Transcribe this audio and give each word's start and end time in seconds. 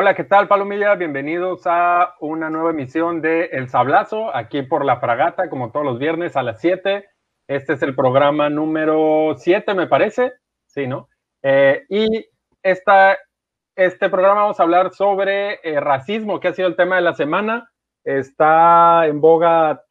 Hola, 0.00 0.14
¿qué 0.14 0.22
tal, 0.22 0.46
Palomilla? 0.46 0.94
Bienvenidos 0.94 1.62
a 1.64 2.14
una 2.20 2.50
nueva 2.50 2.70
emisión 2.70 3.20
de 3.20 3.46
El 3.46 3.68
Sablazo, 3.68 4.32
aquí 4.32 4.62
por 4.62 4.84
La 4.84 5.00
Fragata, 5.00 5.50
como 5.50 5.72
todos 5.72 5.84
los 5.84 5.98
viernes 5.98 6.36
a 6.36 6.44
las 6.44 6.60
7. 6.60 7.08
Este 7.48 7.72
es 7.72 7.82
el 7.82 7.96
programa 7.96 8.48
número 8.48 9.34
7, 9.36 9.74
me 9.74 9.88
parece. 9.88 10.34
Sí, 10.66 10.86
¿no? 10.86 11.08
Eh, 11.42 11.84
y 11.88 12.26
esta, 12.62 13.18
este 13.78 14.10
programa 14.10 14.42
vamos 14.42 14.58
a 14.58 14.64
hablar 14.64 14.92
sobre 14.92 15.60
eh, 15.62 15.78
racismo, 15.78 16.40
que 16.40 16.48
ha 16.48 16.52
sido 16.52 16.66
el 16.66 16.74
tema 16.74 16.96
de 16.96 17.02
la 17.02 17.14
semana. 17.14 17.70
Está 18.02 19.06
en 19.06 19.20
boga, 19.20 19.84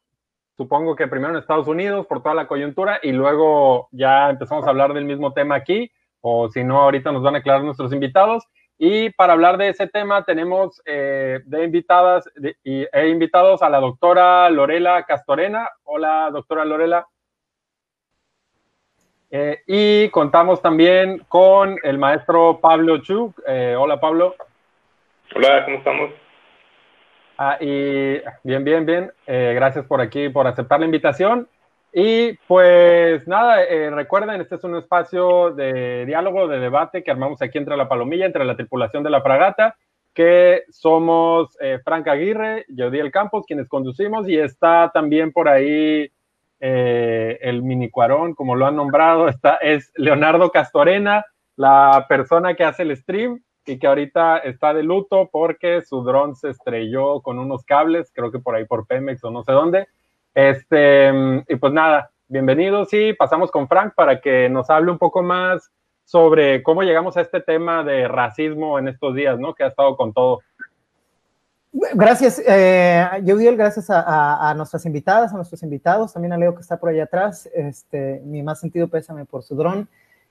supongo 0.57 0.93
que 0.93 1.07
primero 1.07 1.31
en 1.31 1.39
Estados 1.39 1.69
Unidos 1.69 2.05
por 2.05 2.21
toda 2.21 2.35
la 2.35 2.47
coyuntura 2.47 2.99
y 3.01 3.13
luego 3.13 3.87
ya 3.93 4.29
empezamos 4.29 4.67
a 4.67 4.71
hablar 4.71 4.93
del 4.93 5.05
mismo 5.05 5.31
tema 5.31 5.55
aquí, 5.55 5.89
o 6.19 6.49
si 6.49 6.65
no, 6.65 6.81
ahorita 6.81 7.13
nos 7.13 7.23
van 7.23 7.35
a 7.35 7.37
aclarar 7.37 7.63
nuestros 7.63 7.93
invitados. 7.93 8.43
Y 8.77 9.09
para 9.11 9.31
hablar 9.31 9.57
de 9.57 9.69
ese 9.69 9.87
tema 9.87 10.25
tenemos 10.25 10.81
eh, 10.85 11.39
de 11.45 11.63
invitadas 11.63 12.29
y, 12.65 12.85
e 12.91 13.07
invitados 13.07 13.61
a 13.61 13.69
la 13.69 13.79
doctora 13.79 14.49
Lorela 14.49 15.03
Castorena. 15.03 15.69
Hola, 15.83 16.29
doctora 16.33 16.65
Lorela. 16.65 17.07
Eh, 19.29 19.59
y 19.67 20.09
contamos 20.09 20.61
también 20.61 21.23
con 21.27 21.77
el 21.83 21.97
maestro 21.97 22.59
Pablo 22.61 22.99
Chu. 22.99 23.33
Eh, 23.47 23.75
hola, 23.77 23.99
Pablo. 23.99 24.35
Hola, 25.35 25.65
¿cómo 25.65 25.77
estamos? 25.77 26.11
Ah, 27.37 27.57
y 27.59 28.21
bien, 28.43 28.63
bien, 28.63 28.85
bien. 28.85 29.11
gracias 29.25 29.85
por 29.85 30.01
aquí, 30.01 30.29
por 30.29 30.47
aceptar 30.47 30.79
la 30.79 30.85
invitación. 30.85 31.47
Y 31.99 32.33
pues 32.47 33.27
nada, 33.27 33.63
eh, 33.63 33.89
recuerden, 33.89 34.41
este 34.41 34.55
es 34.55 34.63
un 34.63 34.75
espacio 34.75 35.51
de 35.51 36.05
diálogo, 36.05 36.47
de 36.47 36.59
debate 36.59 37.03
que 37.03 37.11
armamos 37.11 37.41
aquí 37.41 37.57
entre 37.57 37.77
la 37.77 37.89
palomilla, 37.89 38.25
entre 38.25 38.45
la 38.45 38.55
tripulación 38.55 39.03
de 39.03 39.09
la 39.09 39.21
fragata, 39.21 39.75
que 40.13 40.63
somos 40.69 41.57
eh, 41.59 41.79
Frank 41.83 42.07
Aguirre, 42.07 42.65
El 42.67 43.11
Campos, 43.11 43.45
quienes 43.47 43.67
conducimos, 43.67 44.27
y 44.27 44.37
está 44.37 44.91
también 44.93 45.31
por 45.31 45.47
ahí 45.47 46.11
eh, 46.59 47.37
el 47.41 47.61
minicuarón, 47.61 48.33
como 48.33 48.55
lo 48.55 48.65
han 48.65 48.75
nombrado, 48.75 49.27
está, 49.29 49.55
es 49.55 49.91
Leonardo 49.95 50.51
Castorena, 50.51 51.25
la 51.55 52.05
persona 52.07 52.55
que 52.55 52.63
hace 52.63 52.83
el 52.83 52.95
stream 52.95 53.43
y 53.65 53.79
que 53.79 53.87
ahorita 53.87 54.37
está 54.39 54.73
de 54.73 54.83
luto 54.83 55.29
porque 55.31 55.81
su 55.81 56.03
dron 56.03 56.35
se 56.35 56.49
estrelló 56.49 57.21
con 57.21 57.39
unos 57.39 57.63
cables, 57.65 58.11
creo 58.13 58.31
que 58.31 58.39
por 58.39 58.55
ahí 58.55 58.65
por 58.65 58.87
Pemex 58.87 59.23
o 59.23 59.31
no 59.31 59.43
sé 59.43 59.51
dónde. 59.51 59.87
Este, 60.33 61.11
y 61.47 61.55
pues 61.55 61.73
nada, 61.73 62.11
bienvenidos 62.27 62.93
y 62.93 63.13
pasamos 63.13 63.51
con 63.51 63.67
Frank 63.67 63.93
para 63.95 64.21
que 64.21 64.49
nos 64.49 64.69
hable 64.69 64.91
un 64.91 64.97
poco 64.97 65.23
más 65.23 65.71
sobre 66.07 66.63
cómo 66.63 66.83
llegamos 66.83 67.17
a 67.17 67.21
este 67.21 67.41
tema 67.41 67.83
de 67.83 68.07
racismo 68.07 68.79
en 68.79 68.87
estos 68.87 69.13
días, 69.13 69.37
¿no? 69.39 69.53
Que 69.53 69.63
ha 69.63 69.67
estado 69.67 69.97
con 69.97 70.13
todo. 70.13 70.39
Gracias, 71.93 72.41
eh, 72.47 73.05
gracias 73.55 73.85
a, 73.89 74.53
nuestras 74.55 74.85
invitadas, 74.85 75.31
a 75.31 75.35
nuestros 75.35 75.61
invitados, 75.63 76.13
también 76.13 76.33
a 76.33 76.37
Leo 76.37 76.55
que 76.55 76.61
está 76.61 76.77
por 76.77 76.89
allá 76.89 77.03
atrás, 77.03 77.47
este, 77.53 78.21
mi 78.25 78.41
más 78.41 78.59
sentido 78.59 78.87
pésame 78.87 79.25
por 79.25 79.43
su 79.43 79.55
dron. 79.55 79.87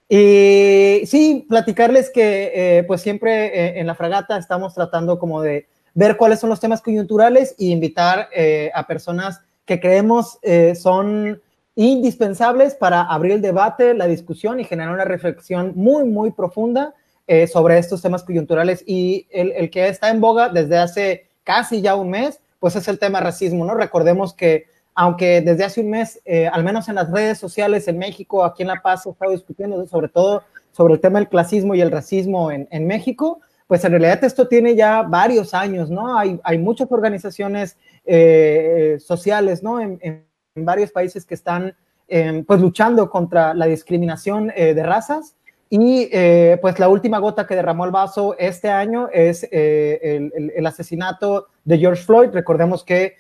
Y 0.09 1.03
sí, 1.06 1.47
platicarles 1.48 2.11
que 2.11 2.53
eh, 2.55 2.84
pues 2.84 3.01
siempre 3.01 3.47
eh, 3.47 3.81
en 3.81 3.87
la 3.87 3.95
fragata 3.95 4.37
estamos 4.39 4.75
tratando 4.75 5.19
como 5.19 5.43
de 5.43 5.67
ver 5.97 6.19
cuáles 6.19 6.41
son 6.41 6.51
los 6.51 6.61
temas 6.61 6.83
coyunturales 6.83 7.55
e 7.59 7.67
invitar 7.67 8.28
eh, 8.34 8.71
a 8.75 8.87
personas 8.87 9.41
que 9.65 9.81
creemos 9.81 10.39
eh, 10.43 10.75
son 10.75 11.41
indispensables 11.75 12.75
para 12.75 13.03
abrir 13.03 13.33
el 13.33 13.41
debate, 13.41 13.94
la 13.94 14.06
discusión 14.06 14.60
y 14.60 14.65
generar 14.65 14.93
una 14.93 15.06
reflexión 15.06 15.72
muy, 15.75 16.05
muy 16.05 16.33
profunda 16.33 16.94
eh, 17.27 17.47
sobre 17.47 17.78
estos 17.78 18.03
temas 18.03 18.22
coyunturales. 18.25 18.84
Y 18.87 19.27
el, 19.31 19.71
que 19.71 19.89
está 19.89 20.10
en 20.10 20.21
boga 20.21 20.50
desde 20.50 20.77
hace 20.77 21.25
casi 21.47 21.81
ya 21.81 21.95
un 21.95 22.11
mes, 22.11 22.41
pues 22.59 22.75
es 22.75 22.89
el 22.89 22.99
tema 22.99 23.21
racismo, 23.21 23.65
¿no? 23.65 23.75
Recordemos 23.75 24.34
que 24.34 24.67
aunque 24.99 25.43
desde 25.43 25.65
hace 25.65 25.81
un 25.83 25.91
mes, 25.91 26.21
eh, 26.25 26.49
al 26.49 26.65
menos 26.65 26.89
en 26.89 26.97
las 26.97 27.11
redes 27.11 27.39
sociales 27.39 27.87
en 27.87 27.99
México, 27.99 28.45
aquí 28.45 28.62
en 28.62 28.69
La 28.69 28.83
Paz, 28.83 29.05
se 29.05 29.11
estado 29.11 29.31
discutiendo 29.31 29.87
sobre 29.87 30.09
todo 30.09 30.43
sobre 30.73 30.95
el 30.95 31.01
tema 31.01 31.19
del 31.19 31.29
clasismo 31.29 31.75
y 31.75 31.81
el 31.81 31.91
racismo 31.91 32.51
en, 32.51 32.67
en 32.71 32.87
México, 32.87 33.41
pues 33.67 33.84
en 33.84 33.93
realidad 33.93 34.23
esto 34.25 34.49
tiene 34.49 34.75
ya 34.75 35.03
varios 35.03 35.55
años, 35.55 35.91
¿no? 35.91 36.19
Hay, 36.19 36.41
hay 36.45 36.59
muchas 36.59 36.91
organizaciones 36.91 37.77
eh, 38.05 38.97
sociales, 39.01 39.63
¿no? 39.63 39.81
En, 39.81 40.25
varios 40.59 40.91
países 40.91 41.27
que 41.27 41.34
están, 41.34 41.77
em, 42.09 42.43
pues, 42.43 42.63
luchando 42.63 43.11
contra 43.11 43.53
la 43.53 43.67
discriminación 43.67 44.51
eh, 44.57 44.73
de 44.73 44.83
razas. 44.83 45.37
Y, 45.69 46.09
eh, 46.12 46.59
pues, 46.60 46.78
la 46.78 46.88
última 46.88 47.19
gota 47.19 47.47
que 47.47 47.56
derramó 47.56 47.84
el 47.84 47.91
vaso 47.91 48.37
este 48.38 48.69
año 48.69 49.09
es 49.12 49.49
el, 49.50 50.66
asesinato 50.66 51.49
de 51.65 51.78
George 51.78 52.04
Floyd. 52.04 52.31
Recordemos 52.32 52.84
que, 52.84 53.16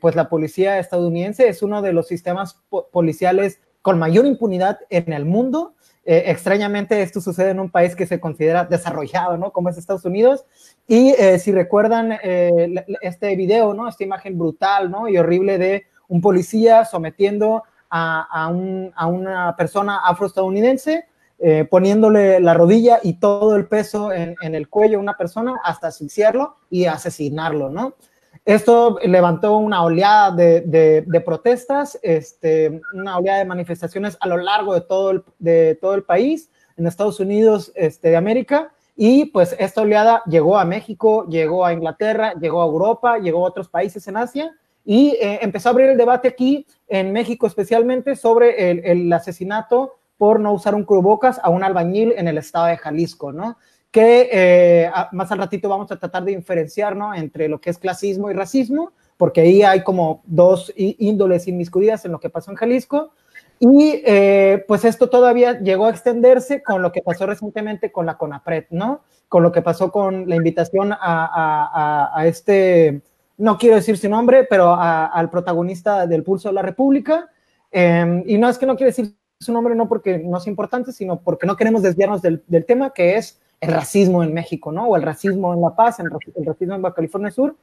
pues, 0.00 0.16
la 0.16 0.28
policía 0.28 0.78
estadounidense 0.78 1.48
es 1.48 1.62
uno 1.62 1.82
de 1.82 1.92
los 1.92 2.08
sistemas 2.08 2.60
policiales 2.92 3.60
con 3.82 3.98
mayor 3.98 4.26
impunidad 4.26 4.80
en 4.90 5.12
el 5.12 5.24
mundo 5.24 5.74
eh, 6.10 6.30
extrañamente 6.30 7.02
esto 7.02 7.20
sucede 7.20 7.50
en 7.50 7.60
un 7.60 7.68
país 7.68 7.94
que 7.94 8.06
se 8.06 8.18
considera 8.18 8.64
desarrollado, 8.64 9.36
¿no? 9.36 9.52
Como 9.52 9.68
es 9.68 9.76
Estados 9.76 10.06
Unidos. 10.06 10.46
Y 10.86 11.10
eh, 11.10 11.38
si 11.38 11.52
recuerdan 11.52 12.18
eh, 12.22 12.86
este 13.02 13.36
video, 13.36 13.74
¿no? 13.74 13.86
Esta 13.86 14.04
imagen 14.04 14.38
brutal, 14.38 14.90
¿no? 14.90 15.06
Y 15.06 15.18
horrible 15.18 15.58
de 15.58 15.84
un 16.08 16.22
policía 16.22 16.86
sometiendo 16.86 17.62
a, 17.90 18.50
una 18.50 19.54
persona 19.58 19.98
afroestadounidense, 19.98 21.04
poniéndole 21.70 22.40
la 22.40 22.52
rodilla 22.54 22.98
y 23.02 23.14
todo 23.14 23.54
el 23.54 23.66
peso 23.68 24.12
en, 24.12 24.36
el 24.42 24.68
cuello 24.68 24.98
a 24.98 25.00
una 25.00 25.16
persona 25.16 25.54
hasta 25.62 25.86
asfixiarlo 25.86 26.56
y 26.68 26.86
asesinarlo, 26.86 27.70
¿no? 27.70 27.94
Esto 28.48 28.98
levantó 29.02 29.58
una 29.58 29.82
oleada 29.82 30.30
de, 30.34 31.22
protestas, 31.22 31.98
este, 32.02 32.80
una 32.94 33.18
oleada 33.18 33.40
de 33.40 33.44
manifestaciones 33.44 34.16
a 34.20 34.26
lo 34.26 34.38
largo 34.38 34.72
de 34.72 34.80
todo 35.74 35.94
el, 35.94 36.02
país, 36.02 36.48
en 36.78 36.86
Estados 36.86 37.20
Unidos 37.20 37.70
este, 37.74 38.08
de 38.08 38.16
América, 38.16 38.72
y 38.96 39.26
pues 39.26 39.54
esta 39.58 39.82
oleada 39.82 40.22
llegó 40.24 40.58
a 40.58 40.64
México, 40.64 41.26
llegó 41.28 41.66
a 41.66 41.74
Inglaterra, 41.74 42.32
llegó 42.40 42.62
a 42.62 42.66
Europa, 42.66 43.18
llegó 43.18 43.44
a 43.44 43.50
otros 43.50 43.68
países 43.68 44.08
en 44.08 44.16
Asia, 44.16 44.50
y 44.82 45.10
eh, 45.20 45.40
empezó 45.42 45.68
a 45.68 45.72
abrir 45.72 45.90
el 45.90 45.98
debate 45.98 46.28
aquí, 46.28 46.66
en 46.88 47.12
México 47.12 47.46
especialmente, 47.46 48.16
sobre 48.16 48.70
el 48.70 49.12
asesinato 49.12 49.97
por 50.18 50.40
no 50.40 50.52
usar 50.52 50.74
un 50.74 50.84
cubrebocas 50.84 51.40
a 51.42 51.48
un 51.48 51.64
albañil 51.64 52.12
en 52.16 52.28
el 52.28 52.36
estado 52.36 52.66
de 52.66 52.76
Jalisco, 52.76 53.32
¿no? 53.32 53.56
que 53.90 54.28
eh, 54.30 54.90
más 55.12 55.32
al 55.32 55.38
ratito 55.38 55.68
vamos 55.68 55.90
a 55.90 55.96
tratar 55.96 56.24
de 56.24 56.36
diferenciar 56.36 56.94
¿no? 56.94 57.14
entre 57.14 57.48
lo 57.48 57.60
que 57.60 57.70
es 57.70 57.78
clasismo 57.78 58.30
y 58.30 58.34
racismo, 58.34 58.92
porque 59.16 59.40
ahí 59.40 59.62
hay 59.62 59.82
como 59.82 60.22
dos 60.26 60.72
índoles 60.76 61.48
inmiscuidas 61.48 62.04
en 62.04 62.12
lo 62.12 62.20
que 62.20 62.30
pasó 62.30 62.50
en 62.50 62.56
Jalisco. 62.56 63.12
Y 63.60 64.02
eh, 64.04 64.64
pues 64.68 64.84
esto 64.84 65.10
todavía 65.10 65.58
llegó 65.58 65.86
a 65.86 65.90
extenderse 65.90 66.62
con 66.62 66.80
lo 66.80 66.92
que 66.92 67.02
pasó 67.02 67.26
recientemente 67.26 67.90
con 67.90 68.06
la 68.06 68.16
CONAPRED, 68.16 68.66
¿no? 68.70 69.00
Con 69.28 69.42
lo 69.42 69.50
que 69.50 69.62
pasó 69.62 69.90
con 69.90 70.28
la 70.28 70.36
invitación 70.36 70.92
a, 70.92 72.12
a, 72.14 72.26
este, 72.26 73.02
no 73.36 73.58
quiero 73.58 73.74
decir 73.74 73.98
su 73.98 74.08
nombre, 74.08 74.44
pero 74.48 74.76
al 74.78 75.28
protagonista 75.28 76.06
del 76.06 76.22
Pulso 76.22 76.50
de 76.50 76.54
la 76.54 76.62
República. 76.62 77.28
Em, 77.72 78.22
y 78.26 78.38
no 78.38 78.48
es 78.48 78.58
que 78.58 78.66
no 78.66 78.76
quiero 78.76 78.90
decir 78.90 79.17
su 79.40 79.52
nombre, 79.52 79.74
no 79.74 79.88
porque 79.88 80.18
no 80.18 80.38
es 80.38 80.46
importante, 80.46 80.92
sino 80.92 81.20
porque 81.20 81.46
no 81.46 81.56
queremos 81.56 81.82
desviarnos 81.82 82.22
del, 82.22 82.42
tema, 82.66 82.92
que 82.92 83.16
es 83.16 83.40
el 83.60 83.72
racismo 83.72 84.22
en 84.22 84.34
México, 84.34 84.72
¿no? 84.72 84.88
O 84.88 84.96
el 84.96 85.02
racismo 85.02 85.54
en 85.54 85.60
La 85.60 85.76
Paz, 85.76 86.00
el, 86.00 86.10
racismo 86.44 86.74
en 86.74 86.82
Baja 86.82 86.96
California 86.96 87.30
Sur. 87.30 87.56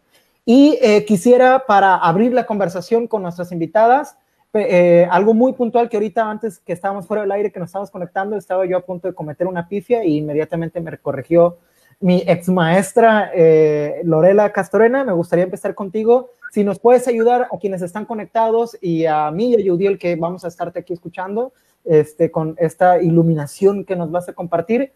Y 0.46 0.78
eh, 0.82 1.04
quisiera, 1.06 1.64
para 1.66 1.96
abrir 1.98 2.34
la 2.34 2.46
conversación 2.46 3.08
con 3.08 3.24
nuestras 3.24 3.52
invitadas, 3.52 4.18
eh, 4.54 5.06
algo 5.12 5.34
muy 5.34 5.52
puntual 5.52 5.90
que 5.90 5.98
ahorita 5.98 6.30
antes 6.30 6.60
que 6.60 6.72
estábamos 6.72 7.08
fuera 7.08 7.24
del 7.24 7.32
aire, 7.34 7.52
que 7.52 7.60
nos 7.60 7.68
estábamos 7.68 7.92
conectando, 7.92 8.38
estaba 8.38 8.66
yo 8.66 8.78
a 8.78 8.86
punto 8.86 9.10
de 9.10 9.14
cometer 9.14 9.48
una 9.48 9.68
pifia 9.68 10.06
y 10.06 10.18
inmediatamente 10.18 10.80
me 10.80 10.98
corrigió 10.98 11.58
mi 12.00 12.24
ex 12.26 12.50
maestra 12.50 13.32
eh, 13.34 14.02
Lorela 14.04 14.52
Castorena. 14.52 15.04
Me 15.04 15.14
gustaría 15.14 15.46
empezar 15.46 15.76
contigo. 15.76 16.30
Si 16.52 16.64
nos 16.64 16.80
puedes 16.80 17.08
ayudar 17.08 17.48
a 17.52 17.58
quienes 17.60 17.82
están 17.82 18.06
conectados 18.06 18.78
y 18.82 19.06
a 19.06 19.30
mí 19.32 19.52
y 19.52 19.56
a 19.56 19.60
Yudiel 19.60 19.98
que 19.98 20.16
vamos 20.16 20.46
a 20.46 20.48
estarte 20.48 20.80
aquí 20.80 20.94
escuchando 20.94 21.54
este, 21.84 22.32
con 22.32 22.56
esta 22.58 23.02
iluminación 23.02 23.86
que 23.86 23.96
nos 23.96 24.12
vas 24.12 24.30
a 24.30 24.34
compartir 24.34 24.92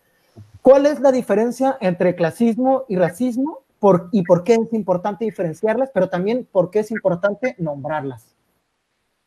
¿Cuál 0.62 0.86
es 0.86 1.00
la 1.00 1.12
diferencia 1.12 1.78
entre 1.80 2.16
clasismo 2.16 2.86
y 2.90 2.98
racismo 2.98 3.64
por, 3.80 4.10
y 4.12 4.24
por 4.24 4.44
qué 4.44 4.56
es 4.56 4.74
importante 4.74 5.26
diferenciarlas, 5.26 5.90
pero 5.94 6.10
también 6.10 6.46
por 6.52 6.70
qué 6.70 6.80
es 6.80 6.92
importante 6.92 7.56
nombrarlas? 7.58 8.36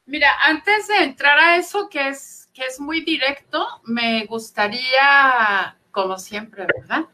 Mira, 0.05 0.29
antes 0.45 0.89
de 0.89 1.05
entrar 1.05 1.39
a 1.39 1.57
eso 1.57 1.89
que 1.89 2.09
es, 2.09 2.51
que 2.53 2.63
es 2.67 2.79
muy 2.79 3.03
directo, 3.03 3.65
me 3.85 4.27
gustaría, 4.27 5.77
como 5.91 6.19
siempre, 6.19 6.67
¿verdad? 6.77 7.07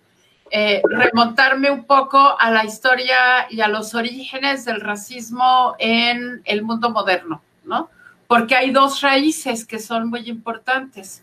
Eh, 0.50 0.80
remontarme 0.88 1.70
un 1.70 1.84
poco 1.84 2.18
a 2.38 2.50
la 2.50 2.64
historia 2.64 3.46
y 3.50 3.60
a 3.60 3.68
los 3.68 3.94
orígenes 3.94 4.64
del 4.64 4.80
racismo 4.80 5.74
en 5.78 6.40
el 6.44 6.62
mundo 6.62 6.90
moderno, 6.90 7.42
¿no? 7.64 7.90
Porque 8.26 8.54
hay 8.56 8.70
dos 8.70 9.00
raíces 9.00 9.66
que 9.66 9.78
son 9.78 10.08
muy 10.08 10.28
importantes. 10.28 11.22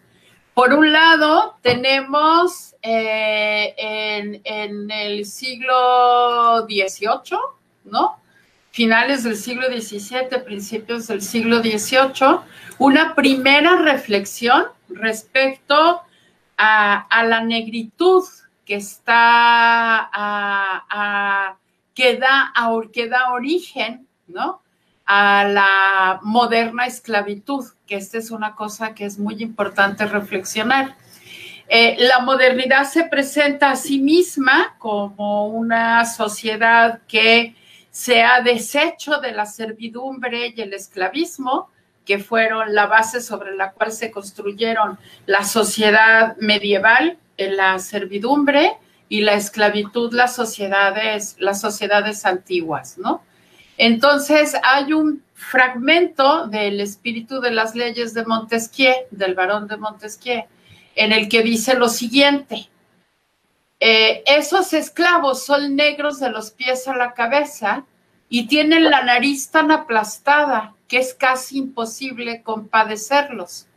Por 0.53 0.73
un 0.73 0.91
lado, 0.91 1.57
tenemos 1.61 2.75
eh, 2.81 3.73
en, 4.43 4.91
el 4.91 5.25
siglo 5.25 6.65
XVIII, 6.67 7.37
¿no? 7.85 8.19
Finales 8.71 9.23
del 9.23 9.37
siglo 9.37 9.67
XVII, 9.67 10.39
principios 10.45 11.07
del 11.07 11.21
siglo 11.21 11.61
XVIII, 11.61 12.39
una 12.77 13.15
primera 13.15 13.77
reflexión 13.77 14.65
respecto 14.89 16.01
a 16.57 17.23
la 17.25 17.41
negritud 17.41 18.23
que 18.65 18.81
da, 19.05 20.09
que 21.95 23.07
da 23.07 23.33
origen, 23.33 24.07
¿no? 24.27 24.61
a 25.05 25.43
la 25.45 26.19
moderna 26.23 26.87
esclavitud, 26.87 27.63
que 27.85 27.95
esta 27.95 28.17
es 28.17 28.31
una 28.31 28.55
cosa 28.55 28.95
que 28.95 29.05
es 29.05 29.19
muy 29.19 29.41
importante 29.41 30.05
reflexionar. 30.05 30.95
Eh, 31.67 31.95
la 31.99 32.19
modernidad 32.19 32.85
se 32.85 33.05
presenta 33.05 33.71
a 33.71 33.75
sí 33.75 33.99
misma 33.99 34.75
como 34.79 35.47
una 35.47 36.05
sociedad 36.05 37.01
que 37.07 37.55
se 37.91 38.23
ha 38.23 38.41
deshecho 38.41 39.19
de 39.19 39.31
la 39.31 39.45
servidumbre 39.45 40.53
y 40.55 40.61
el 40.61 40.73
esclavismo, 40.73 41.69
que 42.03 42.19
fueron 42.19 42.75
la 42.75 42.85
base 42.85 43.19
sobre 43.19 43.55
la 43.55 43.71
cual 43.71 43.91
se 43.91 44.11
construyeron 44.11 44.99
la 45.25 45.43
sociedad 45.43 46.35
medieval, 46.37 47.17
en 47.37 47.57
la 47.57 47.79
servidumbre 47.79 48.77
y 49.09 49.21
la 49.21 49.33
esclavitud, 49.33 50.13
las 50.13 50.35
sociedades, 50.35 51.35
las 51.39 51.61
sociedades 51.61 52.25
antiguas, 52.25 52.97
¿no? 52.97 53.21
Entonces 53.77 54.55
hay 54.63 54.93
un 54.93 55.23
fragmento 55.33 56.47
del 56.47 56.79
espíritu 56.79 57.41
de 57.41 57.51
las 57.51 57.75
leyes 57.75 58.13
de 58.13 58.25
Montesquieu, 58.25 58.93
del 59.11 59.35
varón 59.35 59.67
de 59.67 59.77
Montesquieu, 59.77 60.43
en 60.95 61.11
el 61.11 61.27
que 61.27 61.43
dice 61.43 61.75
lo 61.75 61.89
siguiente, 61.89 62.69
eh, 63.79 64.23
esos 64.25 64.73
esclavos 64.73 65.43
son 65.45 65.75
negros 65.75 66.19
de 66.19 66.29
los 66.29 66.51
pies 66.51 66.87
a 66.87 66.95
la 66.95 67.13
cabeza 67.13 67.85
y 68.29 68.47
tienen 68.47 68.85
la 68.85 69.03
nariz 69.03 69.49
tan 69.51 69.71
aplastada 69.71 70.73
que 70.87 70.97
es 70.97 71.13
casi 71.13 71.57
imposible 71.57 72.41
compadecerlos. 72.41 73.67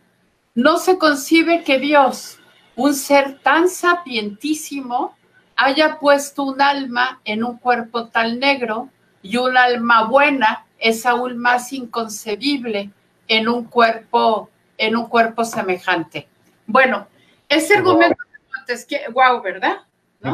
No 0.55 0.79
se 0.79 0.99
concibe 0.99 1.65
que 1.65 1.79
Dios, 1.79 2.38
un 2.79 2.95
ser 2.95 3.41
tan 3.41 3.69
sapientísimo, 3.69 5.17
haya 5.57 5.99
puesto 5.99 6.45
un 6.45 6.63
alma 6.63 7.21
en 7.25 7.43
un 7.43 7.59
cuerpo 7.59 8.07
tan 8.07 8.39
negro 8.39 8.89
y 9.21 9.37
un 9.37 9.57
alma 9.57 10.05
buena 10.05 10.65
es 10.79 11.05
aún 11.05 11.39
más 11.39 11.73
inconcebible 11.73 12.91
en 13.27 13.49
un 13.49 13.65
cuerpo, 13.65 14.49
en 14.79 14.97
un 14.97 15.09
cuerpo 15.09 15.45
semejante. 15.45 16.29
Bueno, 16.69 17.09
ese 17.49 17.79
argumento 17.79 18.23
de 18.33 18.39
Montesquieu, 18.57 19.13
wow, 19.13 19.43
¿verdad? 19.43 19.79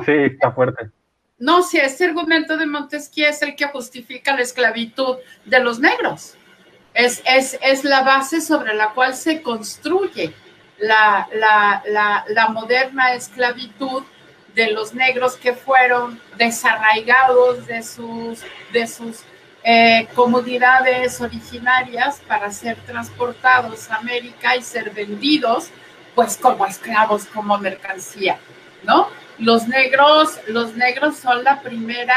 Sí, 0.05 0.13
está 0.13 0.53
fuerte. 0.53 0.91
No, 1.39 1.63
sí, 1.63 1.79
ese 1.79 2.05
argumento 2.05 2.59
de 2.59 2.67
Montesquieu 2.67 3.27
es 3.27 3.41
el 3.41 3.57
que 3.57 3.69
justifica 3.69 4.37
la 4.37 4.43
esclavitud 4.43 5.17
de 5.47 5.61
los 5.61 5.81
negros. 5.81 6.37
Es, 6.93 7.23
es, 7.25 7.59
es 7.63 7.85
la 7.85 8.03
base 8.03 8.43
sobre 8.43 8.75
la 8.75 8.91
cual 8.91 9.15
se 9.15 9.41
construye 9.41 10.35
la, 10.79 11.29
la, 11.33 12.25
la, 12.29 12.49
moderna 12.49 13.15
esclavitud 13.15 14.03
de 14.55 14.71
los 14.71 14.95
negros 14.95 15.37
que 15.37 15.53
fueron 15.53 16.21
desarraigados 16.37 17.67
de 17.67 17.83
sus, 17.83 18.41
de 18.73 18.87
sus 18.87 19.23
eh, 19.63 20.07
comunidades 20.15 21.21
originarias 21.21 22.21
para 22.27 22.51
ser 22.53 22.77
transportados 22.87 23.91
a 23.91 23.97
América 23.97 24.57
y 24.57 24.63
ser 24.63 24.91
vendidos 24.91 25.71
pues 26.15 26.37
como 26.37 26.67
esclavos, 26.67 27.27
como 27.27 27.59
mercancía, 27.59 28.39
¿no? 28.85 29.09
Los 29.39 29.67
negros, 29.67 30.39
los 30.47 30.77
negros 30.77 31.17
son 31.17 31.43
la 31.43 31.61
primera, 31.61 32.15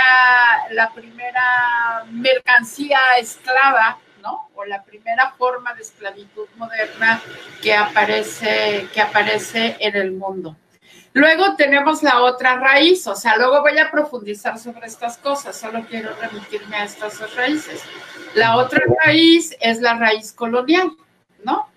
la 0.72 0.92
primera 0.92 2.06
mercancía 2.12 3.00
esclava, 3.20 3.98
¿no? 4.28 4.50
O 4.56 4.66
la 4.66 4.84
primera 4.84 5.32
forma 5.38 5.74
de 5.74 5.82
esclavitud 5.82 6.48
moderna 6.58 7.22
que 7.62 7.74
aparece, 7.74 8.88
que 8.94 9.02
aparece 9.02 9.78
en 9.80 9.96
el 9.96 10.12
mundo. 10.12 10.56
Luego 11.14 11.56
tenemos 11.56 12.04
la 12.04 12.22
otra 12.22 12.58
raíz, 12.58 13.08
o 13.08 13.16
sea, 13.16 13.38
luego 13.38 13.62
voy 13.62 13.78
a 13.78 13.90
profundizar 13.90 14.60
sobre 14.60 14.86
estas 14.86 15.18
cosas, 15.18 15.58
solo 15.58 15.86
quiero 15.90 16.10
remitirme 16.22 16.76
a 16.76 16.84
estas 16.84 17.18
dos 17.20 17.34
raíces. 17.36 17.82
La 18.36 18.58
otra 18.58 18.82
raíz 19.04 19.56
es 19.60 19.80
la 19.80 19.96
raíz 19.96 20.34
colonial, 20.34 20.92
¿no? 21.44 21.70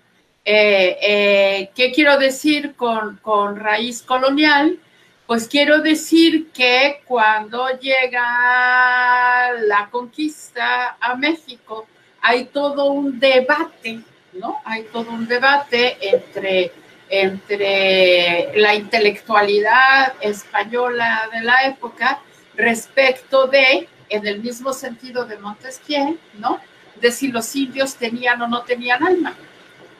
Eh, 0.44 0.98
eh, 1.00 1.70
¿Qué 1.74 1.92
quiero 1.92 2.18
decir 2.18 2.74
con, 2.74 3.18
con 3.18 3.56
raíz 3.56 4.02
colonial? 4.02 4.78
Pues 5.26 5.46
quiero 5.46 5.78
decir 5.78 6.50
que 6.50 7.02
cuando 7.06 7.68
llega 7.78 9.52
la 9.60 9.88
conquista 9.90 10.96
a 11.00 11.14
México, 11.14 11.86
hay 12.20 12.46
todo 12.46 12.92
un 12.92 13.18
debate, 13.18 14.00
¿no? 14.32 14.60
Hay 14.64 14.84
todo 14.84 15.10
un 15.10 15.26
debate 15.26 15.96
entre 16.00 16.72
entre 17.10 18.52
la 18.54 18.76
intelectualidad 18.76 20.14
española 20.20 21.28
de 21.32 21.40
la 21.42 21.66
época 21.66 22.20
respecto 22.54 23.48
de, 23.48 23.88
en 24.08 24.26
el 24.26 24.40
mismo 24.40 24.72
sentido 24.72 25.24
de 25.24 25.36
Montesquieu, 25.36 26.16
¿no? 26.34 26.60
De 27.00 27.10
si 27.10 27.28
los 27.28 27.54
indios 27.56 27.96
tenían 27.96 28.40
o 28.42 28.46
no 28.46 28.62
tenían 28.62 29.04
alma. 29.04 29.34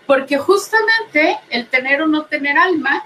Porque 0.07 0.39
justamente 0.39 1.39
el 1.51 1.67
tener 1.67 2.01
o 2.03 2.07
no 2.07 2.27
tener 2.27 2.57
alma 2.57 3.05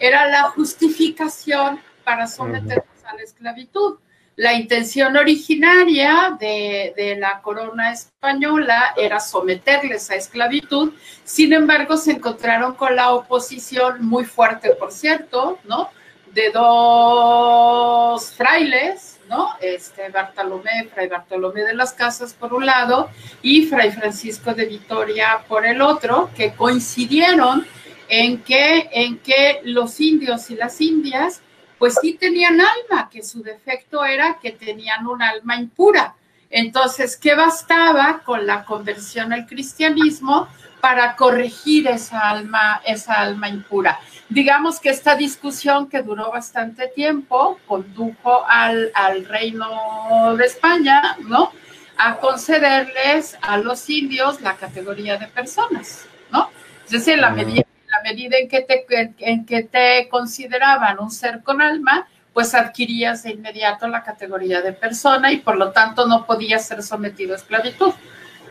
era 0.00 0.26
la 0.26 0.42
justificación 0.50 1.80
para 2.02 2.26
someternos 2.26 3.04
a 3.04 3.14
la 3.14 3.22
esclavitud. 3.22 3.98
La 4.36 4.54
intención 4.54 5.16
originaria 5.16 6.36
de, 6.38 7.16
la 7.18 7.40
corona 7.40 7.92
española 7.92 8.92
era 8.96 9.20
someterles 9.20 10.10
a 10.10 10.16
esclavitud, 10.16 10.92
sin 11.22 11.52
embargo 11.52 11.96
se 11.96 12.12
encontraron 12.12 12.74
con 12.74 12.96
la 12.96 13.12
oposición 13.12 14.04
muy 14.04 14.24
fuerte, 14.24 14.70
por 14.70 14.90
cierto, 14.90 15.58
¿no? 15.64 15.90
De 16.32 16.50
dos 16.50 18.32
frailes, 18.32 19.20
¿no? 19.28 19.50
Este, 19.60 20.08
Bartolomé, 20.08 20.88
Fray 20.92 21.06
Bartolomé 21.06 21.62
de 21.62 21.74
las 21.74 21.92
Casas 21.92 22.34
por 22.34 22.52
un 22.54 22.66
lado 22.66 23.10
y 23.40 23.66
Fray 23.66 23.92
Francisco 23.92 24.52
de 24.52 24.66
Vitoria 24.66 25.44
por 25.46 25.64
el 25.64 25.80
otro, 25.80 26.30
que 26.36 26.54
coincidieron 26.54 27.64
en 28.08 28.42
que, 28.42 28.88
en 28.92 29.18
que 29.18 29.60
los 29.62 30.00
indios 30.00 30.50
y 30.50 30.56
las 30.56 30.80
indias 30.80 31.40
pues 31.78 31.96
sí 32.00 32.14
tenían 32.14 32.60
alma, 32.60 33.08
que 33.10 33.22
su 33.22 33.42
defecto 33.42 34.04
era 34.04 34.38
que 34.40 34.52
tenían 34.52 35.06
un 35.06 35.22
alma 35.22 35.56
impura. 35.56 36.14
Entonces, 36.50 37.16
¿qué 37.16 37.34
bastaba 37.34 38.20
con 38.24 38.46
la 38.46 38.64
conversión 38.64 39.32
al 39.32 39.46
cristianismo 39.46 40.48
para 40.80 41.16
corregir 41.16 41.88
esa 41.88 42.30
alma, 42.30 42.80
esa 42.86 43.14
alma 43.14 43.48
impura? 43.48 43.98
Digamos 44.28 44.78
que 44.78 44.90
esta 44.90 45.16
discusión 45.16 45.88
que 45.88 46.02
duró 46.02 46.30
bastante 46.30 46.88
tiempo 46.88 47.58
condujo 47.66 48.44
al, 48.46 48.92
al 48.94 49.24
reino 49.24 50.36
de 50.36 50.46
España, 50.46 51.16
¿no? 51.20 51.52
A 51.96 52.16
concederles 52.16 53.36
a 53.42 53.58
los 53.58 53.88
indios 53.90 54.40
la 54.40 54.56
categoría 54.56 55.16
de 55.16 55.26
personas, 55.26 56.06
¿no? 56.30 56.50
Es 56.84 56.90
decir, 56.90 57.18
la 57.18 57.30
medida 57.30 57.64
medida 58.04 58.36
en 58.36 58.48
que, 58.48 58.60
te, 58.60 58.84
en 59.18 59.46
que 59.46 59.62
te 59.62 60.08
consideraban 60.10 61.00
un 61.00 61.10
ser 61.10 61.42
con 61.42 61.62
alma, 61.62 62.06
pues 62.34 62.54
adquirías 62.54 63.22
de 63.22 63.30
inmediato 63.30 63.88
la 63.88 64.02
categoría 64.02 64.60
de 64.60 64.74
persona 64.74 65.32
y 65.32 65.38
por 65.38 65.56
lo 65.56 65.72
tanto 65.72 66.06
no 66.06 66.26
podías 66.26 66.66
ser 66.66 66.82
sometido 66.82 67.32
a 67.32 67.36
esclavitud. 67.38 67.92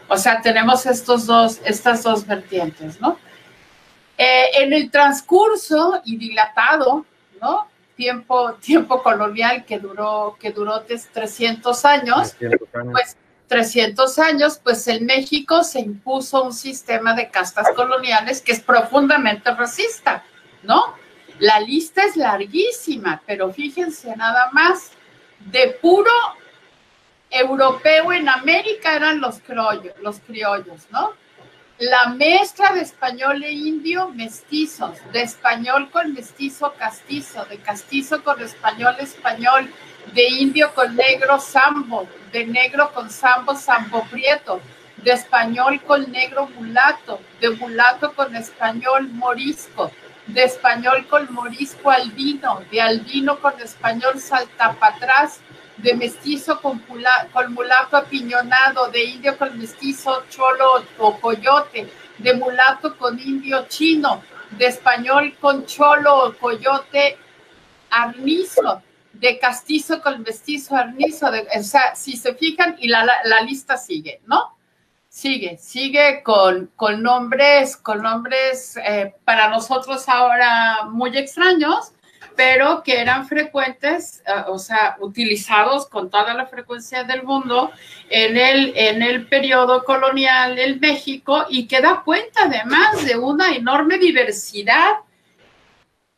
O 0.07 0.17
sea, 0.17 0.41
tenemos 0.41 0.88
estos 0.88 1.27
dos, 1.27 1.62
estas 1.65 2.01
dos 2.01 2.25
vertientes, 2.25 3.00
¿no? 3.00 3.19
Eh, 4.17 4.63
en 4.63 4.74
el 4.74 4.89
transcurso 4.89 6.01
y 6.03 6.17
dilatado, 6.17 7.05
¿no? 7.39 7.67
Tiempo, 7.95 8.53
tiempo 8.55 9.03
colonial 9.03 9.65
que 9.65 9.77
duró, 9.77 10.36
que 10.39 10.51
duró 10.51 10.81
300 10.81 11.86
años, 11.86 12.33
300 12.39 12.75
años. 12.75 12.91
pues 12.91 13.17
300 13.53 14.17
años, 14.17 14.60
pues 14.63 14.88
en 14.88 15.05
México 15.05 15.63
se 15.63 15.79
impuso 15.79 16.41
un 16.41 16.53
sistema 16.53 17.13
de 17.13 17.29
castas 17.29 17.67
coloniales 17.75 18.41
que 18.41 18.51
es 18.51 18.60
profundamente 18.60 19.53
racista, 19.53 20.24
¿no? 20.63 20.95
La 21.38 21.60
lista 21.60 22.03
es 22.03 22.17
larguísima, 22.17 23.22
pero 23.27 23.53
fíjense 23.53 24.15
nada 24.15 24.50
más, 24.53 24.89
de 25.51 25.67
puro 25.79 26.10
europeo 27.29 28.12
en 28.12 28.27
América 28.27 28.95
eran 28.95 29.22
los 29.22 29.38
criollos, 29.38 29.93
los 30.01 30.19
criollos, 30.22 30.88
¿no? 30.89 31.13
la 31.77 32.07
mezcla 32.07 32.74
de 32.74 32.81
español 32.81 33.43
e 33.43 33.51
indio 33.51 34.10
mestizos, 34.10 34.98
de 35.12 35.22
español 35.22 35.91
con 35.91 36.13
mestizo 36.13 36.74
castizo, 36.77 37.45
de 37.45 37.57
castizo 37.57 38.24
con 38.24 38.41
español 38.41 38.95
español, 39.00 39.72
de 40.13 40.27
indio 40.27 40.74
con 40.74 40.95
negro 40.95 41.39
sambo, 41.39 42.07
de 42.31 42.45
negro 42.45 42.91
con 42.93 43.10
sambo 43.10 43.55
sambo 43.55 44.03
prieto, 44.05 44.62
de 44.98 45.12
español 45.12 45.81
con 45.81 46.12
negro 46.12 46.48
mulato, 46.48 47.19
de 47.39 47.50
mulato 47.51 48.13
con 48.13 48.36
español 48.36 49.10
morisco, 49.10 49.91
de 50.27 50.43
español 50.43 51.05
con 51.07 51.31
morisco 51.33 51.91
albino, 51.91 52.62
de 52.72 52.81
albino 52.81 53.39
con 53.39 53.60
español 53.62 54.19
saltapatrás, 54.19 55.39
de 55.77 55.93
mestizo 55.95 56.62
con, 56.62 56.81
con 57.33 57.53
mulato 57.53 57.98
apiñonado, 57.98 58.88
de 58.89 59.03
indio 59.03 59.38
con 59.38 59.57
mestizo 59.57 60.24
cholo 60.29 60.86
o 60.98 61.19
coyote, 61.19 61.89
de 62.19 62.33
mulato 62.36 62.95
con 62.98 63.19
indio 63.19 63.65
chino, 63.67 64.24
de 64.51 64.67
español 64.67 65.36
con 65.41 65.65
cholo 65.65 66.25
o 66.25 66.33
coyote 66.33 67.17
arnizo, 67.89 68.81
de 69.13 69.39
castizo 69.39 70.01
con 70.01 70.24
mestizo 70.24 70.75
arnizo, 70.75 71.27
o 71.27 71.63
sea, 71.63 71.96
si 71.96 72.17
se 72.17 72.34
fijan, 72.36 72.75
y 72.79 72.88
la, 72.88 73.05
la 73.24 73.41
lista 73.41 73.77
sigue, 73.77 74.22
¿no? 74.25 74.58
Sigue, 75.08 75.58
sigue 75.60 76.24
con, 76.24 76.72
con 76.75 77.03
nombres, 77.03 77.77
con 77.77 78.01
nombres 78.01 78.77
eh, 78.77 79.13
para 79.24 79.48
nosotros 79.50 80.10
ahora 80.10 80.86
muy 80.89 81.15
extraños, 81.15 81.93
pero 82.36 82.82
que 82.82 83.00
eran 83.00 83.27
frecuentes, 83.27 84.24
eh, 84.25 84.32
o 84.48 84.58
sea, 84.58 84.98
utilizados 85.00 85.88
con 85.88 86.10
toda 86.10 86.34
la 86.34 86.48
frecuencia 86.48 87.03
del 87.03 87.22
mundo 87.22 87.72
en 88.10 88.38
el, 88.38 88.74
en 88.75 89.03
el 89.03 89.27
periodo 89.27 89.84
colonial 89.84 90.58
en 90.58 90.79
México 90.79 91.46
y 91.48 91.67
que 91.67 91.82
da 91.82 92.01
cuenta 92.03 92.46
además 92.46 93.05
de 93.05 93.15
una 93.15 93.55
enorme 93.55 94.00
diversidad 94.00 94.93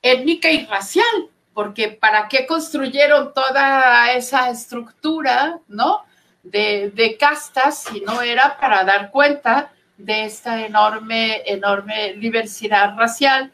étnica 0.02 0.50
y 0.52 0.66
racial, 0.66 1.30
porque 1.56 1.88
¿para 1.90 2.28
qué 2.28 2.46
construyeron 2.46 3.34
toda 3.34 4.14
esa 4.14 4.52
estructura, 4.52 5.58
no? 5.68 6.04
de, 6.46 7.18
castas, 7.20 7.84
si 7.84 8.02
no 8.02 8.22
era 8.22 8.58
para 8.58 8.84
dar 8.84 9.12
cuenta 9.12 9.72
de 9.98 10.26
esta 10.26 10.66
enorme, 10.66 11.42
enorme 11.46 12.14
diversidad 12.14 12.96
racial 12.98 13.52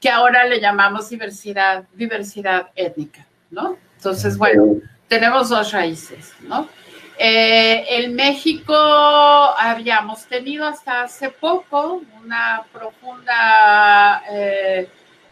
que 0.00 0.10
ahora 0.10 0.44
le 0.44 0.60
llamamos 0.60 1.08
diversidad, 1.08 1.84
diversidad 1.94 2.68
étnica, 2.74 3.26
¿no? 3.50 3.78
Entonces, 3.96 4.36
bueno, 4.36 4.80
tenemos 5.08 5.48
dos 5.48 5.72
raíces, 5.72 6.34
¿no? 6.40 6.68
Eh, 7.18 7.86
en 7.88 8.14
México 8.14 8.74
habíamos 8.74 10.26
tenido 10.26 10.66
hasta 10.66 11.02
hace 11.02 11.30
poco 11.30 12.02
una 12.22 12.62
profunda 12.70 14.22
eh, 14.30 14.86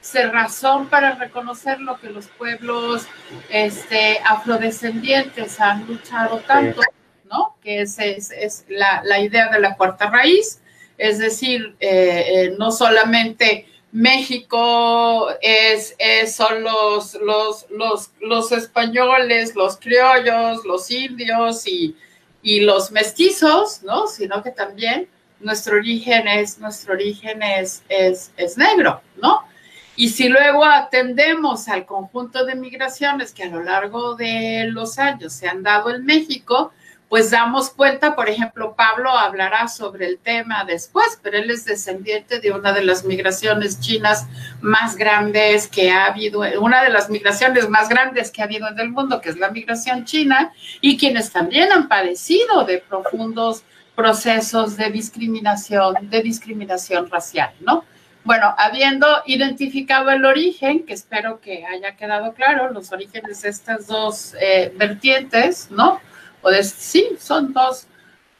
cerrazón 0.04 0.88
para 0.88 1.14
reconocer 1.14 1.80
lo 1.80 1.98
que 1.98 2.10
los 2.10 2.26
pueblos 2.26 3.06
este, 3.48 4.18
afrodescendientes 4.26 5.58
han 5.60 5.86
luchado 5.86 6.40
tanto, 6.40 6.82
¿no? 7.24 7.56
Que 7.62 7.80
es, 7.80 7.98
es, 7.98 8.66
la, 8.68 9.02
la, 9.02 9.20
idea 9.20 9.48
de 9.48 9.60
la 9.60 9.76
cuarta 9.76 10.10
raíz, 10.10 10.60
es 10.98 11.18
decir, 11.18 11.74
eh, 11.80 12.24
eh, 12.28 12.54
no 12.58 12.70
solamente 12.70 13.66
México 13.92 15.30
es, 15.40 15.96
son 16.30 16.62
los, 16.62 17.14
los, 17.14 17.66
los, 17.70 18.10
los, 18.20 18.52
españoles, 18.52 19.56
los 19.56 19.78
criollos, 19.78 20.66
los 20.66 20.90
indios 20.90 21.66
y, 21.66 21.96
y 22.42 22.60
los 22.60 22.92
mestizos, 22.92 23.82
¿no? 23.82 24.06
Sino 24.06 24.42
que 24.42 24.50
también 24.50 25.08
nuestro 25.40 25.76
origen 25.76 26.28
es, 26.28 26.58
nuestro 26.58 26.92
origen 26.92 27.42
es, 27.42 27.82
es, 27.88 28.32
es 28.36 28.58
negro, 28.58 29.00
¿no? 29.16 29.53
Y 29.96 30.08
si 30.08 30.28
luego 30.28 30.64
atendemos 30.64 31.68
al 31.68 31.86
conjunto 31.86 32.44
de 32.44 32.54
migraciones 32.56 33.32
que 33.32 33.44
a 33.44 33.48
lo 33.48 33.62
largo 33.62 34.14
de 34.16 34.66
los 34.68 34.98
años 34.98 35.32
se 35.32 35.48
han 35.48 35.62
dado 35.62 35.94
en 35.94 36.04
México, 36.04 36.72
pues 37.08 37.30
damos 37.30 37.70
cuenta, 37.70 38.16
por 38.16 38.28
ejemplo, 38.28 38.74
Pablo 38.74 39.10
hablará 39.10 39.68
sobre 39.68 40.06
el 40.06 40.18
tema 40.18 40.64
después, 40.64 41.18
pero 41.22 41.38
él 41.38 41.48
es 41.48 41.64
descendiente 41.64 42.40
de 42.40 42.50
una 42.50 42.72
de 42.72 42.84
las 42.84 43.04
migraciones 43.04 43.78
chinas 43.78 44.26
más 44.60 44.96
grandes 44.96 45.68
que 45.68 45.92
ha 45.92 46.06
habido, 46.06 46.40
una 46.60 46.82
de 46.82 46.90
las 46.90 47.10
migraciones 47.10 47.68
más 47.68 47.88
grandes 47.88 48.32
que 48.32 48.42
ha 48.42 48.46
habido 48.46 48.66
en 48.66 48.80
el 48.80 48.90
mundo, 48.90 49.20
que 49.20 49.28
es 49.28 49.36
la 49.36 49.50
migración 49.50 50.04
china, 50.04 50.52
y 50.80 50.96
quienes 50.96 51.30
también 51.30 51.70
han 51.70 51.86
padecido 51.86 52.64
de 52.64 52.78
profundos 52.78 53.62
procesos 53.94 54.76
de 54.76 54.90
discriminación, 54.90 56.10
de 56.10 56.20
discriminación 56.20 57.08
racial, 57.08 57.52
¿no? 57.60 57.84
Bueno, 58.24 58.54
habiendo 58.56 59.06
identificado 59.26 60.10
el 60.10 60.24
origen, 60.24 60.86
que 60.86 60.94
espero 60.94 61.42
que 61.42 61.66
haya 61.66 61.94
quedado 61.94 62.32
claro, 62.32 62.72
los 62.72 62.90
orígenes 62.90 63.42
de 63.42 63.50
estas 63.50 63.86
dos 63.86 64.34
eh, 64.40 64.72
vertientes, 64.74 65.70
¿no? 65.70 66.00
O 66.40 66.50
sí, 66.62 67.10
son 67.18 67.52
dos, 67.52 67.86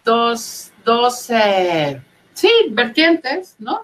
dos, 0.03 0.73
dos, 0.87 1.29
eh, 1.29 2.01
sí, 2.33 2.51
vertientes, 2.71 3.57
¿no? 3.59 3.83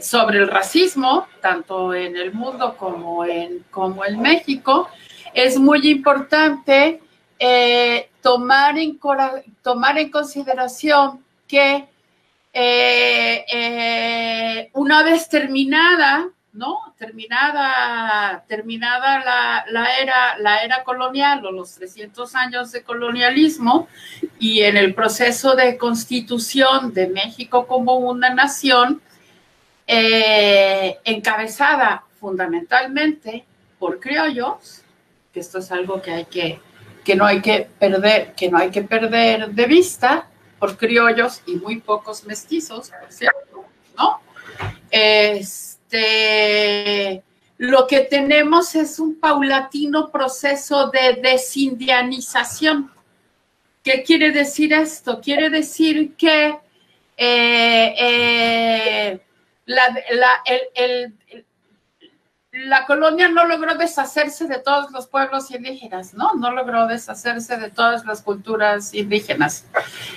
Sobre 0.00 0.38
el 0.38 0.48
racismo, 0.48 1.26
tanto 1.40 1.92
en 1.92 2.16
el 2.16 2.32
mundo 2.32 2.76
como 2.76 3.24
en, 3.24 3.64
como 3.70 4.04
en 4.04 4.20
México, 4.20 4.88
es 5.34 5.58
muy 5.58 5.88
importante 5.88 7.00
eh, 7.40 8.08
tomar, 8.22 8.78
en, 8.78 8.98
tomar 9.62 9.98
en 9.98 10.10
consideración 10.10 11.24
que 11.46 11.88
eh, 12.52 13.44
eh, 13.52 14.70
una 14.74 15.02
vez 15.02 15.28
terminada, 15.28 16.28
¿no? 16.52 16.94
Terminada, 16.98 18.44
terminada 18.48 19.64
la, 19.70 19.98
era, 20.00 20.38
la 20.38 20.62
era 20.62 20.82
colonial 20.82 21.44
o 21.46 21.52
los 21.52 21.74
300 21.74 22.34
años 22.34 22.72
de 22.72 22.82
colonialismo 22.82 23.88
y 24.38 24.62
en 24.62 24.76
el 24.76 24.94
proceso 24.94 25.54
de 25.54 25.76
constitución 25.76 26.92
de 26.92 27.08
México 27.08 27.66
como 27.66 27.96
una 27.96 28.34
nación, 28.34 29.00
eh, 29.86 30.98
encabezada 31.04 32.04
fundamentalmente 32.18 33.44
por 33.78 34.00
criollos, 34.00 34.82
que 35.32 35.40
esto 35.40 35.58
es 35.58 35.70
algo 35.70 36.02
que 36.02 36.10
hay 36.10 36.24
que, 36.24 36.60
que 37.04 37.14
no 37.14 37.24
hay 37.24 37.40
que 37.40 37.68
perder, 37.78 38.34
que 38.34 38.50
no 38.50 38.58
hay 38.58 38.70
que 38.70 38.82
perder 38.82 39.50
de 39.50 39.66
vista, 39.66 40.28
por 40.58 40.76
criollos 40.76 41.42
y 41.46 41.56
muy 41.56 41.80
pocos 41.80 42.24
mestizos, 42.24 42.90
por 42.90 43.12
cierto, 43.12 43.64
¿no? 43.96 44.20
Este, 44.90 46.42
lo 47.58 47.86
que 47.86 48.00
tenemos 48.00 48.74
es 48.74 48.98
un 48.98 49.18
paulatino 49.18 50.10
proceso 50.10 50.90
de 50.90 51.20
desindianización. 51.22 52.90
¿Qué 53.82 54.02
quiere 54.02 54.32
decir 54.32 54.72
esto? 54.72 55.20
Quiere 55.20 55.50
decir 55.50 56.14
que 56.16 56.58
eh, 57.16 57.94
eh, 57.98 59.20
el, 60.74 61.14
la 62.66 62.86
colonia 62.86 63.28
no 63.28 63.44
logró 63.44 63.74
deshacerse 63.76 64.46
de 64.46 64.58
todos 64.58 64.90
los 64.90 65.06
pueblos 65.06 65.50
indígenas, 65.50 66.14
¿no? 66.14 66.34
No 66.34 66.50
logró 66.50 66.86
deshacerse 66.86 67.56
de 67.56 67.70
todas 67.70 68.04
las 68.04 68.22
culturas 68.22 68.92
indígenas. 68.94 69.64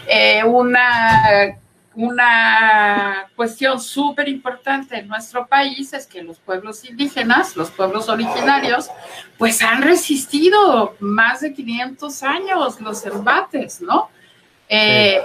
Eh, 0.07 0.43
una, 0.43 1.57
una 1.93 3.27
cuestión 3.36 3.79
súper 3.79 4.27
importante 4.27 4.98
en 4.98 5.07
nuestro 5.07 5.45
país 5.45 5.93
es 5.93 6.07
que 6.07 6.24
los 6.24 6.39
pueblos 6.39 6.83
indígenas, 6.83 7.55
los 7.55 7.69
pueblos 7.69 8.10
originarios, 8.10 8.89
pues 9.38 9.62
han 9.62 9.81
resistido 9.81 10.95
más 11.00 11.41
de 11.41 11.53
500 11.53 12.24
años 12.24 12.81
los 12.81 13.05
embates, 13.05 13.81
¿no? 13.81 14.10
Eh, 14.67 15.21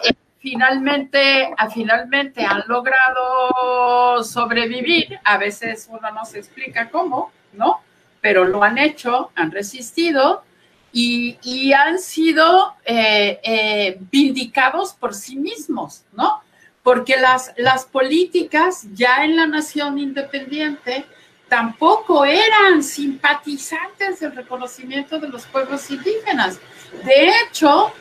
finalmente, 0.47 1.53
finalmente 1.75 2.45
han 2.45 2.63
logrado 2.69 4.23
sobrevivir. 4.23 5.19
A 5.25 5.39
veces 5.39 5.89
uno 5.91 6.09
no 6.13 6.25
se 6.25 6.39
explica 6.39 6.89
cómo, 6.89 7.33
¿no? 7.53 7.81
Pero 8.21 8.45
lo 8.45 8.63
han 8.63 8.79
hecho, 8.79 9.33
han 9.35 9.51
resistido 9.51 10.45
y, 10.93 11.73
han 11.73 11.99
sido 11.99 12.77
eh, 12.85 13.41
eh, 13.43 13.99
vindicados 14.13 14.95
por 14.95 15.15
sí 15.15 15.35
mismos, 15.37 16.05
¿no? 16.13 16.41
Porque 16.85 17.17
las, 17.17 17.53
las 17.57 17.85
políticas 17.85 18.87
ya 18.95 19.25
en 19.25 19.35
la 19.35 19.49
nación 19.49 19.99
independiente 19.99 21.07
tampoco 21.49 22.25
eran 22.25 22.85
simpatizantes 22.85 24.21
del 24.21 24.37
reconocimiento 24.37 25.19
de 25.19 25.29
los 25.29 25.45
pueblos 25.47 25.91
indígenas. 25.91 26.61
De 27.05 27.31
hecho, 27.31 27.93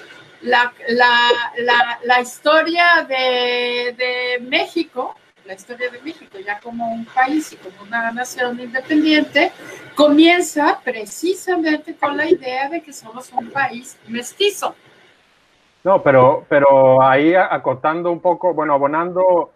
la, 0.46 0.72
la, 0.90 2.00
la, 2.04 2.22
historia 2.22 3.06
de, 3.08 3.94
de, 3.98 4.40
México, 4.48 5.16
la 5.46 5.54
historia 5.54 5.90
de 5.90 6.00
México 6.02 6.38
ya 6.40 6.60
como 6.60 6.92
un 6.92 7.06
país 7.06 7.54
y 7.54 7.58
como 7.58 7.84
una 7.84 8.12
nación 8.12 8.60
independiente, 8.60 9.52
comienza 9.96 10.80
precisamente 10.84 11.96
con 11.96 12.16
la 12.16 12.30
idea 12.30 12.70
de 12.70 12.82
que 12.82 12.94
somos 12.94 13.32
un 13.34 13.50
país 13.50 13.98
mestizo. 14.08 14.76
No, 15.84 16.02
pero, 16.02 16.46
pero 16.50 17.02
ahí 17.04 17.36
acotando 17.36 18.12
un 18.12 18.20
poco, 18.20 18.54
bueno, 18.54 18.74
abonando, 18.74 19.52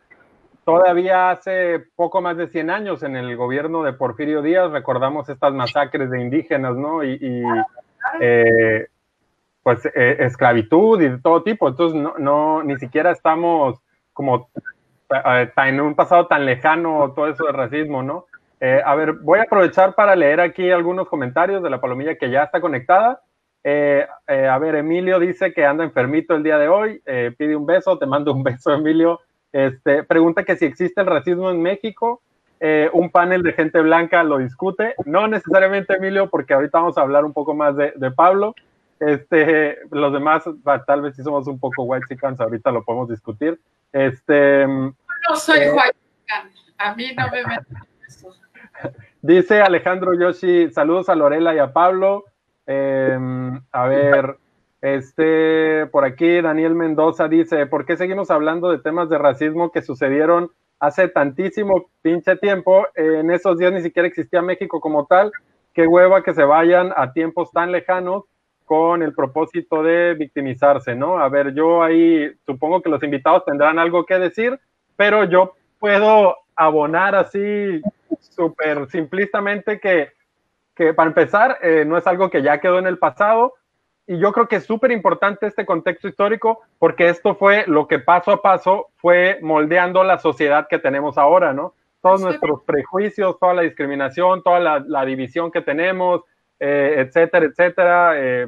todavía 0.63 1.31
hace 1.31 1.79
poco 1.95 2.21
más 2.21 2.37
de 2.37 2.47
100 2.47 2.69
años 2.69 3.01
en 3.01 3.15
el 3.15 3.35
gobierno 3.35 3.83
de 3.83 3.93
Porfirio 3.93 4.43
Díaz, 4.43 4.71
recordamos 4.71 5.27
estas 5.29 5.53
masacres 5.53 6.11
de 6.11 6.21
indígenas, 6.21 6.75
¿no? 6.75 7.03
Y, 7.03 7.43
eh, 8.21 8.87
pues 9.77 9.85
eh, 9.95 10.17
esclavitud 10.19 11.01
y 11.01 11.09
de 11.09 11.17
todo 11.19 11.43
tipo, 11.43 11.67
entonces 11.67 11.99
no, 11.99 12.15
no 12.17 12.63
ni 12.63 12.77
siquiera 12.77 13.11
estamos 13.11 13.79
como 14.13 14.49
eh, 15.25 15.51
en 15.55 15.81
un 15.81 15.95
pasado 15.95 16.27
tan 16.27 16.45
lejano 16.45 17.13
todo 17.15 17.27
eso 17.27 17.45
de 17.45 17.51
racismo, 17.51 18.03
¿no? 18.03 18.25
a 18.61 18.93
ver, 18.93 19.13
voy 19.13 19.39
a 19.39 19.43
aprovechar 19.43 19.95
para 19.95 20.17
leer 20.17 20.41
aquí 20.41 20.69
algunos 20.69 21.07
comentarios 21.07 21.63
de 21.63 21.69
la 21.69 21.79
palomilla 21.79 22.17
que 22.17 22.29
ya 22.29 22.43
está 22.43 22.59
conectada. 22.59 23.21
Eh, 23.63 24.07
eh, 24.27 24.47
a 24.47 24.57
ver, 24.57 24.75
Emilio 24.75 25.19
dice 25.19 25.53
que 25.53 25.65
anda 25.65 25.83
enfermito 25.83 26.35
el 26.35 26.43
día 26.43 26.57
de 26.57 26.69
hoy, 26.69 27.01
eh, 27.05 27.33
pide 27.37 27.55
un 27.55 27.65
beso, 27.65 27.97
te 27.97 28.05
mando 28.05 28.33
un 28.33 28.43
beso, 28.43 28.73
Emilio. 28.73 29.19
Este, 29.51 30.03
pregunta 30.03 30.43
que 30.43 30.55
si 30.55 30.65
existe 30.65 31.01
el 31.01 31.07
racismo 31.07 31.49
en 31.49 31.61
México. 31.61 32.21
un 32.91 33.09
panel 33.09 33.41
de 33.41 33.53
gente 33.53 33.79
blanca 33.81 34.23
lo 34.23 34.37
discute. 34.37 34.93
No 35.05 35.27
necesariamente, 35.27 35.95
Emilio, 35.95 36.29
porque 36.29 36.53
ahorita 36.53 36.79
vamos 36.79 36.97
a 36.97 37.01
hablar 37.01 37.23
un 37.23 37.33
poco 37.33 37.53
más 37.53 37.75
de, 37.75 38.11
Pablo. 38.11 38.53
Este, 38.99 39.77
los 39.91 40.11
demás, 40.11 40.43
tal 40.85 41.01
vez 41.01 41.15
si 41.15 41.23
somos 41.23 41.47
un 41.47 41.59
poco 41.59 41.83
white 41.83 42.05
chickens, 42.09 42.39
ahorita 42.39 42.71
lo 42.71 42.83
podemos 42.83 43.09
discutir. 43.09 43.59
Este, 43.93 44.67
no 44.67 45.35
soy 45.35 45.69
white 45.69 45.97
a 46.79 46.95
mí 46.95 47.11
no 47.15 47.29
me 47.29 47.43
metan 47.43 47.65
eso. 48.07 48.33
Dice 49.21 49.61
Alejandro 49.61 50.13
Yoshi, 50.13 50.71
saludos 50.71 51.09
a 51.09 51.15
Lorela 51.15 51.53
y 51.53 51.59
a 51.59 51.73
Pablo. 51.73 52.23
Em, 52.65 53.61
a 53.71 53.87
ver, 53.87 54.37
este, 54.81 55.87
por 55.87 56.05
aquí 56.05 56.39
Daniel 56.41 56.75
Mendoza 56.75 57.27
dice, 57.27 57.65
¿por 57.65 57.85
qué 57.85 57.97
seguimos 57.97 58.31
hablando 58.31 58.69
de 58.69 58.79
temas 58.79 59.09
de 59.09 59.17
racismo 59.17 59.71
que 59.71 59.81
sucedieron 59.81 60.51
hace 60.79 61.09
tantísimo 61.09 61.89
pinche 62.01 62.37
tiempo? 62.37 62.87
en 62.95 63.29
esos 63.31 63.57
días 63.57 63.73
ni 63.73 63.81
siquiera 63.81 64.07
existía 64.07 64.41
México 64.41 64.79
como 64.79 65.05
tal. 65.05 65.31
Qué 65.73 65.85
hueva 65.85 66.23
que 66.23 66.33
se 66.33 66.43
vayan 66.43 66.93
a 66.95 67.11
tiempos 67.11 67.51
tan 67.51 67.71
lejanos 67.71 68.23
con 68.69 69.01
el 69.01 69.15
propósito 69.15 69.81
de 69.81 70.13
victimizarse, 70.13 70.93
¿no? 70.93 71.17
A 71.17 71.27
ver, 71.27 71.55
yo 71.55 71.81
ahí 71.81 72.31
supongo 72.45 72.83
que 72.83 72.89
los 72.89 73.01
invitados 73.01 73.43
tendrán 73.43 73.79
algo 73.79 74.05
que 74.05 74.19
decir, 74.19 74.59
pero 74.95 75.23
yo 75.23 75.55
puedo 75.79 76.37
abonar 76.55 77.15
así 77.15 77.81
súper 78.19 78.87
simplistamente 78.87 79.79
que 79.79 80.09
que 80.79 80.93
para 80.93 81.09
empezar 81.09 81.57
eh, 81.61 81.83
no 81.85 81.97
es 81.97 82.07
algo 82.07 82.29
que 82.29 82.41
ya 82.41 82.61
quedó 82.61 82.79
en 82.79 82.87
el 82.87 82.97
pasado 82.97 83.55
y 84.07 84.17
yo 84.17 84.31
creo 84.31 84.47
que 84.47 84.55
es 84.55 84.63
súper 84.63 84.91
importante 84.91 85.45
este 85.45 85.65
contexto 85.65 86.07
histórico 86.07 86.61
porque 86.77 87.09
esto 87.09 87.35
fue 87.35 87.65
lo 87.67 87.85
que 87.85 87.99
paso 87.99 88.31
a 88.31 88.41
paso 88.41 88.87
fue 88.95 89.39
moldeando 89.41 90.05
la 90.05 90.19
sociedad 90.19 90.67
que 90.69 90.79
tenemos 90.79 91.17
ahora, 91.17 91.51
¿no? 91.51 91.73
Todos 92.01 92.21
nuestros 92.21 92.63
prejuicios, 92.63 93.37
toda 93.39 93.55
la 93.55 93.63
discriminación, 93.63 94.41
toda 94.41 94.79
la, 94.79 95.05
división 95.05 95.51
que 95.51 95.61
tenemos, 95.61 96.21
eh, 96.61 96.95
etcétera, 96.99 97.47
etcétera, 97.47 98.13
eh, 98.15 98.47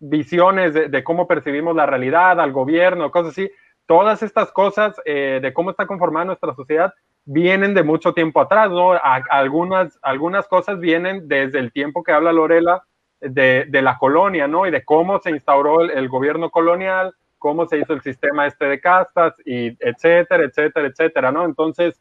visiones 0.00 0.74
de, 0.74 1.04
cómo 1.04 1.28
percibimos 1.28 1.76
la 1.76 1.86
realidad, 1.86 2.40
al 2.40 2.52
gobierno, 2.52 3.10
cosas 3.10 3.32
así, 3.32 3.50
todas 3.86 4.22
estas 4.22 4.50
cosas 4.50 4.96
de 5.04 5.52
cómo 5.54 5.70
está 5.70 5.86
conformada 5.86 6.26
nuestra 6.26 6.54
sociedad 6.54 6.92
vienen 7.24 7.74
de 7.74 7.82
mucho 7.82 8.12
tiempo 8.12 8.40
atrás, 8.40 8.70
¿no? 8.70 8.92
algunas, 9.30 9.98
algunas 10.02 10.48
cosas 10.48 10.80
vienen 10.80 11.28
desde 11.28 11.58
el 11.58 11.72
tiempo 11.72 12.02
que 12.02 12.12
habla 12.12 12.32
Lorela 12.32 12.84
de, 13.20 13.68
la 13.70 13.98
colonia, 13.98 14.48
¿no? 14.48 14.66
Y 14.66 14.70
de 14.70 14.84
cómo 14.84 15.20
se 15.20 15.30
instauró 15.30 15.82
el, 15.82 16.08
gobierno 16.08 16.50
colonial, 16.50 17.14
cómo 17.38 17.66
se 17.66 17.78
hizo 17.78 17.92
el 17.92 18.00
sistema 18.00 18.46
este 18.46 18.66
de 18.66 18.80
castas, 18.80 19.34
y 19.44 19.76
etcétera, 19.78 20.44
etcétera, 20.44 20.88
etcétera, 20.88 21.32
¿no? 21.32 21.44
Entonces, 21.44 22.00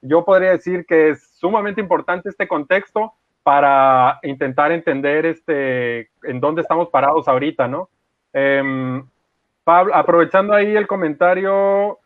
yo 0.00 0.24
podría 0.24 0.52
decir 0.52 0.86
que 0.86 1.10
es 1.10 1.28
sumamente 1.36 1.80
importante 1.80 2.28
este 2.28 2.48
contexto 2.48 3.12
para 3.50 4.20
intentar 4.22 4.70
entender 4.70 5.26
este, 5.26 6.08
en 6.22 6.38
dónde 6.38 6.62
estamos 6.62 6.88
parados 6.88 7.26
ahorita, 7.26 7.66
¿no? 7.66 7.88
Em, 8.32 9.04
Pablo, 9.64 9.92
aprovechando 9.92 10.54
ahí 10.54 10.76
el 10.76 10.86
comentario 10.86 11.98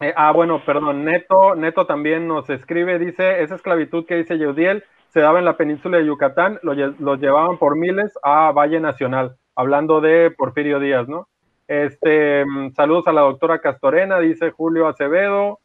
eh, 0.00 0.14
ah, 0.16 0.32
bueno, 0.32 0.62
perdón, 0.64 1.04
Neto, 1.04 1.54
Neto 1.56 1.84
también 1.84 2.26
nos 2.26 2.48
escribe, 2.48 2.98
dice, 2.98 3.42
esa 3.42 3.56
esclavitud 3.56 4.06
que 4.06 4.16
dice 4.16 4.38
Yeudiel 4.38 4.82
se 5.08 5.20
daba 5.20 5.40
en 5.40 5.44
la 5.44 5.58
península 5.58 5.98
de 5.98 6.06
Yucatán, 6.06 6.58
los 6.62 7.20
llevaban 7.20 7.58
por 7.58 7.76
miles 7.76 8.18
a 8.22 8.50
Valle 8.52 8.80
Nacional, 8.80 9.36
hablando 9.56 10.00
de 10.00 10.30
Porfirio 10.30 10.80
Díaz, 10.80 11.06
¿no? 11.06 11.28
Este, 11.68 12.46
mm, 12.46 12.72
saludos 12.72 13.06
a 13.08 13.12
la 13.12 13.20
doctora 13.20 13.60
Castorena, 13.60 14.20
dice 14.20 14.52
Julio 14.52 14.88
Acevedo. 14.88 15.58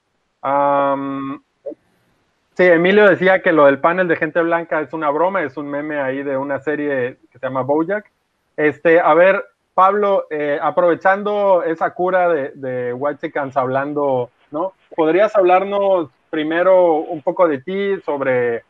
Sí, 2.55 2.63
Emilio 2.63 3.09
decía 3.09 3.41
que 3.41 3.51
lo 3.51 3.65
del 3.65 3.79
panel 3.79 4.07
de 4.07 4.15
gente 4.15 4.41
blanca 4.41 4.81
es 4.81 4.93
una 4.93 5.09
broma, 5.09 5.43
es 5.43 5.57
un 5.57 5.69
meme 5.69 5.99
ahí 5.99 6.23
de 6.23 6.37
una 6.37 6.59
serie 6.59 7.17
que 7.31 7.39
se 7.39 7.45
llama 7.45 7.61
Bojack. 7.61 8.11
Este, 8.57 8.99
a 8.99 9.13
ver, 9.13 9.43
Pablo, 9.73 10.27
eh, 10.29 10.59
aprovechando 10.61 11.63
esa 11.63 11.93
cura 11.93 12.29
de, 12.29 12.51
de 12.55 12.95
hablando, 13.55 14.29
¿no? 14.51 14.73
¿Podrías 14.95 15.35
hablarnos 15.35 16.09
primero 16.29 16.95
un 16.95 17.21
poco 17.21 17.47
de 17.47 17.61
ti, 17.61 17.99
sobre 18.01 18.63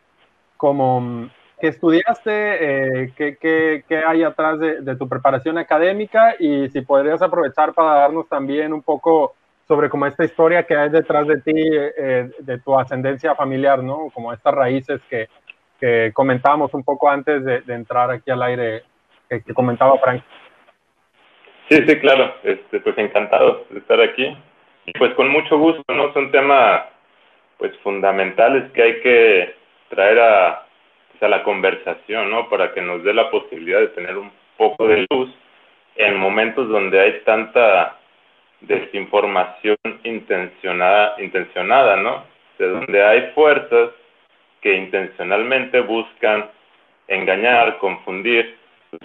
cómo 0.58 1.30
qué 1.62 1.67
estudiaste, 1.67 3.04
eh, 3.04 3.13
qué, 3.15 3.38
qué, 3.38 3.86
qué, 3.88 3.98
hay 3.98 4.24
atrás 4.24 4.60
de, 4.60 4.96
tu 4.96 5.08
preparación 5.08 5.60
académica 5.60 6.36
y 6.39 6.67
si 6.70 6.82
podrías 6.82 7.22
aprovechar 7.22 7.74
para 7.74 8.00
darnos 8.00 8.28
también 8.28 8.74
un 8.74 8.82
poco 8.82 9.36
sobre 9.71 9.88
cómo 9.88 10.05
esta 10.05 10.25
historia 10.25 10.63
que 10.63 10.75
hay 10.75 10.89
detrás 10.89 11.25
de 11.25 11.39
ti, 11.39 11.53
eh, 11.55 12.29
de 12.39 12.60
tu 12.60 12.77
ascendencia 12.77 13.36
familiar, 13.36 13.81
¿no? 13.81 14.10
Como 14.13 14.34
estas 14.34 14.53
raíces 14.53 14.99
que, 15.10 15.29
comentábamos 16.12 16.73
un 16.73 16.84
poco 16.84 17.10
antes 17.10 17.45
de, 17.45 17.63
entrar 17.73 18.12
aquí 18.12 18.29
al 18.31 18.43
aire, 18.43 18.84
que, 19.29 19.41
que 19.41 19.53
comentaba 19.53 19.97
Frank. 19.97 20.21
Sí, 21.69 21.77
sí, 21.88 21.99
claro. 21.99 22.36
Este, 22.43 22.81
pues 22.81 22.97
encantado 22.97 23.65
de 23.69 23.79
estar 23.79 24.01
aquí. 24.01 24.38
Y 24.88 24.91
pues 24.99 25.13
con 25.13 25.29
mucho 25.29 25.57
gusto, 25.57 25.81
¿no? 25.93 26.12
Son 26.12 26.31
temas 26.31 26.81
pues 27.57 27.71
fundamentales 27.77 28.69
que 28.73 28.84
hay 28.84 29.01
que 29.01 29.55
traer 29.88 30.19
a, 30.19 30.65
pues, 31.12 31.23
a 31.23 31.29
la 31.29 31.43
conversación, 31.43 32.29
¿no? 32.29 32.49
Para 32.49 32.73
que 32.73 32.81
nos 32.81 33.05
dé 33.05 33.13
la 33.13 33.31
posibilidad 33.31 33.79
de 33.79 33.88
tener 33.88 34.17
un 34.17 34.34
poco 34.57 34.86
de 34.86 35.07
luz 35.10 35.34
en 35.95 36.17
momentos 36.17 36.67
donde 36.67 36.99
hay 36.99 37.21
tanta 37.21 38.01
desinformación 38.62 39.78
intencionada, 40.04 41.15
intencionada, 41.19 41.95
¿no? 41.97 42.24
De 42.58 42.67
donde 42.67 43.04
hay 43.04 43.32
fuerzas 43.34 43.89
que 44.62 44.76
intencionalmente 44.76 45.80
buscan 45.82 46.50
engañar, 47.08 47.78
confundir, 47.80 48.56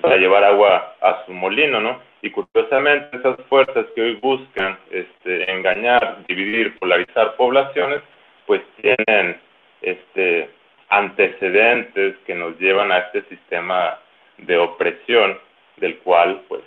para 0.00 0.16
llevar 0.16 0.44
agua 0.44 0.96
a 1.00 1.24
su 1.24 1.32
molino, 1.32 1.80
¿no? 1.80 2.00
Y 2.22 2.30
curiosamente 2.30 3.16
esas 3.16 3.36
fuerzas 3.48 3.86
que 3.94 4.02
hoy 4.02 4.14
buscan 4.16 4.76
este, 4.90 5.50
engañar, 5.50 6.24
dividir, 6.26 6.76
polarizar 6.78 7.36
poblaciones, 7.36 8.02
pues 8.46 8.62
tienen 8.80 9.38
este, 9.82 10.50
antecedentes 10.88 12.16
que 12.26 12.34
nos 12.34 12.58
llevan 12.58 12.90
a 12.90 12.98
este 12.98 13.22
sistema 13.28 13.98
de 14.38 14.58
opresión 14.58 15.38
del 15.76 15.98
cual 15.98 16.42
pues 16.48 16.62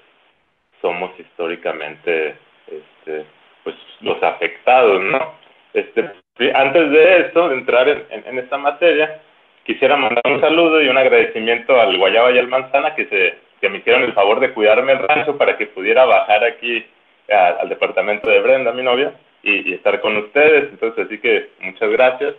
somos 0.81 1.11
históricamente 1.19 2.37
este, 2.71 3.25
pues 3.63 3.75
los 4.01 4.21
afectados, 4.23 5.01
¿no? 5.03 5.33
Este, 5.73 6.09
antes 6.53 6.91
de 6.91 7.17
eso, 7.21 7.49
de 7.49 7.55
entrar 7.55 7.87
en, 7.87 8.05
en 8.09 8.39
esta 8.39 8.57
materia, 8.57 9.21
quisiera 9.65 9.97
mandar 9.97 10.23
un 10.25 10.41
saludo 10.41 10.81
y 10.81 10.87
un 10.87 10.97
agradecimiento 10.97 11.79
al 11.79 11.97
Guayaba 11.97 12.31
y 12.31 12.39
al 12.39 12.47
Manzana 12.47 12.95
que 12.95 13.05
se 13.05 13.49
que 13.59 13.69
me 13.69 13.79
hicieron 13.79 14.03
el 14.03 14.13
favor 14.13 14.39
de 14.39 14.53
cuidarme 14.53 14.93
el 14.93 14.99
rancho 14.99 15.37
para 15.37 15.57
que 15.57 15.67
pudiera 15.67 16.05
bajar 16.05 16.43
aquí 16.43 16.85
al 17.29 17.69
departamento 17.69 18.29
de 18.29 18.41
Brenda, 18.41 18.71
mi 18.71 18.81
novia, 18.81 19.13
y, 19.43 19.73
estar 19.73 19.99
con 20.01 20.17
ustedes. 20.17 20.69
Entonces, 20.71 21.05
así 21.05 21.19
que 21.19 21.49
muchas 21.61 21.89
gracias. 21.91 22.35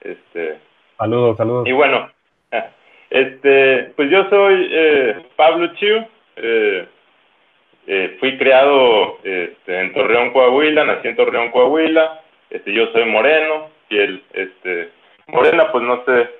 Este, 0.00 0.58
saludos, 0.98 1.36
saludos. 1.36 1.68
Y 1.68 1.72
bueno, 1.72 2.10
este, 3.10 3.92
pues 3.96 4.10
yo 4.10 4.28
soy 4.30 4.68
eh, 4.72 5.16
Pablo 5.36 5.68
Chiu. 5.74 6.04
Eh, 6.36 6.86
eh, 7.86 8.16
fui 8.20 8.36
criado 8.38 9.18
este, 9.24 9.80
en 9.80 9.92
Torreón, 9.92 10.30
Coahuila, 10.30 10.84
nací 10.84 11.08
en 11.08 11.16
Torreón, 11.16 11.50
Coahuila. 11.50 12.20
Este, 12.50 12.72
yo 12.72 12.86
soy 12.92 13.04
moreno, 13.06 13.70
piel 13.88 14.22
este, 14.32 14.90
morena, 15.26 15.72
pues 15.72 15.84
no 15.84 16.04
sé 16.04 16.30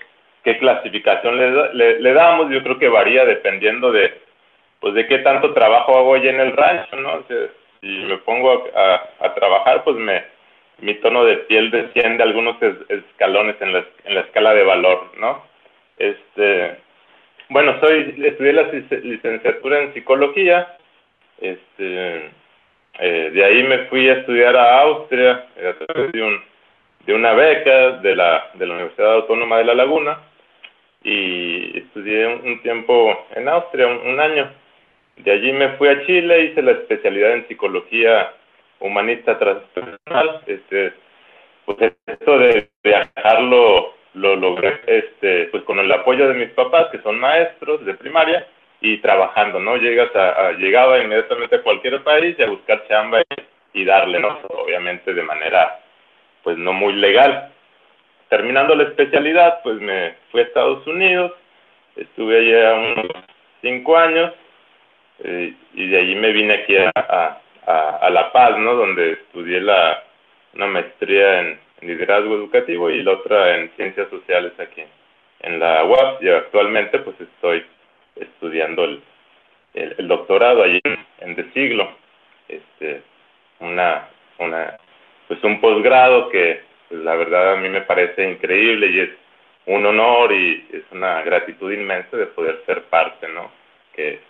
qué 0.45 0.59
clasificación 0.59 1.39
le, 1.73 2.01
le, 2.01 2.13
damos, 2.13 2.51
yo 2.51 2.63
creo 2.63 2.79
que 2.79 2.89
varía 2.89 3.25
dependiendo 3.25 3.93
de, 3.93 4.13
pues 4.81 4.95
de 4.95 5.07
qué 5.07 5.19
tanto 5.19 5.55
trabajo 5.55 5.97
hago 5.97 6.11
hoy 6.11 6.29
en 6.29 6.41
el 6.41 6.53
rancho, 6.53 6.97
¿no? 6.97 7.25
si 7.81 7.87
me 7.87 8.19
pongo 8.19 8.65
a, 8.75 9.35
trabajar, 9.35 9.85
pues 9.85 9.97
me, 9.97 10.25
mi 10.79 10.95
tono 10.95 11.25
de 11.25 11.39
piel 11.39 11.71
desciende 11.71 12.23
algunos 12.23 12.57
escalones 12.89 13.57
en 13.61 13.73
la, 13.73 13.85
en 14.05 14.15
la 14.15 14.21
escala 14.23 14.55
de 14.55 14.65
valor, 14.65 15.11
¿no? 15.19 15.43
Este, 15.99 16.77
bueno, 17.49 17.79
soy, 17.81 18.15
estudié 18.25 18.53
la 18.53 18.69
licenciatura 19.03 19.81
en 19.81 19.95
psicología, 19.95 20.77
Este, 21.43 22.31
eh, 23.01 23.31
de 23.33 23.45
ahí 23.45 23.65
me 23.65 23.87
fui 23.87 24.09
a 24.09 24.15
estudiar 24.15 24.57
a 24.57 24.81
Austria 24.83 25.49
a 25.59 25.85
través 25.85 26.13
de 26.13 27.15
una 27.15 27.33
beca 27.33 27.99
de 27.99 28.15
la, 28.15 28.51
de 28.55 28.65
la 28.65 28.75
Universidad 28.75 29.15
Autónoma 29.15 29.59
de 29.59 29.65
La 29.65 29.75
Laguna 29.75 30.21
y 31.03 31.79
estudié 31.79 32.29
un, 32.29 32.63
tiempo 32.63 33.27
en 33.35 33.49
Austria, 33.49 33.89
un, 33.89 34.21
año. 34.21 34.53
De 35.17 35.33
allí 35.33 35.53
me 35.53 35.71
fui 35.71 35.89
a 35.89 36.07
Chile, 36.07 36.45
hice 36.45 36.63
la 36.63 36.73
especialidad 36.73 37.33
en 37.33 37.49
psicología 37.49 38.33
humanista 38.79 39.37
transpersonal. 39.37 40.43
Este, 40.47 40.93
pues 41.65 41.93
esto 42.07 42.39
de 42.39 42.69
viajarlo 42.85 43.95
lo 44.15 44.37
logré 44.37 44.81
este, 44.87 45.47
pues 45.47 45.65
con 45.65 45.81
el 45.81 45.91
apoyo 45.91 46.29
de 46.29 46.35
mis 46.35 46.51
papás, 46.51 46.89
que 46.93 47.03
son 47.03 47.19
maestros 47.19 47.85
de 47.85 47.95
primaria, 47.95 48.47
y 48.83 48.99
trabajando, 48.99 49.61
¿no? 49.61 49.77
Llegas 49.77 50.15
a, 50.17 50.53
llegaba 50.53 50.99
inmediatamente 50.99 51.57
a 51.57 51.63
cualquier 51.63 52.03
país 52.03 52.37
y 52.39 52.43
a 52.43 52.49
buscar 52.49 52.87
chamba 52.89 53.23
y, 53.73 53.85
darle, 53.85 54.19
¿no? 54.19 54.39
Obviamente 54.49 55.15
de 55.15 55.23
manera, 55.23 55.81
pues 56.43 56.59
no 56.59 56.73
muy 56.73 56.93
legal. 56.95 57.53
Terminando 58.29 58.75
la 58.75 58.85
especialidad, 58.85 59.61
pues 59.63 59.81
me 59.81 60.17
fui 60.31 60.41
a 60.41 60.45
Estados 60.45 60.87
Unidos, 60.87 61.33
estuve 61.97 62.39
allá 62.39 62.75
unos 62.75 63.07
cinco 63.61 63.97
años 63.97 64.33
eh, 65.23 65.55
y 65.75 65.89
de 65.89 65.99
allí 65.99 66.15
me 66.17 66.33
vine 66.33 66.55
aquí 66.55 66.77
a, 66.77 67.39
a, 67.67 68.11
La 68.11 68.33
Paz, 68.33 68.59
¿no? 68.59 68.75
Donde 68.75 69.13
estudié 69.13 69.61
la, 69.61 70.03
una 70.55 70.67
maestría 70.67 71.41
en, 71.41 71.61
liderazgo 71.83 72.37
educativo 72.37 72.91
y 72.91 73.03
la 73.03 73.13
otra 73.13 73.57
en 73.57 73.71
ciencias 73.77 74.09
sociales 74.09 74.53
aquí 74.59 74.85
en 75.41 75.59
la 75.59 75.85
UAP 75.85 76.23
y 76.23 76.29
actualmente 76.29 77.01
pues 77.01 77.21
estoy 77.21 77.65
estudiando 78.17 78.85
el, 78.85 79.03
el, 79.75 80.09
doctorado 80.09 80.63
allí 80.63 80.81
en, 81.19 81.35
De 81.35 81.51
Siglo, 81.53 81.91
este, 82.49 83.03
una, 83.61 84.09
una, 84.39 84.77
pues 85.29 85.43
un 85.45 85.61
posgrado 85.61 86.29
que 86.29 86.61
pues, 86.89 87.01
la 87.03 87.15
verdad 87.15 87.55
a 87.55 87.57
mí 87.57 87.69
me 87.69 87.83
parece 87.83 88.29
increíble 88.29 88.89
y 88.89 89.01
es 89.01 89.11
un 89.67 89.87
honor 89.87 90.33
y 90.33 90.67
es 90.73 90.83
una 90.91 91.23
gratitud 91.23 91.73
inmensa 91.73 92.17
de 92.17 92.27
poder 92.27 92.63
ser 92.67 92.83
parte, 92.85 93.29
¿no? 93.29 93.51
Que, 93.95 94.21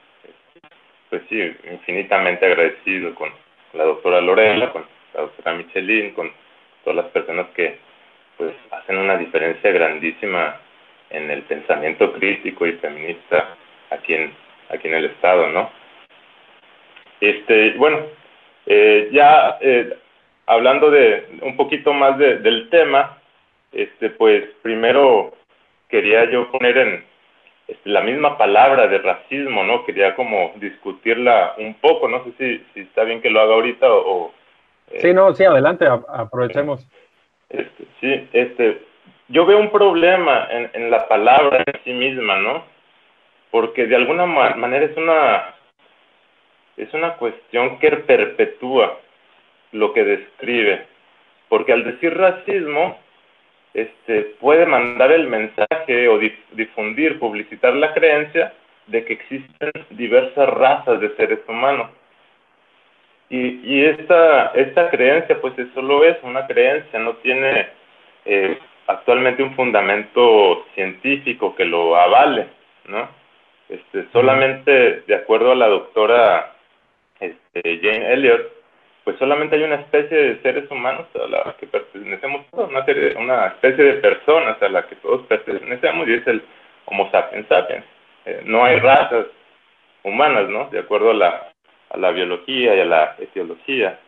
pues 1.08 1.22
sí, 1.28 1.40
infinitamente 1.70 2.46
agradecido 2.46 3.14
con 3.14 3.30
la 3.72 3.84
doctora 3.84 4.20
Lorena, 4.20 4.70
con 4.70 4.84
la 5.14 5.22
doctora 5.22 5.54
Michelin, 5.54 6.12
con 6.12 6.30
todas 6.84 6.96
las 6.96 7.12
personas 7.12 7.46
que 7.54 7.78
pues 8.36 8.54
hacen 8.70 8.98
una 8.98 9.16
diferencia 9.16 9.70
grandísima 9.70 10.60
en 11.10 11.30
el 11.30 11.42
pensamiento 11.42 12.12
crítico 12.12 12.66
y 12.66 12.72
feminista 12.72 13.56
aquí 13.92 14.14
en, 14.14 14.34
aquí 14.70 14.88
en 14.88 14.94
el 14.94 15.04
Estado, 15.06 15.48
¿no? 15.48 15.70
Este, 17.20 17.72
bueno, 17.74 18.00
eh, 18.66 19.08
ya 19.12 19.58
eh, 19.60 19.96
hablando 20.46 20.90
de 20.90 21.38
un 21.42 21.56
poquito 21.56 21.92
más 21.92 22.18
del 22.18 22.68
tema, 22.70 23.18
este, 23.72 24.10
pues 24.10 24.44
primero 24.62 25.32
quería 25.88 26.28
yo 26.30 26.50
poner 26.50 26.76
en 26.78 27.04
este, 27.68 27.88
la 27.88 28.00
misma 28.00 28.36
palabra 28.36 28.86
de 28.88 28.98
racismo, 28.98 29.62
¿no? 29.64 29.84
Quería 29.84 30.14
como 30.14 30.52
discutirla 30.56 31.54
un 31.58 31.74
poco, 31.74 32.08
no 32.08 32.24
sé 32.24 32.32
si, 32.38 32.66
si 32.74 32.80
está 32.80 33.04
bien 33.04 33.22
que 33.22 33.30
lo 33.30 33.40
haga 33.40 33.54
ahorita 33.54 33.86
o... 33.88 34.32
Eh, 34.90 35.00
sí, 35.00 35.14
no, 35.14 35.32
sí, 35.34 35.44
adelante, 35.44 35.86
aprovechemos. 35.86 36.86
Este, 37.48 37.84
sí, 38.00 38.28
este, 38.32 38.82
yo 39.28 39.46
veo 39.46 39.58
un 39.58 39.70
problema 39.70 40.48
en, 40.50 40.70
en 40.72 40.90
la 40.90 41.06
palabra 41.06 41.62
en 41.64 41.84
sí 41.84 41.92
misma, 41.92 42.36
¿no? 42.38 42.71
Porque 43.52 43.86
de 43.86 43.94
alguna 43.94 44.26
manera 44.26 44.86
es 44.86 44.96
una, 44.96 45.54
es 46.78 46.92
una 46.94 47.14
cuestión 47.16 47.78
que 47.78 47.90
perpetúa 47.90 48.98
lo 49.72 49.92
que 49.92 50.02
describe, 50.02 50.86
porque 51.50 51.74
al 51.74 51.84
decir 51.84 52.16
racismo, 52.16 52.98
este, 53.74 54.22
puede 54.40 54.66
mandar 54.66 55.12
el 55.12 55.28
mensaje 55.28 56.08
o 56.08 56.18
difundir, 56.52 57.18
publicitar 57.18 57.74
la 57.74 57.92
creencia 57.92 58.54
de 58.86 59.04
que 59.04 59.12
existen 59.12 59.70
diversas 59.90 60.48
razas 60.48 61.00
de 61.00 61.14
seres 61.16 61.40
humanos. 61.46 61.90
Y, 63.28 63.60
y 63.64 63.84
esta, 63.84 64.52
esta 64.54 64.90
creencia, 64.90 65.40
pues 65.40 65.58
eso 65.58 65.72
solo 65.74 66.04
es 66.04 66.16
una 66.22 66.46
creencia, 66.46 66.98
no 66.98 67.14
tiene 67.16 67.68
eh, 68.24 68.58
actualmente 68.86 69.42
un 69.42 69.54
fundamento 69.54 70.64
científico 70.74 71.54
que 71.54 71.66
lo 71.66 71.96
avale, 71.96 72.46
¿no? 72.88 73.21
Este, 73.72 74.06
solamente 74.12 75.02
de 75.06 75.14
acuerdo 75.14 75.52
a 75.52 75.54
la 75.54 75.66
doctora 75.66 76.52
este, 77.18 77.80
Jane 77.80 78.12
Elliott, 78.12 78.52
pues 79.02 79.18
solamente 79.18 79.56
hay 79.56 79.62
una 79.62 79.76
especie 79.76 80.14
de 80.14 80.42
seres 80.42 80.70
humanos 80.70 81.06
a 81.14 81.26
la 81.26 81.56
que 81.58 81.66
pertenecemos 81.66 82.44
todos, 82.50 82.68
una, 82.68 82.84
una 83.18 83.46
especie 83.46 83.82
de 83.82 83.94
personas 83.94 84.60
a 84.60 84.68
la 84.68 84.86
que 84.86 84.96
todos 84.96 85.26
pertenecemos 85.26 86.06
y 86.06 86.14
es 86.14 86.26
el 86.26 86.42
Homo 86.84 87.10
sapiens 87.10 87.48
sapiens. 87.48 87.84
Eh, 88.26 88.42
no 88.44 88.62
hay 88.62 88.78
razas 88.78 89.26
humanas, 90.02 90.50
¿no? 90.50 90.68
De 90.68 90.80
acuerdo 90.80 91.12
a 91.12 91.14
la, 91.94 92.10
biología 92.10 92.76
y 92.76 92.80
a 92.80 92.84
la 92.84 93.16
etiología. 93.18 93.98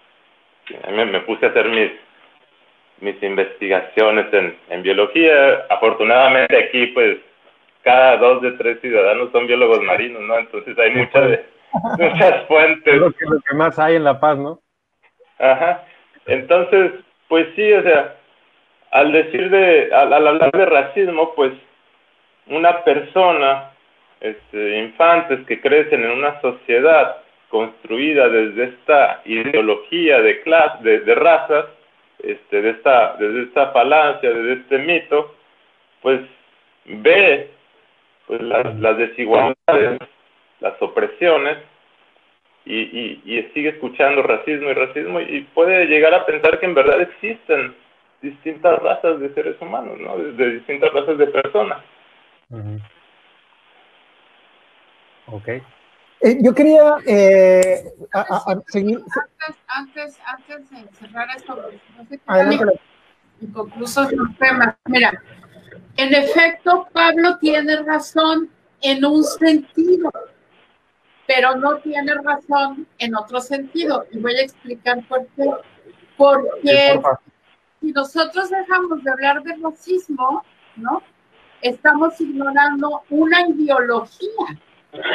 a 0.86 0.90
mí 0.90 1.04
me 1.06 1.20
puse 1.20 1.46
a 1.46 1.48
hacer 1.48 1.70
mis, 1.70 1.90
mis 3.00 3.22
investigaciones 3.22 4.26
en 4.68 4.82
biología. 4.82 5.64
Afortunadamente 5.70 6.54
aquí, 6.54 6.88
pues, 6.88 7.16
cada 7.84 8.16
dos 8.16 8.42
de 8.42 8.52
tres 8.52 8.80
ciudadanos 8.80 9.30
son 9.30 9.46
biólogos 9.46 9.82
marinos, 9.82 10.22
¿no? 10.22 10.38
Entonces 10.38 10.76
hay 10.78 10.90
muchas, 10.90 11.40
muchas 11.98 12.46
fuentes. 12.46 12.96
lo 12.96 13.12
que, 13.12 13.26
lo 13.26 13.40
que 13.40 13.54
más 13.54 13.78
hay 13.78 13.96
en 13.96 14.04
La 14.04 14.18
Paz, 14.18 14.38
¿no? 14.38 14.58
Ajá. 15.38 15.84
Entonces, 16.26 16.92
pues 17.28 17.46
sí, 17.54 17.72
o 17.72 17.82
sea, 17.82 18.16
al 18.90 19.12
decir 19.12 19.50
de, 19.50 19.90
al, 19.92 20.12
hablar 20.12 20.50
de 20.52 20.66
racismo, 20.66 21.34
pues 21.34 21.52
una 22.46 22.82
persona, 22.84 23.70
este, 24.20 24.78
infantes 24.78 25.46
que 25.46 25.60
crecen 25.60 26.04
en 26.04 26.10
una 26.10 26.40
sociedad 26.40 27.18
construida 27.50 28.28
desde 28.28 28.64
esta 28.64 29.20
ideología 29.26 30.20
de 30.22 30.40
clase, 30.42 30.82
de, 30.82 31.00
de 31.00 31.14
razas, 31.14 31.66
este, 32.22 32.62
de 32.62 32.70
esta, 32.70 33.16
desde 33.18 33.42
esta 33.42 33.72
falacia, 33.72 34.30
desde 34.30 34.52
este 34.54 34.78
mito, 34.78 35.34
pues 36.00 36.20
ve 36.86 37.50
pues 38.26 38.40
las, 38.42 38.74
las 38.76 38.96
desigualdades, 38.98 40.00
las 40.60 40.80
opresiones, 40.80 41.58
y, 42.66 42.80
y, 42.80 43.22
y, 43.26 43.42
sigue 43.52 43.70
escuchando 43.70 44.22
racismo 44.22 44.70
y 44.70 44.72
racismo 44.72 45.20
y 45.20 45.42
puede 45.52 45.84
llegar 45.84 46.14
a 46.14 46.24
pensar 46.24 46.58
que 46.58 46.64
en 46.64 46.74
verdad 46.74 46.98
existen 47.02 47.74
distintas 48.22 48.78
razas 48.82 49.20
de 49.20 49.34
seres 49.34 49.60
humanos, 49.60 49.98
¿no? 50.00 50.16
De, 50.16 50.50
distintas 50.52 50.90
razas 50.94 51.18
de 51.18 51.26
personas. 51.26 51.82
Ok. 55.26 55.48
Eh, 55.48 56.38
yo 56.40 56.54
quería 56.54 56.96
eh, 57.06 57.84
seguir. 58.68 59.00
Antes, 59.14 59.62
antes, 59.68 60.20
antes 60.24 60.70
de 60.70 60.88
cerrar 60.96 61.28
esto, 61.36 61.54
no 61.98 62.04
sé 62.06 62.18
qué 62.18 62.78
Incluso 63.40 64.08
tema. 64.38 64.78
Mira, 64.86 65.12
en 65.96 66.14
efecto, 66.14 66.88
Pablo 66.92 67.38
tiene 67.38 67.76
razón 67.82 68.50
en 68.80 69.04
un 69.04 69.22
sentido, 69.24 70.10
pero 71.26 71.56
no 71.56 71.76
tiene 71.78 72.12
razón 72.14 72.86
en 72.98 73.14
otro 73.14 73.40
sentido. 73.40 74.04
Y 74.12 74.18
voy 74.18 74.34
a 74.34 74.42
explicar 74.42 74.98
por 75.08 75.26
qué. 75.36 75.50
Porque 76.16 77.00
si 77.80 77.92
nosotros 77.92 78.50
dejamos 78.50 79.02
de 79.02 79.10
hablar 79.10 79.42
de 79.42 79.56
racismo, 79.62 80.44
¿no? 80.76 81.02
Estamos 81.62 82.20
ignorando 82.20 83.02
una 83.10 83.48
ideología. 83.48 84.60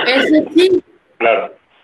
Es 0.07 0.31
decir, 0.31 0.83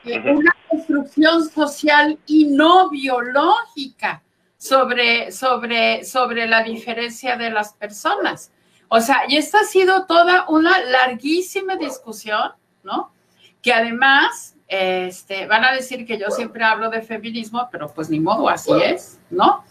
una 0.05 0.55
construcción 0.69 1.47
social 1.49 2.17
y 2.25 2.47
no 2.47 2.89
biológica 2.89 4.23
sobre, 4.57 5.31
sobre, 5.31 6.03
sobre 6.03 6.47
la 6.47 6.63
diferencia 6.63 7.37
de 7.37 7.51
las 7.51 7.73
personas. 7.73 8.51
O 8.87 9.01
sea, 9.01 9.23
y 9.27 9.37
esta 9.37 9.59
ha 9.59 9.63
sido 9.63 10.05
toda 10.05 10.45
una 10.47 10.79
larguísima 10.79 11.75
discusión, 11.75 12.51
¿no? 12.83 13.11
Que 13.61 13.73
además, 13.73 14.55
este, 14.67 15.47
van 15.47 15.65
a 15.65 15.73
decir 15.73 16.05
que 16.05 16.17
yo 16.17 16.29
siempre 16.29 16.63
hablo 16.63 16.89
de 16.89 17.01
feminismo, 17.01 17.67
pero 17.71 17.87
pues 17.93 18.09
ni 18.09 18.19
modo, 18.19 18.47
así 18.47 18.71
es, 18.83 19.19
¿no? 19.29 19.63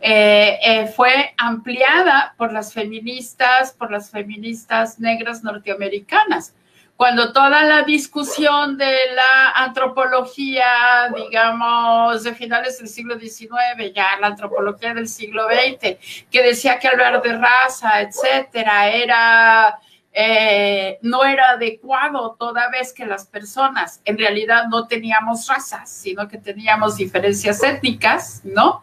Eh, 0.00 0.58
eh, 0.64 0.86
fue 0.88 1.32
ampliada 1.36 2.34
por 2.36 2.52
las 2.52 2.72
feministas, 2.72 3.72
por 3.72 3.90
las 3.90 4.10
feministas 4.10 4.98
negras 4.98 5.44
norteamericanas 5.44 6.54
cuando 6.96 7.32
toda 7.32 7.64
la 7.64 7.82
discusión 7.82 8.76
de 8.76 8.94
la 9.14 9.50
antropología, 9.56 11.12
digamos, 11.14 12.22
de 12.22 12.34
finales 12.34 12.78
del 12.78 12.88
siglo 12.88 13.18
XIX, 13.18 13.92
ya 13.94 14.18
la 14.20 14.28
antropología 14.28 14.94
del 14.94 15.08
siglo 15.08 15.46
XX, 15.46 15.96
que 16.30 16.42
decía 16.42 16.78
que 16.78 16.88
hablar 16.88 17.20
de 17.20 17.36
raza, 17.36 18.02
etcétera, 18.02 18.88
era 18.90 19.80
eh, 20.14 20.98
no 21.00 21.24
era 21.24 21.52
adecuado 21.52 22.36
toda 22.38 22.68
vez 22.68 22.92
que 22.92 23.06
las 23.06 23.26
personas 23.26 24.02
en 24.04 24.18
realidad 24.18 24.64
no 24.70 24.86
teníamos 24.86 25.46
razas, 25.46 25.90
sino 25.90 26.28
que 26.28 26.36
teníamos 26.36 26.96
diferencias 26.96 27.62
étnicas, 27.62 28.42
¿no? 28.44 28.82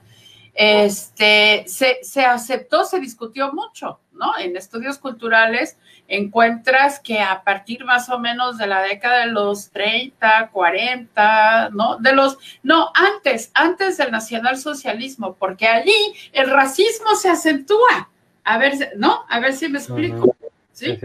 Este, 0.55 1.65
se, 1.67 1.99
se 2.01 2.25
aceptó, 2.25 2.83
se 2.83 2.99
discutió 2.99 3.53
mucho, 3.53 3.99
¿no? 4.11 4.37
En 4.39 4.57
estudios 4.57 4.97
culturales 4.97 5.77
encuentras 6.09 6.99
que 6.99 7.19
a 7.19 7.43
partir 7.43 7.85
más 7.85 8.09
o 8.09 8.19
menos 8.19 8.57
de 8.57 8.67
la 8.67 8.81
década 8.81 9.25
de 9.25 9.31
los 9.31 9.69
30, 9.69 10.49
40, 10.51 11.69
¿no? 11.69 11.97
De 11.97 12.13
los, 12.13 12.37
no, 12.63 12.91
antes, 12.95 13.51
antes 13.53 13.97
del 13.97 14.11
nacionalsocialismo, 14.11 15.35
porque 15.35 15.67
allí 15.67 16.13
el 16.33 16.49
racismo 16.49 17.15
se 17.15 17.29
acentúa. 17.29 18.09
A 18.43 18.57
ver, 18.57 18.93
¿no? 18.97 19.25
A 19.29 19.39
ver 19.39 19.53
si 19.53 19.69
me 19.69 19.77
explico. 19.77 20.35
¿sí? 20.73 20.97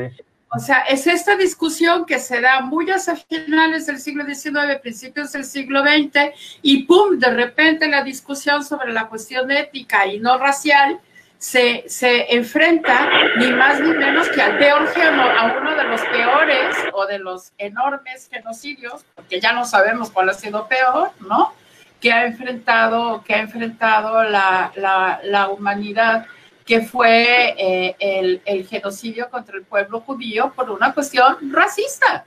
O 0.56 0.58
sea, 0.58 0.80
es 0.82 1.06
esta 1.06 1.36
discusión 1.36 2.06
que 2.06 2.18
se 2.20 2.40
da 2.40 2.60
muy 2.60 2.88
hacia 2.88 3.16
finales 3.16 3.86
del 3.86 3.98
siglo 3.98 4.24
XIX, 4.24 4.78
principios 4.80 5.32
del 5.32 5.44
siglo 5.44 5.82
XX, 5.82 6.32
y 6.62 6.84
pum, 6.84 7.18
de 7.18 7.30
repente 7.30 7.88
la 7.88 8.02
discusión 8.02 8.64
sobre 8.64 8.92
la 8.92 9.08
cuestión 9.08 9.50
ética 9.50 10.06
y 10.06 10.20
no 10.20 10.38
racial 10.38 11.00
se, 11.38 11.84
se 11.88 12.34
enfrenta 12.34 13.08
ni 13.36 13.52
más 13.52 13.80
ni 13.80 13.90
menos 13.90 14.28
que 14.28 14.40
al 14.40 14.56
peor 14.58 14.88
a 14.96 15.56
uno 15.58 15.74
de 15.74 15.84
los 15.84 16.00
peores 16.02 16.76
o 16.92 17.06
de 17.06 17.18
los 17.18 17.52
enormes 17.58 18.28
genocidios, 18.30 19.04
porque 19.14 19.40
ya 19.40 19.52
no 19.52 19.64
sabemos 19.64 20.10
cuál 20.10 20.30
ha 20.30 20.34
sido 20.34 20.66
peor, 20.66 21.10
¿no? 21.20 21.52
Que 22.00 22.12
ha 22.12 22.26
enfrentado, 22.26 23.22
que 23.24 23.34
ha 23.34 23.40
enfrentado 23.40 24.24
la, 24.24 24.72
la, 24.76 25.20
la 25.24 25.48
humanidad, 25.48 26.26
que 26.64 26.80
fue 26.80 27.54
eh, 27.58 27.96
el, 27.98 28.40
el, 28.46 28.66
genocidio 28.66 29.28
contra 29.28 29.58
el 29.58 29.64
pueblo 29.64 30.00
judío 30.00 30.52
por 30.54 30.70
una 30.70 30.94
cuestión 30.94 31.52
racista. 31.52 32.24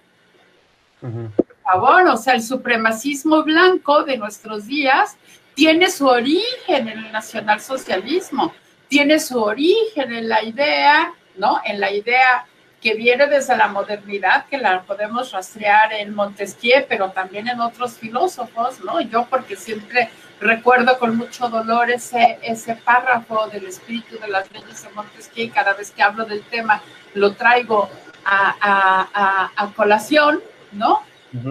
Por 1.02 1.56
favor, 1.64 2.08
o 2.08 2.18
sea, 2.18 2.36
el 2.36 2.44
supremacismo 2.44 3.44
blanco 3.44 4.04
de 4.04 4.18
nuestros 4.18 4.68
días 4.68 5.18
tiene 5.56 5.90
su 5.90 6.06
origen 6.08 6.88
en 6.88 7.00
el 7.00 7.12
nacionalsocialismo 7.12 8.54
tiene 8.88 9.20
su 9.20 9.42
origen 9.42 10.14
en 10.14 10.30
la 10.30 10.44
idea, 10.44 11.14
¿no? 11.36 11.60
En 11.66 11.80
la 11.80 11.92
idea 11.92 12.46
que 12.82 12.94
viene 12.94 13.28
desde 13.28 13.58
la 13.58 13.68
modernidad, 13.68 14.46
que 14.46 14.58
la 14.58 14.82
podemos 14.84 15.32
rastrear 15.32 15.94
en 15.94 16.14
Montesquieu, 16.14 16.86
pero 16.88 17.12
también 17.12 17.48
en 17.48 17.60
otros 17.60 17.98
filósofos, 17.98 18.80
¿no? 18.82 19.02
Yo 19.02 19.26
porque 19.30 19.56
siempre 19.56 20.10
recuerdo 20.40 21.00
con 21.00 21.18
mucho 21.18 21.50
dolor 21.50 21.90
ese, 21.90 22.38
ese 22.44 22.76
párrafo 22.76 23.48
del 23.48 23.66
espíritu 23.66 24.20
de 24.20 24.28
las 24.28 24.52
leyes 24.52 24.84
de 24.84 24.90
Montesquieu 24.90 25.46
y 25.48 25.50
cada 25.50 25.74
vez 25.74 25.92
que 25.92 26.04
hablo 26.04 26.26
del 26.26 26.44
tema 26.44 26.82
lo 27.16 27.34
traigo 27.34 27.90
a, 28.24 29.50
a, 29.56 29.74
colación, 29.76 30.42
¿no? 30.74 31.02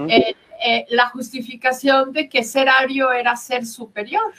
Eh, 0.08 0.34
eh, 0.64 0.86
la 0.90 1.08
justificación 1.08 2.12
de 2.12 2.28
que 2.28 2.44
ser 2.44 2.68
ario 2.68 3.12
era 3.12 3.36
ser 3.36 3.66
superior, 3.66 4.32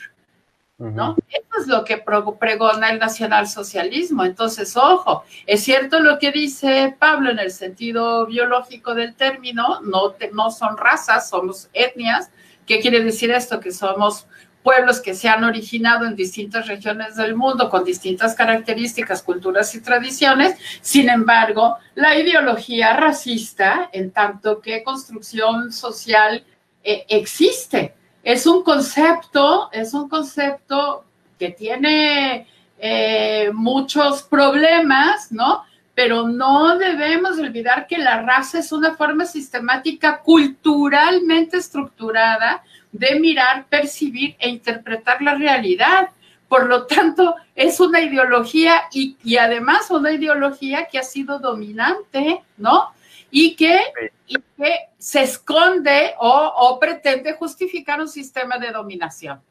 ¿no? 0.78 1.16
Eso 1.30 1.62
es 1.62 1.68
lo 1.68 1.84
que 1.84 2.04
pregona 2.40 2.92
el 2.92 3.00
nacionalsocialismo. 3.00 4.24
Entonces, 4.24 4.78
ojo, 4.78 5.24
es 5.46 5.64
cierto 5.64 6.00
lo 6.00 6.20
que 6.20 6.32
dice 6.32 6.96
Pablo 7.00 7.32
en 7.32 7.40
el 7.40 7.52
sentido 7.52 8.26
biológico 8.28 8.94
del 8.94 9.16
término, 9.16 9.82
no, 9.82 10.16
no 10.34 10.52
son 10.52 10.78
razas, 10.78 11.30
somos 11.30 11.70
etnias. 11.74 12.30
¿Qué 12.66 12.80
quiere 12.80 13.04
decir 13.04 13.32
esto? 13.32 13.60
Que 13.60 13.72
somos 13.72 14.28
pueblos 14.62 15.00
que 15.00 15.16
se 15.16 15.30
han 15.30 15.46
originado 15.46 16.06
en 16.06 16.16
distintas 16.16 16.68
regiones 16.68 17.16
del 17.16 17.36
mundo 17.36 17.70
con 17.70 17.86
distintas 17.86 18.36
características, 18.36 19.24
culturas 19.24 19.74
y 19.74 19.82
tradiciones. 19.82 20.60
Sin 20.82 21.10
embargo, 21.10 21.78
la 21.96 22.20
ideología 22.20 22.96
racista, 22.98 23.90
en 23.94 24.12
tanto 24.12 24.60
que 24.60 24.84
construcción 24.84 25.72
social, 25.72 26.44
eh, 26.84 27.06
existe 27.10 27.97
es 28.28 28.46
un 28.46 28.62
concepto, 28.62 29.70
es 29.72 29.94
un 29.94 30.10
concepto 30.10 31.06
que 31.40 31.52
tiene 31.52 32.46
eh, 32.78 33.52
muchos 33.54 34.24
problemas, 34.24 35.32
¿no? 35.32 35.64
Pero 35.96 36.28
no 36.28 36.78
debemos 36.78 37.40
olvidar 37.40 37.88
que 37.88 37.98
la 37.98 38.22
raza 38.24 38.60
es 38.60 38.74
una 38.74 38.96
forma 38.96 39.26
sistemática 39.26 40.20
culturalmente 40.20 41.56
estructurada 41.56 42.64
de 42.92 43.18
mirar, 43.18 43.66
percibir 43.70 44.36
e 44.40 44.50
interpretar 44.50 45.22
la 45.22 45.36
realidad. 45.36 46.10
Por 46.50 46.66
lo 46.68 46.86
tanto, 46.86 47.34
es 47.56 47.80
una 47.80 48.02
ideología 48.02 48.82
y, 48.92 49.16
y 49.24 49.38
además 49.38 49.90
una 49.90 50.12
ideología 50.12 50.90
que 50.92 51.00
ha 51.00 51.04
sido 51.04 51.40
dominante, 51.40 52.42
¿no? 52.58 52.90
Y 53.32 53.56
que, 53.56 53.80
y 54.28 54.36
que 54.36 54.76
se 54.98 55.24
esconde 55.24 56.14
o, 56.20 56.78
pretende 56.80 57.34
justificar 57.34 58.00
un 58.00 58.08
sistema 58.08 58.58
de 58.58 58.72
dominación. 58.72 59.42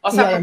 O 0.00 0.10
sea, 0.10 0.40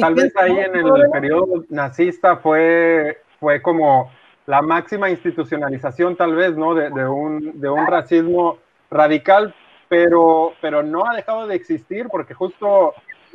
tal 0.00 0.14
vez 0.14 0.36
ahí 0.36 0.58
en 0.58 0.76
el 0.76 1.10
periodo 1.10 1.64
nazista 1.68 2.36
fue, 2.36 3.18
fue 3.40 3.60
como 3.60 4.10
la 4.46 4.62
máxima 4.62 5.10
institucionalización, 5.10 6.16
tal 6.16 6.34
vez, 6.34 6.56
¿no? 6.56 6.74
De, 6.74 7.08
un, 7.08 7.60
de 7.60 7.68
un 7.68 7.86
racismo 7.86 8.58
radical, 8.90 9.54
pero, 9.88 10.52
pero 10.60 10.82
no 10.82 11.08
ha 11.08 11.16
dejado 11.16 11.46
de 11.46 11.56
existir 11.56 12.06
porque 12.08 12.34
justo 12.34 12.94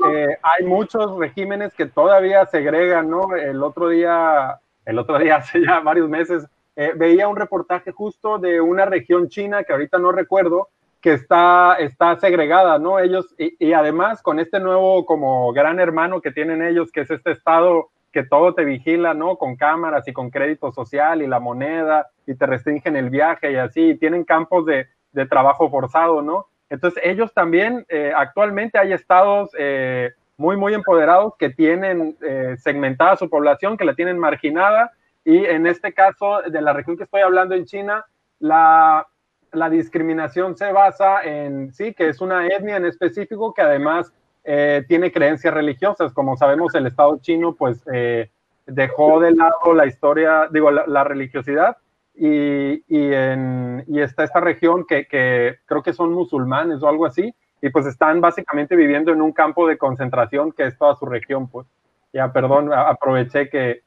eh, 0.09 0.37
hay 0.41 0.65
muchos 0.65 1.17
regímenes 1.17 1.73
que 1.73 1.85
todavía 1.85 2.45
segregan, 2.45 3.09
¿no? 3.09 3.35
El 3.35 3.61
otro 3.61 3.89
día, 3.89 4.59
el 4.85 4.99
otro 4.99 5.19
día, 5.19 5.35
hace 5.37 5.65
ya 5.65 5.79
varios 5.81 6.09
meses, 6.09 6.47
eh, 6.75 6.93
veía 6.95 7.27
un 7.27 7.35
reportaje 7.35 7.91
justo 7.91 8.37
de 8.37 8.61
una 8.61 8.85
región 8.85 9.27
china 9.27 9.63
que 9.63 9.73
ahorita 9.73 9.97
no 9.97 10.11
recuerdo, 10.11 10.69
que 11.01 11.13
está, 11.13 11.75
está 11.79 12.15
segregada, 12.17 12.77
¿no? 12.79 12.99
Ellos, 12.99 13.33
y, 13.37 13.73
además 13.73 14.21
con 14.21 14.39
este 14.39 14.59
nuevo 14.59 15.05
como 15.05 15.51
gran 15.51 15.79
hermano 15.79 16.21
que 16.21 16.31
tienen 16.31 16.61
ellos, 16.61 16.91
que 16.91 17.01
es 17.01 17.11
este 17.11 17.31
estado 17.31 17.89
que 18.13 18.23
todo 18.23 18.53
te 18.53 18.65
vigila, 18.65 19.13
¿no? 19.13 19.37
Con 19.37 19.55
cámaras 19.55 20.07
y 20.07 20.13
con 20.13 20.29
crédito 20.29 20.71
social 20.71 21.21
y 21.21 21.27
la 21.27 21.39
moneda, 21.39 22.07
y 22.27 22.35
te 22.35 22.45
restringen 22.45 22.95
el 22.95 23.09
viaje 23.09 23.51
y 23.51 23.55
así, 23.55 23.95
tienen 23.95 24.23
campos 24.23 24.65
de, 24.65 24.87
de 25.11 25.25
trabajo 25.25 25.69
forzado, 25.69 26.21
¿no? 26.21 26.47
Entonces 26.69 27.01
ellos 27.03 27.33
también, 27.33 27.85
eh, 27.89 28.13
actualmente 28.15 28.77
hay 28.77 28.93
estados 28.93 29.49
eh, 29.57 30.11
muy, 30.37 30.55
muy 30.55 30.73
empoderados 30.73 31.33
que 31.37 31.49
tienen 31.49 32.17
segmentada 32.57 33.15
su 33.17 33.29
población, 33.29 33.77
que 33.77 33.85
la 33.85 33.93
tienen 33.93 34.17
marginada 34.17 34.91
y 35.23 35.45
en 35.45 35.67
este 35.67 35.93
caso, 35.93 36.41
de 36.41 36.61
la 36.61 36.73
región 36.73 36.97
que 36.97 37.03
estoy 37.03 37.21
hablando 37.21 37.55
en 37.55 37.65
China, 37.65 38.05
la, 38.39 39.05
la 39.51 39.69
discriminación 39.69 40.57
se 40.57 40.71
basa 40.71 41.23
en, 41.23 41.73
sí, 41.73 41.93
que 41.93 42.09
es 42.09 42.21
una 42.21 42.47
etnia 42.47 42.77
en 42.77 42.85
específico 42.85 43.53
que 43.53 43.61
además 43.61 44.11
eh, 44.43 44.83
tiene 44.87 45.11
creencias 45.11 45.53
religiosas. 45.53 46.13
Como 46.13 46.37
sabemos, 46.37 46.73
el 46.73 46.87
Estado 46.87 47.17
chino, 47.21 47.53
pues, 47.53 47.83
eh, 47.93 48.29
dejó 48.65 49.19
de 49.19 49.31
lado 49.31 49.73
la 49.73 49.85
historia, 49.85 50.47
digo, 50.51 50.71
la, 50.71 51.03
religiosidad 51.03 51.77
y, 52.15 52.83
y, 52.87 53.13
en, 53.13 53.83
y, 53.87 53.99
está 53.99 54.23
esta 54.23 54.39
región 54.39 54.85
que, 54.85 55.07
que, 55.07 55.59
creo 55.65 55.83
que 55.83 55.93
son 55.93 56.13
musulmanes 56.13 56.81
o 56.81 56.87
algo 56.87 57.05
así, 57.05 57.33
y 57.61 57.69
pues 57.69 57.85
están 57.85 58.21
básicamente 58.21 58.75
viviendo 58.75 59.11
en 59.11 59.21
un 59.21 59.31
campo 59.31 59.67
de 59.67 59.77
concentración 59.77 60.51
que 60.51 60.65
es 60.65 60.77
toda 60.77 60.95
su 60.95 61.05
región, 61.05 61.47
pues. 61.47 61.67
Ya, 62.13 62.33
perdón, 62.33 62.73
aproveché 62.73 63.49
que, 63.49 63.83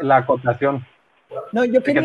la 0.00 0.18
acotación. 0.18 0.84
No, 1.52 1.64
yo 1.64 1.82
quería, 1.82 2.02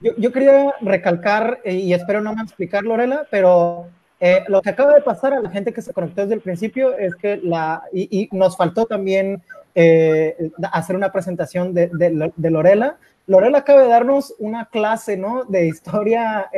yo, 0.00 0.32
quería 0.32 0.74
recalcar, 0.80 1.60
eh, 1.64 1.74
y 1.74 1.94
espero 1.94 2.20
no 2.20 2.34
me 2.34 2.42
explicar, 2.42 2.84
Lorela, 2.84 3.26
pero 3.30 3.86
eh, 4.20 4.44
lo 4.48 4.60
que 4.60 4.70
acaba 4.70 4.94
de 4.94 5.00
pasar 5.00 5.32
a 5.32 5.40
la 5.40 5.50
gente 5.50 5.72
que 5.72 5.82
se 5.82 5.92
conectó 5.92 6.22
desde 6.22 6.34
el 6.34 6.40
principio 6.40 6.96
es 6.96 7.14
que 7.14 7.38
la, 7.38 7.82
y, 7.92 8.28
nos 8.32 8.56
faltó 8.56 8.86
también 8.86 9.42
eh, 9.74 10.50
hacer 10.72 10.96
una 10.96 11.12
presentación 11.12 11.72
de, 11.72 11.88
de, 11.88 12.50
Lorela. 12.50 12.98
Lorela 13.26 13.58
acaba 13.58 13.82
de 13.82 13.88
darnos 13.88 14.34
una 14.38 14.66
clase, 14.66 15.16
¿no? 15.16 15.44
De 15.44 15.66
historia 15.66 16.50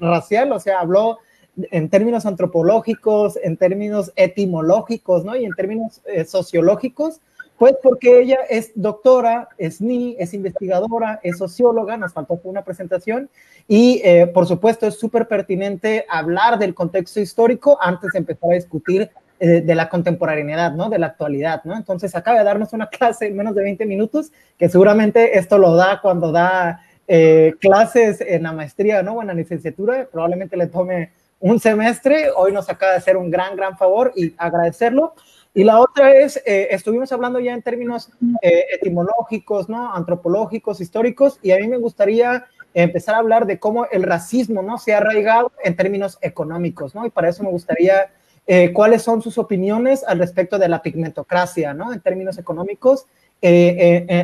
racial, 0.00 0.50
o 0.52 0.58
sea, 0.58 0.80
habló 0.80 1.18
en 1.56 1.88
términos 1.88 2.26
antropológicos, 2.26 3.38
en 3.42 3.56
términos 3.56 4.12
etimológicos, 4.16 5.24
¿no? 5.24 5.36
Y 5.36 5.44
en 5.44 5.52
términos 5.52 6.02
sociológicos 6.26 7.20
pues 7.60 7.74
porque 7.82 8.22
ella 8.22 8.38
es 8.48 8.72
doctora, 8.74 9.50
es 9.58 9.82
NI, 9.82 10.16
es 10.18 10.32
investigadora, 10.32 11.20
es 11.22 11.36
socióloga, 11.36 11.98
nos 11.98 12.14
faltó 12.14 12.40
una 12.44 12.64
presentación, 12.64 13.28
y 13.68 14.00
eh, 14.02 14.26
por 14.28 14.46
supuesto 14.46 14.86
es 14.86 14.98
súper 14.98 15.28
pertinente 15.28 16.06
hablar 16.08 16.58
del 16.58 16.74
contexto 16.74 17.20
histórico 17.20 17.76
antes 17.78 18.12
de 18.14 18.20
empezar 18.20 18.50
a 18.50 18.54
discutir 18.54 19.10
eh, 19.38 19.60
de 19.60 19.74
la 19.74 19.90
contemporaneidad, 19.90 20.72
¿no? 20.72 20.88
De 20.88 20.98
la 20.98 21.08
actualidad, 21.08 21.62
¿no? 21.64 21.76
Entonces 21.76 22.16
acaba 22.16 22.38
de 22.38 22.44
darnos 22.44 22.72
una 22.72 22.88
clase 22.98 23.26
en 23.26 23.36
menos 23.36 23.54
de 23.54 23.62
20 23.62 23.84
minutos, 23.84 24.32
que 24.56 24.70
seguramente 24.70 25.38
esto 25.38 25.58
lo 25.58 25.76
da 25.76 26.00
cuando 26.00 26.32
da 26.32 26.80
eh, 27.08 27.52
clases 27.60 28.22
en 28.22 28.44
la 28.44 28.52
maestría, 28.52 29.02
¿no? 29.02 29.16
O 29.16 29.20
en 29.20 29.26
la 29.26 29.34
licenciatura, 29.34 30.08
probablemente 30.10 30.56
le 30.56 30.68
tome 30.68 31.10
un 31.40 31.60
semestre, 31.60 32.30
hoy 32.34 32.52
nos 32.52 32.70
acaba 32.70 32.92
de 32.92 32.98
hacer 32.98 33.18
un 33.18 33.30
gran, 33.30 33.54
gran 33.54 33.76
favor 33.76 34.12
y 34.16 34.34
agradecerlo. 34.38 35.12
Y 35.52 35.64
la 35.64 35.80
otra 35.80 36.12
es, 36.12 36.36
eh, 36.46 36.68
estuvimos 36.70 37.10
hablando 37.10 37.40
ya 37.40 37.52
en 37.52 37.62
términos 37.62 38.10
eh, 38.40 38.66
etimológicos, 38.72 39.68
¿no? 39.68 39.92
Antropológicos, 39.94 40.80
históricos, 40.80 41.40
y 41.42 41.50
a 41.50 41.56
mí 41.56 41.66
me 41.66 41.76
gustaría 41.76 42.46
empezar 42.72 43.16
a 43.16 43.18
hablar 43.18 43.46
de 43.46 43.58
cómo 43.58 43.86
el 43.90 44.04
racismo, 44.04 44.62
¿no? 44.62 44.78
Se 44.78 44.94
ha 44.94 44.98
arraigado 44.98 45.50
en 45.64 45.74
términos 45.74 46.18
económicos, 46.20 46.94
¿no? 46.94 47.04
Y 47.04 47.10
para 47.10 47.28
eso 47.28 47.42
me 47.42 47.50
gustaría, 47.50 48.12
eh, 48.46 48.72
¿cuáles 48.72 49.02
son 49.02 49.22
sus 49.22 49.38
opiniones 49.38 50.04
al 50.04 50.20
respecto 50.20 50.56
de 50.56 50.68
la 50.68 50.82
pigmentocracia, 50.82 51.74
¿no? 51.74 51.92
En 51.92 52.00
términos 52.00 52.38
económicos. 52.38 53.06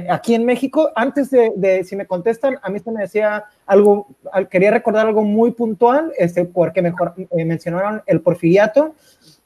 aquí 0.09 0.35
en 0.35 0.45
México, 0.45 0.91
antes 0.95 1.31
de, 1.31 1.83
si 1.85 1.97
me 1.97 2.07
contestan, 2.07 2.59
a 2.63 2.69
mí 2.69 2.79
se 2.79 2.93
me 2.93 3.01
decía 3.01 3.47
algo, 3.65 4.07
quería 4.51 4.71
recordar 4.71 5.07
algo 5.07 5.23
muy 5.23 5.53
puntual, 5.53 6.13
este, 6.19 6.45
porque 6.45 6.83
mejor 6.83 7.15
mencionaron 7.33 8.03
el 8.07 8.21
porfiriato, 8.21 8.95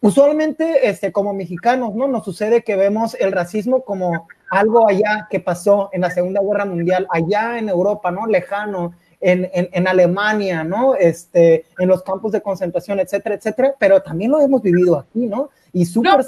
usualmente, 0.01 0.89
este, 0.89 1.13
como 1.13 1.35
mexicanos, 1.35 1.95
¿no? 1.95 2.09
Nos 2.09 2.25
sucede 2.25 2.63
que 2.63 2.77
vemos 2.77 3.15
el 3.21 3.33
racismo 3.33 3.83
como 3.85 4.29
algo 4.51 4.89
allá 4.89 5.29
que 5.31 5.41
pasó 5.41 5.91
en 5.93 6.03
la 6.03 6.11
Segunda 6.11 6.41
Guerra 6.43 6.65
Mundial, 6.65 7.07
allá 7.11 7.59
en 7.59 7.69
Europa, 7.69 8.11
¿no? 8.11 8.27
Lejano, 8.27 8.95
en, 9.21 9.51
en, 9.53 9.69
en, 9.73 9.87
Alemania, 9.87 10.65
¿no? 10.65 10.95
Este, 10.95 11.67
en 11.79 11.89
los 11.89 12.03
campos 12.03 12.33
de 12.33 12.41
concentración, 12.41 13.01
etcétera, 13.01 13.35
etcétera, 13.35 13.75
pero 13.79 14.01
también 14.03 14.31
lo 14.31 14.41
hemos 14.41 14.63
vivido 14.63 14.99
aquí, 14.99 15.27
¿no? 15.27 15.51
Y 15.73 15.85
súper... 15.85 16.13
No, 16.13 16.25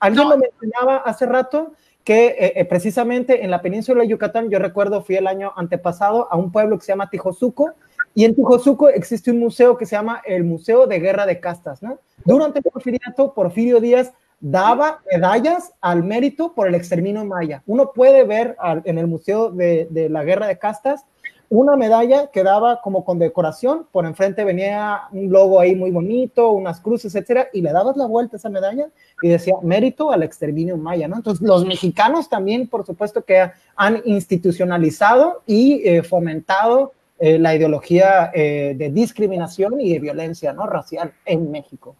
Alguien 0.00 0.28
lo 0.28 0.36
mencionaba 0.36 0.98
hace 0.98 1.24
rato 1.24 1.72
que 2.04 2.26
eh, 2.26 2.52
eh, 2.56 2.64
precisamente 2.66 3.42
en 3.42 3.50
la 3.50 3.62
península 3.62 4.02
de 4.02 4.08
Yucatán, 4.08 4.50
yo 4.50 4.58
recuerdo, 4.58 5.02
fui 5.02 5.16
el 5.16 5.26
año 5.26 5.52
antepasado 5.56 6.30
a 6.30 6.36
un 6.36 6.52
pueblo 6.52 6.78
que 6.78 6.84
se 6.84 6.92
llama 6.92 7.08
Tijosuco, 7.08 7.72
y 8.14 8.24
en 8.24 8.34
Tijosuco 8.34 8.90
existe 8.90 9.30
un 9.30 9.40
museo 9.40 9.78
que 9.78 9.86
se 9.86 9.96
llama 9.96 10.20
el 10.26 10.44
Museo 10.44 10.86
de 10.86 11.00
Guerra 11.00 11.24
de 11.24 11.40
Castas, 11.40 11.82
¿no? 11.82 11.98
Durante 12.24 12.60
el 12.60 12.64
porfiriato, 12.64 13.34
Porfirio 13.34 13.80
Díaz 13.80 14.12
daba 14.40 15.00
medallas 15.10 15.72
al 15.80 16.02
mérito 16.02 16.52
por 16.52 16.68
el 16.68 16.74
exterminio 16.74 17.24
maya. 17.24 17.62
Uno 17.66 17.92
puede 17.94 18.24
ver 18.24 18.56
en 18.84 18.98
el 18.98 19.06
Museo 19.06 19.50
de, 19.50 19.88
la 20.10 20.24
Guerra 20.24 20.46
de 20.46 20.58
Castas 20.58 21.04
una 21.50 21.76
medalla 21.76 22.30
que 22.32 22.42
daba 22.42 22.80
como 22.80 23.04
condecoración, 23.04 23.86
por 23.92 24.06
enfrente 24.06 24.44
venía 24.44 25.02
un 25.12 25.30
logo 25.30 25.60
ahí 25.60 25.76
muy 25.76 25.90
bonito, 25.90 26.50
unas 26.50 26.80
cruces, 26.80 27.14
etcétera, 27.14 27.48
y 27.52 27.60
le 27.60 27.70
dabas 27.70 27.96
la 27.96 28.06
vuelta 28.06 28.36
a 28.36 28.38
esa 28.38 28.48
medalla 28.48 28.88
y 29.22 29.28
decía 29.28 29.54
mérito 29.62 30.10
al 30.10 30.22
exterminio 30.22 30.76
maya, 30.76 31.06
¿no? 31.06 31.16
Entonces, 31.16 31.46
los 31.46 31.64
mexicanos 31.64 32.28
también, 32.28 32.66
por 32.66 32.84
supuesto, 32.84 33.24
que 33.24 33.50
han 33.76 34.02
institucionalizado 34.04 35.42
y 35.46 35.86
eh, 35.86 36.02
fomentado 36.02 36.92
eh, 37.20 37.38
la 37.38 37.54
ideología 37.54 38.32
eh, 38.34 38.72
de 38.74 38.90
discriminación 38.90 39.80
y 39.80 39.92
de 39.92 40.00
violencia 40.00 40.52
¿no? 40.52 40.66
racial 40.66 41.12
en 41.24 41.48
México. 41.52 41.94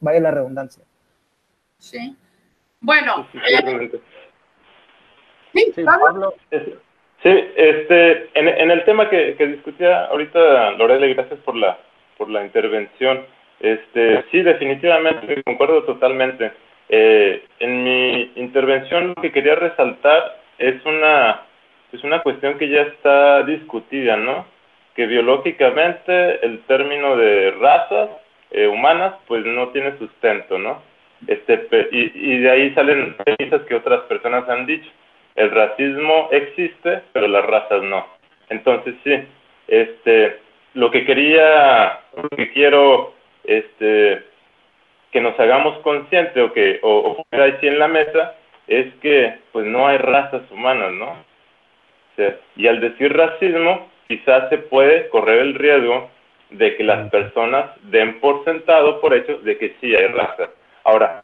Vaya 0.00 0.18
la 0.20 0.32
redundancia. 0.32 0.82
Sí. 1.78 2.16
Bueno. 2.80 3.28
sí, 3.30 3.38
eh, 5.54 5.84
Pablo. 5.84 6.34
Sí, 7.22 7.30
este, 7.56 8.28
en, 8.34 8.70
el 8.70 8.84
tema 8.84 9.08
que, 9.08 9.34
discutía 9.38 10.06
ahorita 10.06 10.72
Lorela, 10.72 11.06
gracias 11.06 11.38
por 11.40 11.54
la, 11.54 11.78
por 12.18 12.28
la 12.28 12.44
intervención. 12.44 13.24
Este, 13.60 14.24
sí, 14.32 14.42
definitivamente, 14.42 15.42
concuerdo 15.44 15.84
totalmente. 15.84 16.52
en 16.88 17.84
mi 17.84 18.32
intervención 18.34 19.08
lo 19.08 19.22
que 19.22 19.32
quería 19.32 19.54
resaltar 19.54 20.40
es 20.58 20.84
una, 20.84 21.42
es 21.92 22.02
una 22.02 22.20
cuestión 22.22 22.58
que 22.58 22.68
ya 22.68 22.82
está 22.82 23.44
discutida, 23.44 24.16
¿no? 24.16 24.55
Que 24.96 25.06
biológicamente 25.06 26.44
el 26.44 26.60
término 26.64 27.16
de 27.16 27.52
razas 27.52 28.10
eh, 28.50 28.66
humanas 28.66 29.14
pues 29.28 29.44
no 29.44 29.68
tiene 29.68 29.96
sustento, 29.98 30.58
¿no? 30.58 30.82
Este, 31.26 31.68
y, 31.92 32.32
y 32.32 32.38
de 32.40 32.50
ahí 32.50 32.74
salen 32.74 33.14
premisas 33.16 33.62
que 33.66 33.74
otras 33.74 34.00
personas 34.02 34.48
han 34.48 34.66
dicho. 34.66 34.90
El 35.34 35.50
racismo 35.50 36.28
existe, 36.32 37.02
pero 37.12 37.28
las 37.28 37.44
razas 37.44 37.82
no. 37.82 38.06
Entonces 38.48 38.94
sí, 39.04 39.22
este, 39.68 40.38
lo 40.74 40.90
que 40.90 41.04
quería, 41.04 42.00
lo 42.16 42.28
que 42.30 42.50
quiero, 42.52 43.14
este, 43.44 44.22
que 45.12 45.20
nos 45.20 45.38
hagamos 45.38 45.78
conscientes 45.78 46.42
o 46.42 46.52
que 46.52 46.80
o, 46.82 47.16
o 47.18 47.26
ahí 47.40 47.54
en 47.62 47.78
la 47.78 47.88
mesa 47.88 48.34
es 48.66 48.92
que 49.02 49.38
pues 49.52 49.66
no 49.66 49.86
hay 49.86 49.98
razas 49.98 50.42
humanas, 50.50 50.92
¿no? 50.92 51.16
Y 52.56 52.66
al 52.66 52.80
decir 52.80 53.14
racismo, 53.14 53.90
quizás 54.08 54.48
se 54.50 54.58
puede 54.58 55.08
correr 55.08 55.38
el 55.40 55.54
riesgo 55.54 56.10
de 56.50 56.76
que 56.76 56.84
las 56.84 57.10
personas 57.10 57.70
den 57.82 58.20
por 58.20 58.44
sentado 58.44 59.00
por 59.00 59.14
hecho 59.14 59.38
de 59.38 59.58
que 59.58 59.76
sí 59.80 59.94
hay 59.94 60.06
raza. 60.06 60.50
Ahora, 60.84 61.20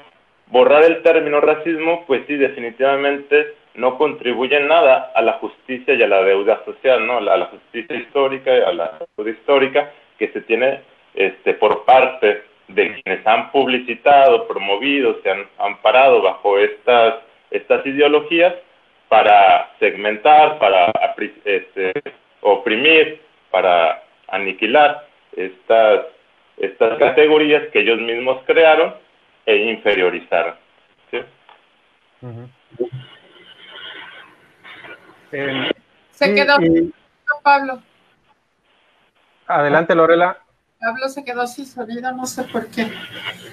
borrar 0.49 0.85
el 0.85 1.03
término 1.03 1.41
racismo, 1.41 2.05
pues 2.07 2.23
sí, 2.27 2.35
definitivamente 2.35 3.55
no 3.75 3.97
contribuye 3.97 4.57
en 4.57 4.69
nada 4.69 5.13
a 5.15 5.23
la 5.23 5.35
justicia 5.35 5.95
y 5.95 6.03
a 6.03 6.09
la 6.09 6.23
deuda 6.23 6.63
social, 6.65 7.07
¿no? 7.07 7.19
A 7.19 7.21
la, 7.21 7.47
justicia 7.47 7.97
histórica 7.97 8.55
y 8.55 8.61
a 8.61 8.73
la 8.73 8.99
deuda 9.17 9.31
histórica 9.31 9.91
que 10.19 10.29
se 10.29 10.43
tiene 10.43 10.81
este, 11.15 11.55
por 11.55 11.85
parte 11.85 12.43
de 12.69 13.01
quienes 13.03 13.27
han 13.27 13.51
publicitado, 13.51 14.47
promovido, 14.47 15.21
se 15.23 15.31
han 15.31 15.47
amparado 15.59 16.23
bajo 16.23 16.59
estas, 16.59 17.15
estas 17.51 17.85
ideologías 17.87 18.55
para 19.09 19.71
segmentar, 19.79 20.59
para 20.59 20.91
este, 21.45 21.93
oprimir, 22.43 23.23
para 23.51 24.03
aniquilar 24.29 25.07
estas, 25.37 26.07
estas 26.57 26.99
categorías 26.99 27.69
que 27.73 27.81
ellos 27.81 28.01
mismos 28.01 28.43
crearon 28.47 28.95
e 29.47 29.57
inferiorizaron. 29.57 30.55
¿sí? 31.11 31.19
se 36.11 36.35
quedó 36.35 36.57
Pablo. 37.43 37.83
Adelante, 39.47 39.95
Lorela. 39.95 40.39
Pablo 40.81 41.09
se 41.09 41.25
quedó 41.25 41.47
sin 41.47 41.67
sonido, 41.67 42.13
no 42.13 42.27
sé 42.27 42.45
por 42.45 42.69
qué. 42.69 42.91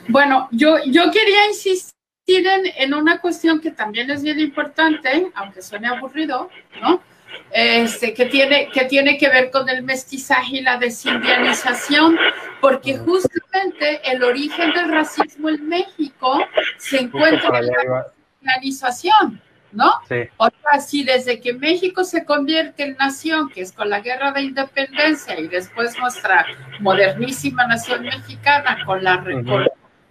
Bueno, 0.08 0.48
yo, 0.52 0.78
yo 0.86 1.12
quería 1.12 1.48
insistir 1.48 1.94
en, 2.28 2.66
en 2.78 2.94
una 2.94 3.20
cuestión 3.20 3.60
que 3.60 3.72
también 3.72 4.10
es 4.10 4.24
bien 4.24 4.40
importante, 4.40 5.32
aunque 5.36 5.62
suene 5.62 5.88
aburrido, 5.88 6.50
¿no? 6.82 7.02
Este, 7.52 8.14
que, 8.14 8.26
tiene, 8.26 8.70
que 8.70 8.86
tiene 8.86 9.18
que 9.18 9.30
ver 9.30 9.50
con 9.52 9.70
el 9.70 9.84
mestizaje 9.84 10.58
y 10.58 10.62
la 10.62 10.78
desindianización, 10.78 12.18
porque 12.62 12.98
justamente 12.98 14.02
el 14.04 14.24
origen 14.24 14.72
del 14.74 14.90
racismo 14.90 15.50
en 15.50 15.68
México 15.68 16.40
se 16.78 17.02
encuentra 17.02 17.60
en 17.60 17.66
la 17.68 18.14
desindianización, 18.42 19.42
¿no? 19.72 19.92
O 20.38 20.50
sea, 20.50 20.80
si 20.80 21.04
desde 21.04 21.40
que 21.40 21.54
México 21.54 22.04
se 22.04 22.24
convierte 22.26 22.84
en 22.84 22.98
nación, 22.98 23.50
que 23.50 23.62
es 23.62 23.72
con 23.72 23.90
la 23.90 24.02
guerra 24.02 24.32
de 24.32 24.44
independencia 24.44 25.40
y 25.40 25.48
después 25.48 25.98
nuestra 26.00 26.46
modernísima 26.80 27.66
nación 27.66 28.04
mexicana 28.04 28.78
con 28.86 29.04
la, 29.04 29.24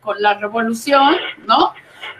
con 0.00 0.22
la 0.22 0.34
revolución, 0.34 1.16
¿no? 1.46 1.72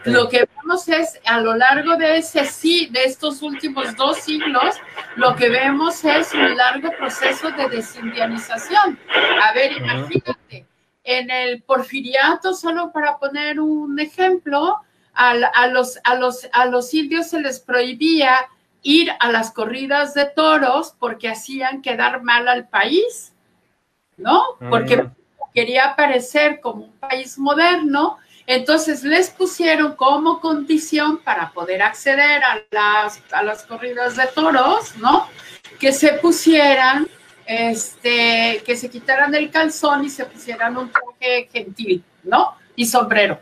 Lo 0.05 0.29
que 0.29 0.47
vemos 0.55 0.87
es, 0.87 1.19
a 1.25 1.39
lo 1.41 1.55
largo 1.55 1.95
de 1.97 2.17
ese 2.17 2.45
sí, 2.45 2.87
de 2.91 3.03
estos 3.03 3.41
últimos 3.41 3.95
dos 3.95 4.17
siglos, 4.19 4.75
lo 5.15 5.35
que 5.35 5.49
vemos 5.49 6.03
es 6.05 6.33
un 6.33 6.55
largo 6.55 6.89
proceso 6.97 7.51
de 7.51 7.67
desindianización. 7.67 8.97
A 9.41 9.53
ver, 9.53 9.73
imagínate, 9.73 10.65
en 11.03 11.29
el 11.29 11.61
porfiriato, 11.63 12.53
solo 12.53 12.91
para 12.91 13.17
poner 13.17 13.59
un 13.59 13.99
ejemplo, 13.99 14.77
a, 15.13 15.67
los, 15.67 15.99
a, 16.05 16.15
los, 16.15 16.47
a 16.53 16.65
los 16.67 16.93
indios 16.93 17.27
se 17.27 17.41
les 17.41 17.59
prohibía 17.59 18.47
ir 18.81 19.11
a 19.19 19.31
las 19.31 19.51
corridas 19.51 20.13
de 20.13 20.25
toros 20.25 20.95
porque 20.97 21.27
hacían 21.27 21.81
quedar 21.81 22.23
mal 22.23 22.47
al 22.47 22.69
país, 22.69 23.33
¿no? 24.15 24.41
Porque 24.69 25.09
quería 25.53 25.95
parecer 25.97 26.61
como 26.61 26.85
un 26.85 26.97
país 26.99 27.37
moderno 27.37 28.17
entonces 28.49 29.03
les 29.03 29.29
pusieron 29.29 29.95
como 29.95 30.41
condición 30.41 31.19
para 31.19 31.51
poder 31.51 31.83
acceder 31.83 32.41
a 32.43 32.59
las, 32.71 33.21
a 33.31 33.43
las 33.43 33.61
corridas 33.61 34.15
de 34.15 34.25
toros, 34.25 34.95
¿no? 34.95 35.27
Que 35.79 35.91
se 35.91 36.13
pusieran, 36.13 37.07
este, 37.45 38.63
que 38.65 38.75
se 38.75 38.89
quitaran 38.89 39.35
el 39.35 39.51
calzón 39.51 40.03
y 40.03 40.09
se 40.09 40.25
pusieran 40.25 40.75
un 40.77 40.91
traje 40.91 41.47
gentil, 41.53 42.03
¿no? 42.23 42.55
Y 42.75 42.87
sombrero. 42.87 43.39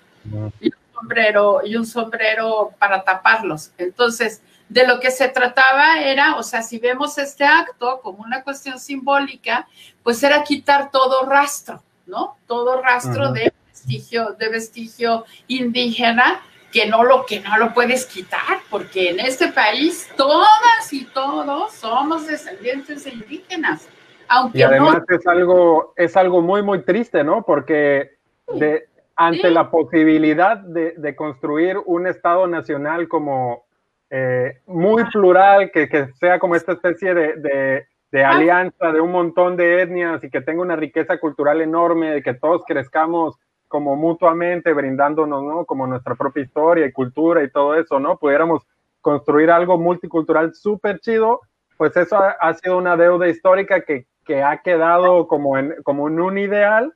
Y 0.59 0.67
un 0.67 0.93
sombrero, 0.93 1.61
y 1.63 1.77
un 1.77 1.85
sombrero 1.85 2.73
para 2.77 3.01
taparlos. 3.05 3.71
Entonces, 3.77 4.41
de 4.67 4.85
lo 4.85 4.99
que 4.99 5.11
se 5.11 5.29
trataba 5.29 6.01
era, 6.01 6.35
o 6.35 6.43
sea, 6.43 6.61
si 6.61 6.79
vemos 6.79 7.17
este 7.17 7.45
acto 7.45 8.01
como 8.03 8.23
una 8.23 8.43
cuestión 8.43 8.77
simbólica, 8.77 9.69
pues 10.03 10.21
era 10.21 10.43
quitar 10.43 10.91
todo 10.91 11.25
rastro, 11.25 11.81
¿no? 12.07 12.35
Todo 12.45 12.81
rastro 12.81 13.31
de 13.31 13.53
vestigio, 13.87 14.33
de 14.33 14.49
vestigio 14.49 15.25
indígena 15.47 16.41
que 16.71 16.87
no 16.87 17.03
lo 17.03 17.25
que 17.25 17.39
no 17.39 17.57
lo 17.57 17.73
puedes 17.73 18.05
quitar, 18.05 18.59
porque 18.69 19.09
en 19.11 19.19
este 19.21 19.47
país 19.47 20.09
todas 20.17 20.91
y 20.91 21.05
todos 21.05 21.71
somos 21.73 22.27
descendientes 22.27 23.05
de 23.05 23.11
indígenas. 23.11 23.87
Aunque 24.27 24.59
y 24.59 24.63
además 24.63 25.01
es 25.07 25.25
algo 25.25 25.93
es 25.95 26.17
algo 26.17 26.41
muy 26.41 26.61
muy 26.61 26.83
triste, 26.83 27.23
¿no? 27.23 27.43
Porque 27.43 28.17
de 28.53 28.89
ante 29.15 29.49
la 29.49 29.71
posibilidad 29.71 30.57
de, 30.57 31.15
construir 31.15 31.77
un 31.85 32.05
Estado 32.05 32.45
nacional 32.45 33.07
como 33.07 33.65
eh, 34.11 34.59
muy 34.67 35.05
plural, 35.05 35.71
que, 35.71 35.89
que, 35.89 36.13
sea 36.19 36.37
como 36.37 36.55
esta 36.55 36.73
especie 36.73 37.15
de, 37.15 37.87
de, 38.11 38.23
alianza 38.23 38.91
de 38.91 39.01
un 39.01 39.11
montón 39.11 39.57
de 39.57 39.81
etnias 39.81 40.23
y 40.23 40.29
que 40.29 40.41
tenga 40.41 40.61
una 40.61 40.75
riqueza 40.75 41.17
cultural 41.17 41.61
enorme, 41.61 42.21
que 42.21 42.35
todos 42.35 42.61
crezcamos 42.67 43.39
como 43.67 43.95
mutuamente, 43.95 44.73
brindándonos, 44.73 45.43
¿no? 45.43 45.65
Como 45.65 45.87
nuestra 45.87 46.15
propia 46.15 46.43
historia 46.43 46.85
y 46.85 46.91
cultura 46.91 47.43
y 47.43 47.51
todo 47.51 47.75
eso, 47.75 47.99
¿no? 47.99 48.17
Pudiéramos 48.17 48.63
construir 49.01 49.51
algo 49.51 49.77
multicultural 49.77 50.53
súper 50.53 50.99
chido, 50.99 51.41
pues 51.77 51.95
eso 51.95 52.17
ha, 52.17 52.53
sido 52.55 52.77
una 52.77 52.97
deuda 52.97 53.27
histórica 53.27 53.81
que, 53.81 54.07
que 54.25 54.41
ha 54.41 54.61
quedado 54.61 55.27
como 55.27 55.57
en, 55.57 55.75
como 55.83 56.07
en 56.07 56.19
un 56.19 56.37
ideal. 56.37 56.93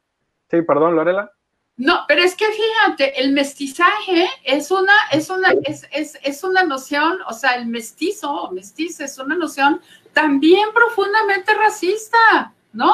Sí, 0.50 0.62
perdón, 0.64 0.96
Lorela. 0.96 1.32
No, 1.78 2.06
pero 2.08 2.22
es 2.22 2.36
que 2.36 2.46
fíjate, 2.46 3.22
el 3.22 3.32
mestizaje 3.32 4.28
es 4.44 4.70
una, 4.72 4.94
es 5.12 5.30
una, 5.30 5.50
es, 5.64 5.88
es, 5.92 6.20
es 6.24 6.44
una 6.44 6.64
noción, 6.64 7.20
o 7.28 7.34
sea, 7.34 7.56
el 7.56 7.66
mestizo 7.68 8.32
o 8.32 8.52
mestiza 8.52 9.06
es 9.06 9.18
una 9.18 9.36
noción 9.36 9.82
también 10.14 10.70
profundamente 10.74 11.54
racista, 11.54 12.54
¿no? 12.74 12.94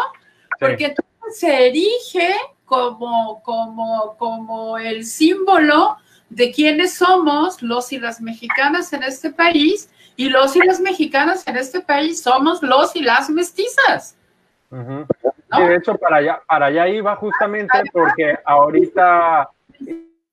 Porque 0.59 0.95
se 1.31 1.67
erige 1.67 2.33
como, 2.67 3.41
como, 3.43 4.15
como 4.17 4.77
el 4.77 5.05
símbolo 5.05 5.97
de 6.29 6.51
quiénes 6.51 6.95
somos 6.95 7.61
los 7.63 7.91
y 7.93 7.97
las 7.97 8.21
mexicanas 8.21 8.93
en 8.93 9.03
este 9.03 9.31
país, 9.31 9.89
y 10.17 10.29
los 10.29 10.55
y 10.55 10.59
las 10.59 10.79
mexicanas 10.79 11.47
en 11.47 11.57
este 11.57 11.79
país 11.79 12.21
somos 12.21 12.61
los 12.61 12.95
y 12.95 13.01
las 13.01 13.29
mestizas. 13.29 14.17
Y 14.71 15.63
de 15.63 15.75
hecho, 15.75 15.95
para 15.95 16.17
allá, 16.17 16.41
para 16.45 16.65
allá 16.65 16.87
iba 16.89 17.15
justamente 17.15 17.79
porque 17.93 18.37
ahorita. 18.45 19.49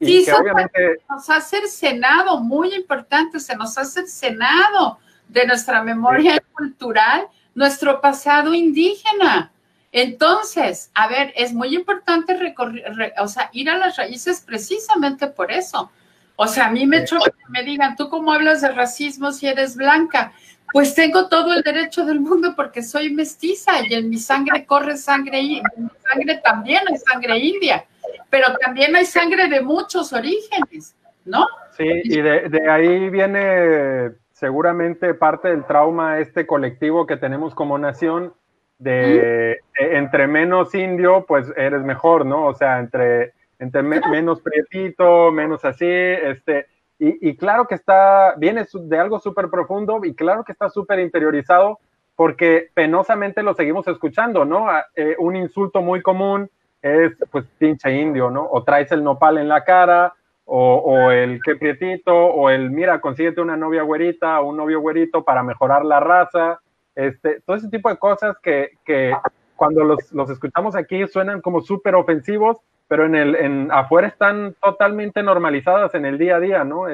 Y 0.01 0.29
obviamente... 0.31 1.03
nos 1.09 1.31
ha 1.31 1.41
cercenado, 1.41 2.41
muy 2.41 2.75
importante, 2.75 3.39
se 3.39 3.55
nos 3.57 3.79
ha 3.79 3.85
cercenado 3.85 4.99
de 5.29 5.47
nuestra 5.47 5.83
memoria 5.83 6.43
cultural 6.53 7.29
nuestro 7.55 8.01
pasado 8.01 8.53
indígena. 8.53 9.53
Entonces, 9.97 10.91
a 10.95 11.09
ver, 11.09 11.33
es 11.37 11.55
muy 11.55 11.75
importante 11.75 12.37
recorrer, 12.37 13.15
o 13.19 13.29
sea, 13.29 13.49
ir 13.53 13.71
a 13.71 13.79
las 13.79 13.97
raíces 13.97 14.43
precisamente 14.45 15.29
por 15.29 15.53
eso. 15.53 15.91
O 16.37 16.49
sea, 16.49 16.67
a 16.67 16.71
mí 16.71 16.85
me 16.87 17.05
choca 17.05 17.31
que 17.31 17.45
me 17.49 17.63
digan, 17.63 17.95
¿tú 17.95 18.09
cómo 18.09 18.33
hablas 18.33 18.61
de 18.61 18.73
racismo 18.73 19.31
si 19.31 19.47
eres 19.47 19.77
blanca? 19.77 20.33
pues 20.73 20.93
tengo 20.93 21.29
todo 21.29 21.55
el 21.55 21.63
derecho 21.63 22.05
del 22.05 22.21
mundo 22.21 22.55
porque 22.57 22.83
soy 22.83 23.13
mestiza 23.13 23.73
y 23.89 23.95
en 23.95 24.11
mi 24.11 24.19
sangre 24.19 24.67
corre 24.67 24.97
sangre, 24.97 25.39
en 25.39 25.63
mi 25.77 25.91
sangre 26.11 26.41
también 26.43 26.83
hay 26.89 26.97
sangre 26.97 27.39
india, 27.39 27.85
pero 28.29 28.57
también 28.57 28.97
hay 28.97 29.05
sangre 29.05 29.47
de 29.47 29.61
muchos 29.61 30.13
orígenes, 30.13 30.97
¿no? 31.25 31.47
Sí, 31.77 31.85
y 31.87 32.21
de, 32.21 32.69
ahí 32.69 33.09
viene 33.09 34.15
seguramente 34.33 35.15
parte 35.15 35.49
del 35.49 35.65
trauma 35.65 36.19
este 36.19 36.45
colectivo 36.45 37.07
que 37.07 37.17
tenemos 37.17 37.55
como 37.55 37.79
nación 37.79 38.35
de 38.79 39.53
e, 39.79 39.97
entre 39.97 40.27
menos 40.27 40.75
indio, 40.75 41.25
pues 41.27 41.53
eres 41.57 41.83
mejor, 41.83 42.27
¿no? 42.27 42.47
O 42.47 42.55
sea, 42.55 42.79
entre, 42.79 43.33
entre 43.59 43.83
menos 43.83 44.41
prietito, 44.41 45.31
menos 45.31 45.65
así, 45.65 45.87
este, 45.87 46.67
y, 46.99 47.37
claro 47.37 47.67
que 47.67 47.75
está, 47.75 48.35
viene 48.37 48.65
de 48.73 48.99
algo 48.99 49.19
súper 49.19 49.51
profundo 49.51 50.01
y 50.05 50.15
claro 50.15 50.45
que 50.45 50.53
está 50.53 50.71
súper 50.71 51.01
interiorizado 51.01 51.81
porque 52.15 52.71
penosamente 52.73 53.43
lo 53.43 53.55
seguimos 53.55 53.87
escuchando, 53.89 54.45
¿no? 54.45 54.69
Ah, 54.71 54.87
eh, 54.95 55.17
un 55.19 55.35
insulto 55.35 55.83
muy 55.83 56.01
común 56.01 56.49
es, 56.81 57.13
pues, 57.31 57.45
pinche 57.59 57.93
indio, 57.93 58.31
¿no? 58.31 58.49
O 58.49 58.63
traes 58.63 58.93
el 58.93 59.03
nopal 59.03 59.39
en 59.39 59.49
la 59.49 59.65
cara, 59.65 60.15
o, 60.47 61.11
el 61.11 61.41
qué 61.43 61.57
prietito, 61.57 62.15
o 62.15 62.51
el, 62.51 62.71
mira, 62.71 63.01
consíguete 63.01 63.41
una 63.41 63.57
novia 63.57 63.83
güerita 63.83 64.41
o 64.41 64.51
un 64.51 64.59
novio 64.59 64.81
güerito 64.81 65.25
para 65.25 65.43
mejorar 65.43 65.85
la 65.85 66.01
raza, 66.01 66.61
este, 66.95 67.41
todo 67.41 67.57
ese 67.57 67.69
tipo 67.69 67.89
de 67.89 67.97
cosas 67.97 68.37
que, 68.43 68.71
que 68.85 69.13
cuando 69.57 69.85
los, 69.85 70.13
los 70.13 70.31
escuchamos 70.31 70.77
aquí 70.77 71.07
suenan 71.07 71.41
como 71.41 71.61
súper 71.61 71.95
ofensivos, 71.95 72.59
pero 72.89 73.07
en 73.07 73.15
el 73.15 73.35
en 73.37 73.73
afuera 73.73 74.09
están 74.09 74.55
totalmente 74.63 75.23
normalizadas 75.23 75.95
en 75.95 76.05
el 76.05 76.19
día 76.19 76.37
a 76.37 76.41
día, 76.41 76.65
¿no? 76.65 76.87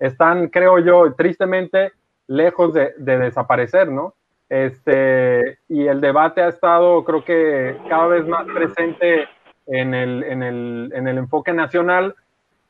están, 0.00 0.48
creo 0.48 0.78
yo, 0.80 1.14
tristemente 1.14 1.92
lejos 2.26 2.72
de, 2.74 2.92
desaparecer, 2.96 3.88
¿no? 3.88 4.14
Este, 4.48 5.58
y 5.68 5.86
el 5.86 6.00
debate 6.00 6.42
ha 6.42 6.48
estado, 6.48 7.04
creo 7.04 7.24
que, 7.24 7.76
cada 7.88 8.06
vez 8.08 8.26
más 8.26 8.46
presente 8.46 9.28
en 9.66 9.94
el, 9.94 10.24
en 10.24 10.42
el, 10.42 10.92
en 10.94 11.08
el 11.08 11.18
enfoque 11.18 11.52
nacional, 11.52 12.14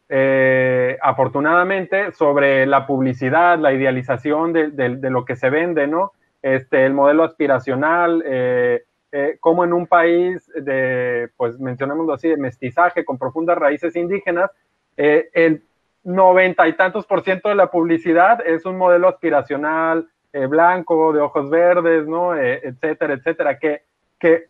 eh, 0.09 0.98
afortunadamente, 1.00 2.12
sobre 2.12 2.66
la 2.66 2.86
publicidad, 2.86 3.59
la 3.59 3.72
idealización 3.72 4.53
de, 4.53 4.70
de, 4.70 5.11
lo 5.11 5.24
que 5.24 5.36
se 5.36 5.48
vende, 5.48 5.86
¿no? 5.86 6.12
Este, 6.43 6.84
el 6.84 6.93
modelo 6.93 7.22
aspiracional, 7.24 8.22
eh, 8.26 8.84
eh, 9.14 9.36
como 9.40 9.62
en 9.62 9.74
un 9.74 9.86
país 9.86 10.51
de, 10.55 11.28
pues 11.36 11.61
mencionémoslo 11.61 12.14
así, 12.14 12.28
de 12.28 12.38
mestizaje 12.38 13.05
con 13.05 13.18
profundas 13.18 13.59
raíces 13.59 13.95
indígenas, 13.95 14.51
eh, 14.97 15.28
el 15.34 15.62
noventa 16.03 16.66
y 16.66 16.72
tantos 16.72 17.05
por 17.05 17.22
ciento 17.22 17.51
de 17.51 17.55
la 17.55 17.70
publicidad 17.70 18.40
es 18.47 18.64
un 18.64 18.78
modelo 18.78 19.09
aspiracional, 19.09 20.09
eh, 20.32 20.47
blanco, 20.47 21.12
de 21.12 21.20
ojos 21.20 21.51
verdes, 21.51 22.07
¿no? 22.07 22.34
etcétera, 22.34 23.12
etcétera, 23.12 23.59
que, 23.59 23.82
que 24.18 24.47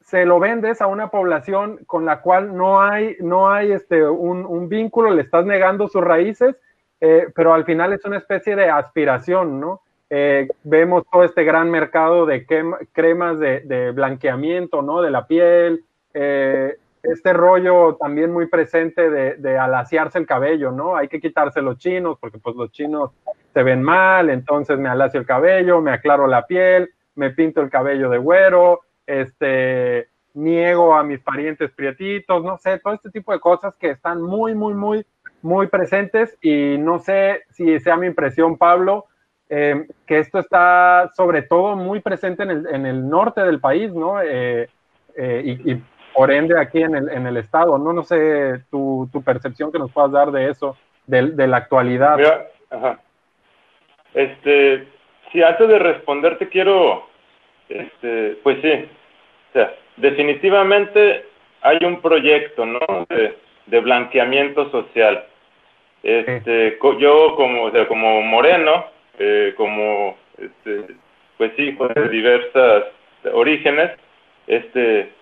se 0.00 0.24
lo 0.24 0.40
vendes 0.40 0.80
a 0.80 0.86
una 0.86 1.08
población 1.08 1.84
con 1.84 2.06
la 2.06 2.22
cual 2.22 2.56
no 2.56 2.80
hay, 2.80 3.18
no 3.20 3.50
hay 3.50 3.72
este, 3.72 4.08
un, 4.08 4.46
un 4.46 4.70
vínculo, 4.70 5.10
le 5.10 5.20
estás 5.20 5.44
negando 5.44 5.86
sus 5.86 6.02
raíces, 6.02 6.56
pero 7.34 7.52
al 7.52 7.64
final 7.64 7.92
es 7.92 8.04
una 8.06 8.16
especie 8.16 8.56
de 8.56 8.70
aspiración, 8.70 9.60
¿no? 9.60 9.81
Eh, 10.14 10.46
vemos 10.62 11.04
todo 11.10 11.24
este 11.24 11.42
gran 11.42 11.70
mercado 11.70 12.26
de 12.26 12.44
cremas 12.92 13.38
de, 13.38 13.92
blanqueamiento, 13.94 14.82
¿no? 14.82 15.00
De 15.00 15.10
la 15.10 15.26
piel, 15.26 15.86
eh, 16.12 16.76
este 17.02 17.32
rollo 17.32 17.96
también 17.96 18.30
muy 18.30 18.46
presente 18.46 19.08
de, 19.08 19.56
alaciarse 19.58 20.18
el 20.18 20.26
cabello, 20.26 20.70
¿no? 20.70 20.96
Hay 20.96 21.08
que 21.08 21.18
quitarse 21.18 21.62
los 21.62 21.78
chinos 21.78 22.18
porque 22.20 22.36
pues 22.36 22.54
los 22.56 22.70
chinos 22.72 23.12
se 23.54 23.62
ven 23.62 23.82
mal, 23.82 24.28
entonces 24.28 24.78
me 24.78 24.90
alacio 24.90 25.18
el 25.18 25.24
cabello, 25.24 25.80
me 25.80 25.92
aclaro 25.92 26.26
la 26.26 26.46
piel, 26.46 26.90
me 27.14 27.30
pinto 27.30 27.62
el 27.62 27.70
cabello 27.70 28.10
de 28.10 28.18
güero, 28.18 28.80
este, 29.06 30.08
niego 30.34 30.94
a 30.94 31.04
mis 31.04 31.20
parientes 31.20 31.70
prietitos, 31.70 32.44
no 32.44 32.58
sé, 32.58 32.78
todo 32.80 32.92
este 32.92 33.08
tipo 33.08 33.32
de 33.32 33.40
cosas 33.40 33.74
que 33.76 33.88
están 33.88 34.20
muy, 34.20 34.54
muy, 34.54 34.74
muy, 34.74 35.06
muy 35.40 35.68
presentes 35.68 36.36
y 36.42 36.76
no 36.76 36.98
sé 36.98 37.44
si 37.48 37.80
sea 37.80 37.96
mi 37.96 38.08
impresión, 38.08 38.58
Pablo, 38.58 39.06
eh, 39.48 39.86
que 40.06 40.18
esto 40.18 40.38
está 40.38 41.10
sobre 41.14 41.42
todo 41.42 41.76
muy 41.76 42.00
presente 42.00 42.42
en 42.42 42.50
el, 42.50 42.66
en 42.68 42.86
el 42.86 43.08
norte 43.08 43.42
del 43.42 43.60
país, 43.60 43.92
¿no? 43.92 44.20
Eh, 44.22 44.68
eh, 45.16 45.42
y, 45.44 45.82
por 46.14 46.30
ende 46.30 46.60
aquí 46.60 46.82
en 46.82 46.94
el, 46.94 47.08
en 47.08 47.26
el 47.26 47.38
estado, 47.38 47.78
¿no? 47.78 47.94
No 47.94 48.02
sé 48.02 48.64
tu, 48.70 49.08
tu, 49.10 49.22
percepción 49.22 49.72
que 49.72 49.78
nos 49.78 49.90
puedas 49.90 50.12
dar 50.12 50.30
de 50.30 50.50
eso, 50.50 50.76
de, 51.06 51.30
de 51.30 51.46
la 51.46 51.56
actualidad. 51.56 52.18
ajá. 52.70 53.00
Este, 54.12 54.86
si 55.30 55.42
antes 55.42 55.68
de 55.68 55.78
responderte 55.78 56.48
quiero, 56.48 57.06
este, 57.70 58.38
pues 58.42 58.60
sí, 58.60 58.90
o 59.48 59.52
sea, 59.54 59.74
definitivamente 59.96 61.24
hay 61.62 61.78
un 61.82 62.02
proyecto, 62.02 62.66
¿no? 62.66 62.80
De, 63.08 63.38
de 63.66 63.80
blanqueamiento 63.80 64.70
social. 64.70 65.24
Este, 66.02 66.78
yo 66.98 67.36
como, 67.36 67.64
o 67.64 67.70
sea, 67.70 67.86
como 67.86 68.22
moreno, 68.22 68.86
eh, 69.18 69.54
como, 69.56 70.16
este, 70.38 70.94
pues 71.38 71.52
sí, 71.56 71.76
de 71.94 72.08
diversas 72.08 72.84
orígenes, 73.32 73.92
este, 74.46 75.12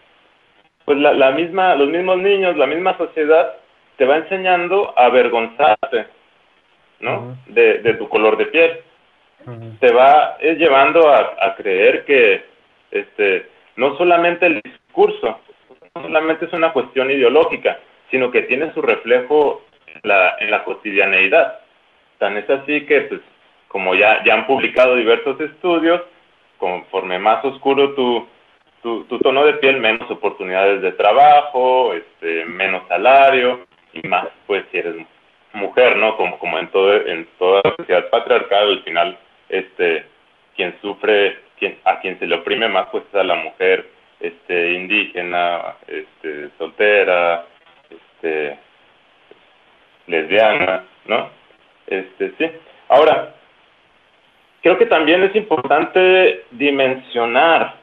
pues 0.85 0.99
la, 0.99 1.13
la, 1.13 1.31
misma, 1.33 1.75
los 1.75 1.89
mismos 1.89 2.19
niños, 2.19 2.57
la 2.57 2.67
misma 2.67 2.97
sociedad 2.97 3.55
te 3.97 4.07
va 4.07 4.17
enseñando 4.17 4.95
a 4.97 5.07
avergonzarte, 5.07 6.07
¿no? 7.01 7.37
de, 7.47 7.79
de, 7.79 7.95
tu 7.95 8.09
color 8.09 8.37
de 8.37 8.47
piel. 8.47 8.81
Te 9.79 9.93
va 9.93 10.37
es 10.41 10.59
llevando 10.59 11.09
a, 11.09 11.35
a, 11.41 11.55
creer 11.55 12.05
que 12.05 12.45
este, 12.91 13.47
no 13.77 13.97
solamente 13.97 14.47
el 14.47 14.61
discurso, 14.63 15.41
no 15.95 16.03
solamente 16.03 16.45
es 16.45 16.53
una 16.53 16.73
cuestión 16.73 17.11
ideológica, 17.11 17.79
sino 18.11 18.31
que 18.31 18.43
tiene 18.43 18.73
su 18.75 18.83
reflejo 18.83 19.65
en 19.87 20.01
la, 20.05 20.37
en 20.41 20.51
la 20.51 20.65
cotidianeidad. 20.65 21.61
Tan 22.19 22.37
es 22.37 22.49
así 22.51 22.85
que 22.87 23.03
pues, 23.03 23.21
como 23.71 23.95
ya, 23.95 24.23
ya 24.25 24.35
han 24.35 24.47
publicado 24.49 24.97
diversos 24.97 25.41
estudios, 25.41 26.03
conforme 26.59 27.21
más 27.21 27.45
oscuro 27.45 27.95
tu, 27.95 28.27
tu, 28.83 29.19
tono 29.21 29.45
de 29.45 29.55
piel, 29.55 29.79
menos 29.79 30.11
oportunidades 30.11 30.83
de 30.83 30.91
trabajo, 30.91 31.95
este, 31.95 32.45
menos 32.47 32.83
salario 32.89 33.65
y 33.93 34.07
más, 34.09 34.27
pues 34.49 34.65
si 34.73 34.79
eres 34.79 34.97
mujer, 35.53 35.97
¿no? 35.99 36.17
Como, 36.17 36.37
como 36.41 36.59
en, 36.59 36.67
todo, 36.69 36.95
en 37.07 37.29
toda 37.39 37.61
la 37.63 37.77
sociedad 37.77 38.11
patriarcal, 38.11 38.71
al 38.71 38.83
final, 38.83 39.19
este, 39.49 40.05
quien 40.57 40.75
sufre, 40.83 41.39
quien, 41.57 41.79
a 41.85 42.01
quien 42.01 42.19
se 42.19 42.27
le 42.27 42.35
oprime 42.35 42.69
más, 42.69 42.89
pues 42.91 43.05
es 43.09 43.15
a 43.15 43.23
la 43.23 43.37
mujer 43.37 43.89
este, 44.19 44.73
indígena, 44.73 45.77
este, 45.87 46.51
soltera, 46.59 47.47
este, 47.89 48.59
lesbiana, 50.09 50.87
¿no? 51.07 51.31
Este, 51.87 52.33
sí. 52.37 52.51
Ahora, 52.89 53.37
creo 54.63 54.79
que 54.79 54.87
también 54.87 55.23
es 55.23 55.35
importante 55.35 56.45
dimensionar 56.53 57.75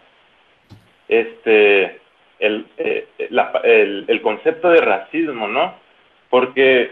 este, 1.08 2.00
el, 2.40 2.66
eh, 2.78 3.08
el, 3.18 4.06
el, 4.08 4.22
concepto 4.22 4.70
de 4.70 4.82
racismo, 4.82 5.48
¿no? 5.48 5.76
Porque 6.30 6.92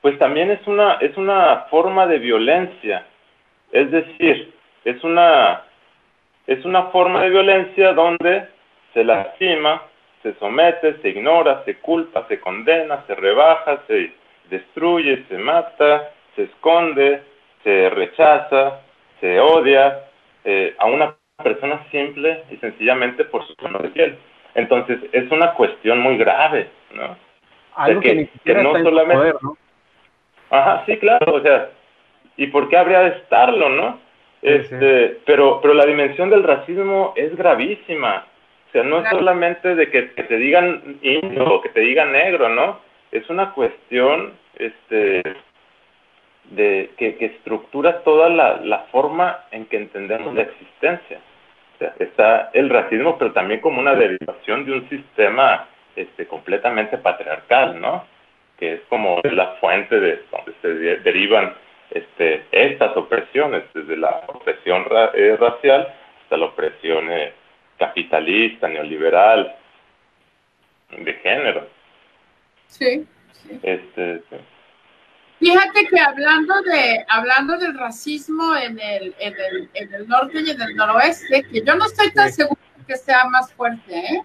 pues 0.00 0.18
también 0.18 0.50
es 0.50 0.66
una, 0.66 0.94
es 0.94 1.16
una 1.16 1.66
forma 1.70 2.06
de 2.06 2.18
violencia, 2.18 3.06
es 3.72 3.90
decir, 3.90 4.52
es 4.84 5.02
una, 5.04 5.62
es 6.46 6.64
una 6.64 6.84
forma 6.84 7.22
de 7.22 7.30
violencia 7.30 7.92
donde 7.92 8.48
se 8.94 9.04
lastima, 9.04 9.82
se 10.22 10.34
somete, 10.34 10.96
se 11.02 11.10
ignora, 11.10 11.62
se 11.64 11.76
culpa, 11.76 12.26
se 12.28 12.40
condena, 12.40 13.04
se 13.06 13.14
rebaja, 13.14 13.82
se 13.86 14.12
destruye, 14.48 15.24
se 15.28 15.38
mata, 15.38 16.10
se 16.34 16.44
esconde, 16.44 17.22
se 17.62 17.90
rechaza, 17.90 18.80
se 19.20 19.38
odia 19.40 20.06
eh, 20.44 20.74
a 20.78 20.86
una 20.86 21.14
persona 21.42 21.86
simple 21.90 22.44
y 22.50 22.56
sencillamente 22.56 23.24
por 23.24 23.46
su 23.46 23.54
tono 23.56 23.78
de 23.78 23.88
piel. 23.90 24.18
Entonces, 24.54 24.98
es 25.12 25.30
una 25.30 25.52
cuestión 25.54 26.00
muy 26.00 26.16
grave, 26.16 26.68
¿no? 26.92 27.16
Algo 27.76 28.00
que, 28.00 28.28
no 28.46 28.72
solamente... 28.82 29.34
¿no? 29.42 29.56
Ajá, 30.50 30.82
sí, 30.86 30.96
claro, 30.98 31.34
o 31.34 31.40
sea, 31.40 31.70
¿y 32.36 32.48
por 32.48 32.68
qué 32.68 32.76
habría 32.76 33.00
de 33.00 33.10
estarlo, 33.18 33.68
no? 33.68 34.00
Este, 34.42 35.18
Pero, 35.26 35.60
pero 35.60 35.74
la 35.74 35.84
dimensión 35.84 36.30
del 36.30 36.42
racismo 36.42 37.12
es 37.14 37.36
gravísima. 37.36 38.26
O 38.68 38.72
sea, 38.72 38.82
no 38.84 39.00
es 39.00 39.10
solamente 39.10 39.74
de 39.74 39.90
que, 39.90 40.02
te 40.02 40.36
digan 40.36 40.98
indio 41.02 41.44
o 41.44 41.60
que 41.60 41.68
te 41.70 41.80
digan 41.80 42.12
negro, 42.12 42.48
¿no? 42.48 42.80
Es 43.12 43.28
una 43.28 43.52
cuestión 43.52 44.32
este, 44.56 45.22
de 46.50 46.90
que, 46.96 47.16
que 47.16 47.26
estructura 47.26 48.02
toda 48.02 48.28
la, 48.28 48.56
la, 48.56 48.80
forma 48.90 49.44
en 49.52 49.66
que 49.66 49.76
entendemos 49.76 50.34
la 50.34 50.42
existencia. 50.42 51.20
O 51.74 51.78
sea, 51.78 51.94
está 51.98 52.50
el 52.52 52.68
racismo, 52.68 53.16
pero 53.18 53.32
también 53.32 53.60
como 53.60 53.80
una 53.80 53.94
derivación 53.94 54.66
de 54.66 54.72
un 54.72 54.88
sistema 54.88 55.68
este, 55.96 56.26
completamente 56.26 56.98
patriarcal, 56.98 57.80
¿no? 57.80 58.04
Que 58.58 58.74
es 58.74 58.80
como 58.88 59.20
la 59.22 59.56
fuente 59.60 59.98
de 59.98 60.22
donde 60.30 60.52
se 60.60 60.68
derivan 61.00 61.54
este, 61.90 62.44
estas 62.52 62.96
opresiones, 62.96 63.64
desde 63.74 63.96
la 63.96 64.22
opresión 64.28 64.84
eh, 65.14 65.36
racial 65.38 65.92
hasta 66.22 66.36
la 66.36 66.46
opresión 66.46 67.10
eh, 67.10 67.32
capitalista, 67.78 68.68
neoliberal, 68.68 69.56
de 70.96 71.12
género. 71.14 71.66
Sí. 72.66 73.06
Este, 73.62 74.22
Fíjate 75.40 75.86
que 75.86 75.98
hablando 75.98 76.60
de 76.62 77.04
hablando 77.08 77.56
del 77.56 77.76
racismo 77.76 78.54
en 78.56 78.78
el, 78.78 79.14
en 79.18 79.34
el, 79.34 79.70
en 79.74 79.94
el 79.94 80.06
norte 80.06 80.40
y 80.42 80.50
en 80.50 80.60
el 80.60 80.76
noroeste, 80.76 81.42
que 81.50 81.62
yo 81.64 81.74
no 81.74 81.86
estoy 81.86 82.12
tan 82.12 82.30
seguro 82.30 82.60
que 82.86 82.94
sea 82.96 83.24
más 83.24 83.52
fuerte, 83.54 83.96
¿eh? 83.96 84.22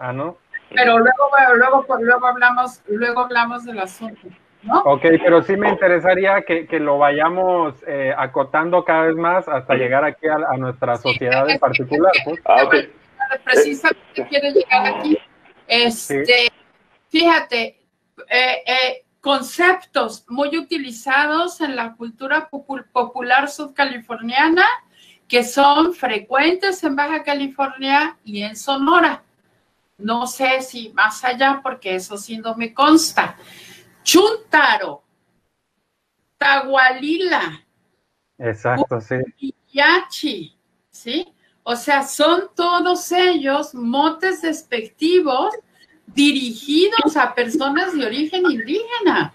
Ah, 0.00 0.12
¿no? 0.12 0.36
Pero 0.74 0.98
luego, 0.98 1.30
luego, 1.54 1.86
luego 2.00 2.26
hablamos, 2.26 2.82
luego 2.88 3.20
hablamos 3.20 3.64
del 3.64 3.78
asunto. 3.78 4.28
¿No? 4.62 4.80
Ok, 4.80 5.02
pero 5.22 5.40
sí 5.42 5.56
me 5.56 5.68
interesaría 5.68 6.42
que, 6.42 6.66
que 6.66 6.80
lo 6.80 6.98
vayamos 6.98 7.76
eh, 7.86 8.12
acotando 8.18 8.84
cada 8.84 9.04
vez 9.04 9.14
más 9.14 9.48
hasta 9.48 9.74
llegar 9.74 10.04
aquí 10.04 10.26
a, 10.26 10.34
a 10.34 10.56
nuestra 10.56 10.96
sociedad 10.96 11.48
en 11.48 11.60
particular. 11.60 12.12
Pues. 12.24 12.40
Ah, 12.44 12.64
okay. 12.64 12.92
Precisamente 13.44 14.26
quiere 14.28 14.52
llegar 14.52 14.94
aquí. 14.96 15.16
Este, 15.68 16.50
Fíjate, 17.08 17.78
eh, 18.28 18.62
eh, 18.66 19.04
conceptos 19.20 20.24
muy 20.28 20.56
utilizados 20.56 21.60
en 21.60 21.76
la 21.76 21.94
cultura 21.94 22.48
popular 22.48 23.50
subcaliforniana 23.50 24.64
que 25.26 25.44
son 25.44 25.92
frecuentes 25.92 26.82
en 26.84 26.96
Baja 26.96 27.22
California 27.22 28.16
y 28.24 28.42
en 28.42 28.56
Sonora. 28.56 29.22
No 29.98 30.26
sé 30.26 30.62
si 30.62 30.90
más 30.90 31.22
allá, 31.24 31.60
porque 31.62 31.96
eso 31.96 32.16
sí 32.16 32.38
no 32.38 32.54
me 32.54 32.72
consta. 32.72 33.36
Chuntaro, 34.02 35.02
Tahualila. 36.38 37.62
Exacto, 38.38 39.00
sí. 39.00 39.54
Yachi, 39.72 40.56
¿sí? 40.88 41.34
O 41.62 41.76
sea, 41.76 42.02
son 42.04 42.48
todos 42.54 43.12
ellos 43.12 43.74
motes 43.74 44.40
despectivos 44.40 45.54
dirigidos 46.14 47.16
a 47.16 47.34
personas 47.34 47.94
de 47.94 48.06
origen 48.06 48.50
indígena. 48.50 49.32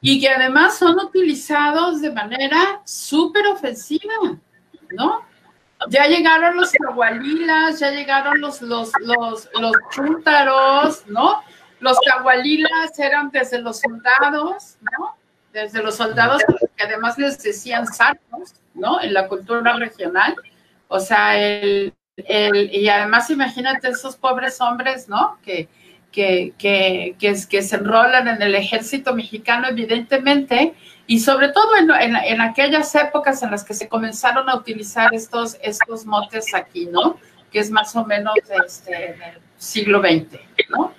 Y 0.00 0.20
que 0.20 0.28
además 0.28 0.78
son 0.78 0.98
utilizados 0.98 2.00
de 2.00 2.10
manera 2.12 2.80
súper 2.84 3.46
ofensiva, 3.48 4.38
¿no? 4.90 5.22
Ya 5.90 6.06
llegaron 6.06 6.56
los 6.56 6.72
tahualilas, 6.72 7.78
ya 7.78 7.90
llegaron 7.90 8.40
los, 8.40 8.62
los, 8.62 8.90
los, 9.00 9.48
los 9.60 9.72
chúntaros, 9.90 11.06
¿no? 11.06 11.42
Los 11.80 11.96
tahualilas 12.00 12.98
eran 12.98 13.30
desde 13.30 13.60
los 13.60 13.80
soldados, 13.80 14.76
¿no? 14.80 15.16
Desde 15.52 15.82
los 15.82 15.96
soldados 15.96 16.42
que 16.76 16.84
además 16.84 17.18
les 17.18 17.40
decían 17.42 17.86
sarcos, 17.86 18.54
¿no? 18.74 19.00
En 19.00 19.14
la 19.14 19.28
cultura 19.28 19.74
regional. 19.74 20.34
O 20.88 20.98
sea, 20.98 21.38
el, 21.38 21.92
y 22.26 22.88
además 22.88 23.30
imagínate 23.30 23.88
esos 23.88 24.16
pobres 24.16 24.60
hombres, 24.60 25.08
¿no? 25.08 25.38
Que, 25.44 25.68
que, 26.10 26.52
que, 26.58 27.16
que, 27.18 27.62
se 27.62 27.76
enrolan 27.76 28.28
en 28.28 28.42
el 28.42 28.54
ejército 28.54 29.14
mexicano, 29.14 29.68
evidentemente, 29.68 30.74
y 31.06 31.20
sobre 31.20 31.48
todo 31.50 31.76
en, 31.76 31.90
en, 32.16 32.40
aquellas 32.40 32.94
épocas 32.94 33.42
en 33.42 33.50
las 33.50 33.64
que 33.64 33.74
se 33.74 33.88
comenzaron 33.88 34.48
a 34.48 34.56
utilizar 34.56 35.14
estos, 35.14 35.56
estos 35.62 36.06
motes 36.06 36.54
aquí, 36.54 36.86
¿no? 36.86 37.18
Que 37.52 37.60
es 37.60 37.70
más 37.70 37.94
o 37.94 38.04
menos 38.04 38.34
este, 38.66 38.90
del 38.90 39.38
siglo 39.56 40.00
XX, 40.00 40.40
¿no? 40.70 40.92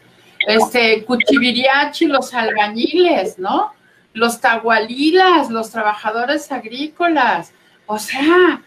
Este, 0.48 1.04
Cuchiviriachi, 1.04 2.06
los 2.06 2.34
albañiles, 2.34 3.38
¿no? 3.38 3.74
Los 4.14 4.40
tahualilas, 4.40 5.50
los 5.50 5.70
trabajadores 5.70 6.52
agrícolas, 6.52 7.52
o 7.86 8.00
sea, 8.00 8.62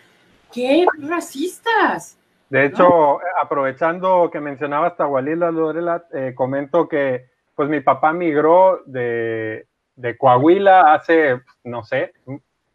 qué 0.53 0.87
racistas, 0.99 2.19
de 2.53 2.67
hecho, 2.67 3.19
aprovechando 3.43 4.29
que 4.31 4.39
mencionabas 4.39 4.95
Tahualila, 4.95 5.51
Lorela, 5.51 6.05
eh, 6.13 6.35
comento 6.35 6.87
que 6.87 7.31
pues 7.55 7.71
mi 7.71 7.81
papá 7.81 8.13
migró 8.13 8.83
de, 8.85 9.67
de, 9.97 10.19
Coahuila 10.19 10.93
hace, 10.93 11.41
no 11.65 11.83
sé, 11.83 12.13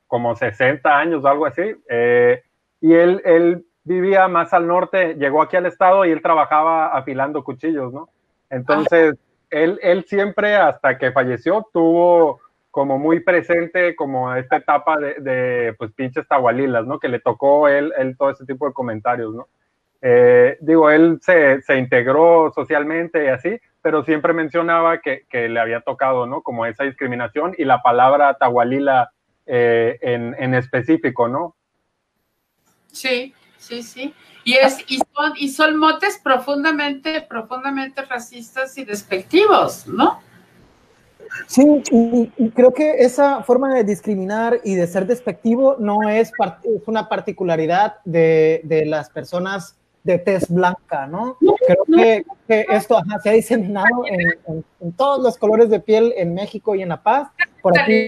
como 0.08 0.36
60 0.36 0.98
años 0.98 1.24
o 1.24 1.28
algo 1.28 1.46
así, 1.46 1.76
eh, 1.90 2.42
y 2.82 2.92
él, 2.96 3.22
él 3.24 3.68
vivía 3.84 4.28
más 4.28 4.52
al 4.52 4.66
norte, 4.66 5.14
llegó 5.14 5.44
aquí 5.44 5.58
al 5.58 5.68
estado 5.68 6.06
y 6.06 6.10
él 6.10 6.24
trabajaba 6.24 6.88
afilando 6.98 7.44
cuchillos, 7.44 7.94
¿no? 7.94 8.10
Entonces, 8.50 9.14
él, 9.52 9.78
él 9.84 10.06
siempre, 10.06 10.56
hasta 10.56 10.98
que 10.98 11.12
falleció, 11.12 11.68
tuvo 11.72 12.40
como 12.72 12.98
muy 12.98 13.20
presente 13.20 13.96
como 13.96 14.34
esta 14.34 14.58
etapa 14.58 14.98
de, 14.98 15.14
de 15.20 15.76
pues 15.78 15.92
pinches 15.92 16.28
tahualilas, 16.28 16.88
¿no? 16.88 16.98
Que 16.98 17.10
le 17.10 17.20
tocó 17.20 17.68
él, 17.68 17.94
él 18.00 18.18
todo 18.18 18.32
ese 18.32 18.44
tipo 18.44 18.66
de 18.66 18.74
comentarios, 18.74 19.36
¿no? 19.36 19.48
Eh, 20.10 20.58
digo, 20.62 20.90
él 20.90 21.20
se, 21.22 21.62
se, 21.64 21.78
integró 21.78 22.50
socialmente 22.56 23.26
y 23.26 23.28
así, 23.28 23.60
pero 23.82 24.06
siempre 24.06 24.32
mencionaba 24.32 25.02
que, 25.02 25.26
que, 25.30 25.50
le 25.50 25.60
había 25.60 25.82
tocado, 25.82 26.26
¿no? 26.26 26.44
Como 26.44 26.66
esa 26.66 26.86
discriminación 26.86 27.54
y 27.58 27.66
la 27.66 27.82
palabra 27.82 28.36
tahualila 28.36 29.12
eh, 29.46 30.00
en, 30.02 30.34
en, 30.40 30.54
específico, 30.54 31.28
¿no? 31.28 31.58
Sí, 32.90 33.34
sí, 33.58 33.84
sí. 33.84 34.14
Y, 34.46 34.54
es, 34.54 34.82
y, 34.88 35.00
son, 35.00 35.34
y 35.36 35.50
son 35.50 35.76
motes 35.76 36.22
profundamente, 36.24 37.20
profundamente 37.24 38.02
racistas 38.04 38.78
y 38.78 38.86
despectivos, 38.86 39.88
¿no? 39.88 40.22
Sí, 41.48 41.84
y, 41.92 42.50
creo 42.52 42.74
que 42.74 43.00
esa 43.00 43.44
forma 43.44 43.76
de 43.76 43.84
discriminar 43.84 44.62
y 44.64 44.76
de 44.76 44.88
ser 44.88 45.06
despectivo 45.06 45.76
no 45.80 46.08
es, 46.08 46.32
es 46.64 46.88
una 46.88 47.10
particularidad 47.10 47.98
de, 48.06 48.62
de 48.64 48.86
las 48.86 49.10
personas 49.10 49.78
de 50.08 50.20
tez 50.20 50.50
blanca, 50.50 51.06
¿no? 51.06 51.38
Creo 51.38 51.84
que, 52.48 52.66
esto 52.70 52.98
se 53.22 53.30
ha 53.30 53.34
diseminado 53.34 54.06
en, 54.06 54.94
todos 54.94 55.22
los 55.22 55.38
colores 55.38 55.70
de 55.70 55.82
piel 55.82 56.14
en 56.16 56.34
México 56.34 56.76
y 56.76 56.82
en 56.82 56.90
La 56.90 57.04
Paz. 57.04 57.28
Por 57.62 57.78
aquí, 57.78 58.08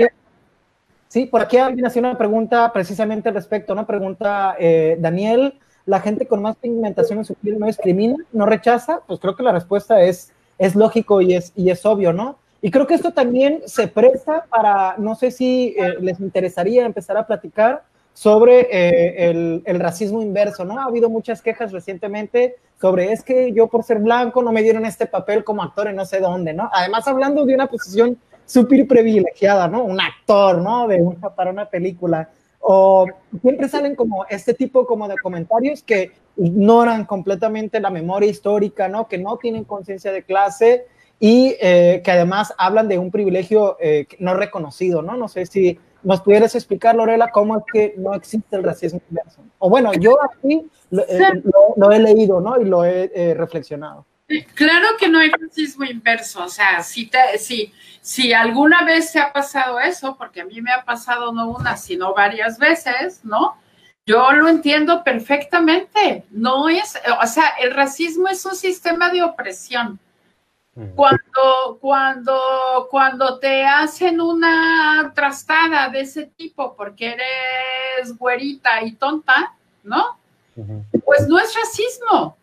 sí, 1.09 1.25
por 1.25 1.41
aquí 1.41 1.57
alguien 1.57 1.85
hacía 1.85 2.01
una 2.01 2.17
pregunta 2.17 2.71
precisamente 2.71 3.27
al 3.27 3.35
respecto, 3.35 3.73
una 3.73 3.85
pregunta, 3.85 4.55
eh, 4.57 4.95
Daniel, 4.97 5.59
¿la 5.85 5.99
gente 5.99 6.25
con 6.25 6.41
más 6.41 6.55
pigmentación 6.55 7.19
en 7.19 7.25
su 7.25 7.35
piel 7.35 7.59
no 7.59 7.65
discrimina, 7.65 8.15
no 8.31 8.45
rechaza? 8.45 9.01
Pues 9.05 9.19
creo 9.19 9.35
que 9.35 9.43
la 9.43 9.51
respuesta 9.51 10.01
es, 10.01 10.31
es 10.57 10.75
lógico 10.75 11.19
y 11.19 11.33
es, 11.33 11.51
y 11.53 11.69
es 11.69 11.85
obvio, 11.85 12.13
¿no? 12.13 12.39
Y 12.61 12.71
creo 12.71 12.87
que 12.87 12.93
esto 12.93 13.11
también 13.11 13.61
se 13.65 13.89
presta 13.89 14.45
para, 14.49 14.95
no 14.97 15.15
sé 15.15 15.31
si 15.31 15.75
eh, 15.77 15.95
les 15.99 16.21
interesaría 16.21 16.85
empezar 16.85 17.17
a 17.17 17.27
platicar 17.27 17.83
sobre 18.13 18.67
eh, 18.71 19.29
el, 19.29 19.61
el, 19.65 19.79
racismo 19.79 20.21
inverso, 20.21 20.65
¿no? 20.65 20.79
Ha 20.79 20.85
habido 20.85 21.09
muchas 21.09 21.41
quejas 21.41 21.71
recientemente 21.71 22.57
sobre 22.79 23.11
es 23.11 23.23
que 23.23 23.51
yo 23.51 23.67
por 23.67 23.83
ser 23.83 23.99
blanco 23.99 24.41
no 24.41 24.51
me 24.51 24.63
dieron 24.63 24.85
este 24.85 25.05
papel 25.05 25.43
como 25.43 25.63
actor 25.63 25.87
en 25.87 25.95
no 25.95 26.05
sé 26.05 26.19
dónde, 26.19 26.53
¿no? 26.53 26.69
Además 26.73 27.07
hablando 27.07 27.45
de 27.45 27.53
una 27.53 27.67
posición 27.67 28.17
súper 28.45 28.87
privilegiada, 28.87 29.67
¿no? 29.67 29.83
Un 29.83 29.99
actor, 29.99 30.59
¿no? 30.59 30.87
De 30.87 31.01
una, 31.01 31.29
para 31.29 31.51
una 31.51 31.69
película. 31.69 32.29
O 32.61 33.05
siempre 33.41 33.69
salen 33.69 33.95
como 33.95 34.25
este 34.25 34.53
tipo 34.53 34.85
como 34.85 35.07
de 35.07 35.15
comentarios 35.17 35.83
que 35.83 36.11
ignoran 36.37 37.05
completamente 37.05 37.79
la 37.79 37.89
memoria 37.89 38.29
histórica, 38.29 38.87
¿no? 38.87 39.07
Que 39.07 39.17
no 39.17 39.37
tienen 39.37 39.65
conciencia 39.65 40.11
de 40.11 40.23
clase 40.23 40.85
y 41.19 41.55
eh, 41.61 42.01
que 42.03 42.11
además 42.11 42.53
hablan 42.57 42.87
de 42.87 42.97
un 42.97 43.11
privilegio 43.11 43.77
eh, 43.79 44.07
no 44.19 44.33
reconocido, 44.33 45.01
¿no? 45.01 45.15
No 45.15 45.27
sé 45.27 45.45
si 45.45 45.77
nos 46.03 46.21
pudieras 46.21 46.55
explicar, 46.55 46.95
Lorela, 46.95 47.29
cómo 47.31 47.57
es 47.57 47.63
que 47.71 47.93
no 47.97 48.13
existe 48.13 48.55
el 48.55 48.63
racismo 48.63 49.01
inverso. 49.09 49.43
O 49.57 49.69
bueno, 49.69 49.93
yo 49.93 50.17
aquí 50.23 50.69
lo, 50.89 51.03
eh, 51.03 51.43
he 51.95 51.99
leído, 51.99 52.39
¿no? 52.41 52.59
Y 52.59 52.65
lo 52.65 52.85
he 52.85 53.33
reflexionado. 53.35 54.05
Claro 54.53 54.89
que 54.99 55.09
no 55.09 55.17
hay 55.17 55.31
racismo 55.31 55.85
inverso, 55.85 56.43
o 56.43 56.49
sea, 56.49 56.83
si, 56.83 57.07
te, 57.07 57.39
si, 57.39 57.73
si 57.99 58.31
alguna 58.31 58.83
vez 58.83 59.09
se 59.09 59.19
ha 59.19 59.33
pasado 59.33 59.79
eso, 59.79 60.15
porque 60.17 60.41
a 60.41 60.45
mí 60.45 60.61
me 60.61 60.71
ha 60.71 60.85
pasado 60.85 61.33
no 61.33 61.49
una, 61.49 61.77
sino 61.77 62.13
varias 62.13 62.59
veces, 62.59 63.21
¿no? 63.23 63.57
Yo 64.05 64.31
lo 64.33 64.47
entiendo 64.47 65.03
perfectamente. 65.03 66.25
No 66.29 66.69
es, 66.69 66.99
o 67.21 67.25
sea, 67.25 67.49
el 67.59 67.73
racismo 67.73 68.27
es 68.27 68.45
un 68.45 68.55
sistema 68.55 69.09
de 69.09 69.23
opresión. 69.23 69.99
Cuando, 70.95 71.77
cuando, 71.81 72.87
cuando 72.89 73.37
te 73.39 73.65
hacen 73.65 74.21
una 74.21 75.11
trastada 75.13 75.89
de 75.89 76.01
ese 76.01 76.27
tipo 76.27 76.73
porque 76.75 77.13
eres 77.13 78.17
güerita 78.17 78.81
y 78.83 78.93
tonta, 78.93 79.53
¿no? 79.83 80.17
Pues 81.03 81.27
no 81.27 81.37
es 81.37 81.53
racismo, 81.53 82.37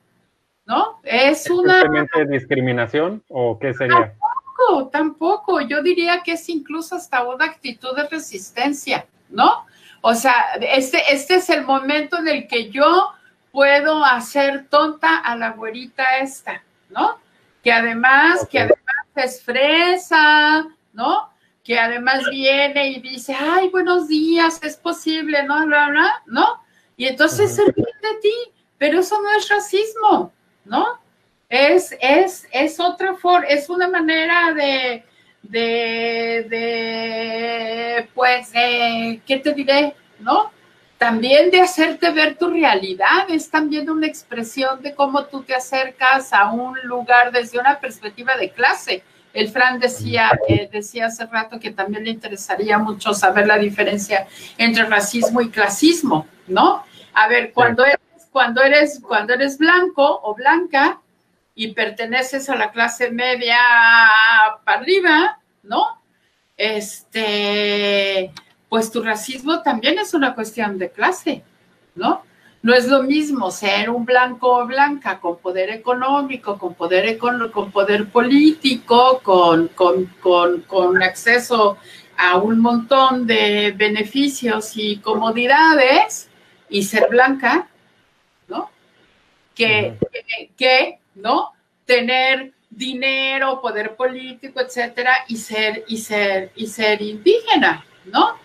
¿no? 0.67 1.01
Es, 1.03 1.49
una... 1.49 1.83
discriminación 2.29 3.23
o 3.29 3.59
qué 3.59 3.73
sería? 3.73 4.15
Tampoco, 4.57 4.89
tampoco. 4.91 5.61
Yo 5.63 5.83
diría 5.83 6.23
que 6.23 6.33
es 6.33 6.49
incluso 6.49 6.97
hasta 6.97 7.27
una 7.27 7.47
actitud 7.47 7.97
de 7.97 8.09
resistencia, 8.09 9.07
¿no? 9.31 9.67
O 10.03 10.15
sea, 10.15 10.55
este, 10.61 11.03
este 11.11 11.37
es 11.37 11.51
el 11.51 11.65
momento 11.65 12.19
en 12.19 12.29
el 12.29 12.49
que 12.49 12.71
yo 12.71 13.13
puedo 13.51 14.05
hacer 14.05 14.67
tonta 14.69 15.19
a 15.19 15.37
la 15.37 15.53
güerita 15.53 16.19
esta, 16.19 16.63
¿no? 16.91 17.19
Que 17.67 17.73
además, 17.73 18.47
que 18.49 18.61
además 18.61 19.07
es 19.17 19.43
fresa, 19.43 20.69
¿no? 20.93 21.29
Que 21.65 21.77
además 21.77 22.23
viene 22.31 22.91
y 22.91 23.01
dice, 23.01 23.35
ay, 23.35 23.71
buenos 23.71 24.07
días, 24.07 24.61
es 24.63 24.77
posible, 24.77 25.43
¿no? 25.43 25.67
¿no? 26.27 26.63
Y 26.97 27.07
entonces 27.07 27.57
se 27.57 27.65
ríe 27.65 27.85
de 28.03 28.21
ti, 28.23 28.53
pero 28.79 29.01
eso 29.01 29.21
no 29.21 29.29
es 29.37 29.49
racismo, 29.49 30.33
¿no? 30.65 31.01
Es, 31.49 31.93
es, 32.01 32.47
es 32.53 32.79
otra 32.79 33.15
forma, 33.15 33.49
es 33.49 33.69
una 33.69 33.89
manera 33.89 34.55
de, 34.55 35.05
de, 35.43 36.47
de, 36.49 38.09
pues, 38.15 38.53
¿qué 38.53 39.39
te 39.43 39.53
diré? 39.53 39.93
¿No? 40.21 40.53
También 40.99 41.51
de 41.51 41.61
hacerte 41.61 42.11
ver 42.11 42.37
tu 42.37 42.49
realidad, 42.49 43.29
es 43.29 43.51
también 43.51 43.91
una 43.91 44.07
expresión 44.07 44.81
de 44.83 44.95
cómo 44.95 45.25
tú 45.27 45.43
te 45.43 45.55
acercas 45.55 46.33
a 46.33 46.51
un 46.51 46.79
lugar 46.85 47.33
desde 47.33 47.59
una 47.59 47.79
perspectiva 47.79 48.37
de 48.37 48.51
clase. 48.51 49.03
El 49.35 49.51
Fran 49.51 49.79
decía, 49.79 50.31
eh, 50.49 50.69
decía 50.73 51.07
hace 51.07 51.27
rato 51.27 51.61
que 51.61 51.71
también 51.71 52.05
le 52.05 52.11
interesaría 52.11 52.79
mucho 52.79 53.13
saber 53.13 53.47
la 53.47 53.59
diferencia 53.59 54.27
entre 54.57 54.85
racismo 54.85 55.43
y 55.43 55.51
clasismo, 55.51 56.27
¿no? 56.47 56.83
A 57.13 57.29
ver, 57.29 57.53
cuando 57.53 57.85
eres 57.85 58.01
cuando 58.37 58.63
eres, 58.63 59.01
cuando 59.01 59.33
eres 59.33 59.57
blanco 59.57 60.21
o 60.23 60.35
blanca 60.35 61.01
y 61.55 61.73
perteneces 61.73 62.51
a 62.51 62.55
la 62.55 62.71
clase 62.71 63.11
media 63.11 63.57
para 64.63 64.79
arriba, 64.79 65.41
¿no? 65.63 66.03
Este, 66.55 68.31
pues 68.69 68.91
tu 68.91 69.03
racismo 69.03 69.63
también 69.63 69.99
es 69.99 70.15
una 70.15 70.35
cuestión 70.35 70.79
de 70.79 70.91
clase, 70.91 71.43
¿no? 71.95 72.23
No 72.63 72.75
es 72.75 72.89
lo 72.89 73.05
mismo 73.05 73.51
ser 73.51 73.91
un 73.91 74.05
blanco 74.05 74.59
o 74.59 74.67
blanca 74.67 75.21
con 75.21 75.39
poder 75.39 75.71
económico, 75.71 76.59
con 76.59 76.75
poder, 76.75 77.17
con 77.19 77.71
poder 77.71 78.09
político, 78.09 79.21
con, 79.23 79.69
con, 79.69 80.07
con 80.67 81.03
acceso 81.03 81.77
a 82.17 82.39
un 82.39 82.59
montón 82.59 83.27
de 83.27 83.73
beneficios 83.77 84.73
y 84.77 84.97
comodidades 84.99 86.29
y 86.69 86.83
ser 86.83 87.09
blanca 87.09 87.69
que, 89.57 89.97
que, 90.57 90.99
¿no? 91.17 91.53
Tener 91.85 92.53
dinero, 92.71 93.61
poder 93.61 93.97
político, 93.97 94.61
etcétera, 94.61 95.25
y 95.29 95.37
ser, 95.39 95.85
y 95.89 95.97
ser, 95.97 96.53
y 96.55 96.67
ser 96.67 97.03
indígena, 97.03 97.85
¿no? 98.05 98.37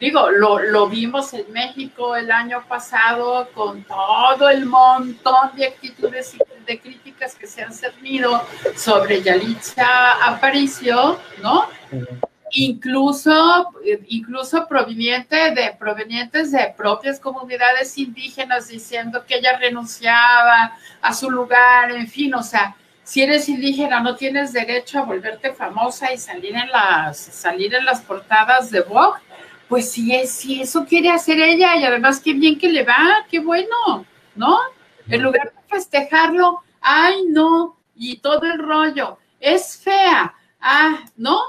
Digo, 0.00 0.30
lo, 0.30 0.58
lo, 0.58 0.88
vimos 0.88 1.34
en 1.34 1.52
México 1.52 2.16
el 2.16 2.30
año 2.30 2.64
pasado 2.66 3.50
con 3.52 3.84
todo 3.84 4.48
el 4.48 4.64
montón 4.64 5.50
de 5.54 5.66
actitudes 5.66 6.34
y 6.34 6.38
de 6.64 6.80
críticas 6.80 7.34
que 7.34 7.46
se 7.46 7.62
han 7.62 7.74
cernido 7.74 8.42
sobre 8.74 9.20
Yalitza 9.20 10.26
Aparicio, 10.26 11.18
¿no? 11.42 11.68
incluso, 12.52 13.72
incluso 14.08 14.66
proveniente 14.66 15.52
de, 15.52 15.74
provenientes 15.78 16.50
de 16.52 16.74
propias 16.76 17.20
comunidades 17.20 17.96
indígenas 17.98 18.68
diciendo 18.68 19.24
que 19.26 19.36
ella 19.36 19.56
renunciaba 19.58 20.76
a 21.00 21.14
su 21.14 21.30
lugar, 21.30 21.92
en 21.92 22.08
fin, 22.08 22.34
o 22.34 22.42
sea, 22.42 22.74
si 23.04 23.22
eres 23.22 23.48
indígena 23.48 24.00
no 24.00 24.14
tienes 24.14 24.52
derecho 24.52 25.00
a 25.00 25.04
volverte 25.04 25.52
famosa 25.52 26.12
y 26.12 26.18
salir 26.18 26.54
en 26.56 26.70
las, 26.70 27.18
salir 27.18 27.74
en 27.74 27.84
las 27.84 28.00
portadas 28.02 28.70
de 28.70 28.80
Vogue, 28.82 29.20
pues 29.70 29.92
si, 29.92 30.12
es, 30.12 30.32
si 30.32 30.60
eso 30.60 30.84
quiere 30.84 31.10
hacer 31.10 31.38
ella 31.38 31.76
y 31.76 31.84
además 31.84 32.18
qué 32.18 32.34
bien 32.34 32.58
que 32.58 32.68
le 32.68 32.82
va, 32.82 33.24
qué 33.30 33.38
bueno, 33.38 34.04
¿no? 34.34 34.58
En 35.08 35.22
lugar 35.22 35.52
de 35.54 35.76
festejarlo, 35.76 36.60
ay 36.80 37.24
no, 37.28 37.78
y 37.94 38.18
todo 38.18 38.42
el 38.46 38.58
rollo, 38.58 39.18
es 39.38 39.78
fea, 39.78 40.34
ah, 40.60 41.04
¿no? 41.16 41.40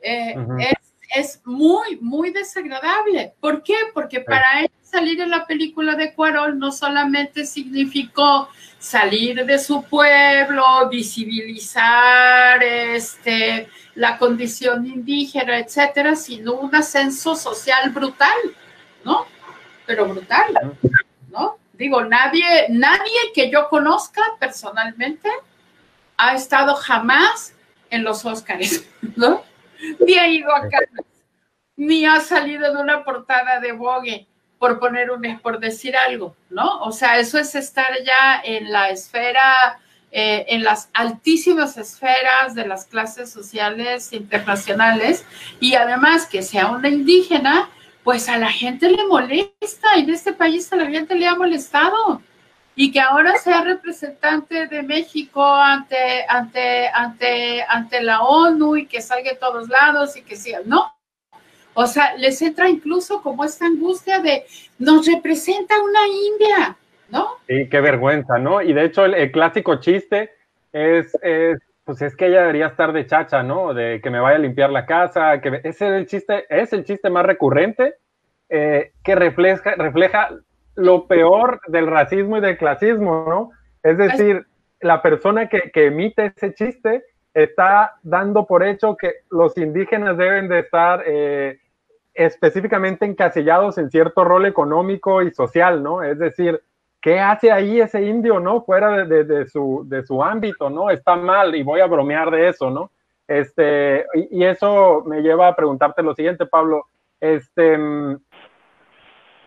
Eh, 0.00 0.34
es, 1.14 1.42
muy, 1.44 1.98
muy 2.00 2.30
desagradable. 2.30 3.34
¿Por 3.40 3.62
qué? 3.62 3.76
Porque 3.92 4.20
para 4.20 4.62
él 4.62 4.70
salir 4.96 5.20
en 5.20 5.28
la 5.28 5.46
película 5.46 5.94
de 5.94 6.14
Cuarol 6.14 6.58
no 6.58 6.72
solamente 6.72 7.44
significó 7.44 8.48
salir 8.78 9.44
de 9.44 9.58
su 9.58 9.82
pueblo, 9.84 10.88
visibilizar 10.88 12.62
este, 12.62 13.68
la 13.94 14.16
condición 14.16 14.86
indígena, 14.86 15.58
etcétera, 15.58 16.16
sino 16.16 16.54
un 16.54 16.74
ascenso 16.74 17.36
social 17.36 17.90
brutal, 17.90 18.38
¿no? 19.04 19.26
Pero 19.84 20.06
brutal, 20.06 20.78
¿no? 21.30 21.58
Digo, 21.74 22.02
nadie, 22.02 22.68
nadie 22.70 23.20
que 23.34 23.50
yo 23.50 23.68
conozca 23.68 24.22
personalmente 24.40 25.28
ha 26.16 26.34
estado 26.34 26.74
jamás 26.74 27.54
en 27.90 28.02
los 28.02 28.24
Óscares, 28.24 28.88
¿no? 29.16 29.42
ni 30.00 30.14
ha 30.14 30.26
ido 30.26 30.54
a 30.54 30.62
Cannes, 30.62 31.04
ni 31.76 32.06
ha 32.06 32.18
salido 32.20 32.72
de 32.72 32.80
una 32.80 33.04
portada 33.04 33.60
de 33.60 33.72
Vogue, 33.72 34.26
por 34.66 34.80
poner 34.80 35.12
un, 35.12 35.38
por 35.38 35.60
decir 35.60 35.96
algo, 35.96 36.34
¿no? 36.50 36.80
O 36.80 36.90
sea, 36.90 37.20
eso 37.20 37.38
es 37.38 37.54
estar 37.54 37.86
ya 38.04 38.40
en 38.42 38.72
la 38.72 38.90
esfera, 38.90 39.78
eh, 40.10 40.44
en 40.48 40.64
las 40.64 40.90
altísimas 40.92 41.76
esferas 41.76 42.56
de 42.56 42.66
las 42.66 42.84
clases 42.86 43.30
sociales 43.30 44.12
internacionales 44.12 45.24
y 45.60 45.74
además 45.74 46.26
que 46.26 46.42
sea 46.42 46.66
una 46.66 46.88
indígena, 46.88 47.70
pues 48.02 48.28
a 48.28 48.38
la 48.38 48.50
gente 48.50 48.90
le 48.90 49.06
molesta 49.06 49.96
y 49.96 50.00
en 50.00 50.10
este 50.10 50.32
país 50.32 50.72
a 50.72 50.76
la 50.76 50.86
gente 50.86 51.14
le 51.14 51.28
ha 51.28 51.36
molestado 51.36 52.20
y 52.74 52.90
que 52.90 52.98
ahora 52.98 53.36
sea 53.38 53.60
representante 53.60 54.66
de 54.66 54.82
México 54.82 55.44
ante, 55.44 56.26
ante, 56.28 56.88
ante, 56.88 57.62
ante 57.68 58.02
la 58.02 58.22
ONU 58.22 58.78
y 58.78 58.86
que 58.86 59.00
salga 59.00 59.30
de 59.30 59.36
todos 59.36 59.68
lados 59.68 60.16
y 60.16 60.22
que 60.22 60.34
sea, 60.34 60.58
no. 60.64 60.95
O 61.78 61.86
sea, 61.86 62.16
les 62.16 62.40
entra 62.40 62.70
incluso 62.70 63.20
como 63.20 63.44
esta 63.44 63.66
angustia 63.66 64.20
de 64.20 64.44
nos 64.78 65.06
representa 65.06 65.74
una 65.82 66.06
India, 66.06 66.76
¿no? 67.10 67.28
Sí, 67.46 67.68
qué 67.68 67.82
vergüenza, 67.82 68.38
¿no? 68.38 68.62
Y 68.62 68.72
de 68.72 68.86
hecho 68.86 69.04
el, 69.04 69.30
clásico 69.30 69.76
chiste 69.76 70.30
es, 70.72 71.14
es, 71.20 71.58
pues 71.84 72.00
es 72.00 72.16
que 72.16 72.28
ella 72.28 72.40
debería 72.40 72.68
estar 72.68 72.94
de 72.94 73.06
chacha, 73.06 73.42
¿no? 73.42 73.74
De 73.74 74.00
que 74.02 74.08
me 74.08 74.20
vaya 74.20 74.36
a 74.36 74.40
limpiar 74.40 74.70
la 74.70 74.86
casa, 74.86 75.42
que 75.42 75.60
ese 75.64 75.68
es 75.68 75.80
el 75.82 76.06
chiste, 76.06 76.46
es 76.48 76.72
el 76.72 76.82
chiste 76.84 77.10
más 77.10 77.26
recurrente 77.26 77.96
eh, 78.48 78.92
que 79.04 79.14
refleja, 79.14 79.74
refleja 79.76 80.30
lo 80.76 81.06
peor 81.06 81.60
del 81.68 81.88
racismo 81.88 82.38
y 82.38 82.40
del 82.40 82.56
clasismo, 82.56 83.26
¿no? 83.28 83.50
Es 83.82 83.98
decir, 83.98 84.46
la 84.80 85.02
persona 85.02 85.50
que, 85.50 85.70
emite 85.74 86.32
ese 86.34 86.54
chiste 86.54 87.04
está 87.34 87.96
dando 88.02 88.46
por 88.46 88.66
hecho 88.66 88.96
que 88.96 89.16
los 89.30 89.58
indígenas 89.58 90.16
deben 90.16 90.48
de 90.48 90.60
estar 90.60 91.02
eh, 91.06 91.58
específicamente 92.16 93.04
encasillados 93.04 93.78
en 93.78 93.90
cierto 93.90 94.24
rol 94.24 94.46
económico 94.46 95.22
y 95.22 95.30
social, 95.32 95.82
¿no? 95.82 96.02
Es 96.02 96.18
decir, 96.18 96.62
¿qué 97.00 97.20
hace 97.20 97.52
ahí 97.52 97.80
ese 97.80 98.02
indio, 98.02 98.40
no? 98.40 98.62
Fuera 98.62 99.04
de, 99.04 99.46
su, 99.46 100.22
ámbito, 100.24 100.70
¿no? 100.70 100.90
Está 100.90 101.14
mal 101.16 101.54
y 101.54 101.62
voy 101.62 101.80
a 101.80 101.86
bromear 101.86 102.30
de 102.30 102.48
eso, 102.48 102.70
¿no? 102.70 102.90
Este, 103.28 104.06
y, 104.30 104.44
eso 104.44 105.04
me 105.06 105.20
lleva 105.20 105.48
a 105.48 105.56
preguntarte 105.56 106.02
lo 106.02 106.14
siguiente, 106.14 106.46
Pablo. 106.46 106.86
Este, 107.20 107.74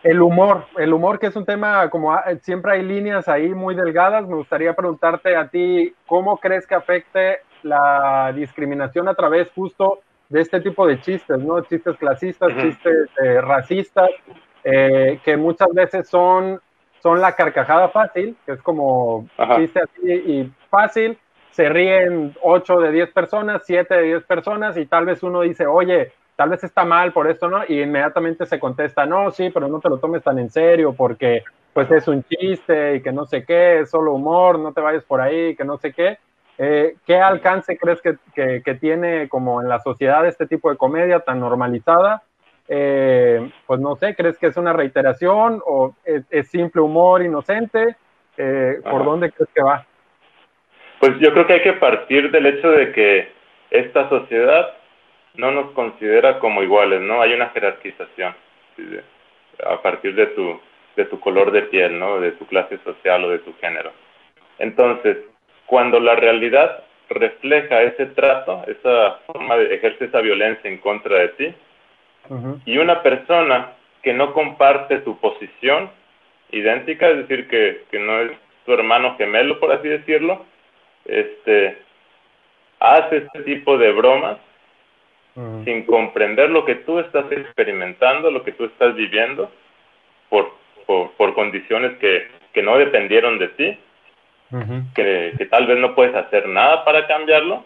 el 0.02 0.22
humor, 0.22 0.66
el 0.78 0.92
humor 0.92 1.18
que 1.18 1.26
es 1.26 1.36
un 1.36 1.44
tema, 1.44 1.90
como 1.90 2.16
siempre 2.42 2.72
hay 2.72 2.82
líneas 2.82 3.28
ahí 3.28 3.48
muy 3.48 3.74
delgadas, 3.74 4.26
me 4.26 4.36
gustaría 4.36 4.74
preguntarte 4.74 5.36
a 5.36 5.48
ti, 5.48 5.94
¿cómo 6.06 6.38
crees 6.38 6.66
que 6.66 6.74
afecte 6.74 7.38
la 7.62 8.32
discriminación 8.34 9.08
a 9.08 9.14
través 9.14 9.50
justo 9.50 10.00
de 10.30 10.40
este 10.40 10.60
tipo 10.60 10.86
de 10.86 11.00
chistes, 11.00 11.38
¿no? 11.38 11.60
Chistes 11.62 11.96
clasistas, 11.98 12.56
chistes 12.56 13.08
eh, 13.22 13.40
racistas, 13.40 14.08
eh, 14.64 15.20
que 15.24 15.36
muchas 15.36 15.68
veces 15.74 16.08
son, 16.08 16.60
son 17.02 17.20
la 17.20 17.34
carcajada 17.34 17.88
fácil, 17.88 18.36
que 18.46 18.52
es 18.52 18.62
como 18.62 19.28
chiste 19.56 19.80
así 19.80 20.12
y 20.12 20.52
fácil, 20.70 21.18
se 21.50 21.68
ríen 21.68 22.34
8 22.42 22.78
de 22.78 22.92
10 22.92 23.10
personas, 23.10 23.62
7 23.66 23.92
de 23.92 24.02
10 24.02 24.24
personas 24.24 24.76
y 24.76 24.86
tal 24.86 25.04
vez 25.04 25.22
uno 25.24 25.40
dice, 25.40 25.66
oye, 25.66 26.12
tal 26.36 26.50
vez 26.50 26.62
está 26.62 26.84
mal 26.84 27.12
por 27.12 27.28
esto, 27.28 27.48
¿no? 27.48 27.64
Y 27.66 27.82
inmediatamente 27.82 28.46
se 28.46 28.60
contesta, 28.60 29.04
no, 29.06 29.32
sí, 29.32 29.50
pero 29.52 29.66
no 29.66 29.80
te 29.80 29.88
lo 29.88 29.98
tomes 29.98 30.22
tan 30.22 30.38
en 30.38 30.48
serio 30.48 30.94
porque 30.96 31.42
pues 31.72 31.90
es 31.90 32.06
un 32.06 32.22
chiste 32.22 32.96
y 32.96 33.02
que 33.02 33.10
no 33.12 33.26
sé 33.26 33.44
qué, 33.44 33.80
es 33.80 33.90
solo 33.90 34.14
humor, 34.14 34.58
no 34.60 34.72
te 34.72 34.80
vayas 34.80 35.04
por 35.04 35.20
ahí, 35.20 35.56
que 35.56 35.64
no 35.64 35.76
sé 35.76 35.92
qué. 35.92 36.18
Eh, 36.62 36.96
¿Qué 37.06 37.16
alcance 37.16 37.78
crees 37.78 38.02
que, 38.02 38.74
tiene 38.74 39.30
como 39.30 39.62
en 39.62 39.68
la 39.70 39.78
sociedad 39.78 40.26
este 40.26 40.46
tipo 40.46 40.70
de 40.70 40.76
comedia 40.76 41.20
tan 41.20 41.40
normalizada? 41.40 42.22
Eh, 42.68 43.50
pues 43.66 43.80
no 43.80 43.96
sé, 43.96 44.14
¿crees 44.14 44.36
que 44.36 44.48
es 44.48 44.58
una 44.58 44.74
reiteración 44.74 45.62
o 45.64 45.94
es, 46.04 46.50
simple 46.50 46.82
humor 46.82 47.22
inocente? 47.22 47.96
Eh, 48.36 48.78
¿Por 48.84 49.06
dónde 49.06 49.32
crees 49.32 49.48
que 49.54 49.62
va? 49.62 49.86
Pues 50.98 51.18
yo 51.18 51.32
creo 51.32 51.46
que 51.46 51.54
hay 51.54 51.62
que 51.62 51.72
partir 51.72 52.30
del 52.30 52.44
hecho 52.44 52.70
de 52.70 52.92
que 52.92 53.32
esta 53.70 54.10
sociedad 54.10 54.74
no 55.36 55.52
nos 55.52 55.70
considera 55.70 56.38
como 56.40 56.62
iguales, 56.62 57.00
¿no? 57.00 57.22
Hay 57.22 57.32
una 57.32 57.48
jerarquización 57.48 58.34
a 59.64 59.80
partir 59.80 60.14
de 60.14 60.26
tu, 60.26 60.60
de 60.94 61.06
tu 61.06 61.18
color 61.20 61.52
de 61.52 61.62
piel, 61.62 61.98
¿no? 61.98 62.20
De 62.20 62.32
tu 62.32 62.44
clase 62.44 62.76
social 62.84 63.24
o 63.24 63.30
de 63.30 63.38
tu 63.38 63.54
género. 63.54 63.92
Entonces, 64.58 65.16
cuando 65.70 66.00
la 66.00 66.16
realidad 66.16 66.82
refleja 67.08 67.82
ese 67.82 68.06
trato, 68.06 68.64
esa 68.66 69.20
forma 69.24 69.56
de 69.56 69.72
ejercer 69.72 70.08
esa 70.08 70.20
violencia 70.20 70.68
en 70.68 70.78
contra 70.78 71.16
de 71.18 71.28
ti, 71.28 71.54
y 72.64 72.76
una 72.78 73.02
persona 73.02 73.74
que 74.02 74.12
no 74.12 74.32
comparte 74.32 74.98
tu 74.98 75.16
posición 75.20 75.88
idéntica, 76.50 77.08
es 77.08 77.18
decir, 77.18 77.46
que, 77.48 77.84
que, 77.88 78.00
no 78.00 78.18
es 78.18 78.32
tu 78.66 78.72
hermano 78.72 79.16
gemelo, 79.16 79.60
por 79.60 79.70
así 79.70 79.86
decirlo, 79.86 80.44
este, 81.04 81.78
hace 82.80 83.18
este 83.18 83.42
tipo 83.42 83.78
de 83.78 83.92
bromas 83.92 84.38
sin 85.64 85.84
comprender 85.86 86.50
lo 86.50 86.64
que 86.64 86.74
tú 86.74 86.98
estás 86.98 87.30
experimentando, 87.30 88.32
lo 88.32 88.42
que 88.42 88.52
tú 88.52 88.64
estás 88.64 88.96
viviendo, 88.96 89.50
por, 90.28 90.52
por, 90.84 91.12
por 91.12 91.32
condiciones 91.34 91.96
que, 91.98 92.26
que 92.52 92.62
no 92.62 92.76
dependieron 92.76 93.38
de 93.38 93.48
ti, 93.48 93.78
que, 94.94 95.48
tal 95.50 95.66
vez 95.66 95.78
no 95.78 95.94
puedes 95.94 96.14
hacer 96.14 96.48
nada 96.48 96.84
para 96.84 97.06
cambiarlo 97.06 97.64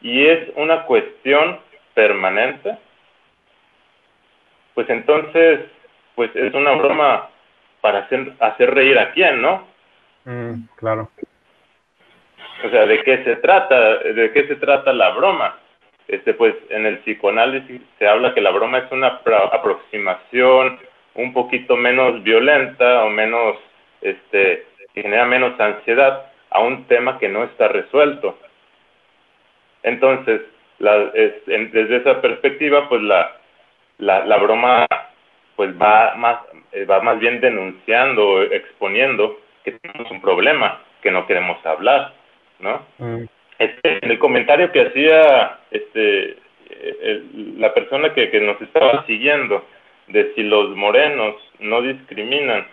y 0.00 0.26
es 0.26 0.48
una 0.54 0.84
cuestión 0.84 1.58
permanente, 1.94 2.78
pues 4.74 4.88
entonces, 4.90 5.60
pues 6.14 6.34
es 6.36 6.54
una 6.54 6.72
broma 6.72 7.28
para 7.80 8.00
hacer, 8.00 8.32
hacer 8.38 8.72
reír 8.72 8.98
a 8.98 9.12
quién, 9.12 9.42
¿no? 9.42 9.66
Mm, 10.24 10.66
claro. 10.76 11.10
O 12.64 12.70
sea, 12.70 12.86
¿de 12.86 13.02
qué 13.02 13.24
se 13.24 13.36
trata? 13.36 13.98
¿De 13.98 14.32
qué 14.32 14.46
se 14.46 14.56
trata 14.56 14.92
la 14.92 15.10
broma? 15.10 15.56
Este, 16.06 16.32
pues 16.34 16.54
en 16.70 16.86
el 16.86 16.98
psicoanálisis 16.98 17.82
se 17.98 18.08
habla 18.08 18.34
que 18.34 18.40
la 18.40 18.50
broma 18.50 18.78
es 18.78 18.90
una 18.90 19.20
aproximación 19.52 20.78
un 21.14 21.32
poquito 21.32 21.76
menos 21.76 22.22
violenta 22.22 23.04
o 23.04 23.10
menos 23.10 23.56
este, 24.00 24.66
genera 25.02 25.26
menos 25.26 25.58
ansiedad 25.60 26.26
a 26.50 26.60
un 26.60 26.84
tema 26.84 27.18
que 27.18 27.28
no 27.28 27.44
está 27.44 27.68
resuelto. 27.68 28.38
Entonces, 29.82 30.42
desde 30.78 31.96
esa 31.96 32.20
perspectiva, 32.20 32.88
pues 32.88 33.02
la, 33.02 33.36
la, 33.98 34.36
broma 34.36 34.86
pues 35.56 35.70
va 35.80 36.14
más, 36.16 36.38
eh, 36.72 36.84
va 36.84 37.00
más 37.00 37.18
bien 37.18 37.40
denunciando, 37.40 38.42
exponiendo 38.42 39.40
que 39.64 39.72
tenemos 39.72 40.10
un 40.10 40.20
problema, 40.20 40.80
que 41.02 41.10
no 41.10 41.26
queremos 41.26 41.64
hablar, 41.66 42.12
¿no? 42.60 42.82
Mm. 42.98 43.24
Este, 43.58 43.98
en 44.04 44.10
el 44.10 44.18
comentario 44.18 44.70
que 44.70 44.86
hacía 44.86 45.58
este, 45.70 46.36
la 47.56 47.74
persona 47.74 48.14
que, 48.14 48.30
que 48.30 48.40
nos 48.40 48.60
estaba 48.60 49.04
siguiendo, 49.06 49.64
de 50.06 50.32
si 50.34 50.42
los 50.42 50.74
morenos 50.76 51.34
no 51.58 51.82
discriminan, 51.82 52.66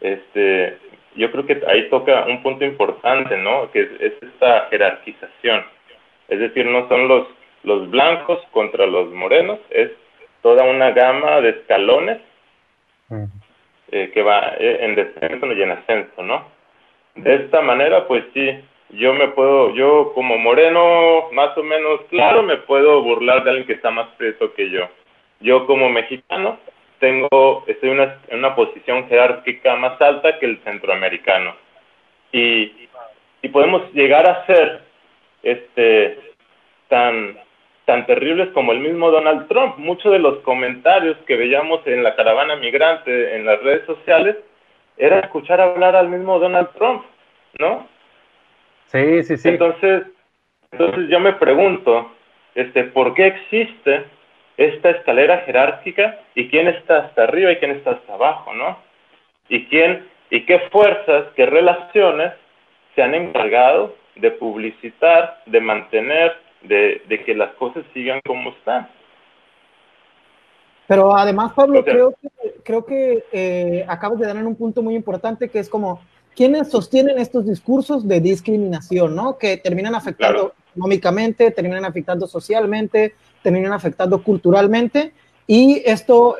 este, 0.00 0.78
yo 1.14 1.30
creo 1.30 1.46
que 1.46 1.62
ahí 1.66 1.88
toca 1.88 2.24
un 2.26 2.42
punto 2.42 2.64
importante, 2.64 3.36
¿no? 3.36 3.70
Que 3.70 3.82
es, 3.82 4.12
esta 4.22 4.68
jerarquización. 4.70 5.64
Es 6.28 6.38
decir, 6.38 6.66
no 6.66 6.88
son 6.88 7.08
los, 7.08 7.26
los 7.64 7.90
blancos 7.90 8.40
contra 8.50 8.86
los 8.86 9.10
morenos, 9.12 9.58
es 9.70 9.90
toda 10.42 10.64
una 10.64 10.90
gama 10.90 11.40
de 11.40 11.50
escalones 11.50 12.20
eh, 13.90 14.10
que 14.12 14.22
va 14.22 14.54
eh, 14.58 14.78
en 14.80 14.94
descenso 14.94 15.52
y 15.52 15.62
en 15.62 15.70
ascenso, 15.70 16.22
¿no? 16.22 16.46
De 17.14 17.34
esta 17.34 17.60
manera, 17.60 18.06
pues 18.08 18.24
sí, 18.32 18.58
yo 18.90 19.12
me 19.12 19.28
puedo, 19.28 19.74
yo 19.74 20.12
como 20.14 20.38
moreno 20.38 21.30
más 21.32 21.56
o 21.56 21.62
menos 21.62 22.00
claro, 22.08 22.42
me 22.42 22.56
puedo 22.56 23.02
burlar 23.02 23.44
de 23.44 23.50
alguien 23.50 23.66
que 23.66 23.74
está 23.74 23.90
más 23.90 24.08
preso 24.16 24.52
que 24.54 24.70
yo. 24.70 24.88
Yo 25.40 25.66
como 25.66 25.88
mexicano 25.88 26.58
tengo, 27.02 27.64
estoy 27.66 27.90
en 27.90 27.96
una, 27.96 28.16
en 28.28 28.38
una 28.38 28.54
posición 28.54 29.08
jerárquica 29.08 29.74
más 29.74 30.00
alta 30.00 30.38
que 30.38 30.46
el 30.46 30.62
centroamericano. 30.62 31.56
Y, 32.30 32.88
y 33.42 33.48
podemos 33.48 33.92
llegar 33.92 34.24
a 34.24 34.46
ser 34.46 34.82
este, 35.42 36.16
tan, 36.86 37.36
tan 37.86 38.06
terribles 38.06 38.50
como 38.50 38.70
el 38.70 38.78
mismo 38.78 39.10
Donald 39.10 39.48
Trump. 39.48 39.78
Muchos 39.78 40.12
de 40.12 40.20
los 40.20 40.38
comentarios 40.44 41.16
que 41.26 41.36
veíamos 41.36 41.84
en 41.88 42.04
la 42.04 42.14
caravana 42.14 42.54
migrante 42.54 43.34
en 43.34 43.46
las 43.46 43.60
redes 43.64 43.84
sociales 43.84 44.36
era 44.96 45.18
escuchar 45.18 45.60
hablar 45.60 45.96
al 45.96 46.08
mismo 46.08 46.38
Donald 46.38 46.68
Trump, 46.78 47.02
¿no? 47.58 47.88
Sí, 48.86 49.24
sí, 49.24 49.36
sí. 49.36 49.48
Entonces, 49.48 50.04
entonces 50.70 51.08
yo 51.08 51.18
me 51.18 51.32
pregunto, 51.32 52.12
este, 52.54 52.84
¿por 52.84 53.12
qué 53.14 53.26
existe 53.26 54.04
esta 54.66 54.90
escalera 54.90 55.38
jerárquica 55.38 56.20
y 56.34 56.48
quién 56.48 56.68
está 56.68 56.98
hasta 56.98 57.24
arriba 57.24 57.52
y 57.52 57.56
quién 57.56 57.72
está 57.72 57.92
hasta 57.92 58.14
abajo, 58.14 58.54
¿no? 58.54 58.78
Y 59.48 59.66
quién 59.66 60.08
y 60.30 60.46
qué 60.46 60.60
fuerzas, 60.70 61.26
qué 61.36 61.44
relaciones 61.46 62.32
se 62.94 63.02
han 63.02 63.14
encargado 63.14 63.94
de 64.16 64.30
publicitar, 64.30 65.42
de 65.46 65.60
mantener, 65.60 66.32
de, 66.62 67.22
que 67.26 67.34
las 67.34 67.52
cosas 67.54 67.84
sigan 67.92 68.20
como 68.24 68.50
están. 68.50 68.88
Pero 70.86 71.14
además, 71.14 71.52
Pablo, 71.52 71.84
creo 71.84 72.14
que, 72.20 72.54
creo 72.64 72.84
que 72.84 73.24
eh, 73.32 73.84
acabas 73.88 74.18
de 74.18 74.26
dar 74.26 74.36
en 74.36 74.46
un 74.46 74.56
punto 74.56 74.82
muy 74.82 74.94
importante 74.94 75.48
que 75.48 75.58
es 75.58 75.68
como, 75.68 76.00
¿quiénes 76.34 76.70
sostienen 76.70 77.18
estos 77.18 77.46
discursos 77.46 78.06
de 78.06 78.20
discriminación, 78.20 79.14
¿no? 79.14 79.38
Que 79.38 79.58
terminan 79.58 79.94
afectando 79.94 80.54
económicamente, 80.70 81.50
terminan 81.50 81.84
afectando 81.84 82.26
socialmente, 82.26 83.14
terminan 83.42 83.72
afectando 83.72 84.22
culturalmente. 84.22 85.12
Y 85.46 85.82
esto 85.84 86.36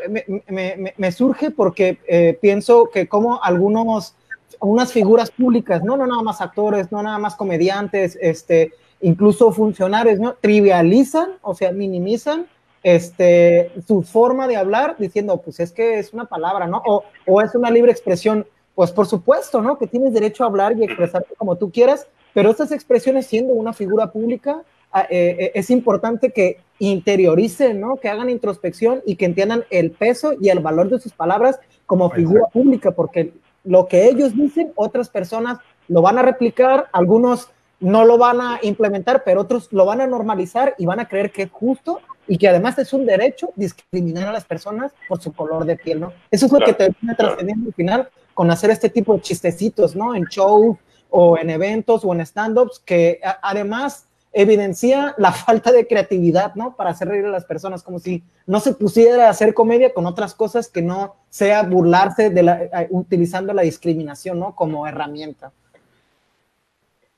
me, 0.49 1.13
surge 1.13 1.51
porque 1.51 1.99
eh, 2.07 2.39
pienso 2.41 2.89
que 2.91 3.09
como 3.09 3.43
algunos, 3.43 4.15
unas 4.61 4.93
figuras 4.93 5.31
públicas, 5.31 5.83
no, 5.83 5.97
no 5.97 6.07
nada 6.07 6.23
más 6.23 6.41
actores, 6.41 6.91
no 6.93 7.03
nada 7.03 7.19
más 7.19 7.35
comediantes, 7.35 8.17
este, 8.21 8.73
incluso 9.01 9.53
funcionarios, 9.53 10.19
¿no? 10.19 10.35
Trivializan, 10.35 11.31
o 11.43 11.55
sea, 11.55 11.73
minimizan 11.73 12.47
este, 12.83 13.73
su 13.87 14.03
forma 14.03 14.49
de 14.49 14.57
hablar 14.57 14.97
diciendo, 14.99 15.41
pues 15.43 15.61
es 15.61 15.73
que 15.73 15.99
es 15.99 16.13
una 16.13 16.25
palabra, 16.25 16.67
¿no? 16.67 16.83
O, 16.87 17.05
o 17.27 17.43
es 17.43 17.55
una 17.55 17.71
libre 17.71 17.93
expresión. 17.93 18.47
Pues 18.75 18.91
por 18.91 19.07
supuesto, 19.07 19.61
¿no? 19.61 19.77
Que 19.77 19.87
tienes 19.87 20.15
derecho 20.15 20.45
a 20.45 20.47
hablar 20.47 20.77
y 20.79 20.85
expresarte 20.85 21.35
como 21.37 21.57
tú 21.57 21.71
quieras, 21.71 22.07
pero 22.33 22.51
estas 22.51 22.73
expresiones 22.73 23.27
siendo 23.27 23.53
una 23.53 23.75
figura 23.75 24.11
pública, 24.11 24.63
eh, 24.95 25.07
eh, 25.11 25.53
es 25.55 25.71
importante 25.71 26.31
que 26.31 26.59
interioricen, 26.79 27.81
¿no? 27.81 27.97
Que 27.97 28.09
hagan 28.09 28.29
introspección 28.29 29.03
y 29.07 29.17
que 29.17 29.25
entiendan 29.25 29.65
el 29.71 29.91
peso 29.91 30.35
y 30.41 30.49
el 30.49 30.61
valor 30.61 30.91
de 30.91 31.01
sus 31.01 31.13
palabras 31.13 31.59
como 31.87 32.11
figura 32.11 32.47
pública, 32.53 32.91
porque 32.91 33.33
lo 33.65 33.87
que 33.87 34.07
ellos 34.07 34.35
dicen, 34.35 34.73
otras 34.75 35.09
personas 35.09 35.59
lo 35.89 36.03
van 36.03 36.19
a 36.19 36.23
replicar, 36.23 36.89
algunos 36.93 37.49
no 37.81 38.05
lo 38.05 38.19
van 38.19 38.41
a 38.41 38.59
implementar, 38.63 39.23
pero 39.25 39.41
otros 39.41 39.69
lo 39.73 39.85
van 39.85 40.01
a 40.01 40.07
normalizar 40.07 40.75
y 40.79 40.87
van 40.87 41.01
a 41.01 41.09
creer 41.09 41.33
que 41.33 41.43
es 41.43 41.51
justo 41.51 42.01
y 42.29 42.39
que 42.39 42.49
además 42.49 42.79
es 42.79 42.93
un 42.93 43.05
derecho 43.07 43.51
discriminar 43.57 44.29
a 44.29 44.33
las 44.33 44.45
personas 44.45 44.93
por 45.09 45.21
su 45.21 45.33
color 45.33 45.65
de 45.65 45.77
piel, 45.77 46.01
¿no? 46.01 46.13
Eso 46.31 46.47
es 46.47 46.53
lo 46.53 46.61
que 46.61 46.73
termina 46.73 47.17
trascendiendo 47.17 47.69
al 47.69 47.75
final 47.75 48.09
con 48.35 48.51
hacer 48.51 48.71
este 48.71 48.89
tipo 48.89 49.15
de 49.15 49.21
chistecitos, 49.21 49.97
¿no? 49.97 50.15
En 50.15 50.25
shows 50.25 50.77
o 51.11 51.37
en 51.37 51.51
eventos 51.51 52.05
o 52.05 52.13
en 52.15 52.21
stand-ups 52.21 52.79
que 52.79 53.21
además 53.43 54.07
evidencia 54.33 55.15
la 55.19 55.33
falta 55.33 55.71
de 55.73 55.87
creatividad, 55.87 56.55
¿no? 56.55 56.75
Para 56.75 56.91
hacer 56.91 57.09
reír 57.09 57.27
a 57.27 57.31
las 57.31 57.45
personas, 57.45 57.83
como 57.83 57.99
si 57.99 58.25
no 58.47 58.61
se 58.61 58.75
pusiera 58.75 59.27
a 59.27 59.31
hacer 59.31 59.53
comedia 59.53 59.93
con 59.93 60.07
otras 60.07 60.35
cosas 60.35 60.69
que 60.69 60.83
no 60.83 61.17
sea 61.29 61.63
burlarse 61.63 62.31
de 62.31 62.43
la, 62.43 62.63
eh, 62.63 62.89
utilizando 62.91 63.53
la 63.53 63.63
discriminación, 63.63 64.39
¿no? 64.39 64.55
Como 64.55 64.87
herramienta. 64.87 65.53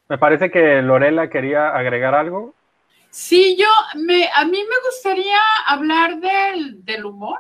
Me 0.09 0.19
parece 0.19 0.51
que 0.51 0.83
Lorela 0.83 1.31
quería 1.31 1.69
agregar 1.69 2.15
algo. 2.15 2.55
Sí, 3.11 3.57
yo, 3.57 3.69
me, 3.95 4.29
a 4.35 4.45
mí 4.45 4.59
me 4.59 4.89
gustaría 4.91 5.39
hablar 5.69 6.19
del, 6.21 6.85
del 6.85 7.05
humor, 7.05 7.39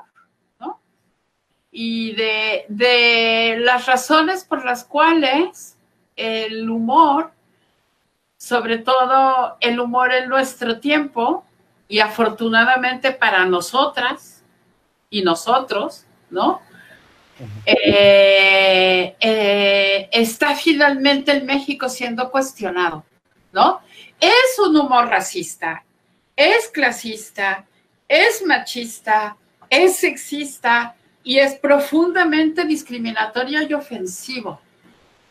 ¿no? 0.60 0.80
Y 1.72 2.14
de, 2.14 2.64
de 2.68 3.56
las 3.58 3.86
razones 3.86 4.44
por 4.44 4.64
las 4.64 4.84
cuales 4.84 5.76
el 6.16 6.70
humor 6.70 7.33
sobre 8.44 8.76
todo 8.76 9.56
el 9.58 9.80
humor 9.80 10.12
en 10.12 10.28
nuestro 10.28 10.78
tiempo 10.78 11.46
y 11.88 12.00
afortunadamente 12.00 13.10
para 13.12 13.46
nosotras 13.46 14.42
y 15.08 15.22
nosotros, 15.22 16.04
¿no? 16.28 16.60
Eh, 17.64 19.16
eh, 19.18 20.08
está 20.12 20.54
finalmente 20.54 21.32
en 21.32 21.46
México 21.46 21.88
siendo 21.88 22.30
cuestionado, 22.30 23.02
¿no? 23.50 23.80
Es 24.20 24.58
un 24.58 24.76
humor 24.76 25.08
racista, 25.08 25.82
es 26.36 26.68
clasista, 26.68 27.64
es 28.06 28.44
machista, 28.44 29.38
es 29.70 29.96
sexista 29.96 30.96
y 31.22 31.38
es 31.38 31.54
profundamente 31.54 32.66
discriminatorio 32.66 33.62
y 33.62 33.72
ofensivo. 33.72 34.60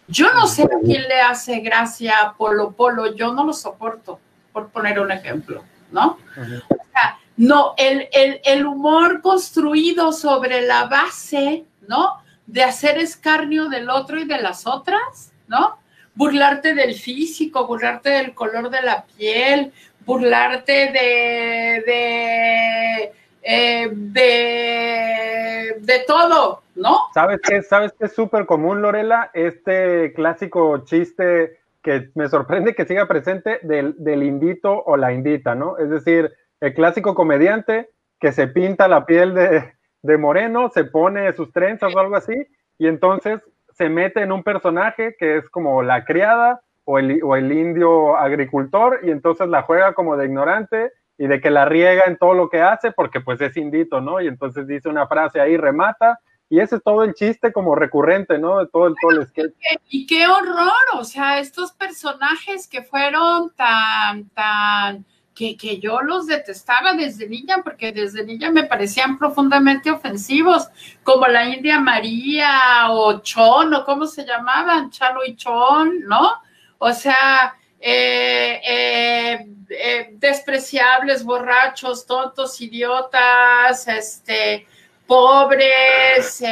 Yo 0.08 0.34
no 0.34 0.48
sé 0.48 0.64
a 0.64 0.80
quién 0.84 1.04
le 1.08 1.22
hace 1.22 1.60
gracia 1.60 2.34
Polo 2.38 2.72
Polo, 2.72 3.16
yo 3.16 3.34
no 3.34 3.46
lo 3.46 3.54
soporto, 3.54 4.20
por 4.52 4.70
poner 4.70 5.00
un 5.00 5.12
ejemplo, 5.12 5.64
¿no? 5.92 6.18
O 6.38 6.76
sea, 6.92 7.18
no, 7.38 7.74
el, 7.78 8.10
el, 8.12 8.66
humor 8.66 9.22
construido 9.22 10.12
sobre 10.12 10.62
la 10.62 10.86
base, 10.86 11.66
¿no? 11.88 12.22
De 12.46 12.64
hacer 12.64 12.98
escarnio 12.98 13.70
del 13.70 13.90
otro 13.90 14.20
y 14.20 14.26
de 14.26 14.42
las 14.42 14.68
otras, 14.68 15.32
¿no? 15.48 15.78
Burlarte 16.16 16.74
del 16.74 16.96
físico, 16.96 17.66
burlarte 17.66 18.10
del 18.10 18.34
color 18.36 18.70
de 18.70 18.82
la 18.82 19.06
piel, 19.06 19.72
burlarte 20.06 20.92
de, 20.92 21.84
de 21.86 23.14
eh, 23.46 23.90
de, 23.92 25.76
de 25.82 26.00
todo, 26.08 26.63
¿no? 26.76 26.98
¿Sabes 27.14 27.40
qué? 27.42 27.62
¿Sabes 27.62 27.94
qué 27.98 28.06
es 28.06 28.14
súper 28.14 28.46
común, 28.46 28.82
Lorela? 28.82 29.32
Este 29.34 30.14
clásico 30.14 30.80
chiste 30.86 31.60
que 31.82 32.10
me 32.16 32.30
sorprende 32.30 32.76
que 32.76 32.86
siga 32.86 33.08
presente 33.08 33.60
del, 33.62 33.96
del 33.98 34.24
indito 34.24 34.84
o 34.86 34.98
la 34.98 35.12
indita, 35.12 35.54
¿no? 35.54 35.78
Es 35.78 35.90
decir, 35.90 36.34
el 36.62 36.74
clásico 36.74 37.14
comediante 37.14 37.90
que 38.20 38.32
se 38.32 38.48
pinta 38.48 38.88
la 38.88 39.06
piel 39.06 39.34
de, 39.34 39.74
de 40.02 40.18
moreno, 40.18 40.70
se 40.70 40.86
pone 40.86 41.34
sus 41.34 41.52
trenzas 41.52 41.94
o 41.94 42.00
algo 42.00 42.16
así, 42.16 42.36
y 42.78 42.88
entonces 42.88 43.42
se 43.72 43.90
mete 43.90 44.22
en 44.22 44.32
un 44.32 44.44
personaje 44.44 45.16
que 45.18 45.38
es 45.38 45.50
como 45.50 45.84
la 45.84 46.06
criada 46.06 46.62
o 46.86 47.00
el, 47.00 47.22
o 47.24 47.36
el 47.36 47.52
indio 47.52 48.16
agricultor, 48.18 49.00
y 49.04 49.12
entonces 49.12 49.48
la 49.48 49.64
juega 49.64 49.94
como 49.94 50.16
de 50.16 50.26
ignorante 50.26 50.92
y 51.18 51.28
de 51.28 51.40
que 51.42 51.50
la 51.50 51.66
riega 51.66 52.04
en 52.08 52.18
todo 52.18 52.34
lo 52.34 52.50
que 52.50 52.62
hace 52.62 52.92
porque 52.92 53.22
pues 53.22 53.40
es 53.42 53.56
indito, 53.58 54.02
¿no? 54.02 54.22
Y 54.22 54.28
entonces 54.28 54.68
dice 54.68 54.90
una 54.90 55.08
frase 55.08 55.40
ahí, 55.40 55.58
remata, 55.58 56.20
y 56.54 56.60
ese 56.60 56.76
es 56.76 56.84
todo 56.84 57.04
el 57.04 57.16
chiste 57.16 57.52
como 57.52 57.74
recurrente, 57.74 58.38
¿no? 58.38 58.60
De 58.60 58.68
todo 58.68 58.86
el, 58.86 58.94
todo 59.02 59.20
el 59.20 59.28
sketch. 59.28 59.56
Y 59.90 60.06
qué 60.06 60.28
horror, 60.28 60.70
o 60.94 61.04
sea, 61.04 61.40
estos 61.40 61.72
personajes 61.72 62.68
que 62.68 62.84
fueron 62.84 63.50
tan, 63.56 64.30
tan, 64.30 65.04
que, 65.34 65.58
que, 65.58 65.80
yo 65.80 66.04
los 66.04 66.28
detestaba 66.28 66.94
desde 66.94 67.28
niña, 67.28 67.64
porque 67.64 67.92
desde 67.92 68.24
niña 68.24 68.52
me 68.52 68.66
parecían 68.66 69.18
profundamente 69.18 69.90
ofensivos, 69.90 70.68
como 71.02 71.26
la 71.26 71.50
India 71.50 71.80
María 71.80 72.92
o 72.92 73.20
Chon, 73.22 73.74
o 73.74 73.84
cómo 73.84 74.06
se 74.06 74.24
llamaban, 74.24 74.92
Chalo 74.92 75.26
y 75.26 75.36
Chon, 75.36 76.02
¿no? 76.02 76.34
O 76.78 76.94
sea, 76.94 77.56
eh, 77.80 78.62
eh, 78.64 79.48
eh, 79.72 80.10
despreciables, 80.12 81.24
borrachos, 81.24 82.06
tontos, 82.06 82.62
idiotas, 82.62 83.88
este, 83.88 84.68
pobres, 85.08 86.44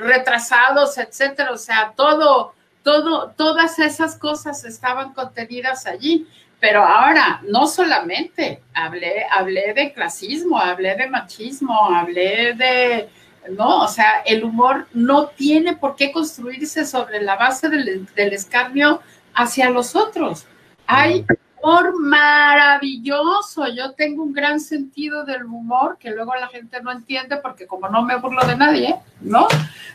retrasados, 0.00 0.98
etcétera. 0.98 1.52
O 1.52 1.56
sea, 1.56 1.92
todo, 1.96 2.54
todo, 2.82 3.30
todas 3.36 3.78
esas 3.78 4.16
cosas 4.16 4.64
estaban 4.64 5.12
contenidas 5.14 5.86
allí. 5.86 6.26
Pero 6.60 6.84
ahora, 6.84 7.40
no 7.48 7.66
solamente 7.66 8.62
hablé, 8.74 9.24
hablé 9.30 9.72
de 9.72 9.94
clasismo, 9.94 10.58
hablé 10.58 10.94
de 10.94 11.08
machismo, 11.08 11.88
hablé 11.94 12.52
de, 12.52 13.08
no, 13.48 13.84
o 13.84 13.88
sea, 13.88 14.22
el 14.26 14.44
humor 14.44 14.86
no 14.92 15.28
tiene 15.28 15.76
por 15.76 15.96
qué 15.96 16.12
construirse 16.12 16.84
sobre 16.84 17.22
la 17.22 17.36
base 17.36 17.70
del, 17.70 18.06
del 18.14 18.32
escarnio 18.34 19.00
hacia 19.34 19.70
los 19.70 19.96
otros. 19.96 20.46
Hay 20.86 21.24
humor 21.62 21.98
maravilloso. 21.98 23.66
Yo 23.68 23.92
tengo 23.92 24.22
un 24.22 24.32
gran 24.32 24.60
sentido 24.60 25.24
del 25.24 25.44
humor 25.44 25.96
que 25.98 26.10
luego 26.10 26.34
la 26.34 26.48
gente 26.48 26.80
no 26.82 26.92
entiende 26.92 27.36
porque 27.38 27.66
como 27.66 27.88
no 27.88 28.02
me 28.02 28.16
burlo 28.16 28.46
de 28.46 28.56
nadie, 28.56 28.96
¿no? 29.20 29.46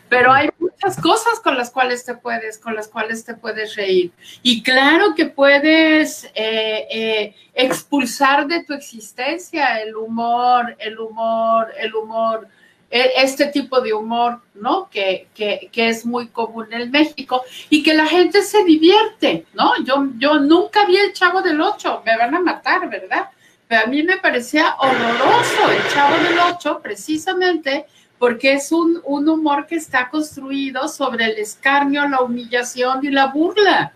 Pero 0.09 0.32
hay 0.32 0.49
muchas 0.59 0.99
cosas 1.01 1.39
con 1.39 1.57
las 1.57 1.72
cuales 1.72 2.05
te 2.05 2.16
puedes, 2.16 2.59
con 2.59 2.76
las 2.76 2.88
cuales 2.88 3.26
te 3.26 3.34
puedes 3.34 3.76
reír. 3.76 4.11
Y 4.43 4.61
claro 4.63 5.16
que 5.16 5.26
puedes 5.26 6.26
eh, 6.36 6.88
eh, 6.91 7.36
expulsar 7.53 8.47
de 8.47 8.63
tu 8.63 8.74
existencia 8.74 9.82
el 9.82 9.95
humor, 9.95 10.76
el 10.80 10.99
humor, 10.99 11.72
el 11.78 11.95
humor 11.95 12.47
este 12.89 13.47
tipo 13.47 13.81
de 13.81 13.93
humor, 13.93 14.41
¿no? 14.53 14.89
Que, 14.89 15.27
que, 15.33 15.69
que, 15.71 15.89
es 15.89 16.05
muy 16.05 16.27
común 16.27 16.67
en 16.71 16.91
México 16.91 17.43
y 17.69 17.83
que 17.83 17.93
la 17.93 18.05
gente 18.05 18.41
se 18.41 18.63
divierte, 18.63 19.45
¿no? 19.53 19.73
Yo, 19.83 20.07
yo 20.17 20.39
nunca 20.39 20.86
vi 20.86 20.97
el 20.97 21.13
Chavo 21.13 21.41
del 21.41 21.59
Ocho, 21.59 22.01
me 22.05 22.17
van 22.17 22.36
a 22.36 22.39
matar, 22.39 22.89
¿verdad? 22.89 23.29
Pero 23.67 23.83
a 23.83 23.88
mí 23.88 24.03
me 24.03 24.17
parecía 24.17 24.75
horroroso 24.79 25.71
el 25.71 25.93
Chavo 25.93 26.23
del 26.23 26.39
Ocho, 26.39 26.79
precisamente 26.81 27.86
porque 28.17 28.53
es 28.53 28.71
un, 28.71 29.01
un 29.03 29.27
humor 29.27 29.65
que 29.67 29.75
está 29.75 30.09
construido 30.09 30.88
sobre 30.88 31.25
el 31.25 31.38
escarnio, 31.38 32.07
la 32.07 32.21
humillación 32.21 33.03
y 33.03 33.09
la 33.09 33.27
burla. 33.27 33.93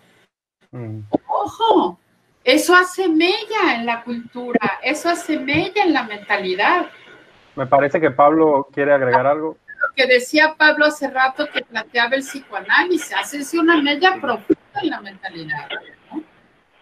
Mm. 0.72 1.00
Ojo, 1.26 1.98
eso 2.44 2.74
hace 2.74 3.08
mella 3.08 3.74
en 3.74 3.86
la 3.86 4.02
cultura, 4.02 4.78
eso 4.82 5.08
hace 5.08 5.38
mella 5.38 5.84
en 5.84 5.92
la 5.92 6.04
mentalidad. 6.04 6.86
Me 7.60 7.66
parece 7.66 8.00
que 8.00 8.10
Pablo 8.10 8.68
quiere 8.72 8.94
agregar 8.94 9.26
algo. 9.26 9.58
Lo 9.66 9.94
que 9.94 10.06
decía 10.06 10.54
Pablo 10.56 10.86
hace 10.86 11.10
rato 11.10 11.46
que 11.52 11.60
planteaba 11.60 12.16
el 12.16 12.22
psicoanálisis, 12.22 13.14
hace 13.14 13.58
una 13.58 13.82
media 13.82 14.16
profunda 14.18 14.80
en 14.82 14.88
la 14.88 15.02
mentalidad. 15.02 15.68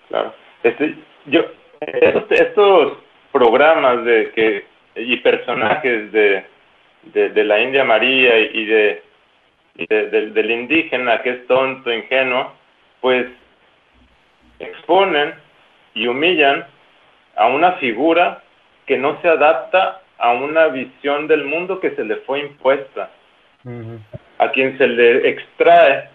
Claro. 0.07 0.33
Este, 0.63 0.97
yo, 1.27 1.41
estos, 1.81 2.99
programas 3.33 4.05
de 4.05 4.31
que 4.31 4.67
y 4.95 5.17
personajes 5.17 6.13
de, 6.13 6.47
de, 7.13 7.45
la 7.45 7.61
India 7.61 7.83
María 7.83 8.39
y 8.39 8.65
de, 8.65 9.03
del 9.75 10.51
indígena 10.51 11.23
que 11.23 11.31
es 11.31 11.47
tonto, 11.49 11.93
ingenuo, 11.93 12.53
pues 13.01 13.27
exponen 14.61 15.35
y 15.95 16.07
humillan 16.07 16.65
a 17.35 17.49
una 17.49 17.73
figura 17.73 18.45
que 18.87 18.97
no 18.97 19.21
se 19.21 19.29
adapta 19.29 20.03
a 20.19 20.33
una 20.33 20.69
visión 20.69 21.29
del 21.29 21.45
mundo 21.45 21.81
que 21.81 21.93
se 21.93 22.05
le 22.05 22.17
fue 22.17 22.41
impuesta, 22.41 23.11
a 24.39 24.51
quien 24.51 24.77
se 24.79 24.87
le 24.87 25.29
extrae 25.29 26.09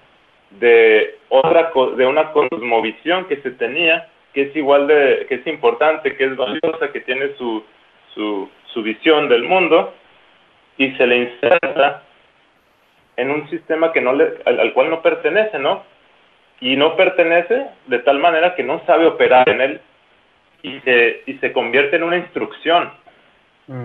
de 0.52 1.18
otra 1.30 1.72
de 1.98 2.06
una 2.06 2.32
cosmovisión 2.32 3.26
que 3.26 3.38
se 3.38 3.52
tenía, 3.52 4.10
que 4.34 4.44
es 4.44 4.56
igual 4.56 4.88
de, 4.88 5.26
que 5.30 5.36
es 5.36 5.48
importante, 5.48 6.16
que 6.16 6.26
es 6.26 6.36
valiosa, 6.36 6.92
que 6.92 7.02
tiene 7.02 7.34
su, 7.38 7.64
su, 8.14 8.50
su 8.74 8.84
visión 8.84 9.30
del 9.30 9.44
mundo, 9.44 9.94
y 10.78 10.92
se 10.92 11.08
le 11.08 11.18
inserta 11.18 12.04
en 13.16 13.30
un 13.30 13.50
sistema 13.50 13.92
que 13.92 14.02
no 14.02 14.14
le, 14.14 14.34
al, 14.46 14.74
cual 14.74 14.90
no 14.90 15.02
pertenece, 15.02 15.60
¿no? 15.60 15.84
Y 16.60 16.76
no 16.76 16.96
pertenece 16.96 17.68
de 17.88 18.00
tal 18.00 18.20
manera 18.20 18.56
que 18.56 18.64
no 18.64 18.82
sabe 18.86 19.06
operar 19.06 19.48
en 19.50 19.62
él 19.62 19.82
y 20.64 20.80
se, 20.80 21.22
y 21.26 21.34
se 21.36 21.52
convierte 21.52 21.98
en 21.98 22.04
una 22.04 22.18
instrucción 22.18 22.92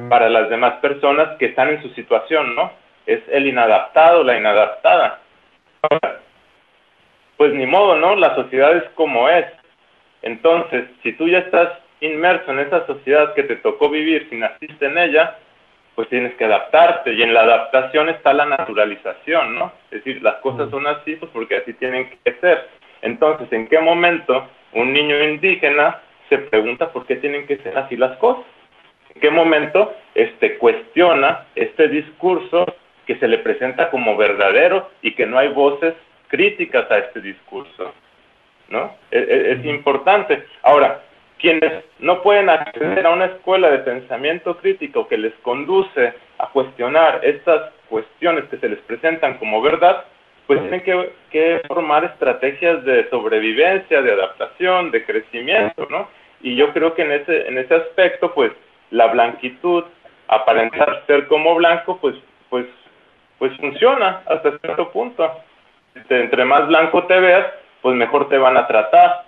para 0.09 0.29
las 0.29 0.51
demás 0.51 0.75
personas 0.75 1.37
que 1.39 1.47
están 1.47 1.69
en 1.69 1.83
su 1.83 1.89
situación, 1.91 2.55
¿no? 2.55 2.73
Es 3.07 3.21
el 3.31 3.47
inadaptado, 3.47 4.25
la 4.25 4.37
inadaptada. 4.37 5.21
pues 7.37 7.55
ni 7.55 7.67
modo, 7.67 7.97
¿no? 7.97 8.17
La 8.17 8.35
sociedad 8.35 8.77
es 8.77 8.85
como 8.95 9.29
es. 9.29 9.47
Entonces, 10.23 10.87
si 11.03 11.13
tú 11.13 11.29
ya 11.29 11.39
estás 11.39 11.71
inmerso 12.01 12.51
en 12.51 12.61
esa 12.61 12.85
sociedad 12.87 13.35
que 13.35 13.45
te 13.45 13.57
tocó 13.57 13.89
vivir, 13.89 14.27
si 14.29 14.37
naciste 14.37 14.87
en 14.87 14.99
ella, 14.99 15.37
pues 15.95 16.09
tienes 16.09 16.35
que 16.35 16.45
adaptarte 16.45 17.13
y 17.13 17.23
en 17.23 17.35
la 17.35 17.43
adaptación 17.43 18.09
está 18.09 18.33
la 18.33 18.45
naturalización, 18.47 19.57
¿no? 19.57 19.73
Es 19.91 20.05
decir, 20.05 20.23
las 20.23 20.37
cosas 20.37 20.71
son 20.71 20.87
así, 20.87 21.17
pues 21.17 21.31
porque 21.33 21.57
así 21.57 21.73
tienen 21.75 22.11
que 22.25 22.33
ser. 22.35 22.69
Entonces, 23.03 23.53
¿en 23.53 23.69
qué 23.69 23.81
momento 23.81 24.49
un 24.73 24.93
niño 24.93 25.21
indígena 25.23 26.01
se 26.29 26.39
pregunta 26.39 26.93
por 26.93 27.07
qué 27.07 27.17
tienen 27.17 27.47
que 27.47 27.57
ser 27.59 27.77
así 27.79 27.97
las 27.97 28.17
cosas? 28.19 28.45
¿En 29.15 29.21
qué 29.21 29.31
momento 29.31 29.95
este 30.15 30.59
cuestiona 30.59 31.47
este 31.55 31.89
discurso 31.89 32.67
que 33.07 33.17
se 33.17 33.29
le 33.29 33.39
presenta 33.39 33.91
como 33.91 34.17
verdadero 34.17 34.91
y 35.03 35.15
que 35.15 35.27
no 35.27 35.39
hay 35.39 35.49
voces 35.49 35.95
críticas 36.29 36.91
a 36.91 36.99
este 36.99 37.21
discurso? 37.21 37.93
¿No? 38.69 38.95
Es, 39.11 39.29
es 39.29 39.65
importante. 39.65 40.45
Ahora, 40.63 41.03
quienes 41.39 41.85
no 41.99 42.23
pueden 42.23 42.51
acceder 42.51 43.07
a 43.07 43.11
una 43.11 43.27
escuela 43.27 43.71
de 43.71 43.79
pensamiento 43.79 44.57
crítico 44.59 45.09
que 45.09 45.17
les 45.17 45.33
conduce 45.43 46.13
a 46.39 46.49
cuestionar 46.49 47.21
estas 47.23 47.73
cuestiones 47.89 48.45
que 48.45 48.59
se 48.59 48.69
les 48.69 48.79
presentan 48.81 49.39
como 49.39 49.63
verdad, 49.63 50.05
pues 50.47 50.61
tienen 50.61 50.83
que, 51.31 51.61
formar 51.69 52.05
estrategias 52.05 52.85
de 52.85 53.09
sobrevivencia, 53.11 54.01
de 54.01 54.13
adaptación, 54.13 54.91
de 54.91 55.05
crecimiento, 55.05 55.87
¿no? 55.91 56.09
Y 56.41 56.57
yo 56.57 56.73
creo 56.73 56.95
que 56.95 57.03
en 57.03 57.13
ese, 57.13 57.49
en 57.49 57.59
ese 57.59 57.75
aspecto, 57.75 58.33
pues, 58.33 58.53
la 58.91 59.07
blanquitud, 59.09 59.85
aparentar 60.29 61.03
ser 61.07 61.27
como 61.27 61.55
blanco, 61.55 61.99
pues, 62.01 62.17
pues, 62.49 62.67
pues 63.39 63.57
funciona 63.57 64.23
hasta 64.27 64.59
cierto 64.59 64.91
punto. 64.91 65.31
Este, 65.95 66.21
entre 66.21 66.45
más 66.45 66.67
blanco 66.69 67.05
te 67.05 67.19
veas, 67.19 67.47
pues 67.83 67.97
mejor 67.97 68.29
te 68.29 68.39
van 68.39 68.57
a 68.57 68.67
tratar. 68.67 69.25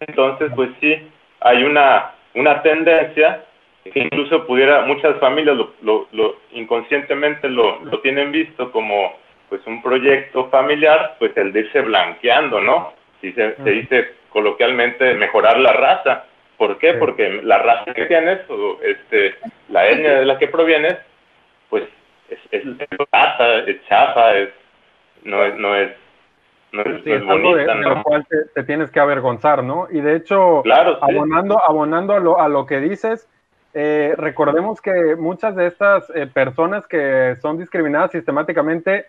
Entonces, 0.00 0.50
pues 0.54 0.70
sí, 0.80 1.10
hay 1.40 1.62
una, 1.64 2.12
una 2.34 2.62
tendencia 2.62 3.44
que 3.92 4.00
incluso 4.00 4.46
pudiera, 4.46 4.82
muchas 4.82 5.18
familias 5.18 5.56
lo, 5.56 6.08
lo, 6.12 6.36
inconscientemente 6.52 7.48
lo, 7.48 7.80
lo, 7.84 8.00
tienen 8.00 8.32
visto 8.32 8.72
como 8.72 9.12
pues 9.50 9.60
un 9.66 9.82
proyecto 9.82 10.48
familiar, 10.48 11.16
pues 11.18 11.36
el 11.36 11.52
de 11.52 11.60
irse 11.60 11.82
blanqueando, 11.82 12.60
¿no? 12.60 12.94
Si 13.20 13.32
se, 13.32 13.56
se 13.56 13.70
dice 13.70 14.14
coloquialmente 14.30 15.14
mejorar 15.14 15.58
la 15.58 15.72
raza. 15.72 16.24
¿Por 16.66 16.78
qué? 16.78 16.94
Porque 16.94 17.42
la 17.42 17.58
raza 17.58 17.92
que 17.92 18.06
tienes, 18.06 18.40
o 18.48 18.78
este, 18.82 19.34
la 19.68 19.86
etnia 19.86 20.20
de 20.20 20.24
la 20.24 20.38
que 20.38 20.48
provienes, 20.48 20.96
pues 21.68 21.84
es, 22.30 22.38
es, 22.50 22.64
es 22.64 23.68
es 23.68 23.86
chafa, 23.86 24.34
es, 24.34 24.48
no 25.24 25.44
es, 25.44 25.56
no 25.56 25.74
es 25.76 25.90
sí, 27.04 27.12
es, 27.12 27.22
algo 27.28 27.54
de, 27.54 27.66
lo 27.66 28.02
cual 28.02 28.26
te, 28.54 28.64
tienes 28.64 28.90
que 28.90 28.98
avergonzar, 28.98 29.62
¿no? 29.62 29.88
Y 29.90 30.00
de 30.00 30.16
hecho, 30.16 30.62
abonando, 31.02 31.62
abonando 31.62 32.14
a 32.14 32.20
lo, 32.20 32.40
a 32.40 32.48
lo 32.48 32.64
que 32.64 32.80
dices, 32.80 33.28
eh, 33.74 34.14
recordemos 34.16 34.80
que 34.80 35.16
muchas 35.16 35.54
de 35.56 35.66
estas 35.66 36.08
eh, 36.14 36.26
personas 36.26 36.86
que 36.86 37.36
son 37.42 37.58
discriminadas 37.58 38.12
sistemáticamente 38.12 39.04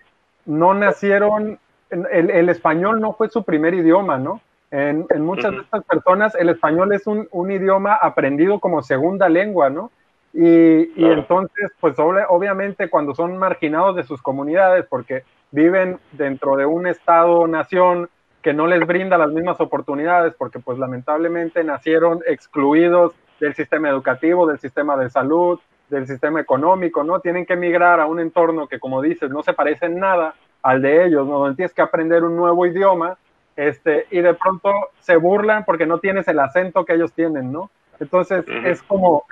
no 0.46 0.74
nacieron, 0.74 1.58
el, 1.90 2.30
el, 2.30 2.50
español 2.50 3.00
no 3.00 3.14
fue 3.14 3.30
su 3.30 3.44
primer 3.44 3.74
idioma, 3.74 4.18
¿no? 4.18 4.42
En, 4.76 5.06
en 5.10 5.22
muchas 5.22 5.54
de 5.54 5.60
estas 5.60 5.86
personas 5.86 6.36
el 6.36 6.50
español 6.50 6.92
es 6.92 7.08
un, 7.08 7.30
un, 7.32 7.50
idioma 7.50 7.94
aprendido 7.96 8.60
como 8.60 8.84
segunda 8.84 9.30
lengua, 9.30 9.70
¿no? 9.70 9.90
Y, 10.34 10.92
y 11.02 11.06
entonces, 11.06 11.72
pues 11.80 11.96
obviamente 11.98 12.90
cuando 12.90 13.16
son 13.16 13.38
marginados 13.38 13.96
de 13.96 14.04
sus 14.04 14.22
comunidades, 14.22 14.86
porque 14.90 15.24
viven 15.52 15.98
dentro 16.12 16.58
de 16.58 16.66
un 16.66 16.88
estado-nación 16.88 18.10
que 18.42 18.54
no 18.54 18.68
les 18.68 18.86
brinda 18.86 19.18
las 19.18 19.32
mismas 19.32 19.62
oportunidades 19.62 20.34
porque 20.38 20.60
pues 20.60 20.78
lamentablemente 20.78 21.64
nacieron 21.64 22.20
excluidos 22.28 23.14
del 23.40 23.56
sistema 23.56 23.88
educativo, 23.88 24.46
del 24.46 24.60
sistema 24.60 24.98
de 24.98 25.10
salud, 25.10 25.58
del 25.90 26.06
sistema 26.06 26.42
económico, 26.42 27.02
¿no? 27.06 27.22
Tienen 27.22 27.46
que 27.46 27.54
emigrar 27.54 28.02
a 28.02 28.08
un 28.08 28.20
entorno 28.20 28.68
que, 28.68 28.78
como 28.78 29.02
dices, 29.02 29.30
no 29.30 29.42
se 29.42 29.54
parece 29.54 29.86
en 29.86 30.00
nada 30.00 30.36
al 30.62 30.82
de 30.82 31.06
ellos, 31.06 31.26
¿no? 31.26 31.40
Donde 31.40 31.56
tienes 31.56 31.74
que 31.74 31.82
aprender 31.82 32.26
un 32.26 32.36
nuevo 32.36 32.66
idioma, 32.66 33.18
este, 33.56 34.08
y 34.12 34.22
de 34.22 34.34
pronto 34.34 34.72
se 35.00 35.16
burlan 35.16 35.66
porque 35.66 35.86
no 35.86 36.00
tienes 36.00 36.28
el 36.28 36.40
acento 36.40 36.86
que 36.86 36.94
ellos 36.94 37.14
tienen, 37.14 37.52
¿no? 37.52 37.70
Entonces 38.00 38.44
es 38.66 38.82
como, 38.84 39.24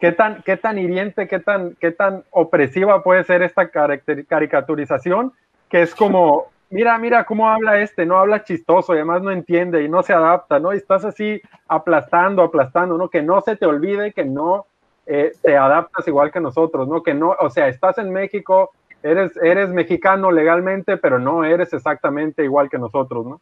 ¿qué 0.00 0.12
tan, 0.12 0.42
qué 0.42 0.56
tan 0.56 0.78
hiriente, 0.78 1.28
qué 1.28 1.38
tan, 1.38 1.76
qué 1.76 1.92
tan 1.92 2.24
opresiva 2.30 3.02
puede 3.02 3.24
ser 3.24 3.42
esta 3.42 3.68
caricaturización 3.68 5.32
que 5.68 5.82
es 5.82 5.94
como, 5.94 6.48
mira, 6.70 6.98
mira 6.98 7.24
cómo 7.24 7.48
habla 7.48 7.80
este, 7.80 8.04
no 8.04 8.18
habla 8.18 8.44
chistoso 8.44 8.94
y 8.94 8.96
además 8.96 9.22
no 9.22 9.30
entiende 9.30 9.82
y 9.82 9.88
no 9.88 10.02
se 10.02 10.12
adapta, 10.12 10.58
¿no? 10.58 10.74
Y 10.74 10.78
estás 10.78 11.04
así 11.04 11.40
aplastando, 11.68 12.42
aplastando, 12.42 12.98
¿no? 12.98 13.08
Que 13.08 13.22
no 13.22 13.40
se 13.40 13.56
te 13.56 13.66
olvide 13.66 14.12
que 14.12 14.24
no 14.24 14.66
eh, 15.06 15.32
te 15.42 15.56
adaptas 15.56 16.06
igual 16.08 16.30
que 16.30 16.40
nosotros, 16.40 16.88
¿no? 16.88 17.02
Que 17.02 17.14
no, 17.14 17.34
o 17.38 17.50
sea, 17.50 17.68
estás 17.68 17.98
en 17.98 18.12
México, 18.12 18.72
eres, 19.02 19.36
eres 19.42 19.68
mexicano 19.70 20.30
legalmente, 20.30 20.96
pero 20.96 21.18
no 21.18 21.44
eres 21.44 21.72
exactamente 21.72 22.44
igual 22.44 22.68
que 22.68 22.78
nosotros, 22.78 23.24
¿no? 23.24 23.40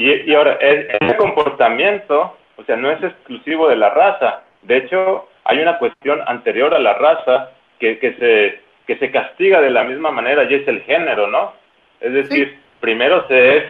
Y, 0.00 0.34
ahora, 0.34 0.58
ese 0.60 1.16
comportamiento, 1.16 2.36
o 2.56 2.64
sea, 2.64 2.76
no 2.76 2.90
es 2.90 3.02
exclusivo 3.02 3.68
de 3.68 3.76
la 3.76 3.90
raza. 3.90 4.42
De 4.62 4.78
hecho, 4.78 5.28
hay 5.44 5.58
una 5.58 5.78
cuestión 5.78 6.20
anterior 6.26 6.74
a 6.74 6.78
la 6.78 6.94
raza 6.94 7.50
que, 7.78 7.98
que 7.98 8.14
se 8.14 8.70
que 8.90 8.98
se 8.98 9.12
castiga 9.12 9.60
de 9.60 9.70
la 9.70 9.84
misma 9.84 10.10
manera 10.10 10.42
y 10.50 10.54
es 10.54 10.66
el 10.66 10.82
género, 10.82 11.28
¿no? 11.28 11.52
Es 12.00 12.12
decir, 12.12 12.58
primero 12.80 13.24
se 13.28 13.56
es, 13.56 13.64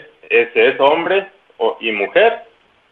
se 0.54 0.68
es 0.68 0.80
hombre 0.80 1.26
y 1.80 1.92
mujer 1.92 2.44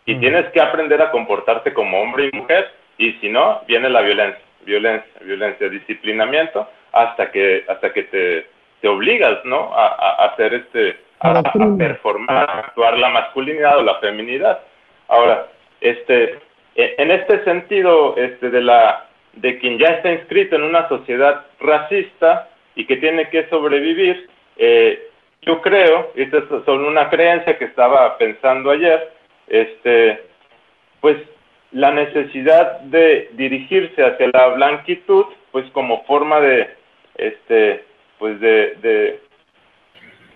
y 0.05 0.15
tienes 0.17 0.45
que 0.53 0.61
aprender 0.61 1.01
a 1.01 1.11
comportarte 1.11 1.73
como 1.73 2.03
hombre 2.03 2.29
y 2.31 2.37
mujer 2.37 2.71
y 2.99 3.13
si 3.13 3.31
no, 3.31 3.63
viene 3.67 3.89
la 3.89 4.03
violencia, 4.03 4.43
violencia, 4.67 5.11
violencia, 5.23 5.71
disciplinamiento 5.71 6.69
hasta 6.93 7.31
que, 7.31 7.65
hasta 7.67 7.95
que 7.95 8.03
te, 8.03 8.47
te 8.83 8.89
obligas, 8.89 9.43
¿no? 9.47 9.75
A, 9.75 9.87
a 9.87 10.27
hacer 10.27 10.53
este, 10.53 10.99
a, 11.21 11.43
performar, 11.77 12.51
a 12.51 12.59
actuar 12.61 12.99
la 12.99 13.09
masculinidad 13.11 13.79
o 13.79 13.83
la 13.83 13.97
feminidad. 13.97 14.61
Ahora, 15.09 15.49
este, 15.81 16.39
e, 16.75 16.95
en 16.99 17.11
este 17.11 17.45
sentido, 17.45 18.17
este, 18.17 18.51
de 18.51 18.61
la, 18.61 19.07
de 19.35 19.59
quien 19.59 19.79
ya 19.79 19.89
está 19.89 20.13
inscrito 20.13 20.57
en 20.57 20.63
una 20.63 20.89
sociedad 20.89 21.47
racista 21.61 22.49
y 22.75 22.87
que 22.87 22.97
tiene 22.97 23.29
que 23.31 23.49
sobrevivir, 23.49 24.29
eh, 24.57 25.11
yo 25.43 25.61
creo, 25.61 26.13
y 26.15 26.23
esta 26.23 26.39
es 26.39 26.45
solo 26.65 26.89
una 26.89 27.09
creencia 27.11 27.59
que 27.59 27.65
estaba 27.65 28.19
pensando 28.19 28.71
ayer, 28.71 29.13
este, 29.49 30.23
pues 31.01 31.17
la 31.73 31.91
necesidad 31.91 32.81
de 32.81 33.31
dirigirse 33.33 34.03
hacia 34.05 34.29
la 34.33 34.49
blanquitud, 34.49 35.27
pues 35.53 35.69
como 35.73 36.05
forma 36.05 36.41
de, 36.41 36.69
este, 37.17 37.85
pues 38.19 38.41
de, 38.41 38.77
de 38.81 39.21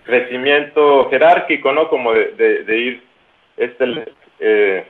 crecimiento 0.03 1.09
jerárquico, 1.09 1.71
¿no? 1.71 1.87
Como 1.87 2.13
de, 2.13 2.63
de, 2.63 2.77
ir 2.77 3.03
este, 3.57 4.05
eh, 4.39 4.85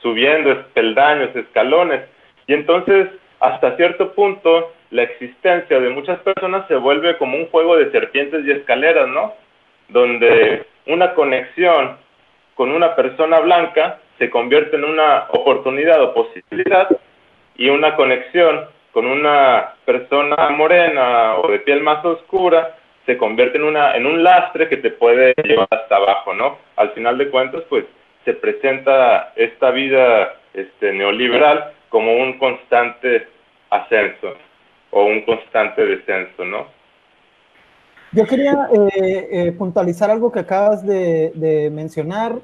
subiendo 0.00 0.52
espeldaños, 0.52 1.34
escalones. 1.34 2.02
Y 2.46 2.54
entonces 2.54 3.08
hasta 3.40 3.76
cierto 3.76 4.12
punto 4.12 4.72
la 4.90 5.02
existencia 5.02 5.80
de 5.80 5.90
muchas 5.90 6.18
personas 6.20 6.66
se 6.68 6.76
vuelve 6.76 7.16
como 7.18 7.36
un 7.36 7.48
juego 7.48 7.76
de 7.76 7.90
serpientes 7.90 8.44
y 8.44 8.52
escaleras, 8.52 9.08
¿no? 9.08 9.34
Donde 9.88 10.66
una 10.86 11.14
conexión 11.14 11.96
con 12.54 12.70
una 12.70 12.94
persona 12.94 13.40
blanca 13.40 13.98
se 14.18 14.30
convierte 14.30 14.76
en 14.76 14.84
una 14.84 15.26
oportunidad 15.30 16.00
o 16.02 16.14
posibilidad 16.14 16.88
y 17.56 17.68
una 17.68 17.96
conexión 17.96 18.66
con 18.92 19.06
una 19.06 19.74
persona 19.84 20.50
morena 20.50 21.34
o 21.36 21.50
de 21.50 21.58
piel 21.58 21.82
más 21.82 22.04
oscura 22.04 22.76
se 23.06 23.18
convierte 23.18 23.58
en 23.58 23.64
una 23.64 23.96
en 23.96 24.06
un 24.06 24.22
lastre 24.22 24.68
que 24.68 24.78
te 24.78 24.90
puede 24.90 25.34
llevar 25.44 25.68
hasta 25.70 25.96
abajo, 25.96 26.34
¿no? 26.34 26.58
Al 26.76 26.90
final 26.92 27.18
de 27.18 27.30
cuentas, 27.30 27.62
pues 27.68 27.84
se 28.24 28.32
presenta 28.32 29.32
esta 29.36 29.70
vida 29.70 30.34
este 30.54 30.92
neoliberal 30.92 31.72
como 31.88 32.16
un 32.16 32.38
constante 32.38 33.28
ascenso 33.70 34.34
o 34.90 35.04
un 35.04 35.22
constante 35.22 35.84
descenso, 35.84 36.44
¿no? 36.44 36.66
Yo 38.12 38.24
quería 38.26 38.68
eh, 38.72 39.28
eh, 39.32 39.52
puntualizar 39.52 40.08
algo 40.08 40.30
que 40.30 40.38
acabas 40.38 40.86
de, 40.86 41.68
mencionar, 41.72 42.36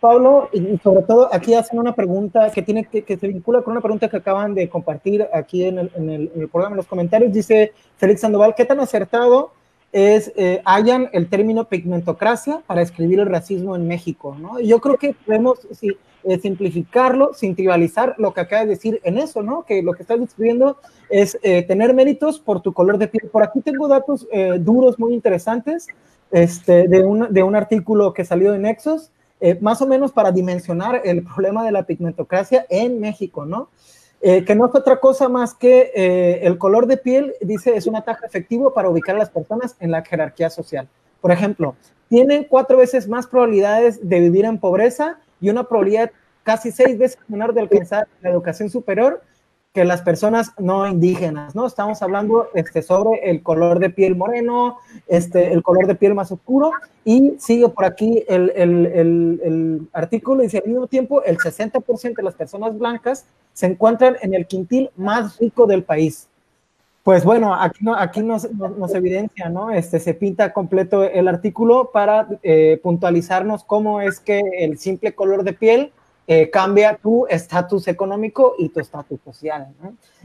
Pablo, 0.00 0.48
y 0.50 0.78
sobre 0.78 1.02
todo 1.02 1.28
aquí 1.30 1.52
hacen 1.52 1.78
una 1.78 1.94
pregunta 1.94 2.50
que, 2.50 2.62
tiene, 2.62 2.86
que, 2.86 3.02
que, 3.02 3.18
se 3.18 3.28
vincula 3.28 3.60
con 3.60 3.72
una 3.72 3.82
pregunta 3.82 4.08
que 4.08 4.16
acaban 4.16 4.54
de 4.54 4.70
compartir 4.70 5.28
aquí 5.34 5.64
en 5.64 5.78
el, 5.78 5.90
en 5.94 6.08
el, 6.08 6.32
en 6.34 6.40
el 6.40 6.48
programa, 6.48 6.72
en 6.72 6.78
los 6.78 6.86
comentarios. 6.86 7.30
Dice 7.30 7.72
Félix 7.98 8.22
Sandoval, 8.22 8.54
¿qué 8.54 8.64
tan 8.64 8.80
acertado 8.80 9.52
es, 9.92 10.32
eh, 10.36 10.62
hayan 10.64 11.08
el 11.12 11.28
término 11.28 11.68
pigmentocracia 11.68 12.62
para 12.66 12.82
escribir 12.82 13.20
el 13.20 13.26
racismo 13.26 13.76
en 13.76 13.86
México? 13.88 14.36
¿no? 14.38 14.60
Yo 14.60 14.80
creo 14.80 14.96
que 14.96 15.14
podemos, 15.14 15.58
si, 15.72 15.96
eh, 16.22 16.38
simplificarlo 16.38 17.32
sin 17.32 17.56
tribalizar 17.56 18.14
lo 18.18 18.34
que 18.34 18.42
acaba 18.42 18.62
de 18.62 18.68
decir 18.68 19.00
en 19.04 19.16
eso, 19.16 19.42
¿no? 19.42 19.64
Que 19.64 19.82
lo 19.82 19.94
que 19.94 20.02
estás 20.02 20.20
describiendo 20.20 20.76
es 21.08 21.38
eh, 21.42 21.62
tener 21.62 21.94
méritos 21.94 22.38
por 22.38 22.60
tu 22.60 22.74
color 22.74 22.98
de 22.98 23.08
piel. 23.08 23.30
Por 23.30 23.42
aquí 23.42 23.62
tengo 23.62 23.88
datos 23.88 24.28
eh, 24.30 24.58
duros 24.60 24.98
muy 24.98 25.14
interesantes. 25.14 25.86
este, 26.30 26.88
de, 26.88 27.02
un, 27.02 27.32
de 27.32 27.42
un 27.42 27.56
artículo 27.56 28.12
que 28.12 28.24
salió 28.24 28.52
de 28.52 28.58
Nexos, 28.58 29.10
más 29.60 29.80
o 29.80 29.86
menos 29.86 30.12
para 30.12 30.30
dimensionar 30.30 31.00
el 31.02 31.24
problema 31.24 31.64
de 31.64 31.72
la 31.72 31.84
pigmentocracia 31.84 32.66
en 32.68 33.00
México, 33.00 33.46
¿no? 33.46 33.70
Eh, 34.22 34.44
que 34.44 34.54
no 34.54 34.66
es 34.66 34.74
otra 34.74 35.00
cosa 35.00 35.30
más 35.30 35.54
que 35.54 35.92
eh, 35.94 36.40
el 36.42 36.58
color 36.58 36.86
de 36.86 36.98
piel, 36.98 37.34
dice, 37.40 37.74
es 37.74 37.86
un 37.86 37.96
ataque 37.96 38.26
efectivo 38.26 38.74
para 38.74 38.90
ubicar 38.90 39.16
a 39.16 39.18
las 39.18 39.30
personas 39.30 39.76
en 39.80 39.90
la 39.90 40.04
jerarquía 40.04 40.50
social. 40.50 40.88
Por 41.22 41.32
ejemplo, 41.32 41.74
tienen 42.08 42.44
cuatro 42.44 42.76
veces 42.76 43.08
más 43.08 43.26
probabilidades 43.26 44.06
de 44.06 44.20
vivir 44.20 44.44
en 44.44 44.58
pobreza 44.58 45.18
y 45.40 45.48
una 45.48 45.64
probabilidad 45.64 46.10
casi 46.42 46.70
seis 46.70 46.98
veces 46.98 47.18
menor 47.28 47.54
de 47.54 47.62
alcanzar 47.62 48.08
la 48.20 48.30
educación 48.30 48.68
superior 48.68 49.22
que 49.72 49.84
las 49.84 50.02
personas 50.02 50.52
no 50.58 50.88
indígenas, 50.88 51.54
¿no? 51.54 51.64
Estamos 51.64 52.02
hablando 52.02 52.48
este, 52.54 52.82
sobre 52.82 53.30
el 53.30 53.40
color 53.42 53.78
de 53.78 53.90
piel 53.90 54.16
moreno, 54.16 54.78
este, 55.06 55.52
el 55.52 55.62
color 55.62 55.86
de 55.86 55.94
piel 55.94 56.14
más 56.14 56.32
oscuro, 56.32 56.72
y 57.04 57.34
sigue 57.38 57.68
por 57.68 57.84
aquí 57.84 58.24
el, 58.26 58.52
el, 58.56 58.86
el, 58.86 59.40
el 59.44 59.88
artículo, 59.92 60.42
dice 60.42 60.58
al 60.58 60.68
mismo 60.68 60.88
tiempo, 60.88 61.22
el 61.22 61.38
60% 61.38 62.16
de 62.16 62.22
las 62.22 62.34
personas 62.34 62.76
blancas 62.76 63.26
se 63.52 63.66
encuentran 63.66 64.16
en 64.22 64.34
el 64.34 64.46
quintil 64.46 64.90
más 64.96 65.38
rico 65.38 65.66
del 65.66 65.84
país. 65.84 66.26
Pues 67.04 67.24
bueno, 67.24 67.54
aquí, 67.54 67.84
no, 67.84 67.94
aquí 67.94 68.22
nos, 68.22 68.50
nos, 68.52 68.94
evidencia, 68.94 69.48
¿no? 69.48 69.70
Este, 69.70 70.00
se 70.00 70.14
pinta 70.14 70.52
completo 70.52 71.04
el 71.04 71.28
artículo 71.28 71.90
para 71.92 72.26
eh, 72.42 72.78
puntualizarnos 72.82 73.64
cómo 73.64 74.02
es 74.02 74.20
que 74.20 74.42
el 74.58 74.78
simple 74.78 75.14
color 75.14 75.44
de 75.44 75.52
piel 75.52 75.92
eh, 76.32 76.48
cambia 76.48 76.96
tu 76.96 77.26
estatus 77.26 77.88
económico 77.88 78.54
y 78.56 78.68
tu 78.68 78.78
estatus 78.78 79.18
social. 79.24 79.66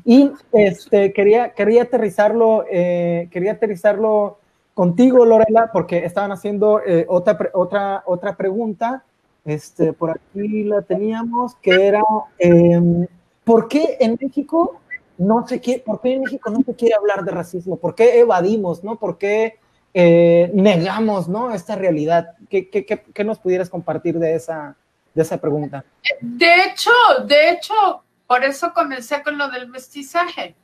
Y 0.04 0.30
este, 0.52 1.12
quería, 1.12 1.56
quería, 1.56 1.82
aterrizarlo, 1.82 2.64
eh, 2.70 3.28
quería 3.32 3.54
aterrizarlo 3.54 4.38
contigo, 4.76 5.26
Lorela, 5.26 5.72
porque 5.74 6.06
estaban 6.06 6.32
haciendo 6.32 6.80
eh, 6.86 7.08
otra, 7.10 7.50
otra, 7.56 8.04
otra 8.06 8.38
pregunta. 8.38 9.04
Este, 9.46 9.94
por 9.94 10.12
aquí 10.12 10.66
la 10.66 10.84
teníamos, 10.84 11.56
que 11.56 11.88
era, 11.88 12.04
em, 12.38 13.08
¿por 13.44 13.68
qué 13.68 13.98
en 14.00 14.16
México 14.22 14.80
no 15.18 15.48
se 15.48 15.60
quiere, 15.60 15.82
por 15.82 16.02
qué 16.02 16.14
en 16.14 16.22
México 16.22 16.52
no 16.52 16.62
se 16.62 16.76
quiere 16.76 16.94
hablar 16.94 17.26
de 17.26 17.32
racismo? 17.32 17.78
¿Por 17.78 17.96
qué 17.96 18.20
evadimos, 18.20 18.84
no? 18.84 19.00
¿Por 19.00 19.18
qué 19.18 19.56
negamos, 19.92 21.28
no? 21.28 21.52
Esta 21.52 21.76
realidad. 21.76 22.36
¿Qué, 22.48 22.70
qué, 22.70 22.86
qué 22.86 23.24
nos 23.24 23.40
pudieras 23.40 23.72
compartir 23.72 24.20
de 24.20 24.36
esa, 24.36 24.76
de 25.16 25.22
esa 25.22 25.40
pregunta. 25.40 25.84
De 26.20 26.66
hecho, 26.66 26.92
de 27.26 27.52
hecho, 27.52 28.04
por 28.28 28.44
eso 28.44 28.74
comencé 28.74 29.24
con 29.24 29.38
lo 29.38 29.50
del 29.50 29.68
mestizaje, 29.70 30.56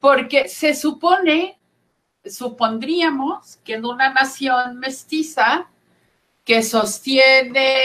porque 0.00 0.48
se 0.48 0.74
supone, 0.74 1.58
supondríamos 2.24 3.58
que 3.64 3.74
en 3.74 3.86
una 3.86 4.12
nación 4.12 4.78
mestiza 4.78 5.68
que 6.44 6.62
sostiene 6.62 7.76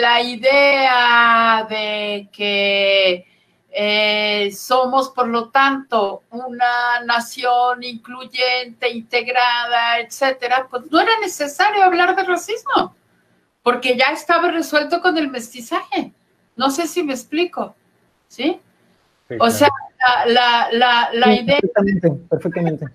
la 0.00 0.20
idea 0.20 1.66
de 1.68 2.28
que 2.30 3.26
eh, 3.70 4.52
somos, 4.52 5.10
por 5.10 5.26
lo 5.28 5.48
tanto, 5.48 6.22
una 6.30 7.00
nación 7.04 7.82
incluyente, 7.82 8.90
integrada, 8.90 9.98
etcétera, 9.98 10.68
pues 10.70 10.84
no 10.90 11.00
era 11.00 11.18
necesario 11.20 11.82
hablar 11.82 12.14
de 12.14 12.24
racismo 12.24 12.94
porque 13.66 13.96
ya 13.96 14.12
estaba 14.12 14.52
resuelto 14.52 15.00
con 15.00 15.18
el 15.18 15.28
mestizaje. 15.28 16.12
No 16.54 16.70
sé 16.70 16.86
si 16.86 17.02
me 17.02 17.14
explico, 17.14 17.74
¿sí? 18.28 18.60
o 19.40 19.50
sea, 19.50 19.68
la, 20.24 21.34
idea... 21.34 21.58
Perfectamente, 21.58 22.10
perfectamente. 22.30 22.86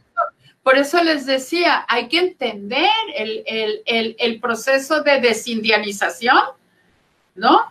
Por 0.64 0.78
eso 0.78 1.04
les 1.04 1.26
decía, 1.26 1.84
hay 1.90 2.08
que 2.08 2.20
entender 2.20 2.88
el, 3.18 4.40
proceso 4.40 5.04
de 5.04 5.20
desindianización, 5.20 6.42
¿no? 7.36 7.64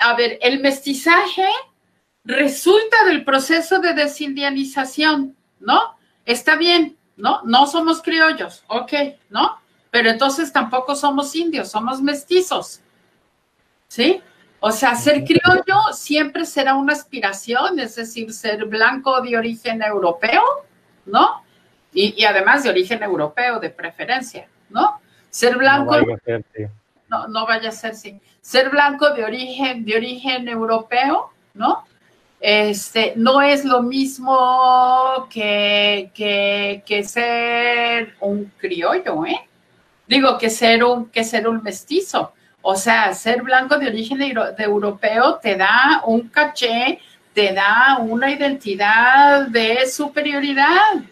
A 0.00 0.14
ver, 0.16 0.40
el 0.42 0.58
mestizaje 0.58 1.46
resulta 2.24 3.04
del 3.04 3.24
proceso 3.24 3.78
de 3.78 3.94
desindianización, 3.94 5.36
¿no? 5.60 5.96
Está 6.26 6.56
bien, 6.56 6.96
¿no? 7.16 7.42
No 7.44 7.68
somos 7.68 8.02
criollos, 8.02 8.64
ok, 8.66 8.92
¿no? 9.30 9.61
Pero 9.92 10.08
entonces 10.08 10.50
tampoco 10.50 10.96
somos 10.96 11.36
indios, 11.36 11.70
somos 11.70 12.00
mestizos. 12.00 12.80
¿Sí? 13.88 14.22
O 14.58 14.72
sea, 14.72 14.94
ser 14.94 15.22
criollo 15.22 15.92
siempre 15.92 16.46
será 16.46 16.74
una 16.76 16.94
aspiración, 16.94 17.78
es 17.78 17.96
decir, 17.96 18.32
ser 18.32 18.64
blanco 18.64 19.20
de 19.20 19.36
origen 19.36 19.82
europeo, 19.82 20.42
¿no? 21.04 21.42
Y, 21.92 22.24
además 22.24 22.62
de 22.62 22.70
origen 22.70 23.02
europeo, 23.02 23.60
de 23.60 23.68
preferencia, 23.68 24.48
¿no? 24.70 24.98
Ser 25.28 25.58
blanco. 25.58 25.94
No 25.94 26.06
vaya 26.06 26.14
a 26.14 26.24
ser, 26.24 26.44
sí. 26.56 26.62
No, 27.10 27.28
no 27.28 27.46
vaya 27.46 27.68
a 27.68 27.72
ser, 27.72 27.94
sí. 27.94 28.18
Ser 28.40 28.70
blanco 28.70 29.10
de 29.10 29.24
origen, 29.24 29.84
de 29.84 29.94
origen 29.94 30.48
europeo, 30.48 31.32
¿no? 31.52 31.84
Este, 32.40 33.12
no 33.16 33.42
es 33.42 33.66
lo 33.66 33.82
mismo 33.82 35.28
que, 35.28 36.10
que, 36.14 36.82
que 36.86 37.04
ser 37.04 38.14
un 38.20 38.50
criollo, 38.58 39.26
¿eh? 39.26 39.48
Digo, 40.06 40.38
que 40.38 40.50
ser 40.50 40.84
un, 40.84 41.06
que 41.06 41.24
ser 41.24 41.48
un 41.48 41.62
mestizo. 41.62 42.32
O 42.60 42.76
sea, 42.76 43.12
ser 43.14 43.42
blanco 43.42 43.76
de 43.78 43.88
origen 43.88 44.18
de, 44.18 44.34
europeo 44.58 45.38
te 45.42 45.56
da 45.56 46.02
un 46.06 46.28
caché, 46.28 47.00
te 47.34 47.52
da 47.52 47.98
una 48.00 48.30
identidad 48.30 49.46
de 49.48 49.86
superioridad. 49.86 51.02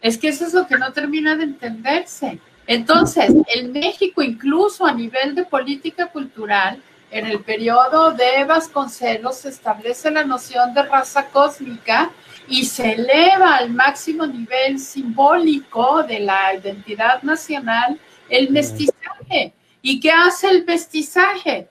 Es 0.00 0.18
que 0.18 0.28
eso 0.28 0.46
es 0.46 0.54
lo 0.54 0.66
que 0.66 0.76
no 0.76 0.92
termina 0.92 1.36
de 1.36 1.44
entenderse. 1.44 2.38
Entonces, 2.66 3.32
en 3.46 3.72
México, 3.72 4.22
incluso 4.22 4.84
a 4.84 4.92
nivel 4.92 5.34
de 5.34 5.44
política 5.44 6.06
cultural, 6.06 6.82
en 7.10 7.26
el 7.26 7.40
periodo 7.40 8.12
de 8.12 8.44
Vasconcelos 8.44 9.38
se 9.38 9.48
establece 9.48 10.10
la 10.10 10.24
noción 10.24 10.74
de 10.74 10.82
raza 10.82 11.26
cósmica 11.28 12.10
y 12.48 12.64
se 12.64 12.92
eleva 12.92 13.56
al 13.56 13.70
máximo 13.70 14.26
nivel 14.26 14.78
simbólico 14.78 16.02
de 16.02 16.20
la 16.20 16.54
identidad 16.54 17.22
nacional 17.22 18.00
el 18.28 18.50
mestizaje. 18.50 19.52
¿Y 19.82 20.00
qué 20.00 20.10
hace 20.10 20.48
el 20.48 20.64
mestizaje? 20.64 21.68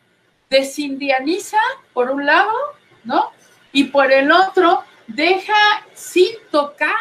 Desindianiza, 0.49 1.57
por 1.93 2.11
un 2.11 2.25
lado, 2.25 2.53
¿no? 3.03 3.31
Y 3.71 3.85
por 3.85 4.11
el 4.11 4.31
otro, 4.31 4.83
deja 5.07 5.83
sin 5.93 6.29
tocar 6.51 6.95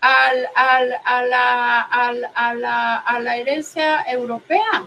al, 0.00 0.48
al, 0.54 0.92
a, 1.04 1.22
la, 1.24 1.80
a, 1.80 2.12
la, 2.54 2.96
a, 2.96 3.20
la, 3.20 3.36
herencia 3.36 4.02
europea. 4.02 4.86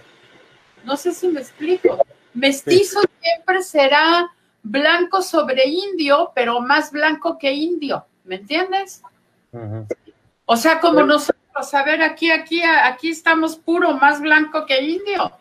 No 0.84 0.96
sé 0.98 1.14
si 1.14 1.28
me 1.28 1.42
explico. 1.42 2.06
Mestizo 2.34 3.02
siempre 3.22 3.62
será 3.62 4.32
blanco 4.64 5.22
sobre 5.22 5.66
indio, 5.66 6.32
pero 6.36 6.60
más 6.62 6.92
blanco 6.92 7.38
que 7.38 7.52
indio. 7.52 8.06
¿Me 8.24 8.36
entiendes? 8.36 9.02
O 10.46 10.56
sea, 10.56 10.80
como 10.80 11.04
nosotros 11.04 11.42
a 11.74 11.84
ver, 11.84 12.02
aquí, 12.02 12.32
aquí, 12.32 12.62
aquí 12.64 13.10
estamos 13.10 13.56
puro, 13.58 13.94
más 13.94 14.22
blanco 14.22 14.66
que 14.66 14.82
indio, 14.82 15.32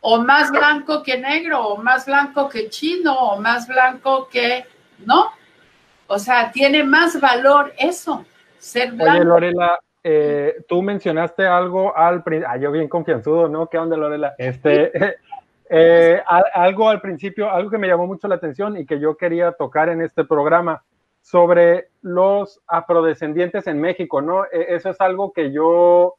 o 0.00 0.18
más 0.22 0.50
blanco 0.50 1.02
que 1.02 1.18
negro, 1.18 1.60
o 1.60 1.76
más 1.76 2.06
blanco 2.06 2.48
que 2.48 2.68
chino, 2.68 3.14
o 3.14 3.40
más 3.40 3.66
blanco 3.66 4.28
que, 4.28 4.64
¿no? 5.04 5.32
O 6.06 6.18
sea, 6.18 6.52
tiene 6.52 6.84
más 6.84 7.20
valor 7.20 7.72
eso, 7.78 8.24
ser 8.58 8.92
blanco. 8.92 9.16
Oye, 9.16 9.24
Lorela, 9.24 9.78
eh, 10.04 10.64
tú 10.68 10.82
mencionaste 10.82 11.44
algo 11.46 11.96
al 11.96 12.22
principio, 12.22 12.52
ah, 12.52 12.56
yo 12.56 12.70
bien 12.70 12.88
confianzudo, 12.88 13.48
¿no? 13.48 13.68
¿Qué 13.68 13.78
onda, 13.78 13.96
Lorela? 13.96 14.34
Este, 14.38 14.92
eh, 15.68 16.22
algo 16.54 16.88
al 16.88 17.00
principio, 17.00 17.50
algo 17.50 17.70
que 17.70 17.78
me 17.78 17.88
llamó 17.88 18.06
mucho 18.06 18.28
la 18.28 18.36
atención 18.36 18.76
y 18.76 18.86
que 18.86 19.00
yo 19.00 19.16
quería 19.16 19.52
tocar 19.52 19.88
en 19.88 20.00
este 20.00 20.24
programa 20.24 20.82
sobre 21.22 21.88
los 22.02 22.60
afrodescendientes 22.68 23.66
en 23.66 23.80
México, 23.80 24.22
¿no? 24.22 24.44
E, 24.44 24.76
eso 24.76 24.90
es 24.90 25.00
algo 25.00 25.32
que 25.32 25.50
yo, 25.50 26.14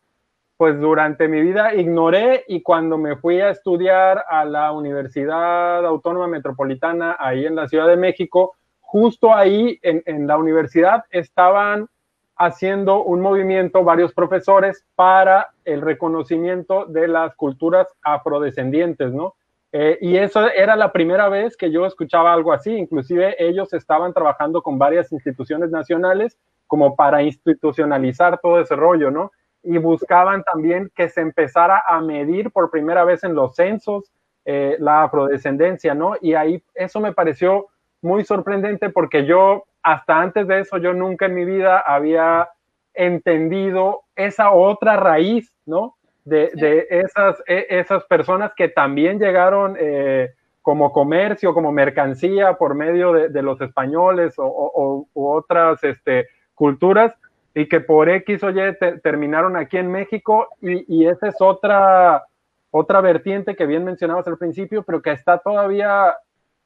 pues 0.57 0.77
durante 0.81 1.29
mi 1.29 1.41
vida 1.41 1.73
ignoré 1.75 2.43
y 2.49 2.61
cuando 2.61 2.97
me 2.97 3.15
fui 3.15 3.39
a 3.39 3.51
estudiar 3.51 4.25
a 4.29 4.43
la 4.43 4.73
Universidad 4.73 5.85
Autónoma 5.85 6.27
Metropolitana, 6.27 7.15
ahí 7.17 7.45
en 7.45 7.55
la 7.55 7.69
Ciudad 7.69 7.87
de 7.87 7.95
México, 7.95 8.55
justo 8.81 9.33
ahí 9.33 9.79
en, 9.81 10.03
en 10.05 10.27
la 10.27 10.37
universidad 10.37 11.05
estaban 11.09 11.87
haciendo 12.35 13.01
un 13.01 13.21
movimiento 13.21 13.85
varios 13.85 14.13
profesores 14.13 14.85
para 14.95 15.51
el 15.63 15.81
reconocimiento 15.81 16.85
de 16.85 17.07
las 17.07 17.33
culturas 17.35 17.87
afrodescendientes, 18.03 19.13
¿no? 19.13 19.35
Eh, 19.73 19.97
y 20.01 20.17
eso 20.17 20.49
era 20.49 20.75
la 20.75 20.91
primera 20.91 21.27
vez 21.29 21.57
que 21.57 21.71
yo 21.71 21.85
escuchaba 21.85 22.33
algo 22.33 22.53
así. 22.53 22.71
Inclusive 22.71 23.35
ellos 23.39 23.73
estaban 23.73 24.13
trabajando 24.13 24.61
con 24.61 24.77
varias 24.77 25.11
instituciones 25.11 25.69
nacionales 25.71 26.37
como 26.67 26.95
para 26.95 27.23
institucionalizar 27.23 28.39
todo 28.39 28.59
ese 28.59 28.75
rollo, 28.75 29.11
¿no? 29.11 29.31
Y 29.63 29.77
buscaban 29.77 30.43
también 30.43 30.91
que 30.95 31.09
se 31.09 31.21
empezara 31.21 31.83
a 31.85 32.01
medir 32.01 32.51
por 32.51 32.69
primera 32.69 33.03
vez 33.03 33.23
en 33.23 33.35
los 33.35 33.55
censos 33.55 34.11
eh, 34.45 34.77
la 34.79 35.03
afrodescendencia, 35.03 35.93
¿no? 35.93 36.15
Y 36.21 36.33
ahí 36.33 36.63
eso 36.73 37.01
me 37.01 37.13
pareció 37.13 37.67
muy 38.01 38.23
sorprendente 38.23 38.89
porque 38.89 39.25
yo, 39.25 39.65
hasta 39.83 40.21
antes 40.21 40.47
de 40.47 40.61
eso, 40.61 40.77
yo 40.77 40.93
nunca 40.93 41.25
en 41.25 41.35
mi 41.35 41.43
vida 41.43 41.79
había 41.79 42.49
entendido 42.93 44.03
esa 44.15 44.51
otra 44.51 44.95
raíz, 44.95 45.53
¿no? 45.65 45.96
De, 46.27 46.87
esas, 46.89 47.41
e, 47.47 47.67
esas 47.69 48.03
personas 48.05 48.51
que 48.55 48.67
también 48.67 49.19
llegaron 49.19 49.77
eh, 49.79 50.33
como 50.61 50.91
comercio, 50.91 51.53
como 51.53 51.71
mercancía 51.71 52.57
por 52.57 52.75
medio 52.75 53.13
de, 53.13 53.41
los 53.41 53.61
españoles 53.61 54.35
o, 54.37 55.07
u 55.13 55.27
otras 55.27 55.81
este, 55.83 56.27
culturas 56.53 57.13
y 57.53 57.67
que 57.69 57.79
por 57.79 58.09
X 58.09 58.43
o 58.43 58.49
Y 58.49 58.77
terminaron 59.01 59.55
aquí 59.55 59.77
en 59.77 59.89
México 59.89 60.49
y, 60.61 61.07
esa 61.07 61.29
es 61.29 61.35
otra, 61.39 62.25
otra 62.71 63.01
vertiente 63.01 63.55
que 63.55 63.65
bien 63.65 63.85
mencionabas 63.85 64.27
al 64.27 64.37
principio, 64.37 64.83
pero 64.83 65.01
que 65.01 65.11
está 65.11 65.37
todavía 65.37 66.13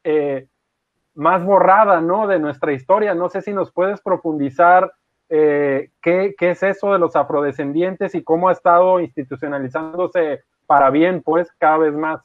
eh, 0.04 0.48
más 1.14 1.46
borrada, 1.46 2.02
¿no? 2.02 2.28
De 2.28 2.40
nuestra 2.40 2.74
historia. 2.74 3.14
No 3.14 3.30
sé 3.30 3.42
si 3.42 3.54
nos 3.54 3.72
puedes 3.72 4.02
profundizar 4.02 4.92
eh, 5.34 5.92
¿qué, 6.02 6.36
es 6.38 6.62
eso 6.62 6.92
de 6.92 7.00
los 7.00 7.16
afrodescendientes 7.16 8.14
y 8.16 8.24
cómo 8.24 8.50
ha 8.50 8.52
estado 8.52 9.00
institucionalizándose 9.00 10.44
para 10.68 10.90
bien, 10.90 11.24
pues, 11.24 11.50
cada 11.58 11.78
vez 11.78 11.94
más. 11.94 12.20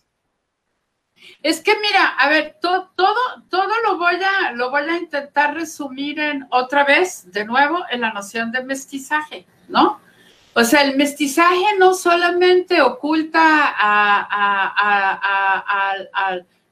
Es 1.41 1.61
que 1.61 1.73
mira, 1.81 2.09
a 2.19 2.28
ver, 2.28 2.57
todo, 2.61 2.91
todo, 2.97 3.73
lo 3.85 3.97
voy 3.97 4.16
a, 4.16 4.51
lo 4.53 4.70
voy 4.70 4.83
a 4.83 4.97
intentar 4.99 5.55
resumir 5.55 6.19
en 6.19 6.49
otra 6.51 6.85
vez, 6.85 7.31
de 7.31 7.45
nuevo, 7.45 7.78
en 7.91 8.01
la 8.01 8.12
noción 8.12 8.51
de 8.51 8.65
mestizaje, 8.65 9.47
¿no? 9.69 10.01
O 10.55 10.65
sea, 10.65 10.83
el 10.83 10.97
mestizaje 10.97 11.77
no 11.78 11.95
solamente 11.95 12.83
oculta 12.83 13.74
a, 13.78 15.16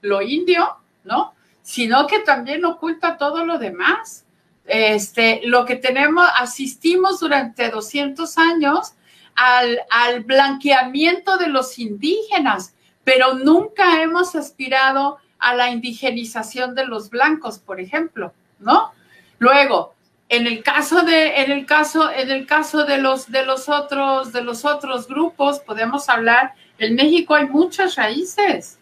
lo 0.00 0.20
indio, 0.20 0.78
¿no? 1.04 1.34
Sino 1.62 2.08
que 2.08 2.18
también 2.20 2.64
oculta 2.64 3.16
todo 3.16 3.46
lo 3.46 3.58
demás. 3.58 4.23
Este, 4.66 5.40
lo 5.44 5.64
que 5.64 5.76
tenemos, 5.76 6.26
asistimos 6.38 7.20
durante 7.20 7.68
200 7.68 8.38
años 8.38 8.94
al, 9.34 9.80
al 9.90 10.20
blanqueamiento 10.20 11.36
de 11.36 11.48
los 11.48 11.78
indígenas, 11.78 12.74
pero 13.04 13.34
nunca 13.34 14.02
hemos 14.02 14.34
aspirado 14.34 15.18
a 15.38 15.54
la 15.54 15.70
indigenización 15.70 16.74
de 16.74 16.86
los 16.86 17.10
blancos, 17.10 17.58
por 17.58 17.80
ejemplo, 17.80 18.32
¿no? 18.58 18.92
Luego, 19.38 19.94
en 20.28 20.46
el 20.46 20.62
caso 20.62 21.02
de, 21.02 21.42
en 21.42 21.50
el 21.50 21.66
caso, 21.66 22.10
en 22.10 22.30
el 22.30 22.46
caso 22.46 22.84
de 22.84 22.98
los, 22.98 23.30
de 23.30 23.44
los 23.44 23.68
otros, 23.68 24.32
de 24.32 24.42
los 24.42 24.64
otros 24.64 25.06
grupos, 25.06 25.60
podemos 25.60 26.08
hablar, 26.08 26.54
en 26.78 26.94
México 26.94 27.34
hay 27.34 27.46
muchas 27.46 27.96
raíces. 27.96 28.78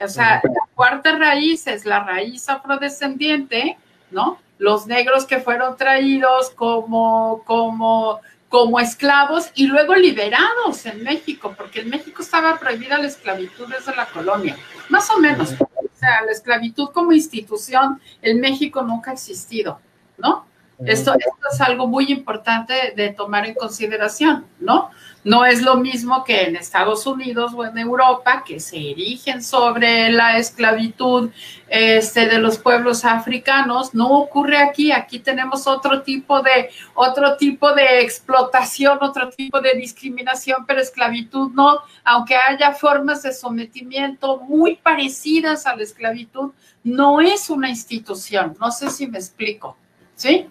O 0.00 0.08
sea, 0.08 0.40
la 0.42 0.68
cuarta 0.74 1.18
raíz 1.18 1.66
es 1.66 1.84
la 1.84 2.04
raíz 2.04 2.48
afrodescendiente, 2.48 3.76
¿no? 4.10 4.38
Los 4.58 4.86
negros 4.86 5.24
que 5.26 5.38
fueron 5.38 5.76
traídos 5.76 6.50
como, 6.50 7.42
como, 7.44 8.20
como 8.48 8.80
esclavos 8.80 9.50
y 9.54 9.66
luego 9.66 9.94
liberados 9.94 10.86
en 10.86 11.02
México, 11.02 11.54
porque 11.56 11.80
en 11.80 11.90
México 11.90 12.22
estaba 12.22 12.58
prohibida 12.58 12.98
la 12.98 13.08
esclavitud 13.08 13.68
desde 13.68 13.94
la 13.94 14.06
colonia, 14.06 14.56
más 14.88 15.10
o 15.10 15.18
menos. 15.18 15.52
O 15.60 15.98
sea, 15.98 16.22
la 16.24 16.32
esclavitud 16.32 16.90
como 16.90 17.12
institución 17.12 18.00
en 18.22 18.40
México 18.40 18.82
nunca 18.82 19.10
ha 19.10 19.14
existido, 19.14 19.80
¿no? 20.18 20.46
Esto, 20.84 21.14
esto 21.14 21.48
es 21.50 21.60
algo 21.62 21.86
muy 21.86 22.12
importante 22.12 22.92
de 22.94 23.08
tomar 23.08 23.46
en 23.46 23.54
consideración, 23.54 24.44
¿no? 24.60 24.90
No 25.26 25.44
es 25.44 25.60
lo 25.62 25.74
mismo 25.78 26.22
que 26.22 26.42
en 26.44 26.54
Estados 26.54 27.04
Unidos 27.04 27.50
o 27.52 27.64
en 27.64 27.76
Europa, 27.78 28.44
que 28.46 28.60
se 28.60 28.92
erigen 28.92 29.42
sobre 29.42 30.08
la 30.10 30.38
esclavitud 30.38 31.30
este, 31.66 32.26
de 32.26 32.38
los 32.38 32.58
pueblos 32.58 33.04
africanos. 33.04 33.92
No 33.92 34.08
ocurre 34.20 34.58
aquí. 34.58 34.92
Aquí 34.92 35.18
tenemos 35.18 35.66
otro 35.66 36.02
tipo 36.02 36.42
de, 36.42 36.70
otro 36.94 37.36
tipo 37.36 37.74
de 37.74 38.02
explotación, 38.02 38.98
otro 39.00 39.28
tipo 39.30 39.60
de 39.60 39.74
discriminación, 39.74 40.64
pero 40.64 40.80
esclavitud 40.80 41.50
no. 41.54 41.80
Aunque 42.04 42.36
haya 42.36 42.70
formas 42.70 43.24
de 43.24 43.32
sometimiento 43.32 44.38
muy 44.42 44.76
parecidas 44.76 45.66
a 45.66 45.74
la 45.74 45.82
esclavitud, 45.82 46.52
no 46.84 47.20
es 47.20 47.50
una 47.50 47.68
institución. 47.68 48.56
No 48.60 48.70
sé 48.70 48.90
si 48.90 49.08
me 49.08 49.18
explico. 49.18 49.76
¿Sí? 50.16 50.48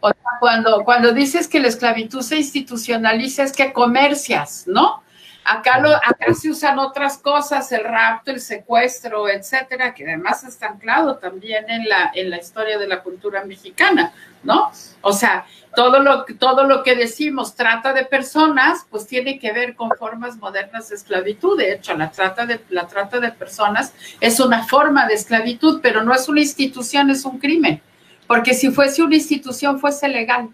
O 0.00 0.08
sea, 0.08 0.30
cuando, 0.40 0.84
cuando 0.84 1.12
dices 1.12 1.46
que 1.46 1.60
la 1.60 1.68
esclavitud 1.68 2.22
se 2.22 2.36
institucionaliza 2.36 3.42
es 3.42 3.52
que 3.52 3.72
comercias, 3.72 4.64
¿no? 4.66 5.02
Acá, 5.44 5.78
lo, 5.80 5.94
acá 5.94 6.34
se 6.34 6.50
usan 6.50 6.78
otras 6.78 7.16
cosas, 7.16 7.72
el 7.72 7.82
rapto, 7.82 8.30
el 8.30 8.40
secuestro, 8.40 9.30
etcétera, 9.30 9.94
que 9.94 10.04
además 10.04 10.44
está 10.44 10.66
anclado 10.66 11.16
también 11.16 11.70
en 11.70 11.88
la, 11.88 12.10
en 12.14 12.28
la 12.28 12.36
historia 12.36 12.76
de 12.76 12.86
la 12.86 13.02
cultura 13.02 13.44
mexicana, 13.44 14.12
¿no? 14.42 14.70
O 15.00 15.12
sea, 15.12 15.46
todo 15.74 16.00
lo, 16.00 16.26
todo 16.38 16.64
lo 16.64 16.82
que 16.82 16.96
decimos 16.96 17.54
trata 17.54 17.94
de 17.94 18.04
personas, 18.04 18.86
pues 18.90 19.06
tiene 19.06 19.38
que 19.38 19.52
ver 19.52 19.74
con 19.74 19.90
formas 19.98 20.36
modernas 20.36 20.90
de 20.90 20.96
esclavitud. 20.96 21.56
De 21.56 21.72
hecho, 21.72 21.94
la 21.94 22.10
trata 22.10 22.44
de, 22.44 22.60
la 22.68 22.86
trata 22.86 23.18
de 23.18 23.32
personas 23.32 23.94
es 24.20 24.40
una 24.40 24.66
forma 24.66 25.06
de 25.06 25.14
esclavitud, 25.14 25.80
pero 25.82 26.02
no 26.02 26.14
es 26.14 26.28
una 26.28 26.40
institución, 26.40 27.08
es 27.08 27.24
un 27.24 27.38
crimen. 27.38 27.80
Porque 28.28 28.54
si 28.54 28.70
fuese 28.70 29.02
una 29.02 29.16
institución, 29.16 29.80
fuese 29.80 30.06
legal. 30.06 30.50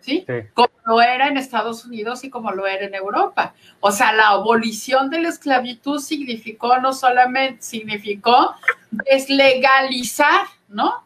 ¿Sí? 0.00 0.24
Como 0.54 0.70
lo 0.84 1.00
era 1.00 1.26
en 1.26 1.36
Estados 1.36 1.84
Unidos 1.84 2.22
y 2.22 2.30
como 2.30 2.52
lo 2.52 2.66
era 2.66 2.86
en 2.86 2.94
Europa. 2.94 3.54
O 3.80 3.90
sea, 3.90 4.12
la 4.12 4.28
abolición 4.28 5.10
de 5.10 5.20
la 5.22 5.30
esclavitud 5.30 5.98
significó 5.98 6.78
no 6.78 6.92
solamente, 6.92 7.62
significó 7.62 8.54
deslegalizar, 8.90 10.46
¿no? 10.68 11.05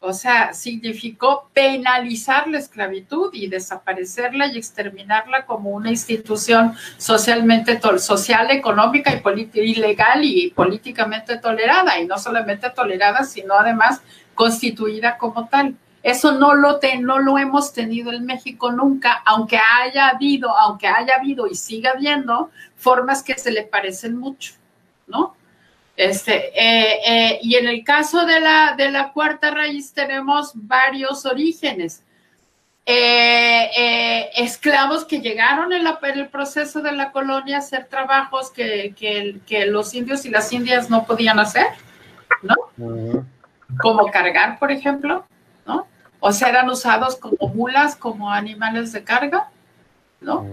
O 0.00 0.12
sea, 0.12 0.52
significó 0.52 1.50
penalizar 1.52 2.46
la 2.46 2.58
esclavitud 2.58 3.30
y 3.32 3.48
desaparecerla 3.48 4.46
y 4.46 4.56
exterminarla 4.56 5.44
como 5.44 5.70
una 5.70 5.90
institución 5.90 6.74
socialmente, 6.98 7.80
social, 7.98 8.48
económica 8.52 9.20
y, 9.54 9.74
legal 9.74 10.20
y 10.22 10.50
políticamente 10.50 11.38
tolerada. 11.38 11.98
Y 11.98 12.06
no 12.06 12.16
solamente 12.16 12.70
tolerada, 12.70 13.24
sino 13.24 13.54
además 13.54 14.00
constituida 14.34 15.18
como 15.18 15.48
tal. 15.48 15.74
Eso 16.04 16.30
no 16.30 16.54
lo, 16.54 16.78
no 17.00 17.18
lo 17.18 17.36
hemos 17.36 17.72
tenido 17.72 18.12
en 18.12 18.24
México 18.24 18.70
nunca, 18.70 19.20
aunque 19.26 19.58
haya 19.58 20.08
habido, 20.10 20.56
aunque 20.56 20.86
haya 20.86 21.16
habido 21.16 21.48
y 21.48 21.56
siga 21.56 21.90
habiendo 21.90 22.50
formas 22.76 23.24
que 23.24 23.36
se 23.36 23.50
le 23.50 23.64
parecen 23.64 24.16
mucho, 24.16 24.54
¿no? 25.08 25.34
Este, 25.98 26.52
eh, 26.54 27.00
eh, 27.04 27.38
y 27.42 27.56
en 27.56 27.66
el 27.66 27.82
caso 27.82 28.24
de 28.24 28.38
la, 28.38 28.74
de 28.76 28.88
la 28.88 29.12
cuarta 29.12 29.50
raíz 29.50 29.92
tenemos 29.92 30.52
varios 30.54 31.26
orígenes. 31.26 32.04
Eh, 32.86 34.30
esclavos 34.36 35.04
que 35.04 35.20
llegaron 35.20 35.72
en, 35.72 35.84
el 35.84 36.28
proceso 36.28 36.82
de 36.82 36.92
la 36.92 37.10
colonia 37.10 37.56
a 37.56 37.58
hacer 37.58 37.86
trabajos 37.86 38.52
que, 38.52 38.94
que, 39.44 39.66
los 39.66 39.92
indios 39.92 40.24
y 40.24 40.30
las 40.30 40.52
indias 40.52 40.88
no 40.88 41.04
podían 41.04 41.40
hacer, 41.40 41.66
¿no? 42.42 42.54
Como 43.80 44.06
cargar, 44.12 44.60
por 44.60 44.70
ejemplo, 44.70 45.26
¿no? 45.66 45.88
O 46.20 46.30
sea, 46.30 46.48
eran 46.48 46.70
usados 46.70 47.16
como 47.16 47.52
mulas, 47.52 47.96
como 47.96 48.30
animales 48.30 48.92
de 48.92 49.02
carga, 49.02 49.50
¿no? 50.20 50.46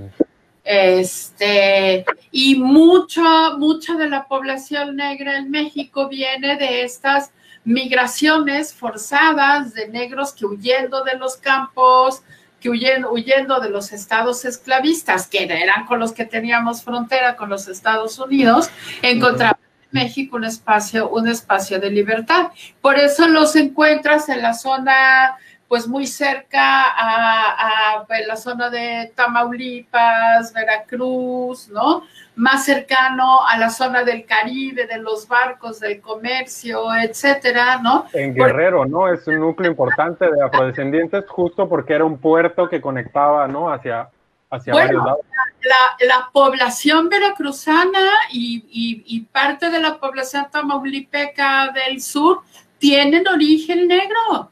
Este, 0.65 2.03
y 2.31 2.55
mucho, 2.55 3.21
mucha 3.59 3.93
de 3.93 4.09
la 4.09 4.27
población 4.27 4.95
negra 4.95 5.37
en 5.37 5.51
México 5.51 6.09
viene 6.09 6.57
de 6.57 6.81
estas 6.83 7.31
migraciones 7.63 8.73
forzadas 8.73 9.75
de 9.75 9.87
negros 9.89 10.33
que 10.33 10.45
huyendo 10.45 11.03
de 11.03 11.17
los 11.17 11.37
campos, 11.37 12.23
que 12.59 12.71
huyendo, 12.71 13.11
huyendo 13.11 13.59
de 13.59 13.69
los 13.69 13.91
estados 13.91 14.43
esclavistas, 14.43 15.27
que 15.27 15.43
eran 15.43 15.85
con 15.85 15.99
los 15.99 16.13
que 16.13 16.25
teníamos 16.25 16.83
frontera 16.83 17.35
con 17.35 17.49
los 17.49 17.67
Estados 17.67 18.17
Unidos, 18.17 18.71
encontraban 19.03 19.59
en 19.83 20.03
México 20.03 20.35
un 20.37 20.45
espacio, 20.45 21.09
un 21.09 21.27
espacio 21.27 21.79
de 21.79 21.91
libertad. 21.91 22.47
Por 22.81 22.97
eso 22.97 23.27
los 23.27 23.55
encuentras 23.55 24.29
en 24.29 24.41
la 24.41 24.55
zona 24.55 25.37
pues 25.67 25.87
muy 25.87 26.05
cerca 26.05 26.85
a, 26.89 28.05
la 28.27 28.35
zona 28.35 28.69
de 28.69 29.11
Tamaulipas, 29.15 30.53
Veracruz, 30.53 31.69
¿no? 31.69 32.03
Más 32.35 32.65
cercano 32.65 33.45
a 33.47 33.57
la 33.57 33.69
zona 33.69 34.03
del 34.03 34.25
Caribe, 34.25 34.85
de 34.85 34.99
los 34.99 35.27
barcos, 35.27 35.79
del 35.79 36.01
comercio, 36.01 36.93
etcétera, 36.93 37.79
¿no? 37.81 38.05
En 38.13 38.35
Guerrero, 38.35 38.85
¿no? 38.85 39.11
Es 39.11 39.27
un 39.27 39.39
núcleo 39.39 39.71
importante 39.71 40.25
de 40.29 40.43
afrodescendientes 40.43 41.25
justo 41.27 41.67
porque 41.67 41.93
era 41.93 42.05
un 42.05 42.19
puerto 42.19 42.69
que 42.69 42.79
conectaba, 42.79 43.47
¿no? 43.47 43.71
Hacia, 43.71 44.09
hacia 44.51 44.73
varios 44.73 45.03
lados. 45.03 45.21
La, 45.61 46.05
la, 46.05 46.29
población 46.31 47.09
veracruzana 47.09 48.07
y, 48.31 48.63
y 48.69 49.21
parte 49.21 49.71
de 49.71 49.79
la 49.79 49.97
población 49.97 50.45
tamaulipeca 50.51 51.71
del 51.71 51.99
sur 52.01 52.41
tienen 52.77 53.27
origen 53.27 53.87
negro 53.87 54.51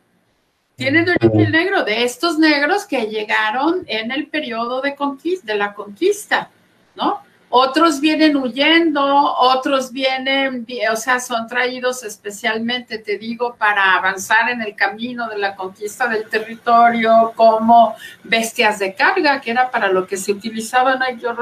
tienen 0.75 1.07
origen 1.09 1.51
negro, 1.51 1.83
de 1.83 2.03
estos 2.03 2.39
negros 2.39 2.85
que 2.85 3.05
llegaron 3.07 3.83
en 3.87 4.11
el 4.11 4.27
periodo 4.27 4.81
de, 4.81 4.95
conquista, 4.95 5.51
de 5.51 5.57
la 5.57 5.73
conquista, 5.73 6.49
¿no? 6.95 7.21
Otros 7.55 7.99
vienen 7.99 8.35
huyendo, 8.35 9.05
otros 9.05 9.91
vienen, 9.91 10.65
o 10.91 10.95
sea, 10.95 11.19
son 11.19 11.45
traídos 11.45 12.03
especialmente, 12.03 12.97
te 12.97 13.19
digo, 13.19 13.55
para 13.55 13.93
avanzar 13.93 14.49
en 14.49 14.63
el 14.63 14.75
camino 14.75 15.29
de 15.29 15.37
la 15.37 15.55
conquista 15.55 16.07
del 16.07 16.27
territorio 16.27 17.31
como 17.35 17.95
bestias 18.23 18.79
de 18.79 18.95
carga, 18.95 19.39
que 19.39 19.51
era 19.51 19.69
para 19.69 19.89
lo 19.89 20.07
que 20.07 20.17
se 20.17 20.31
utilizaban. 20.31 20.99
yo 21.19 21.35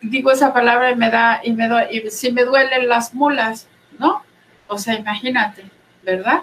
digo 0.00 0.30
esa 0.30 0.52
palabra 0.52 0.92
y 0.92 0.94
me 0.94 1.10
da, 1.10 1.40
y 1.42 1.52
me 1.52 1.68
da, 1.68 1.90
y 1.90 2.08
si 2.12 2.30
me 2.30 2.44
duelen 2.44 2.88
las 2.88 3.12
mulas, 3.12 3.66
¿no? 3.98 4.22
O 4.68 4.78
sea, 4.78 4.94
imagínate, 4.94 5.64
¿verdad? 6.04 6.42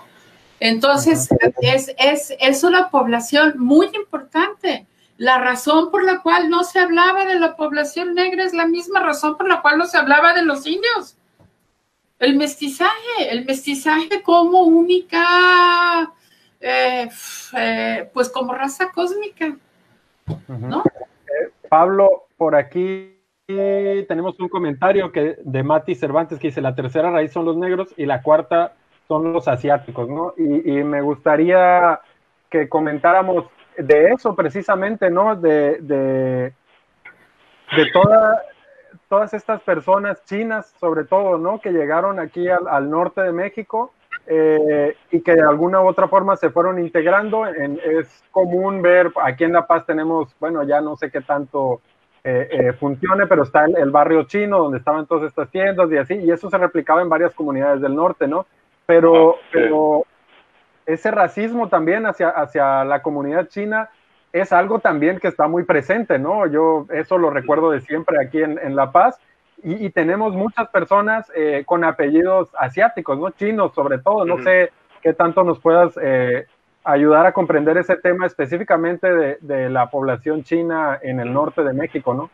Entonces, 0.60 1.30
es, 1.62 1.94
es, 1.98 2.36
es 2.40 2.64
una 2.64 2.90
población 2.90 3.54
muy 3.58 3.88
importante 3.94 4.88
la 5.20 5.38
razón 5.38 5.92
por 5.92 6.06
la 6.06 6.22
cual 6.22 6.50
no 6.50 6.64
se 6.64 6.80
hablaba 6.80 7.26
de 7.26 7.38
la 7.38 7.58
población 7.58 8.16
negra 8.16 8.46
es 8.46 8.54
la 8.54 8.66
misma 8.66 9.02
razón 9.02 9.36
por 9.36 9.50
la 9.50 9.62
cual 9.62 9.78
no 9.78 9.86
se 9.86 9.98
hablaba 9.98 10.34
de 10.34 10.46
los 10.46 10.66
indios. 10.66 11.18
El 12.20 12.38
mestizaje, 12.38 13.30
el 13.30 13.46
mestizaje 13.46 14.24
como 14.24 14.64
única, 14.64 16.14
eh, 16.62 17.10
eh, 17.58 18.10
pues 18.14 18.30
como 18.30 18.54
raza 18.54 18.94
cósmica. 18.94 19.58
¿no? 20.48 20.84
Eh, 20.86 21.52
Pablo, 21.68 22.28
por 22.38 22.56
aquí 22.56 23.14
tenemos 23.46 24.40
un 24.40 24.48
comentario 24.48 25.12
que, 25.12 25.36
de 25.44 25.64
Mati 25.64 25.96
Cervantes 25.96 26.40
que 26.40 26.48
dice, 26.48 26.62
la 26.62 26.76
tercera 26.76 27.12
raíz 27.12 27.34
son 27.34 27.44
los 27.44 27.58
negros 27.58 27.90
y 27.98 28.06
la 28.06 28.22
cuarta 28.22 28.78
son 29.10 29.34
los 29.34 29.48
asiáticos, 29.48 30.08
¿no? 30.08 30.36
Y, 30.38 30.84
me 30.84 31.02
gustaría 31.02 32.00
que 32.48 32.70
comentáramos 32.70 33.46
de 33.76 34.12
eso 34.12 34.36
precisamente, 34.36 35.10
¿no? 35.10 35.36
De, 35.36 35.80
de, 35.82 36.54
todas 39.10 39.34
estas 39.34 39.62
personas 39.62 40.24
chinas, 40.26 40.76
sobre 40.80 41.06
todo, 41.06 41.40
¿no? 41.40 41.60
Que 41.60 41.72
llegaron 41.72 42.20
aquí 42.20 42.48
al, 42.50 42.88
norte 42.92 43.22
de 43.22 43.32
México 43.32 43.94
eh, 44.28 44.96
y 45.10 45.22
que 45.22 45.34
de 45.34 45.42
alguna 45.42 45.82
u 45.82 45.88
otra 45.88 46.08
forma 46.08 46.36
se 46.36 46.52
fueron 46.52 46.78
integrando. 46.78 47.48
es 47.48 48.24
común 48.30 48.84
ver, 48.84 49.12
aquí 49.24 49.44
en 49.44 49.54
La 49.54 49.66
Paz 49.66 49.88
tenemos, 49.88 50.36
bueno, 50.40 50.62
ya 50.62 50.82
no 50.82 50.96
sé 50.96 51.10
qué 51.10 51.22
tanto 51.22 51.82
eh, 52.24 52.48
eh, 52.52 52.74
funcione, 52.74 53.26
pero 53.26 53.42
está 53.42 53.66
el, 53.66 53.90
barrio 53.90 54.26
chino 54.26 54.60
donde 54.60 54.78
estaban 54.78 55.08
todas 55.08 55.24
estas 55.24 55.50
tiendas 55.50 55.92
y 55.92 55.98
así, 55.98 56.14
y 56.14 56.30
eso 56.30 56.48
se 56.48 56.60
replicaba 56.60 57.02
en 57.02 57.10
varias 57.10 57.34
comunidades 57.34 57.82
del 57.82 57.96
norte, 57.96 58.28
¿no? 58.28 58.46
Pero, 58.90 59.36
ah, 59.36 59.48
pero 59.52 60.06
ese 60.88 61.12
racismo 61.12 61.70
también 61.70 62.08
hacia, 62.08 62.30
hacia 62.30 62.84
la 62.86 63.04
comunidad 63.04 63.48
china 63.48 63.92
es 64.34 64.52
algo 64.52 64.80
también 64.80 65.20
que 65.20 65.28
está 65.28 65.48
muy 65.48 65.64
presente, 65.64 66.18
¿no? 66.18 66.48
Yo 66.48 66.88
eso 66.92 67.20
lo 67.20 67.30
recuerdo 67.30 67.70
de 67.70 67.82
siempre 67.82 68.18
aquí 68.20 68.42
en, 68.42 68.76
La 68.76 68.92
Paz 68.92 69.20
y, 69.62 69.92
tenemos 69.92 70.34
muchas 70.34 70.70
personas 70.70 71.32
eh, 71.36 71.62
con 71.68 71.84
apellidos 71.84 72.50
asiáticos, 72.58 73.20
¿no? 73.20 73.30
Chinos 73.30 73.76
sobre 73.76 74.00
todo, 74.00 74.26
no 74.26 74.42
sé 74.42 74.72
qué 75.04 75.14
tanto 75.14 75.44
nos 75.44 75.60
puedas 75.60 75.96
eh, 76.02 76.48
ayudar 76.84 77.28
a 77.28 77.32
comprender 77.32 77.78
ese 77.78 77.96
tema 77.96 78.26
específicamente 78.26 79.38
de, 79.40 79.70
la 79.70 79.92
población 79.92 80.42
china 80.44 80.98
en 81.04 81.20
el 81.20 81.32
norte 81.32 81.64
de 81.64 81.74
México, 81.74 82.16
¿no? 82.16 82.32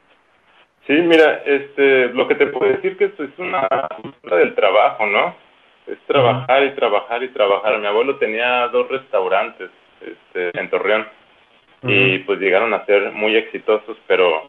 Sí, 0.88 0.94
mira, 1.02 1.41
este, 1.45 2.07
lo 2.14 2.30
que 2.30 2.36
te 2.36 2.48
puedo 2.48 2.72
decir 2.72 2.95
que 2.95 3.06
esto 3.06 3.26
es 3.26 3.38
una 3.40 3.68
cultura 4.02 4.38
del 4.38 4.56
trabajo, 4.56 5.06
¿no? 5.06 5.44
Es 5.88 5.99
trabajar 6.07 6.64
y 6.64 6.72
trabajar 6.72 7.24
y 7.24 7.30
trabajar. 7.30 7.80
Mi 7.80 7.88
abuelo 7.88 8.16
tenía 8.18 8.68
dos 8.70 8.88
restaurantes 8.90 9.70
este, 10.02 10.60
en 10.60 10.70
Torreón 10.70 11.07
y 11.84 12.20
pues 12.20 12.40
llegaron 12.40 12.74
a 12.74 12.84
ser 12.86 13.12
muy 13.12 13.36
exitosos, 13.36 13.98
pero 14.07 14.48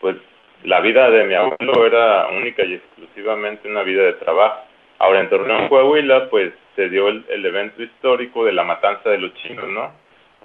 pues 0.00 0.16
la 0.64 0.80
vida 0.80 1.10
de 1.10 1.24
mi 1.24 1.34
abuelo 1.34 1.86
era 1.86 2.26
única 2.28 2.64
y 2.64 2.74
exclusivamente 2.74 3.68
una 3.68 3.82
vida 3.82 4.02
de 4.02 4.14
trabajo. 4.14 4.62
Ahora 4.98 5.20
en 5.20 5.28
Torreón, 5.28 5.68
Coahuila, 5.68 6.28
pues 6.28 6.52
se 6.76 6.88
dio 6.88 7.08
el, 7.08 7.44
evento 7.44 7.82
histórico 7.82 8.44
de 8.44 8.52
la 8.52 8.64
matanza 8.64 9.10
de 9.10 9.18
los 9.18 9.34
chinos, 9.34 9.68
¿no? 9.68 9.92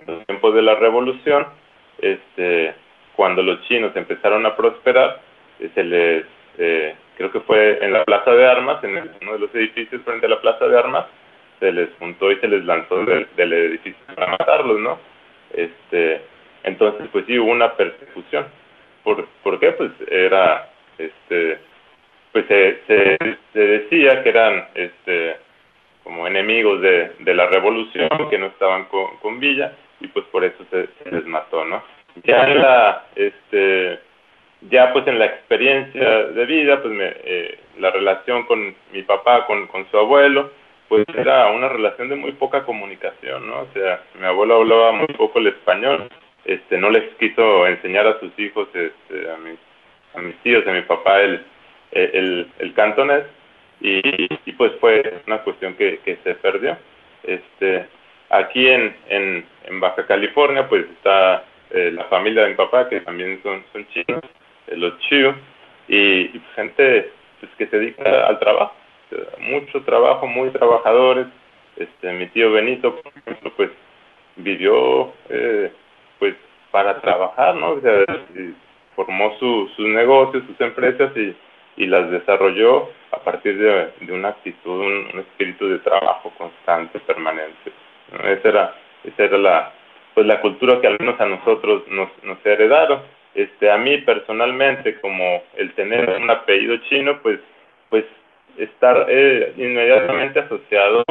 En 0.01 0.15
los 0.15 0.25
tiempos 0.25 0.53
de 0.53 0.61
la 0.61 0.75
revolución, 0.75 1.47
este, 1.99 2.73
cuando 3.15 3.41
los 3.41 3.61
chinos 3.67 3.95
empezaron 3.95 4.45
a 4.45 4.55
prosperar, 4.55 5.21
eh, 5.59 5.69
se 5.73 5.83
les 5.83 6.25
eh, 6.57 6.95
creo 7.17 7.31
que 7.31 7.39
fue 7.41 7.83
en 7.83 7.91
la 7.91 8.05
Plaza 8.05 8.31
de 8.31 8.47
Armas, 8.47 8.83
en 8.83 9.11
uno 9.21 9.33
de 9.33 9.39
los 9.39 9.55
edificios 9.55 10.01
frente 10.03 10.27
a 10.27 10.29
la 10.29 10.39
Plaza 10.39 10.67
de 10.67 10.77
Armas, 10.77 11.05
se 11.59 11.71
les 11.71 11.89
juntó 11.97 12.31
y 12.31 12.37
se 12.37 12.47
les 12.47 12.63
lanzó 12.63 13.03
del, 13.03 13.53
edificio 13.53 13.99
para 14.13 14.27
matarlos, 14.27 14.79
¿no? 14.79 14.99
Este, 15.53 16.21
entonces, 16.63 17.07
pues 17.11 17.25
sí, 17.25 17.39
hubo 17.39 17.51
una 17.51 17.73
persecución. 17.73 18.45
¿Por, 19.03 19.27
¿por 19.41 19.59
qué? 19.59 19.71
Pues 19.71 19.91
era, 20.09 20.69
este, 20.97 21.57
pues 22.31 22.45
se, 22.47 22.81
se, 22.85 23.59
decía 23.59 24.21
que 24.21 24.29
eran, 24.29 24.67
este, 24.75 25.37
como 26.03 26.27
enemigos 26.27 26.81
de, 26.81 27.13
de 27.19 27.33
la 27.33 27.47
revolución, 27.47 28.09
que 28.29 28.37
no 28.37 28.47
estaban 28.47 28.85
con, 28.85 29.17
con 29.17 29.39
Villa, 29.39 29.73
y 29.99 30.07
pues 30.07 30.25
por 30.25 30.43
eso 30.43 30.63
se, 30.69 30.87
se 31.03 31.11
les 31.11 31.25
mató, 31.25 31.65
¿no? 31.65 31.81
Ya 32.23 32.47
en 32.47 32.61
la, 32.61 33.05
este, 33.15 33.99
ya 34.69 34.91
pues 34.93 35.07
en 35.07 35.19
la 35.19 35.25
experiencia 35.25 36.23
de 36.23 36.45
vida, 36.45 36.81
pues 36.81 36.93
me, 36.93 37.13
eh, 37.23 37.59
la 37.79 37.91
relación 37.91 38.43
con 38.43 38.75
mi 38.91 39.03
papá, 39.03 39.45
con, 39.45 39.67
con 39.67 39.89
su 39.89 39.97
abuelo, 39.97 40.51
pues 40.89 41.05
era 41.15 41.47
una 41.51 41.69
relación 41.69 42.09
de 42.09 42.15
muy 42.15 42.31
poca 42.33 42.63
comunicación, 42.63 43.47
¿no? 43.47 43.61
O 43.61 43.67
sea, 43.73 44.01
mi 44.19 44.25
abuelo 44.25 44.57
hablaba 44.57 44.91
muy 44.93 45.07
poco 45.07 45.39
el 45.39 45.47
español, 45.47 46.09
este, 46.45 46.77
no 46.77 46.89
les 46.89 47.03
quiso 47.15 47.67
enseñar 47.67 48.07
a 48.07 48.19
sus 48.19 48.37
hijos, 48.39 48.69
este, 48.73 49.29
a, 49.29 49.37
mis, 49.37 49.59
a 50.15 50.21
mis 50.21 50.35
tíos, 50.37 50.65
a 50.65 50.71
mi 50.71 50.81
papá 50.81 51.21
el, 51.21 51.43
el, 51.91 52.47
el 52.59 52.73
cantonés, 52.73 53.23
y, 53.79 54.01
y, 54.45 54.51
pues 54.53 54.71
fue 54.79 55.21
una 55.27 55.39
cuestión 55.39 55.75
que, 55.75 55.99
que 55.99 56.17
se 56.23 56.33
perdió. 56.35 56.77
Este, 57.23 57.85
aquí 58.29 58.67
en, 58.67 58.95
en, 59.09 59.45
en 59.65 59.79
Baja 59.79 60.05
California, 60.07 60.67
pues 60.67 60.85
está 60.89 61.43
eh, 61.69 61.91
la 61.93 62.05
familia 62.05 62.43
de 62.43 62.49
mi 62.49 62.55
papá, 62.55 62.89
que 62.89 63.01
también 63.01 63.39
son, 63.43 63.63
son 63.73 63.87
chinos, 63.89 64.21
los 64.75 64.97
chios, 64.99 65.35
y, 65.87 66.27
pues, 66.29 66.43
gente 66.55 67.11
pues, 67.39 67.51
que 67.57 67.67
se 67.67 67.79
dedica 67.79 68.27
al 68.27 68.39
trabajo, 68.39 68.73
mucho 69.39 69.81
trabajo, 69.83 70.27
muy 70.27 70.49
trabajadores. 70.49 71.27
Este, 71.77 72.11
mi 72.13 72.27
tío 72.27 72.51
Benito, 72.51 72.95
por 72.95 73.13
ejemplo, 73.15 73.51
pues 73.55 73.69
vivió 74.35 75.13
eh, 75.29 75.71
pues 76.19 76.35
para 76.71 76.99
trabajar, 77.01 77.55
¿no? 77.55 77.79
Formó 78.95 79.37
su, 79.37 79.69
sus 79.75 79.87
negocios, 79.87 80.43
sus 80.47 80.59
empresas 80.59 81.15
y, 81.15 81.35
y 81.77 81.85
las 81.85 82.09
desarrolló 82.09 82.89
a 83.11 83.19
partir 83.19 83.57
de, 83.57 83.91
de 84.01 84.11
una 84.11 84.29
actitud, 84.29 84.81
un, 84.81 85.19
espíritu 85.19 85.67
de 85.67 85.79
trabajo 85.79 86.31
constante, 86.37 86.99
permanente. 86.99 87.71
Esa 88.23 88.49
era, 88.49 88.75
esa 89.03 89.23
era 89.23 89.37
la, 89.37 89.73
pues 90.15 90.25
la 90.25 90.41
cultura 90.41 90.81
que 90.81 90.87
al 90.87 90.97
menos 90.99 91.19
a 91.21 91.25
nosotros 91.25 91.83
nos, 91.87 92.09
nos 92.23 92.43
heredaron 92.43 93.01
este, 93.37 93.69
a 93.69 93.77
mí 93.77 93.99
personalmente, 93.99 94.99
como 94.99 95.43
el 95.55 95.71
tener 95.73 96.09
un 96.09 96.27
apellido 96.27 96.75
chino, 96.89 97.21
pues, 97.21 97.39
pues 97.87 98.03
estar 98.57 99.05
eh, 99.09 99.53
inmediatamente 99.57 100.39
asociado 100.39 101.03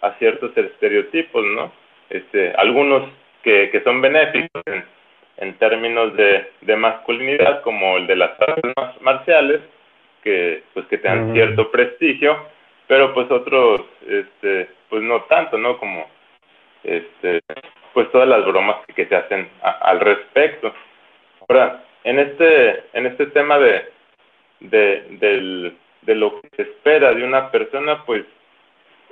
a 0.00 0.12
ciertos 0.14 0.56
estereotipos, 0.56 1.44
¿no? 1.44 1.70
Este, 2.10 2.52
algunos 2.56 3.08
que, 3.44 3.70
que 3.70 3.80
son 3.82 4.00
benéficos 4.00 4.60
en, 4.66 4.84
en 5.36 5.54
términos 5.58 6.16
de, 6.16 6.50
de, 6.62 6.76
masculinidad, 6.76 7.62
como 7.62 7.96
el 7.96 8.08
de 8.08 8.16
las 8.16 8.40
artes 8.40 8.72
marciales, 9.00 9.60
que 10.24 10.64
pues 10.74 10.84
que 10.86 10.98
tengan 10.98 11.32
cierto 11.32 11.70
prestigio, 11.70 12.44
pero 12.88 13.14
pues 13.14 13.30
otros, 13.30 13.82
este, 14.04 14.68
pues 14.88 15.02
no 15.02 15.22
tanto, 15.26 15.56
¿no? 15.58 15.78
Como, 15.78 16.08
este, 16.82 17.40
pues 17.94 18.10
todas 18.10 18.26
las 18.26 18.44
bromas 18.44 18.78
que, 18.96 19.06
se 19.06 19.14
hacen 19.14 19.48
al 19.62 20.00
respecto. 20.00 20.74
Ahora, 21.48 21.82
en 22.04 22.18
este, 22.18 22.84
en 22.92 23.06
este 23.06 23.26
tema 23.28 23.58
de, 23.58 23.90
de, 24.60 26.14
lo 26.14 26.40
que 26.42 26.48
se 26.56 26.62
espera 26.62 27.14
de 27.14 27.24
una 27.24 27.50
persona, 27.50 28.04
pues 28.04 28.24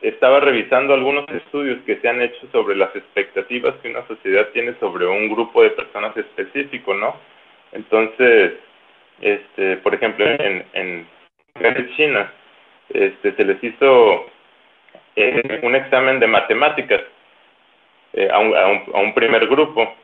estaba 0.03 0.41
revisando 0.41 0.93
algunos 0.93 1.27
estudios 1.31 1.79
que 1.87 1.97
se 1.97 2.09
han 2.09 2.21
hecho 2.21 2.47
sobre 2.53 2.77
las 2.77 2.95
expectativas 2.95 3.75
que 3.77 3.89
una 3.89 4.07
sociedad 4.07 4.49
tiene 4.53 4.75
sobre 4.81 5.07
un 5.07 5.31
grupo 5.31 5.63
de 5.63 5.71
personas 5.71 6.15
específico, 6.15 6.93
¿no? 6.93 7.17
Entonces, 7.73 8.53
este, 9.23 9.79
por 9.79 9.95
ejemplo, 9.95 10.27
en, 10.27 10.67
en 10.75 11.07
China, 11.97 12.31
este, 12.91 13.33
se 13.33 13.45
les 13.45 13.65
hizo 13.65 14.27
eh, 15.17 15.61
un 15.63 15.75
examen 15.75 16.21
de 16.21 16.27
matemáticas 16.27 17.01
eh, 18.13 18.29
a, 18.31 18.39
un, 18.39 18.55
a 18.55 18.99
un 18.99 19.15
primer 19.15 19.47
grupo 19.47 19.95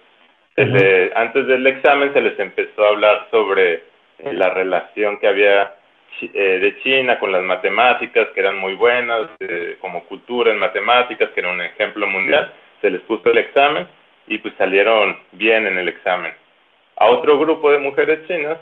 antes 0.56 1.46
del 1.46 1.66
examen 1.66 2.12
se 2.12 2.20
les 2.20 2.38
empezó 2.38 2.84
a 2.84 2.88
hablar 2.88 3.26
sobre 3.30 3.74
eh, 4.18 4.32
la 4.32 4.50
relación 4.50 5.18
que 5.18 5.28
había 5.28 5.74
eh, 6.20 6.58
de 6.60 6.78
China 6.82 7.18
con 7.18 7.32
las 7.32 7.42
matemáticas, 7.42 8.28
que 8.34 8.40
eran 8.40 8.58
muy 8.58 8.74
buenas, 8.74 9.30
eh, 9.40 9.76
como 9.80 10.04
cultura 10.04 10.52
en 10.52 10.58
matemáticas, 10.58 11.30
que 11.30 11.40
era 11.40 11.50
un 11.50 11.60
ejemplo 11.60 12.06
mundial. 12.06 12.52
Se 12.80 12.90
les 12.90 13.00
puso 13.02 13.30
el 13.30 13.38
examen 13.38 13.88
y 14.26 14.38
pues 14.38 14.54
salieron 14.56 15.18
bien 15.32 15.66
en 15.66 15.78
el 15.78 15.88
examen. 15.88 16.32
A 16.96 17.06
otro 17.06 17.38
grupo 17.38 17.72
de 17.72 17.78
mujeres 17.78 18.26
chinas 18.28 18.58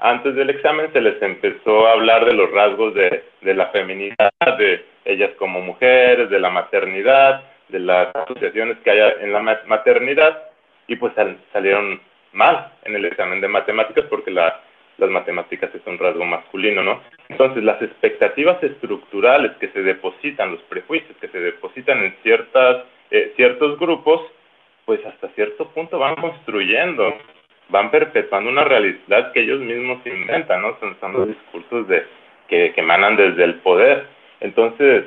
antes 0.00 0.34
del 0.34 0.50
examen 0.50 0.92
se 0.92 1.00
les 1.00 1.20
empezó 1.22 1.86
a 1.86 1.92
hablar 1.92 2.24
de 2.24 2.34
los 2.34 2.50
rasgos 2.52 2.94
de, 2.94 3.24
de 3.40 3.54
la 3.54 3.66
feminidad, 3.68 4.30
de 4.58 4.84
ellas 5.04 5.30
como 5.38 5.60
mujeres, 5.60 6.30
de 6.30 6.38
la 6.38 6.50
maternidad, 6.50 7.42
de 7.68 7.80
las 7.80 8.14
asociaciones 8.14 8.78
que 8.84 8.90
hay 8.90 9.12
en 9.20 9.32
la 9.32 9.40
maternidad, 9.66 10.47
y 10.88 10.96
pues 10.96 11.12
salieron 11.52 12.00
mal 12.32 12.72
en 12.84 12.96
el 12.96 13.04
examen 13.04 13.40
de 13.40 13.48
matemáticas 13.48 14.06
porque 14.08 14.30
la, 14.30 14.60
las 14.98 15.10
matemáticas 15.10 15.72
es 15.74 15.86
un 15.86 15.98
rasgo 15.98 16.24
masculino, 16.24 16.82
¿no? 16.82 17.00
Entonces, 17.28 17.62
las 17.62 17.80
expectativas 17.80 18.62
estructurales 18.62 19.52
que 19.58 19.68
se 19.68 19.82
depositan, 19.82 20.52
los 20.52 20.62
prejuicios 20.62 21.16
que 21.20 21.28
se 21.28 21.38
depositan 21.38 22.02
en 22.02 22.14
ciertas, 22.22 22.84
eh, 23.10 23.32
ciertos 23.36 23.78
grupos, 23.78 24.20
pues 24.84 25.04
hasta 25.06 25.28
cierto 25.30 25.68
punto 25.68 25.98
van 25.98 26.16
construyendo, 26.16 27.14
van 27.68 27.90
perpetuando 27.90 28.50
una 28.50 28.64
realidad 28.64 29.32
que 29.32 29.40
ellos 29.40 29.60
mismos 29.60 30.04
inventan, 30.04 30.62
¿no? 30.62 30.76
Son, 30.80 30.96
son 31.00 31.12
los 31.12 31.28
discursos 31.28 31.86
de, 31.86 32.04
que, 32.48 32.72
que 32.72 32.80
emanan 32.80 33.16
desde 33.16 33.44
el 33.44 33.56
poder. 33.56 34.06
Entonces, 34.40 35.04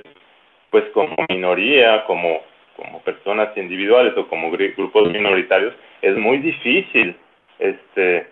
pues 0.70 0.86
como 0.94 1.16
minoría, 1.28 2.06
como, 2.06 2.42
como 2.82 3.00
personas 3.02 3.56
individuales 3.56 4.14
o 4.18 4.28
como 4.28 4.50
grupos 4.52 5.12
minoritarios, 5.12 5.74
es 6.02 6.18
muy 6.18 6.40
difícil 6.40 7.16
este, 7.60 8.28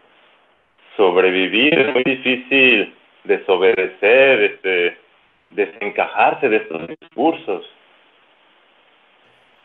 sobrevivir, 0.98 1.78
es 1.78 1.94
muy 1.94 2.04
difícil 2.04 2.96
desobedecer, 3.24 4.42
este, 4.42 4.98
desencajarse 5.52 6.50
de 6.50 6.58
estos 6.58 6.88
discursos. 6.88 7.66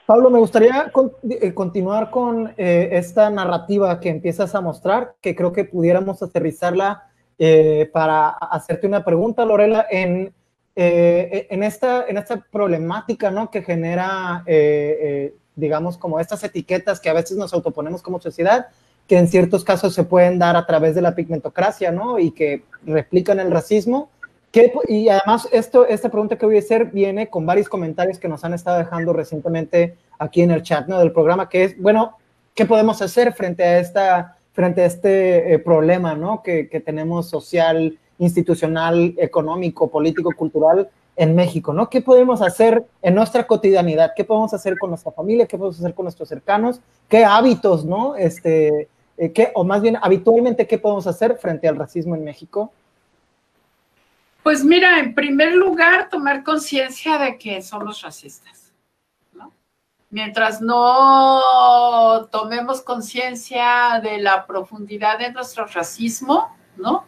Pablo, 0.06 0.28
me 0.28 0.39
gustaría 0.39 0.93
eh, 1.40 1.55
continuar 1.55 2.11
con 2.11 2.52
eh, 2.59 2.90
esta 2.93 3.31
narrativa 3.31 4.01
que 4.01 4.11
empiezas 4.11 4.55
a 4.55 4.61
mostrar, 4.61 5.15
que 5.23 5.35
creo 5.35 5.52
que 5.52 5.65
pudiéramos 5.65 6.23
aterrizarla 6.23 7.05
eh, 7.39 7.89
para 7.90 8.28
hacerte 8.28 8.86
una 8.86 9.02
pregunta, 9.02 9.47
Lorela, 9.47 9.86
en, 9.90 10.35
en, 10.76 11.62
esta, 11.62 12.06
en 12.09 12.16
esta 12.16 12.40
problemática 12.51 13.30
¿no? 13.30 13.51
que 13.51 13.62
genera, 13.62 14.44
digamos, 15.56 15.98
como 15.98 16.20
estas 16.20 16.42
etiquetas 16.44 17.01
que 17.01 17.09
a 17.09 17.12
veces 17.12 17.36
nos 17.36 17.55
autoponemos 17.55 18.02
como 18.02 18.20
sociedad, 18.20 18.68
que 19.09 19.18
en 19.18 19.28
ciertos 19.28 19.64
casos 19.64 19.94
se 19.94 20.05
pueden 20.05 20.38
dar 20.38 20.56
a 20.56 20.66
través 20.66 20.94
de 20.94 21.02
la 21.02 21.14
pigmentocracia, 21.14 21.90
¿no? 21.90 22.18
Y 22.18 22.30
que 22.30 22.64
replican 22.86 23.38
el 23.38 23.51
racismo. 23.51 24.10
y 24.88 25.09
además, 25.09 25.48
esto, 25.52 25.86
esta 25.86 26.09
pregunta 26.09 26.36
que 26.36 26.46
voy 26.46 26.56
a 26.56 26.60
hacer 26.60 26.86
viene 26.86 27.28
con 27.28 27.44
varios 27.44 27.68
comentarios 27.68 28.18
que 28.18 28.28
nos 28.28 28.44
han 28.44 28.55
estado 28.55 28.78
dejando 28.78 29.12
recientemente 29.12 29.96
aquí 30.18 30.42
en 30.42 30.52
el 30.52 30.62
chat, 30.62 30.86
¿no? 30.86 30.98
Del 30.98 31.12
programa, 31.12 31.48
que 31.48 31.64
es, 31.64 31.80
bueno, 31.80 32.16
¿qué 32.55 32.64
podemos 32.64 33.02
hacer 33.02 33.32
frente 33.34 33.64
a, 33.64 33.78
esta, 33.78 34.36
frente 34.52 34.82
a 34.82 34.86
este 34.86 35.55
eh, 35.55 35.59
problema, 35.59 36.14
¿no? 36.14 36.42
Que, 36.42 36.68
que 36.68 36.80
tenemos 36.80 37.28
social, 37.28 37.98
institucional, 38.19 39.15
económico, 39.19 39.89
político, 39.91 40.31
cultural 40.36 40.89
en 41.16 41.35
México, 41.35 41.73
¿no? 41.73 41.89
¿Qué 41.89 42.01
podemos 42.01 42.43
hacer 42.43 42.85
en 43.03 43.15
nuestra 43.15 43.47
cotidianidad? 43.47 44.12
¿Qué 44.16 44.24
podemos 44.24 44.53
hacer 44.53 44.78
con 44.78 44.91
nuestra 44.91 45.12
familia? 45.12 45.47
¿Qué 45.47 45.57
podemos 45.57 45.78
hacer 45.78 45.95
con 45.95 46.05
nuestros 46.05 46.28
cercanos? 46.28 46.81
¿Qué 47.09 47.24
hábitos, 47.24 47.85
¿no? 47.85 48.16
Este, 48.16 48.89
eh, 49.16 49.32
¿qué, 49.32 49.53
o 49.55 49.65
más 49.65 49.81
bien, 49.81 49.97
habitualmente, 50.01 50.66
¿qué 50.66 50.78
podemos 50.78 51.07
hacer 51.07 51.36
frente 51.36 51.69
al 51.69 51.77
racismo 51.77 52.16
en 52.16 52.24
México? 52.24 52.73
Pues 54.43 54.65
mira, 54.65 54.99
en 54.99 55.15
primer 55.15 55.55
lugar, 55.55 56.11
tomar 56.11 56.43
conciencia 56.43 57.19
de 57.19 57.39
que 57.39 57.62
somos 57.62 58.03
racistas. 58.03 58.73
¿no? 59.32 59.53
Mientras 60.11 60.61
no 60.61 62.27
tomemos 62.31 62.82
conciencia 62.82 64.01
de 64.03 64.19
la 64.19 64.47
profundidad 64.47 65.19
de 65.19 65.32
nuestro 65.32 65.66
racismo, 65.66 66.55
¿no? 66.77 67.05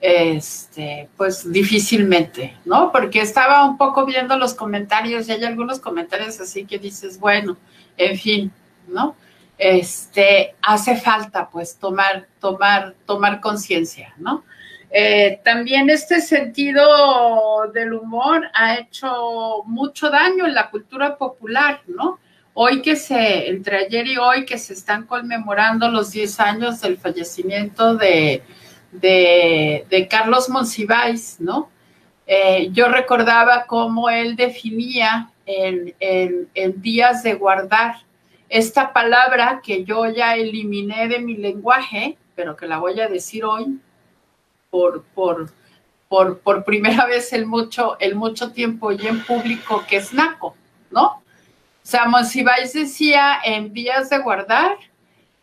Este, 0.00 1.08
pues 1.16 1.50
difícilmente, 1.50 2.56
¿no? 2.66 2.92
Porque 2.92 3.20
estaba 3.20 3.64
un 3.64 3.78
poco 3.78 4.04
viendo 4.04 4.36
los 4.36 4.52
comentarios 4.52 5.28
y 5.28 5.32
hay 5.32 5.44
algunos 5.44 5.80
comentarios 5.80 6.38
así 6.40 6.66
que 6.66 6.78
dices, 6.78 7.18
bueno, 7.18 7.56
en 7.96 8.18
fin, 8.18 8.52
¿no? 8.86 9.16
este, 9.58 10.54
hace 10.62 10.96
falta 10.96 11.48
pues 11.50 11.76
tomar, 11.76 12.26
tomar, 12.40 12.94
tomar 13.06 13.40
conciencia, 13.40 14.14
¿no? 14.18 14.44
Eh, 14.90 15.40
también 15.44 15.90
este 15.90 16.20
sentido 16.20 17.68
del 17.72 17.94
humor 17.94 18.48
ha 18.54 18.76
hecho 18.76 19.62
mucho 19.66 20.08
daño 20.08 20.46
en 20.46 20.54
la 20.54 20.70
cultura 20.70 21.16
popular, 21.16 21.80
¿no? 21.86 22.20
Hoy 22.52 22.80
que 22.82 22.94
se, 22.94 23.48
entre 23.48 23.78
ayer 23.78 24.06
y 24.06 24.16
hoy 24.16 24.44
que 24.44 24.56
se 24.58 24.74
están 24.74 25.04
conmemorando 25.06 25.88
los 25.88 26.12
10 26.12 26.38
años 26.38 26.80
del 26.80 26.98
fallecimiento 26.98 27.96
de, 27.96 28.44
de, 29.00 30.08
Carlos 30.10 30.48
Monsiváis, 30.48 31.36
¿no? 31.40 31.68
Eh, 32.26 32.68
yo 32.72 32.88
recordaba 32.88 33.66
cómo 33.66 34.08
él 34.08 34.34
definía 34.36 35.30
en, 35.46 35.94
en 36.00 36.82
días 36.82 37.22
de 37.22 37.34
guardar, 37.34 37.96
esta 38.48 38.92
palabra 38.92 39.60
que 39.64 39.84
yo 39.84 40.08
ya 40.08 40.36
eliminé 40.36 41.08
de 41.08 41.18
mi 41.18 41.36
lenguaje, 41.36 42.16
pero 42.36 42.56
que 42.56 42.66
la 42.66 42.78
voy 42.78 43.00
a 43.00 43.08
decir 43.08 43.44
hoy 43.44 43.80
por, 44.70 45.02
por, 45.14 45.50
por, 46.08 46.38
por 46.38 46.64
primera 46.64 47.04
vez 47.08 47.32
el 47.32 47.46
mucho, 47.46 47.98
el 47.98 48.14
mucho 48.14 48.52
tiempo 48.52 48.92
y 48.92 49.06
en 49.06 49.24
público, 49.24 49.84
que 49.88 49.96
es 49.96 50.12
naco, 50.12 50.54
¿no? 50.90 51.06
O 51.06 51.86
sea, 51.86 52.06
Monsiváis 52.06 52.72
decía 52.72 53.40
en 53.44 53.72
vías 53.72 54.08
de 54.08 54.18
guardar 54.18 54.76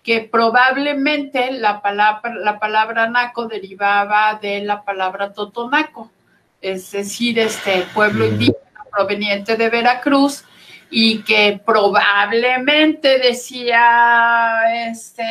que 0.03 0.21
probablemente 0.21 1.51
la 1.51 1.81
palabra, 1.81 2.33
la 2.35 2.59
palabra 2.59 3.07
naco 3.07 3.47
derivaba 3.47 4.39
de 4.41 4.61
la 4.61 4.83
palabra 4.83 5.33
totonaco, 5.33 6.11
es 6.61 6.91
decir, 6.91 7.39
este 7.39 7.85
pueblo 7.93 8.25
mm. 8.25 8.27
indígena 8.29 8.85
proveniente 8.91 9.55
de 9.55 9.69
Veracruz, 9.69 10.43
y 10.93 11.23
que 11.23 11.61
probablemente 11.65 13.17
decía 13.17 14.61
este 14.89 15.23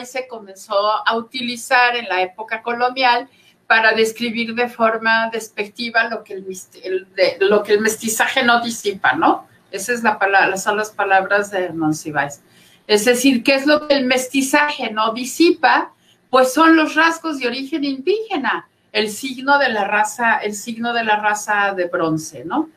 y 0.00 0.04
se 0.04 0.28
comenzó 0.28 0.76
a 1.06 1.16
utilizar 1.16 1.96
en 1.96 2.06
la 2.08 2.20
época 2.20 2.60
colonial 2.60 3.26
para 3.66 3.92
describir 3.92 4.54
de 4.54 4.68
forma 4.68 5.30
despectiva 5.30 6.04
lo 6.04 6.22
que 6.22 6.34
el, 6.34 7.06
lo 7.40 7.62
que 7.62 7.72
el 7.72 7.80
mestizaje 7.80 8.44
no 8.44 8.60
disipa, 8.60 9.14
¿no? 9.14 9.48
Esa 9.70 9.94
es 9.94 10.02
la 10.02 10.18
palabra, 10.18 10.56
son 10.58 10.76
las 10.76 10.90
palabras 10.90 11.50
de 11.50 11.70
Monsiváis. 11.70 12.42
Es 12.86 13.04
decir, 13.04 13.42
¿qué 13.42 13.54
es 13.54 13.66
lo 13.66 13.86
que 13.86 13.94
el 13.94 14.04
mestizaje 14.04 14.90
no 14.90 15.12
disipa? 15.12 15.92
Pues 16.30 16.52
son 16.52 16.76
los 16.76 16.94
rasgos 16.94 17.38
de 17.38 17.48
origen 17.48 17.84
indígena, 17.84 18.68
el 18.92 19.10
signo 19.10 19.58
de 19.58 19.68
la 19.68 19.84
raza, 19.84 20.36
el 20.38 20.54
signo 20.54 20.92
de 20.92 21.04
la 21.04 21.16
raza 21.16 21.74
de 21.74 21.86
bronce, 21.86 22.44
¿no? 22.44 22.70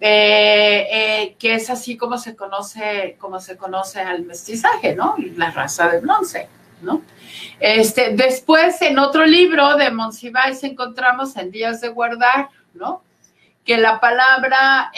Eh, 0.00 0.86
eh, 0.92 1.36
que 1.38 1.54
es 1.54 1.70
así 1.70 1.96
como 1.96 2.18
se 2.18 2.36
conoce, 2.36 3.16
como 3.18 3.40
se 3.40 3.56
conoce 3.56 4.00
al 4.00 4.24
mestizaje, 4.24 4.94
¿no? 4.94 5.16
La 5.36 5.50
raza 5.50 5.88
de 5.88 6.00
bronce, 6.00 6.48
¿no? 6.82 7.02
Este, 7.58 8.10
después, 8.14 8.80
en 8.82 8.98
otro 8.98 9.26
libro 9.26 9.76
de 9.76 9.90
Monsiváis 9.90 10.62
encontramos 10.62 11.36
en 11.36 11.50
Días 11.50 11.80
de 11.80 11.88
Guardar, 11.88 12.48
¿no? 12.74 13.02
Que 13.64 13.76
la 13.76 13.98
palabra, 13.98 14.92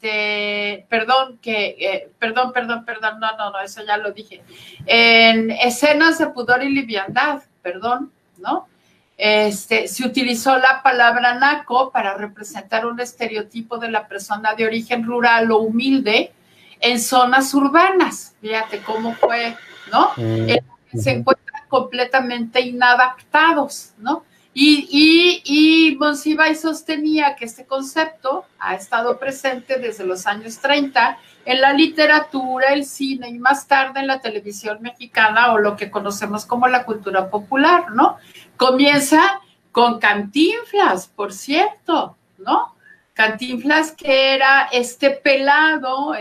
este, 0.00 0.86
perdón, 0.88 1.38
que, 1.42 1.76
eh, 1.80 2.10
perdón, 2.20 2.52
perdón, 2.52 2.84
perdón, 2.84 3.18
no, 3.18 3.36
no, 3.36 3.50
no, 3.50 3.60
eso 3.60 3.82
ya 3.84 3.96
lo 3.96 4.12
dije. 4.12 4.42
En 4.86 5.50
escenas 5.50 6.18
de 6.18 6.28
pudor 6.28 6.62
y 6.62 6.70
liviandad, 6.70 7.42
perdón, 7.62 8.12
¿no? 8.38 8.68
Este, 9.16 9.88
se 9.88 10.06
utilizó 10.06 10.56
la 10.56 10.82
palabra 10.84 11.34
naco 11.34 11.90
para 11.90 12.14
representar 12.14 12.86
un 12.86 13.00
estereotipo 13.00 13.78
de 13.78 13.90
la 13.90 14.06
persona 14.06 14.54
de 14.54 14.66
origen 14.66 15.04
rural 15.04 15.50
o 15.50 15.58
humilde 15.58 16.30
en 16.78 17.00
zonas 17.00 17.52
urbanas. 17.52 18.36
Fíjate 18.40 18.78
cómo 18.82 19.14
fue, 19.14 19.56
¿no? 19.90 20.12
Mm, 20.16 20.96
se 20.96 21.10
encuentran 21.10 21.64
completamente 21.66 22.60
inadaptados, 22.60 23.94
¿no? 23.98 24.22
Y, 24.60 25.40
y, 25.44 26.54
sostenía 26.56 27.36
que 27.36 27.44
este 27.44 27.64
concepto 27.64 28.44
ha 28.58 28.74
estado 28.74 29.16
presente 29.16 29.78
desde 29.78 30.04
los 30.04 30.26
años 30.26 30.58
30 30.58 31.16
en 31.44 31.60
la 31.60 31.72
literatura, 31.72 32.72
el 32.72 32.84
cine 32.84 33.28
y 33.28 33.38
más 33.38 33.68
tarde 33.68 34.00
en 34.00 34.08
la 34.08 34.20
televisión 34.20 34.78
mexicana 34.82 35.52
o 35.52 35.58
lo 35.58 35.76
que 35.76 35.92
conocemos 35.92 36.44
como 36.44 36.66
la 36.66 36.84
cultura 36.84 37.30
popular, 37.30 37.92
¿no? 37.92 38.16
Comienza 38.56 39.40
con 39.70 40.00
Cantinflas, 40.00 41.06
por 41.06 41.32
cierto, 41.32 42.16
¿no? 42.38 42.74
Cantinflas 43.18 43.90
que 43.90 44.36
era 44.36 44.68
este 44.70 45.10
pelado, 45.10 46.12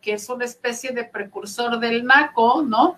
que 0.00 0.12
es 0.12 0.28
una 0.28 0.44
especie 0.44 0.92
de 0.92 1.02
precursor 1.02 1.80
del 1.80 2.04
naco, 2.04 2.62
¿no? 2.62 2.94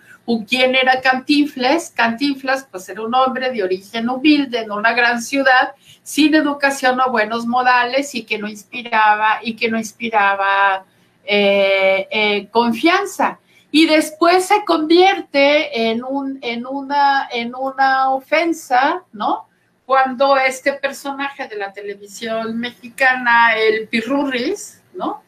¿Quién 0.46 0.74
era 0.74 1.00
Cantinflas? 1.00 1.90
Cantinflas, 1.90 2.68
pues 2.70 2.86
era 2.90 3.00
un 3.00 3.14
hombre 3.14 3.50
de 3.50 3.62
origen 3.62 4.10
humilde 4.10 4.58
en 4.58 4.70
una 4.70 4.92
gran 4.92 5.22
ciudad, 5.22 5.72
sin 6.02 6.34
educación 6.34 7.00
o 7.00 7.10
buenos 7.10 7.46
modales 7.46 8.14
y 8.14 8.24
que 8.24 8.36
no 8.36 8.46
inspiraba, 8.46 9.38
y 9.42 9.56
que 9.56 9.70
no 9.70 9.78
inspiraba 9.78 10.84
eh, 11.24 12.08
eh, 12.10 12.48
confianza. 12.50 13.38
y 13.72 13.86
después 13.86 14.44
se 14.44 14.66
convierte 14.66 15.88
en, 15.88 16.04
un, 16.04 16.40
en, 16.42 16.66
una, 16.66 17.26
en 17.32 17.54
una 17.54 18.10
ofensa, 18.10 19.02
¿no? 19.14 19.46
Cuando 19.90 20.36
este 20.36 20.74
personaje 20.74 21.48
de 21.48 21.56
la 21.56 21.72
televisión 21.72 22.56
mexicana, 22.60 23.56
el 23.56 23.88
Pirurris, 23.88 24.80
¿no? 24.94 25.24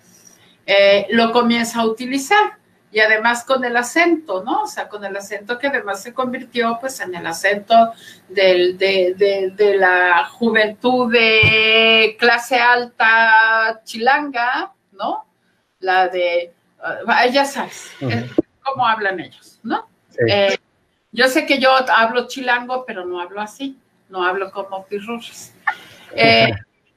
Eh, 0.65 1.09
lo 1.11 1.33
comienza 1.33 1.81
a 1.81 1.87
utilizar 1.87 2.59
y 2.93 3.01
además 3.01 3.43
con 3.43 3.65
el 3.65 3.77
acento, 3.77 4.45
¿no? 4.45 4.63
O 4.63 4.67
sea, 4.69 4.89
con 4.89 5.05
el 5.05 5.17
acento 5.17 5.59
que 5.59 5.67
además 5.67 6.01
se 6.01 6.15
convirtió 6.15 6.79
pues 6.81 7.01
en 7.01 7.13
el 7.13 7.27
acento 7.27 7.75
del, 8.29 8.79
de, 8.79 9.53
de, 9.57 9.75
la 9.75 10.27
juventud 10.27 11.13
de 11.13 12.17
clase 12.21 12.61
alta 12.61 13.81
chilanga, 13.83 14.73
¿no? 14.93 15.27
La 15.81 16.07
de, 16.07 16.53
uh, 16.79 17.33
ya 17.33 17.47
sabes, 17.47 17.91
cómo 18.63 18.87
hablan 18.87 19.19
ellos, 19.19 19.59
¿no? 19.65 19.89
Eh, 20.29 20.57
yo 21.11 21.27
sé 21.27 21.47
que 21.47 21.59
yo 21.59 21.75
hablo 21.93 22.29
chilango, 22.29 22.87
pero 22.87 23.05
no 23.05 23.21
hablo 23.21 23.41
así, 23.41 23.77
no 24.13 24.23
hablo 24.23 24.53
como 24.53 24.85
pirurris. 24.85 25.55
Eh, 26.15 26.53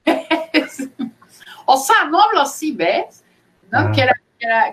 o 1.65 1.77
sea, 1.77 2.05
no 2.09 2.21
hablo 2.21 2.41
así, 2.41 2.73
¿ves? 2.73 3.23
¿No? 3.71 3.79
Ah 3.79 3.91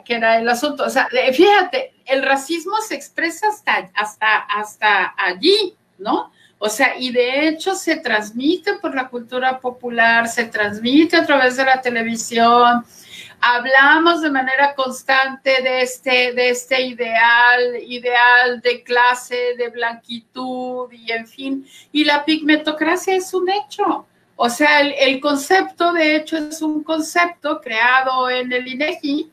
que 0.04 0.14
era, 0.14 0.38
el 0.38 0.48
asunto. 0.48 0.84
O 0.84 0.90
sea, 0.90 1.08
fíjate, 1.32 1.94
el 2.04 2.22
racismo 2.22 2.76
se 2.86 2.96
expresa 2.96 3.48
hasta, 3.48 3.90
hasta, 3.94 4.38
hasta 4.38 5.14
allí, 5.16 5.76
¿no? 5.98 6.32
O 6.58 6.68
sea, 6.68 6.98
y 6.98 7.10
de 7.10 7.48
hecho 7.48 7.74
se 7.74 7.96
transmite 7.96 8.74
por 8.74 8.94
la 8.94 9.08
cultura 9.08 9.58
popular, 9.60 10.28
se 10.28 10.44
transmite 10.44 11.16
a 11.16 11.24
través 11.24 11.56
de 11.56 11.64
la 11.64 11.80
televisión. 11.80 12.84
Hablamos 13.44 14.22
de 14.22 14.30
manera 14.30 14.72
constante 14.76 15.62
de 15.62 15.82
este, 15.82 16.32
de 16.32 16.50
este 16.50 16.80
ideal, 16.80 17.76
ideal 17.86 18.60
de 18.60 18.84
clase, 18.84 19.54
de 19.58 19.68
blanquitud 19.68 20.90
y 20.92 21.10
en 21.10 21.26
fin. 21.26 21.66
Y 21.90 22.04
la 22.04 22.24
pigmentocracia 22.24 23.16
es 23.16 23.34
un 23.34 23.50
hecho. 23.50 24.06
O 24.36 24.48
sea, 24.48 24.80
el, 24.80 24.94
el 24.96 25.20
concepto, 25.20 25.92
de 25.92 26.14
hecho, 26.16 26.36
es 26.36 26.62
un 26.62 26.84
concepto 26.84 27.60
creado 27.60 28.30
en 28.30 28.52
el 28.52 28.66
INEGI 28.66 29.30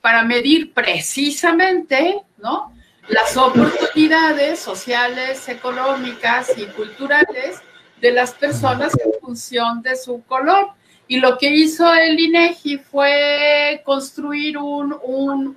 para 0.00 0.24
medir 0.24 0.72
precisamente, 0.72 2.22
¿no? 2.38 2.72
Las 3.08 3.36
oportunidades 3.36 4.60
sociales, 4.60 5.48
económicas 5.48 6.52
y 6.56 6.64
culturales 6.66 7.60
de 8.00 8.12
las 8.12 8.32
personas 8.32 8.92
en 8.98 9.12
función 9.20 9.82
de 9.82 9.96
su 9.96 10.22
color. 10.24 10.70
Y 11.12 11.20
lo 11.20 11.36
que 11.36 11.50
hizo 11.50 11.92
el 11.92 12.18
INEGI 12.18 12.78
fue 12.78 13.82
construir 13.84 14.56
un, 14.56 14.96
un, 15.04 15.54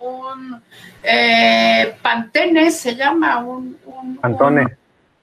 un, 0.00 0.62
eh, 1.02 1.94
pantene, 2.00 2.70
se 2.70 2.96
llama, 2.96 3.44
un, 3.44 3.76
pantone. 4.22 4.78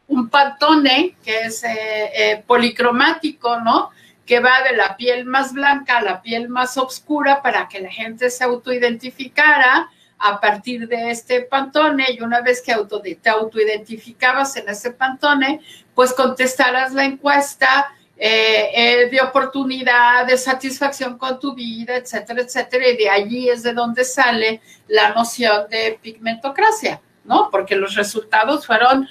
Un, 0.07 0.29
pantone 0.29 1.15
que 1.25 1.45
es 1.45 1.63
eh, 1.63 1.71
eh, 2.15 2.43
policromático, 2.45 3.61
¿no? 3.61 3.89
que 4.27 4.39
va 4.39 4.61
de 4.61 4.77
la 4.77 4.95
piel 4.95 5.25
más 5.25 5.53
blanca 5.53 5.97
a 5.97 6.03
la 6.03 6.21
piel 6.21 6.49
más 6.49 6.77
oscura 6.77 7.41
para 7.41 7.67
que 7.67 7.81
la 7.81 7.89
gente 7.89 8.29
se 8.29 8.43
autoidentificara 8.43 9.89
a 10.19 10.39
partir 10.39 10.87
de 10.87 11.09
este 11.09 11.41
pantone 11.41 12.11
y 12.11 12.21
una 12.21 12.41
vez 12.41 12.61
que 12.61 12.73
auto, 12.73 13.01
te 13.01 13.27
autoidentificabas 13.27 14.55
en 14.55 14.69
ese 14.69 14.91
pantone, 14.91 15.61
pues 15.95 16.13
contestaras 16.13 16.93
la 16.93 17.05
encuesta 17.05 17.91
eh, 18.25 18.71
eh, 18.73 19.09
de 19.09 19.19
oportunidad, 19.19 20.25
de 20.25 20.37
satisfacción 20.37 21.17
con 21.17 21.41
tu 21.41 21.53
vida, 21.53 21.97
etcétera, 21.97 22.41
etcétera, 22.41 22.87
y 22.87 22.95
de 22.95 23.09
allí 23.09 23.49
es 23.49 23.63
de 23.63 23.73
donde 23.73 24.05
sale 24.05 24.61
la 24.87 25.13
noción 25.13 25.67
de 25.69 25.99
pigmentocracia, 26.01 27.01
¿no? 27.25 27.49
Porque 27.51 27.75
los 27.75 27.95
resultados 27.95 28.65
fueron 28.65 29.09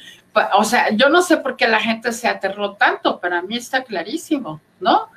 o 0.54 0.64
sea, 0.64 0.88
yo 0.92 1.10
no 1.10 1.20
sé 1.20 1.36
por 1.36 1.56
qué 1.56 1.68
la 1.68 1.78
gente 1.78 2.10
se 2.10 2.26
aterró 2.26 2.72
tanto, 2.72 3.20
para 3.20 3.42
mí 3.42 3.58
está 3.58 3.84
clarísimo, 3.84 4.62
¿no? 4.80 5.10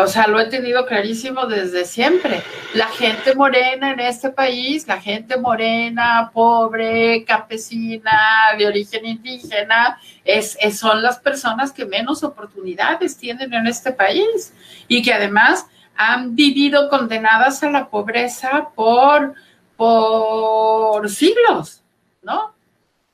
O 0.00 0.06
sea, 0.06 0.26
lo 0.26 0.40
he 0.40 0.46
tenido 0.46 0.86
clarísimo 0.86 1.44
desde 1.44 1.84
siempre. 1.84 2.42
La 2.72 2.86
gente 2.86 3.34
morena 3.34 3.92
en 3.92 4.00
este 4.00 4.30
país, 4.30 4.88
la 4.88 4.98
gente 4.98 5.36
morena, 5.36 6.30
pobre, 6.32 7.24
campesina, 7.26 8.54
de 8.56 8.66
origen 8.66 9.04
indígena, 9.04 10.00
es, 10.24 10.56
son 10.78 11.02
las 11.02 11.18
personas 11.18 11.72
que 11.72 11.84
menos 11.84 12.24
oportunidades 12.24 13.18
tienen 13.18 13.52
en 13.52 13.66
este 13.66 13.92
país 13.92 14.54
y 14.88 15.02
que 15.02 15.12
además 15.12 15.66
han 15.94 16.34
vivido 16.34 16.88
condenadas 16.88 17.62
a 17.62 17.70
la 17.70 17.90
pobreza 17.90 18.70
por, 18.74 19.34
por 19.76 21.10
siglos, 21.10 21.82
¿no? 22.22 22.55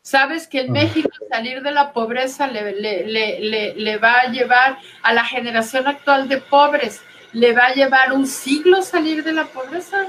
Sabes 0.02 0.48
que 0.48 0.60
en 0.60 0.70
ah. 0.70 0.80
México 0.80 1.10
salir 1.30 1.62
de 1.62 1.70
la 1.70 1.92
pobreza 1.92 2.48
le, 2.48 2.72
le, 2.74 3.96
va 3.98 4.12
a 4.20 4.30
llevar 4.30 4.78
a 5.02 5.12
la 5.14 5.24
generación 5.24 5.86
actual 5.86 6.28
de 6.28 6.38
pobres, 6.38 7.00
le 7.32 7.52
va 7.52 7.66
a 7.66 7.74
llevar 7.74 8.12
un 8.12 8.26
siglo 8.26 8.82
salir 8.82 9.22
de 9.22 9.32
la 9.32 9.44
pobreza. 9.44 10.08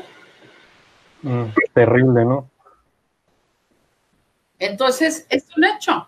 Mm, 1.22 1.46
terrible, 1.74 2.26
¿no? 2.26 2.50
Entonces, 4.60 5.28
es 5.30 5.46
un 5.56 5.64
hecho, 5.66 6.08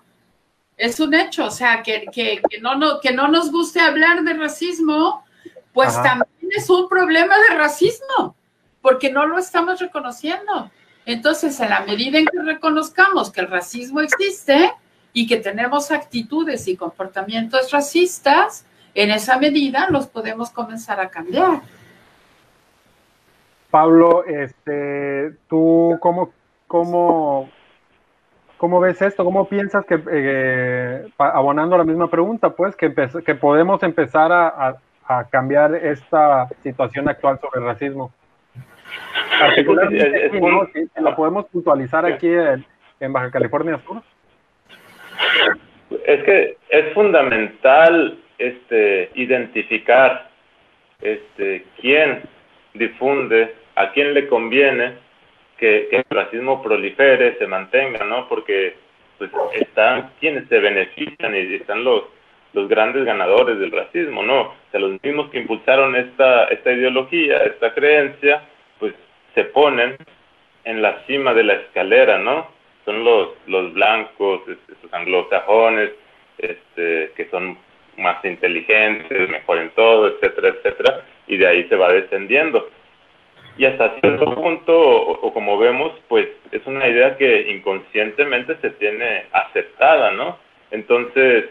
es 0.77 0.99
un 0.99 1.13
hecho, 1.13 1.45
o 1.45 1.51
sea, 1.51 1.83
que, 1.83 2.41
no, 2.61 2.75
no, 2.75 2.99
que 2.99 3.11
no 3.11 3.27
nos 3.27 3.51
guste 3.51 3.79
hablar 3.81 4.23
de 4.23 4.33
racismo, 4.33 5.25
pues 5.73 5.93
también 6.01 6.51
es 6.51 6.69
un 6.69 6.89
problema 6.89 7.35
de 7.37 7.55
racismo, 7.55 8.35
porque 8.81 9.11
no 9.11 9.25
lo 9.25 9.37
estamos 9.37 9.79
reconociendo. 9.79 10.71
Entonces, 11.05 11.59
en 11.59 11.69
la 11.69 11.81
medida 11.81 12.17
en 12.17 12.25
que 12.25 12.41
reconozcamos 12.41 13.31
que 13.31 13.41
el 13.41 13.47
racismo 13.47 14.01
existe 14.01 14.71
y 15.13 15.27
que 15.27 15.37
tenemos 15.37 15.91
actitudes 15.91 16.67
y 16.67 16.75
comportamientos 16.75 17.71
racistas, 17.71 18.65
en 18.95 19.11
esa 19.11 19.37
medida 19.37 19.87
los 19.89 20.07
podemos 20.07 20.49
comenzar 20.49 20.99
a 20.99 21.09
cambiar. 21.09 21.61
Pablo, 23.69 24.25
este, 24.25 25.35
¿tú 25.47 25.97
cómo, 25.99 26.31
cómo, 26.65 27.49
cómo 28.57 28.79
ves 28.79 29.01
esto? 29.01 29.23
¿Cómo 29.23 29.47
piensas 29.47 29.85
que, 29.85 30.01
eh, 30.11 31.07
abonando 31.17 31.77
la 31.77 31.83
misma 31.83 32.09
pregunta, 32.09 32.49
pues, 32.49 32.75
que, 32.75 32.89
podemos 33.35 33.83
empezar 33.83 34.31
a, 34.31 34.77
a 35.05 35.23
cambiar 35.25 35.75
esta 35.75 36.47
situación 36.63 37.09
actual 37.09 37.39
sobre 37.39 37.59
el 37.59 37.65
racismo? 37.65 38.11
¿La 41.01 41.15
podemos 41.15 41.45
puntualizar 41.47 42.05
aquí 42.05 42.29
en, 42.99 43.13
Baja 43.13 43.31
California 43.31 43.79
Sur? 43.85 44.01
Es 46.05 46.23
que 46.23 46.57
es 46.69 46.93
fundamental 46.93 48.17
este, 48.37 49.11
identificar 49.15 50.29
este, 51.01 51.65
quién 51.79 52.21
difunde, 52.73 53.55
a 53.75 53.91
quién 53.91 54.13
le 54.13 54.27
conviene 54.27 54.93
que, 55.57 55.89
el 55.91 56.03
racismo 56.09 56.61
prolifere, 56.61 57.37
se 57.37 57.47
mantenga, 57.47 58.03
¿no? 58.05 58.27
Porque 58.27 58.75
pues, 59.17 59.31
están 59.53 60.11
quienes 60.19 60.47
se 60.47 60.59
benefician 60.59 61.35
y 61.35 61.55
están 61.55 61.83
los, 61.83 62.03
los 62.53 62.67
grandes 62.67 63.05
ganadores 63.05 63.59
del 63.59 63.71
racismo, 63.71 64.23
¿no? 64.23 64.41
O 64.41 64.53
sea, 64.71 64.79
los 64.79 65.01
mismos 65.01 65.29
que 65.29 65.39
impulsaron 65.39 65.95
esta, 65.95 66.45
esta 66.45 66.71
ideología, 66.71 67.43
esta 67.43 67.73
creencia, 67.73 68.43
se 69.35 69.43
ponen 69.45 69.97
en 70.63 70.81
la 70.81 71.03
cima 71.05 71.33
de 71.33 71.43
la 71.43 71.53
escalera, 71.53 72.17
¿no? 72.17 72.47
Son 72.85 73.03
los, 73.03 73.29
los 73.47 73.73
blancos, 73.73 74.41
los 74.47 74.93
anglosajones, 74.93 75.91
este, 76.37 77.11
que 77.15 77.27
son 77.29 77.57
más 77.97 78.23
inteligentes, 78.25 79.29
mejor 79.29 79.59
en 79.59 79.69
todo, 79.71 80.07
etcétera, 80.07 80.49
etcétera, 80.49 81.01
y 81.27 81.37
de 81.37 81.47
ahí 81.47 81.63
se 81.65 81.75
va 81.75 81.91
descendiendo. 81.91 82.67
Y 83.57 83.65
hasta 83.65 83.95
cierto 84.01 84.35
punto, 84.35 84.77
o, 84.77 85.33
como 85.33 85.57
vemos, 85.57 85.93
pues 86.09 86.27
es 86.51 86.65
una 86.65 86.87
idea 86.87 87.15
que 87.15 87.49
inconscientemente 87.51 88.57
se 88.61 88.71
tiene 88.71 89.25
aceptada, 89.31 90.11
¿no? 90.11 90.37
Entonces, 90.71 91.45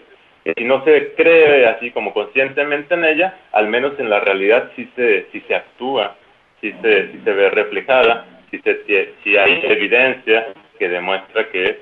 si 0.57 0.65
no 0.65 0.85
se 0.85 1.15
cree 1.15 1.67
así 1.67 1.91
como 1.93 2.13
conscientemente 2.13 2.95
en 2.95 3.05
ella, 3.07 3.39
al 3.53 3.69
menos 3.69 3.99
en 3.99 4.11
la 4.11 4.21
realidad 4.21 4.71
sí 4.77 4.91
se, 4.95 5.27
sí 5.33 5.43
se 5.49 5.55
actúa 5.55 6.15
si 6.65 6.73
se, 6.81 7.23
se 7.23 7.33
ve 7.33 7.51
reflejada, 7.51 8.25
si, 8.51 8.59
se, 8.61 9.13
si 9.23 9.37
hay 9.37 9.61
evidencia 9.65 10.47
que 10.79 10.89
demuestra 10.89 11.51
que 11.51 11.81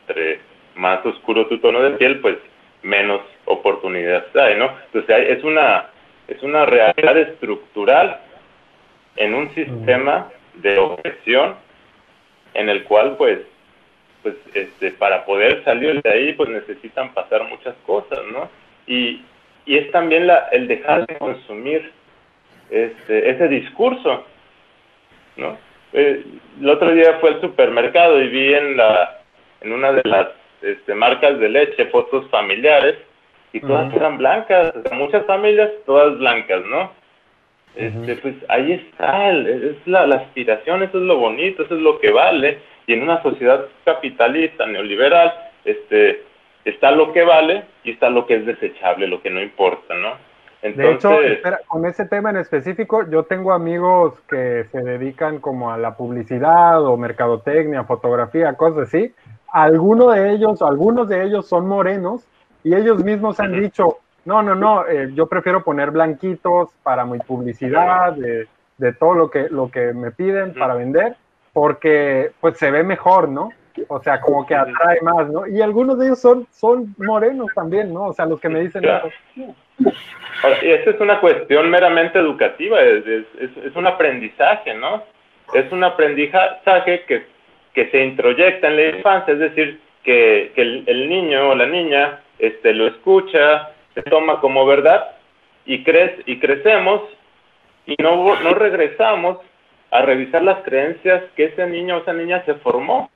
entre 0.00 0.38
más 0.76 1.04
oscuro 1.04 1.48
tu 1.48 1.58
tono 1.58 1.82
de 1.82 1.96
piel, 1.96 2.20
pues 2.20 2.36
menos 2.82 3.22
oportunidades 3.46 4.24
hay, 4.36 4.56
¿no? 4.56 4.70
Entonces 4.86 5.36
es 5.36 5.42
una, 5.42 5.86
es 6.28 6.40
una 6.44 6.66
realidad 6.66 7.18
estructural 7.18 8.20
en 9.16 9.34
un 9.34 9.52
sistema 9.56 10.30
de 10.54 10.78
opresión 10.78 11.56
en 12.54 12.68
el 12.68 12.84
cual 12.84 13.16
pues 13.16 13.40
pues 14.22 14.36
este 14.54 14.92
para 14.92 15.24
poder 15.24 15.64
salir 15.64 16.00
de 16.00 16.10
ahí 16.10 16.32
pues 16.34 16.48
necesitan 16.48 17.12
pasar 17.12 17.44
muchas 17.44 17.74
cosas 17.84 18.20
no 18.32 18.48
y, 18.86 19.22
y 19.66 19.76
es 19.76 19.90
también 19.90 20.26
la 20.26 20.48
el 20.52 20.66
dejar 20.66 21.06
de 21.06 21.18
consumir 21.18 21.92
este, 22.70 23.30
ese 23.30 23.48
discurso, 23.48 24.24
¿no? 25.36 25.56
eh, 25.92 26.24
el 26.60 26.68
otro 26.68 26.92
día 26.92 27.18
fue 27.20 27.30
al 27.30 27.40
supermercado 27.40 28.20
y 28.20 28.28
vi 28.28 28.54
en 28.54 28.76
la 28.76 29.20
en 29.60 29.72
una 29.72 29.92
de 29.92 30.02
las 30.04 30.28
este, 30.62 30.94
marcas 30.94 31.38
de 31.38 31.48
leche 31.48 31.86
fotos 31.86 32.28
familiares 32.30 32.96
y 33.52 33.60
todas 33.60 33.92
eran 33.94 34.18
blancas, 34.18 34.74
muchas 34.92 35.24
familias 35.24 35.70
todas 35.86 36.18
blancas, 36.18 36.62
¿no? 36.66 36.92
Este, 37.74 38.16
pues 38.16 38.34
ahí 38.48 38.72
está, 38.72 39.30
es 39.32 39.76
la, 39.86 40.02
aspiración, 40.02 40.82
eso 40.82 40.98
es 40.98 41.04
lo 41.04 41.16
bonito, 41.16 41.62
eso 41.62 41.74
es 41.74 41.80
lo 41.80 41.98
que 41.98 42.10
vale. 42.10 42.58
Y 42.86 42.94
en 42.94 43.02
una 43.02 43.22
sociedad 43.22 43.66
capitalista, 43.84 44.66
neoliberal, 44.66 45.32
este, 45.64 46.22
está 46.64 46.90
lo 46.90 47.12
que 47.12 47.22
vale 47.22 47.64
y 47.84 47.92
está 47.92 48.10
lo 48.10 48.26
que 48.26 48.36
es 48.36 48.46
desechable, 48.46 49.06
lo 49.06 49.22
que 49.22 49.30
no 49.30 49.40
importa, 49.40 49.94
¿no? 49.94 50.16
Entonces, 50.66 51.42
de 51.42 51.48
hecho, 51.48 51.56
con 51.68 51.86
ese 51.86 52.06
tema 52.06 52.30
en 52.30 52.36
específico, 52.36 53.08
yo 53.08 53.24
tengo 53.24 53.52
amigos 53.52 54.14
que 54.28 54.66
se 54.72 54.80
dedican 54.82 55.38
como 55.38 55.70
a 55.70 55.78
la 55.78 55.96
publicidad 55.96 56.84
o 56.84 56.96
mercadotecnia, 56.96 57.84
fotografía, 57.84 58.54
cosas 58.54 58.88
así. 58.88 59.14
Algunos 59.52 60.14
de 60.14 60.32
ellos, 60.32 60.62
algunos 60.62 61.08
de 61.08 61.24
ellos 61.24 61.46
son 61.46 61.66
morenos 61.66 62.26
y 62.64 62.74
ellos 62.74 63.02
mismos 63.04 63.38
han 63.40 63.52
dicho, 63.52 63.98
no, 64.24 64.42
no, 64.42 64.54
no, 64.54 64.86
eh, 64.86 65.10
yo 65.14 65.26
prefiero 65.26 65.62
poner 65.62 65.92
blanquitos 65.92 66.70
para 66.82 67.04
mi 67.04 67.18
publicidad, 67.18 68.12
de, 68.14 68.92
todo 68.92 69.14
lo 69.14 69.30
que, 69.30 69.48
lo 69.48 69.70
que 69.70 69.92
me 69.94 70.10
piden 70.10 70.52
para 70.52 70.74
vender, 70.74 71.16
porque 71.52 72.32
pues 72.40 72.58
se 72.58 72.70
ve 72.70 72.82
mejor, 72.82 73.28
¿no? 73.28 73.50
O 73.88 74.00
sea, 74.02 74.20
como 74.20 74.46
que 74.46 74.54
atrae 74.54 75.00
más, 75.02 75.28
¿no? 75.30 75.46
Y 75.46 75.60
algunos 75.62 75.98
de 75.98 76.06
ellos 76.06 76.20
son, 76.20 76.46
son 76.50 76.94
morenos 76.98 77.48
también, 77.54 77.92
¿no? 77.92 78.04
O 78.04 78.12
sea, 78.12 78.26
los 78.26 78.40
que 78.40 78.48
me 78.48 78.60
dicen 78.60 78.84
eso. 78.84 79.08
Esta 80.62 80.90
es 80.90 81.00
una 81.00 81.20
cuestión 81.20 81.70
meramente 81.70 82.18
educativa, 82.18 82.80
es, 82.82 83.04
es, 83.06 83.74
un 83.74 83.86
aprendizaje, 83.86 84.74
¿no? 84.74 85.02
Es 85.54 85.70
un 85.72 85.84
aprendizaje 85.84 87.04
que, 87.06 87.26
que 87.74 87.90
se 87.90 88.04
introyecta 88.04 88.68
en 88.68 88.76
la 88.76 88.96
infancia, 88.96 89.34
es 89.34 89.40
decir, 89.40 89.80
que, 90.02 90.52
que 90.54 90.62
el, 90.62 90.84
el, 90.86 91.08
niño 91.08 91.50
o 91.50 91.54
la 91.54 91.66
niña 91.66 92.20
este, 92.38 92.72
lo 92.72 92.86
escucha, 92.86 93.70
se 93.94 94.02
toma 94.02 94.40
como 94.40 94.64
verdad 94.66 95.16
y, 95.64 95.82
crece, 95.82 96.22
y 96.26 96.38
crecemos 96.38 97.02
y 97.86 97.96
no, 98.00 98.40
no 98.40 98.54
regresamos 98.54 99.38
a 99.90 100.02
revisar 100.02 100.42
las 100.42 100.62
creencias 100.64 101.22
que 101.34 101.44
ese 101.44 101.66
niño 101.66 101.96
o 101.96 102.00
esa 102.00 102.12
niña 102.12 102.44
se 102.44 102.54
formó. 102.54 103.10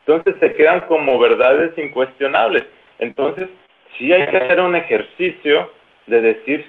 Entonces 0.00 0.36
se 0.40 0.54
quedan 0.54 0.80
como 0.82 1.18
verdades 1.18 1.76
incuestionables. 1.76 2.64
Entonces, 2.98 3.48
sí 3.96 4.12
hay 4.12 4.26
que 4.28 4.38
hacer 4.38 4.60
un 4.60 4.74
ejercicio 4.74 5.70
de 6.08 6.20
decir, 6.20 6.66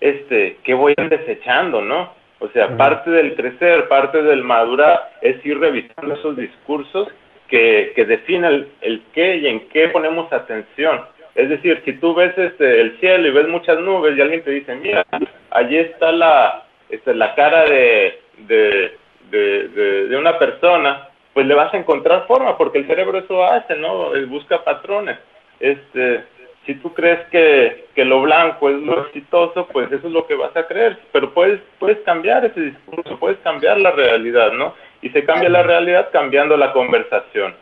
este, 0.00 0.58
¿qué 0.64 0.74
voy 0.74 0.94
desechando, 0.96 1.80
no? 1.80 2.12
O 2.40 2.48
sea, 2.48 2.76
parte 2.76 3.10
del 3.10 3.34
crecer, 3.34 3.88
parte 3.88 4.22
del 4.22 4.42
madurar 4.42 5.12
es 5.20 5.44
ir 5.46 5.58
revisando 5.58 6.14
esos 6.14 6.36
discursos 6.36 7.08
que, 7.48 7.92
que 7.94 8.04
definen 8.04 8.66
el 8.80 9.02
qué 9.14 9.36
y 9.36 9.46
en 9.46 9.68
qué 9.68 9.88
ponemos 9.88 10.32
atención. 10.32 11.02
Es 11.34 11.48
decir, 11.48 11.80
si 11.84 11.94
tú 11.94 12.14
ves 12.14 12.36
este, 12.36 12.80
el 12.80 12.98
cielo 13.00 13.26
y 13.26 13.30
ves 13.30 13.48
muchas 13.48 13.78
nubes 13.78 14.16
y 14.16 14.20
alguien 14.20 14.42
te 14.44 14.50
dice, 14.50 14.74
mira, 14.74 15.06
allí 15.50 15.78
está 15.78 16.12
la, 16.12 16.64
este, 16.90 17.14
la 17.14 17.34
cara 17.34 17.64
de, 17.64 18.20
de, 18.38 18.98
de, 19.30 20.16
una 20.16 20.38
persona, 20.38 21.08
pues 21.32 21.46
le 21.46 21.54
vas 21.54 21.72
a 21.72 21.78
encontrar 21.78 22.26
forma, 22.26 22.58
porque 22.58 22.78
el 22.78 22.86
cerebro 22.86 23.18
eso 23.18 23.42
hace, 23.44 23.76
¿no? 23.76 24.10
busca 24.28 24.62
patrones. 24.62 25.18
Este, 25.58 26.24
si 26.66 26.74
tú 26.76 26.94
crees 26.94 27.20
que, 27.28 27.86
que 27.94 28.04
lo 28.04 28.22
blanco 28.22 28.70
es 28.70 28.76
lo 28.76 29.06
exitoso, 29.06 29.66
pues 29.72 29.90
eso 29.90 30.06
es 30.06 30.12
lo 30.12 30.26
que 30.26 30.36
vas 30.36 30.56
a 30.56 30.66
creer, 30.66 30.98
pero 31.10 31.34
puedes, 31.34 31.60
puedes 31.78 31.98
cambiar 32.00 32.44
ese 32.44 32.60
discurso, 32.60 33.18
puedes 33.18 33.38
cambiar 33.38 33.78
la 33.78 33.90
realidad, 33.90 34.52
¿no? 34.52 34.74
Y 35.00 35.10
se 35.10 35.24
cambia 35.24 35.48
la 35.48 35.64
realidad 35.64 36.10
cambiando 36.12 36.56
la 36.56 36.72
conversación, 36.72 37.54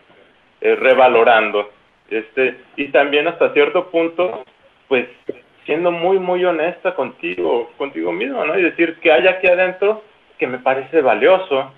eh, 0.60 0.76
revalorando. 0.76 1.70
Este, 2.10 2.60
y 2.76 2.88
también 2.88 3.26
hasta 3.28 3.52
cierto 3.54 3.90
punto, 3.90 4.44
pues 4.88 5.08
siendo 5.64 5.90
muy, 5.90 6.18
muy 6.18 6.44
honesta 6.44 6.94
contigo, 6.94 7.70
contigo 7.78 8.12
mismo, 8.12 8.44
¿no? 8.44 8.58
Y 8.58 8.62
decir 8.62 8.98
que 9.00 9.12
hay 9.12 9.26
aquí 9.26 9.46
adentro 9.46 10.02
que 10.38 10.46
me 10.46 10.58
parece 10.58 11.00
valioso. 11.00 11.72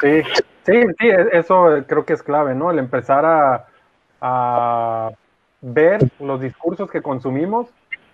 Sí, 0.00 0.22
sí, 0.62 0.82
sí, 1.00 1.08
eso 1.32 1.84
creo 1.88 2.04
que 2.04 2.12
es 2.12 2.22
clave, 2.22 2.54
¿no? 2.54 2.70
El 2.70 2.78
empezar 2.78 3.24
a, 3.24 3.66
a 4.22 5.10
ver 5.60 6.00
los 6.20 6.40
discursos 6.40 6.90
que 6.90 7.02
consumimos 7.02 7.68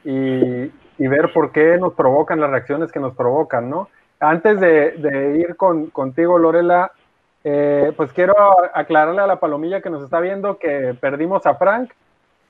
y, 0.04 0.64
y, 0.98 1.06
ver 1.06 1.32
por 1.32 1.52
qué 1.52 1.76
nos 1.78 1.94
provocan 1.94 2.40
las 2.40 2.50
reacciones 2.50 2.90
que 2.90 3.00
nos 3.00 3.14
provocan, 3.14 3.68
¿no? 3.68 3.88
Antes 4.20 4.58
de, 4.58 5.36
ir 5.38 5.56
con, 5.56 5.90
contigo, 5.90 6.38
Lorela, 6.38 6.90
eh, 7.44 7.92
pues 7.96 8.12
quiero 8.12 8.34
aclararle 8.74 9.20
a 9.20 9.26
la 9.26 9.38
palomilla 9.38 9.80
que 9.80 9.90
nos 9.90 10.02
está 10.02 10.18
viendo 10.18 10.58
que 10.58 10.96
perdimos 11.00 11.46
a 11.46 11.54
Frank. 11.54 11.92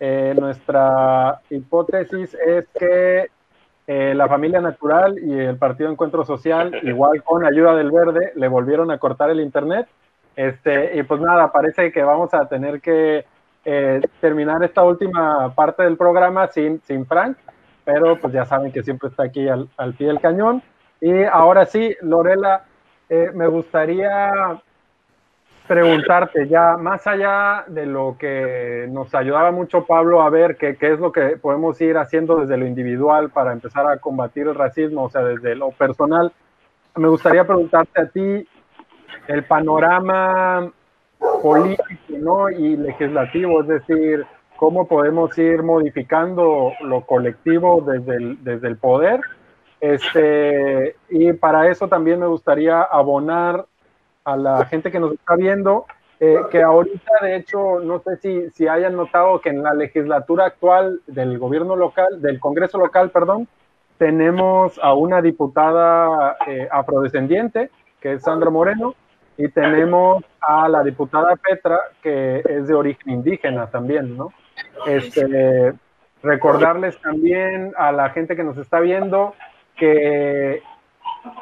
Eh, 0.01 0.35
nuestra 0.39 1.41
hipótesis 1.51 2.35
es 2.35 2.67
que 2.79 3.29
eh, 3.87 4.15
la 4.15 4.29
familia 4.29 4.61
natural 4.61 5.19
y 5.19 5.39
el 5.39 5.59
Partido 5.59 5.91
Encuentro 5.91 6.25
Social, 6.25 6.79
igual 6.85 7.23
con 7.23 7.45
ayuda 7.45 7.75
del 7.75 7.91
verde, 7.91 8.33
le 8.35 8.49
volvieron 8.49 8.91
a 8.91 8.99
cortar 8.99 9.31
el 9.31 9.41
internet. 9.41 9.89
Este, 10.37 10.97
y 10.97 11.03
pues 11.03 11.21
nada, 11.21 11.53
parece 11.53 11.93
que 11.93 12.03
vamos 12.03 12.33
a 12.33 12.47
tener 12.49 12.81
que 12.81 13.27
terminar 14.21 14.63
esta 14.63 14.83
última 14.83 15.55
parte 15.55 15.83
del 15.83 15.97
programa 15.97 16.47
sin, 16.49 16.81
sin 16.83 17.05
Frank, 17.07 17.37
pero 17.85 18.19
pues 18.19 18.33
ya 18.33 18.45
saben 18.45 18.73
que 18.73 18.83
siempre 18.83 19.09
está 19.09 19.25
aquí 19.25 19.49
al, 19.49 19.69
al 19.77 19.95
pie 19.95 20.09
del 20.09 20.21
cañón. 20.21 20.63
Y 21.01 21.25
ahora 21.25 21.67
sí, 21.67 21.95
Lorela, 22.01 22.65
me 23.09 23.47
gustaría 23.47 24.61
preguntarte 25.69 26.49
ya, 26.49 26.77
más 26.79 27.07
allá 27.07 27.65
de 27.69 27.85
lo 27.87 28.17
que 28.19 28.87
nos 28.91 29.15
ayudaba 29.15 29.53
mucho 29.53 29.85
Pablo 29.85 30.23
a 30.23 30.31
ver 30.31 30.57
qué 30.57 30.77
es 30.81 30.99
lo 30.99 31.13
que 31.13 31.37
podemos 31.37 31.79
ir 31.83 31.99
haciendo 31.99 32.37
desde 32.37 32.57
lo 32.57 32.67
individual 32.67 33.31
para 33.31 33.53
empezar 33.53 33.87
a 33.87 33.99
combatir 33.99 34.49
el 34.49 34.55
racismo, 34.55 35.05
o 35.05 35.11
sea, 35.11 35.23
desde 35.23 35.55
lo 35.55 35.71
personal, 35.71 36.33
me 36.97 37.09
gustaría 37.09 37.45
preguntarte 37.45 38.01
a 38.01 38.09
ti 38.09 38.49
el 39.29 39.45
panorama 39.45 40.73
político 41.43 42.08
y 42.51 42.77
legislativo, 42.77 43.63
es 43.63 43.69
decir, 43.69 44.27
cómo 44.57 44.89
podemos 44.89 45.37
ir 45.39 45.63
modificando 45.63 46.73
lo 46.81 47.03
colectivo 47.03 47.81
desde 47.87 48.17
el, 48.17 48.45
desde 48.45 48.69
el 48.69 48.77
poder. 48.77 49.21
Este, 49.81 50.97
y 51.09 51.33
para 51.35 51.71
eso 51.71 51.89
también 51.89 52.19
me 52.19 52.27
gustaría 52.27 52.83
abonar 52.83 53.67
a 54.25 54.37
la 54.37 54.65
gente 54.67 54.91
que 54.91 54.99
nos 54.99 55.13
está 55.13 55.37
viendo, 55.37 55.87
eh, 56.21 56.39
que 56.51 56.63
ahorita 56.63 57.13
de 57.23 57.37
hecho, 57.37 57.79
no 57.81 58.01
sé 58.01 58.17
si, 58.17 58.51
si 58.51 58.67
hayan 58.67 58.97
notado 58.97 59.41
que 59.41 59.51
en 59.51 59.63
la 59.63 59.73
legislatura 59.73 60.47
actual 60.47 61.01
del 61.07 61.39
gobierno 61.39 61.77
local, 61.77 62.21
del 62.21 62.41
Congreso 62.41 62.79
local, 62.79 63.11
perdón, 63.11 63.47
tenemos 63.99 64.79
a 64.83 64.95
una 64.95 65.23
diputada 65.23 66.37
eh, 66.47 66.69
afrodescendiente, 66.71 67.71
que 68.01 68.15
es 68.15 68.23
Sandra 68.23 68.51
Moreno, 68.51 68.95
y 69.39 69.49
tenemos 69.49 70.25
a 70.41 70.69
la 70.69 70.83
diputada 70.83 71.37
Petra, 71.37 71.79
que 72.03 72.43
es 72.45 72.67
de 72.67 72.75
origen 72.75 73.11
indígena 73.11 73.69
también, 73.69 74.17
¿no? 74.17 74.33
Este, 74.85 75.73
recordarles 76.23 77.01
también 77.01 77.73
a 77.77 77.93
la 77.93 78.11
gente 78.11 78.35
que 78.35 78.43
nos 78.43 78.59
está 78.59 78.81
viendo 78.81 79.35
que 79.77 80.61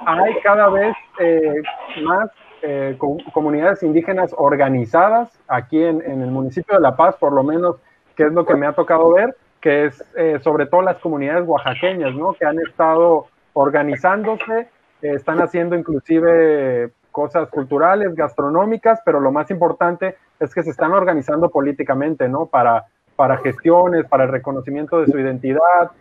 hay 0.07 0.35
cada 0.43 0.69
vez 0.69 0.95
eh, 1.19 1.63
más 2.03 2.31
eh, 2.61 2.99
comunidades 3.33 3.83
indígenas 3.83 4.35
organizadas 4.37 5.31
aquí 5.49 5.83
en, 5.83 6.03
el 6.03 6.31
municipio 6.31 6.75
de 6.75 6.83
La 6.83 6.97
Paz, 6.97 7.17
por 7.17 7.33
lo 7.33 7.43
menos, 7.43 7.77
que 8.15 8.25
es 8.25 8.33
lo 8.33 8.45
que 8.45 8.57
me 8.57 8.67
ha 8.67 8.73
tocado 8.73 9.11
ver, 9.13 9.35
que 9.63 9.87
es 9.87 10.05
eh, 10.17 10.39
sobre 10.43 10.67
todo 10.67 10.83
las 10.83 10.99
comunidades 10.99 11.47
oaxaqueñas, 11.47 12.15
¿no? 12.15 12.35
Que 12.35 12.45
han 12.45 12.59
estado 12.59 13.27
organizándose, 13.55 14.69
están 15.01 15.41
haciendo 15.41 15.77
inclusive 15.77 16.91
cosas 17.17 17.49
culturales, 17.49 18.15
gastronómicas, 18.15 19.01
pero 19.07 19.21
lo 19.21 19.33
más 19.33 19.51
importante 19.51 20.17
es 20.39 20.53
que 20.55 20.63
se 20.63 20.69
están 20.69 20.93
organizando 20.93 21.49
políticamente, 21.49 22.29
¿no? 22.29 22.45
Para, 22.45 22.85
para 23.17 23.39
gestiones, 23.39 24.05
para 24.05 24.25
el 24.25 24.31
reconocimiento 24.31 25.01
de 25.01 25.07
su 25.07 25.19
identidad, 25.19 25.93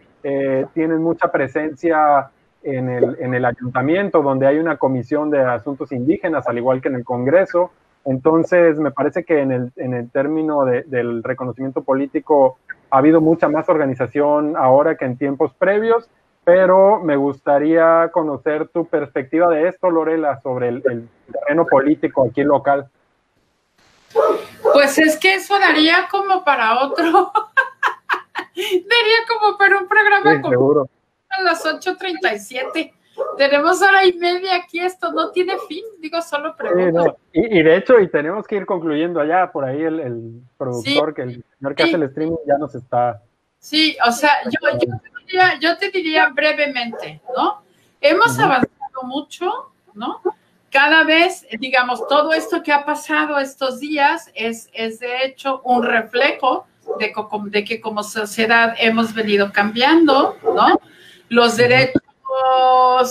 tienen 0.74 1.02
mucha 1.02 1.32
presencia 1.32 2.30
en 2.64 2.90
el, 2.90 3.16
en 3.22 3.34
el 3.34 3.46
ayuntamiento, 3.46 4.22
donde 4.22 4.46
hay 4.46 4.58
una 4.60 4.76
comisión 4.76 5.30
de 5.30 5.40
asuntos 5.40 5.94
indígenas, 5.94 6.50
al 6.50 6.58
igual 6.58 6.82
que 6.82 6.90
en 6.90 6.96
el 6.96 7.06
Congreso. 7.06 7.72
Entonces, 8.04 8.78
me 8.78 8.92
parece 8.92 9.24
que 9.24 9.40
en 9.40 9.54
el, 9.54 9.72
en 9.78 9.94
el 9.94 10.10
término 10.12 10.66
del 10.66 11.24
reconocimiento 11.24 11.82
político 11.82 12.58
ha 12.90 12.98
habido 12.98 13.22
mucha 13.22 13.48
más 13.48 13.70
organización 13.70 14.58
ahora 14.58 14.96
que 14.98 15.06
en 15.06 15.16
tiempos 15.16 15.54
previos, 15.54 16.10
pero 16.45 17.01
me 17.01 17.15
gustaría 17.15 18.09
conocer 18.13 18.67
tu 18.69 18.85
perspectiva 18.85 19.49
de 19.49 19.67
esto, 19.67 19.89
Lorela, 19.89 20.39
sobre 20.41 20.69
el, 20.69 21.09
terreno 21.31 21.65
político 21.65 22.27
aquí 22.30 22.43
local. 22.43 22.88
Pues 24.61 24.97
es 24.99 25.17
que 25.17 25.35
eso 25.35 25.59
daría 25.59 26.07
como 26.09 26.45
para 26.45 26.84
otro, 26.85 27.31
daría 28.55 29.17
como 29.27 29.57
para 29.57 29.80
un 29.80 29.88
programa 29.88 30.35
sí, 30.35 30.49
seguro 30.49 30.88
a 31.30 31.43
las 31.43 31.65
8.37. 31.65 32.93
tenemos 33.38 33.81
hora 33.81 34.05
y 34.05 34.13
media 34.13 34.55
aquí, 34.55 34.80
esto 34.80 35.11
no 35.11 35.31
tiene 35.31 35.55
fin, 35.67 35.84
digo, 35.99 36.22
solo 36.22 36.55
pregunto. 36.55 37.17
y, 37.34 37.61
de 37.61 37.77
hecho, 37.77 37.99
y 37.99 38.07
tenemos 38.07 38.45
que 38.45 38.57
ir 38.57 38.65
concluyendo 38.65 39.19
allá, 39.19 39.51
por 39.51 39.65
ahí 39.65 39.81
el, 39.81 40.41
productor, 40.57 41.13
que 41.13 41.22
el 41.23 41.43
señor 41.57 41.76
que 41.76 41.84
hace 41.84 41.95
el 41.95 42.03
streaming 42.03 42.38
ya 42.47 42.57
nos 42.57 42.76
está... 42.76 43.22
Sí, 43.59 43.97
o 44.07 44.11
sea, 44.11 44.31
yo, 44.45 44.59
diría, 45.36 45.60
yo 45.60 45.78
te 45.78 45.90
diría 45.90 46.30
brevemente, 46.30 47.22
¿no? 47.36 47.62
Hemos 48.02 48.38
avanzado 48.40 49.03
mucho, 49.03 49.72
¿no? 49.94 50.22
Cada 50.72 51.03
vez, 51.03 51.45
digamos, 51.60 52.07
todo 52.07 52.34
esto 52.34 52.62
que 52.62 52.72
ha 52.72 52.86
pasado 52.86 53.40
estos 53.40 53.80
días 53.80 54.30
es, 54.34 54.70
es 54.74 54.99
de 54.99 55.26
hecho 55.26 55.62
un 55.64 55.84
reflejo 55.84 56.68
de, 56.99 57.14
de 57.49 57.64
que 57.64 57.82
como 57.82 58.03
sociedad 58.03 58.76
hemos 58.78 59.14
venido 59.14 59.52
cambiando, 59.52 60.38
¿no? 60.44 60.80
Los 61.30 61.57
derechos 61.57 62.02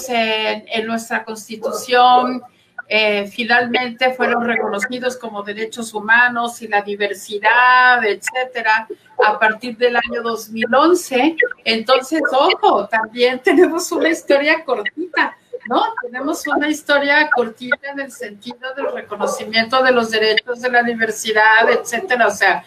en, 0.09 0.87
nuestra 0.87 1.25
constitución 1.25 2.43
eh, 2.87 3.27
finalmente 3.29 4.13
fueron 4.13 4.45
reconocidos 4.45 5.17
como 5.17 5.43
derechos 5.43 5.95
humanos 5.95 6.61
y 6.61 6.69
la 6.69 6.83
diversidad, 6.83 8.05
etcétera, 8.05 8.87
a 9.27 9.39
partir 9.39 9.77
del 9.77 9.97
año 9.97 10.23
2011. 10.23 11.37
Entonces, 11.65 12.23
ojo, 12.33 12.87
también 12.89 13.39
tenemos 13.45 13.91
una 13.93 14.11
historia 14.11 14.65
cortita, 14.65 15.37
¿no? 15.69 15.83
Tenemos 16.03 16.47
una 16.47 16.69
historia 16.69 17.31
cortita 17.35 17.91
en 17.91 18.01
el 18.01 18.13
sentido 18.13 18.75
del 18.77 18.93
reconocimiento 18.93 19.83
de 19.83 19.93
los 19.93 20.11
derechos 20.11 20.61
de 20.61 20.71
la 20.71 20.83
diversidad, 20.83 21.71
etcétera. 21.71 22.27
O 22.27 22.31
sea, 22.31 22.65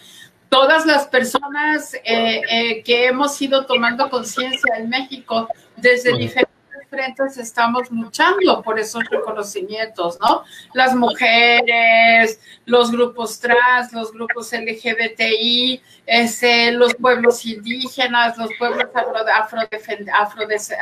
todas 0.49 0.85
las 0.87 1.07
personas 1.07 1.93
eh, 1.93 2.41
eh, 2.49 2.83
que 2.83 3.05
hemos 3.05 3.39
ido 3.41 3.65
tomando 3.65 4.09
conciencia 4.09 4.77
en 4.77 4.89
México 4.89 5.47
desde 5.75 6.17
diferentes 6.17 6.56
frentes 6.89 7.37
estamos 7.37 7.89
luchando 7.91 8.61
por 8.61 8.79
esos 8.79 9.03
reconocimientos, 9.09 10.17
¿no? 10.19 10.43
Las 10.73 10.95
mujeres, 10.95 12.39
los 12.65 12.91
grupos 12.91 13.39
trans, 13.39 13.93
los 13.93 14.11
grupos 14.11 14.51
LGBTI, 14.51 15.81
ese, 16.05 16.71
los 16.71 16.95
pueblos 16.95 17.45
indígenas, 17.45 18.37
los 18.37 18.49
pueblos 18.57 18.85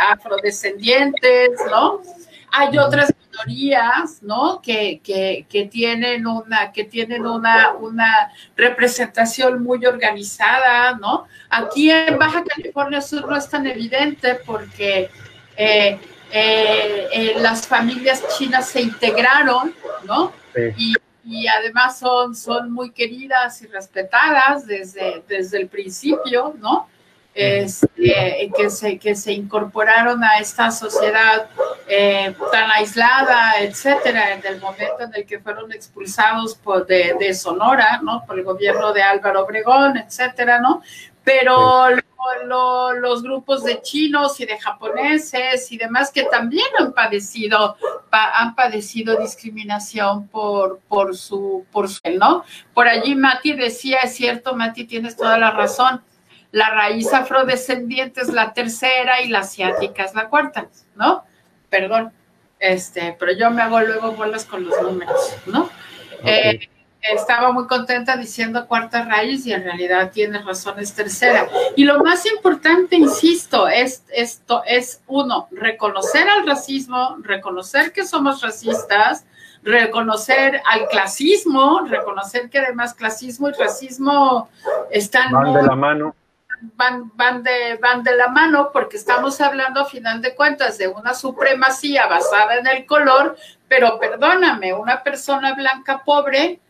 afrodescendientes, 0.10 1.52
¿no? 1.70 2.02
Hay 2.52 2.78
otras 2.78 3.14
minorías, 3.36 4.22
¿no? 4.22 4.62
Que, 4.62 5.02
que, 5.04 5.46
que, 5.50 5.66
tienen 5.66 6.26
una, 6.26 6.72
que 6.72 6.86
tienen 6.86 7.26
una, 7.26 7.74
una 7.74 8.32
representación 8.56 9.62
muy 9.62 9.86
organizada, 9.86 10.94
¿no? 10.94 11.28
Aquí 11.50 11.92
en 11.92 12.18
Baja 12.18 12.44
California 12.44 13.02
Sur 13.02 13.28
no 13.28 13.36
es 13.36 13.50
tan 13.50 13.68
evidente 13.68 14.36
porque 14.46 15.10
eh, 15.58 16.00
eh, 16.32 17.08
eh, 17.12 17.34
las 17.38 17.68
familias 17.68 18.24
chinas 18.38 18.70
se 18.70 18.82
integraron, 18.82 19.74
¿no? 20.04 20.34
Y, 21.28 21.48
además 21.48 21.98
son, 21.98 22.36
son 22.36 22.72
muy 22.72 22.92
queridas 22.92 23.60
y 23.64 23.68
respetadas 23.68 24.68
desde, 24.68 25.24
desde 25.28 25.58
el 25.58 25.68
principio, 25.68 26.54
¿no? 26.60 26.88
Este, 27.34 28.52
que, 28.56 28.70
se, 28.70 28.98
que 28.98 29.16
se 29.16 29.34
incorporaron 29.34 30.24
a 30.24 30.38
esta 30.38 30.72
sociedad 30.72 31.50
tan 32.52 32.72
aislada, 32.72 33.56
etcétera, 33.60 34.36
en 34.36 34.46
el 34.46 34.62
momento 34.62 35.02
en 35.02 35.12
el 35.16 35.26
que 35.26 35.40
fueron 35.40 35.72
expulsados 35.74 36.56
por, 36.56 36.86
de, 36.86 37.16
de, 37.20 37.34
Sonora, 37.34 38.00
¿no? 38.04 38.24
Por 38.26 38.38
el 38.38 38.46
gobierno 38.46 38.94
de 38.94 39.02
Álvaro 39.02 39.44
Obregón, 39.44 39.98
etcétera, 39.98 40.60
¿no? 40.60 40.82
Pero 41.26 41.88
los 42.94 43.24
grupos 43.24 43.64
de 43.64 43.82
chinos 43.82 44.40
y 44.40 44.46
de 44.46 44.60
japoneses 44.60 45.72
y 45.72 45.78
demás 45.78 46.12
que 46.12 46.24
también 46.24 46.66
han 46.80 46.94
padecido 46.94 47.78
han 48.12 48.56
padecido 48.56 49.18
discriminación 49.18 50.28
por 50.30 50.80
por 50.88 51.16
su 51.16 51.66
por 51.72 51.90
su 51.90 52.00
no 52.18 52.44
por 52.74 52.88
allí 52.88 53.16
Mati 53.16 53.54
decía 53.54 54.00
es 54.04 54.16
cierto 54.16 54.56
Mati 54.56 54.86
tienes 54.86 55.16
toda 55.16 55.38
la 55.38 55.52
razón 55.52 56.02
la 56.52 56.70
raíz 56.70 57.14
afrodescendiente 57.14 58.22
es 58.22 58.30
la 58.30 58.54
tercera 58.54 59.22
y 59.22 59.28
la 59.28 59.40
asiática 59.40 60.04
es 60.04 60.16
la 60.16 60.30
cuarta 60.30 60.70
no 60.96 61.24
perdón 61.70 62.14
este 62.60 63.16
pero 63.20 63.34
yo 63.34 63.52
me 63.52 63.62
hago 63.62 63.82
luego 63.82 64.14
bolas 64.14 64.46
con 64.46 64.66
los 64.66 64.82
números 64.82 65.36
no 65.46 65.70
eh, 66.24 66.70
estaba 67.14 67.52
muy 67.52 67.68
contenta 67.68 68.18
diciendo 68.18 68.68
cuarta 68.68 69.04
raíz 69.04 69.46
y 69.46 69.54
en 69.54 69.64
realidad 69.64 70.12
tiene 70.12 70.42
razón, 70.42 70.80
es 70.80 70.94
tercera. 70.94 71.48
Y 71.76 71.84
lo 71.84 72.04
más 72.04 72.26
importante, 72.26 72.96
insisto, 72.96 73.68
es 73.68 74.04
esto 74.10 74.64
es 74.66 75.02
uno, 75.08 75.48
reconocer 75.52 76.28
al 76.30 76.46
racismo, 76.46 77.18
reconocer 77.22 77.92
que 77.92 78.06
somos 78.06 78.42
racistas, 78.42 79.26
reconocer 79.64 80.62
al 80.66 80.88
clasismo, 80.88 81.82
reconocer 81.88 82.50
que 82.50 82.60
además 82.60 82.94
clasismo 82.94 83.50
y 83.50 83.54
racismo 83.54 84.50
están 84.92 85.32
van 85.32 85.54
de 85.54 85.64
la 85.64 85.76
mano. 85.76 86.16
Van, 86.76 87.12
van, 87.16 87.44
de, 87.44 87.78
van 87.82 88.02
de 88.02 88.16
la 88.16 88.30
mano 88.30 88.70
porque 88.72 88.96
estamos 88.96 89.42
hablando 89.42 89.82
a 89.82 89.86
final 89.86 90.22
de 90.22 90.34
cuentas 90.34 90.78
de 90.78 90.88
una 90.88 91.14
supremacía 91.14 92.08
basada 92.08 92.56
en 92.56 92.66
el 92.66 92.86
color, 92.86 93.36
pero 93.68 94.00
perdóname, 94.00 94.74
una 94.74 95.04
persona 95.04 95.54
blanca 95.54 96.02
pobre 96.04 96.62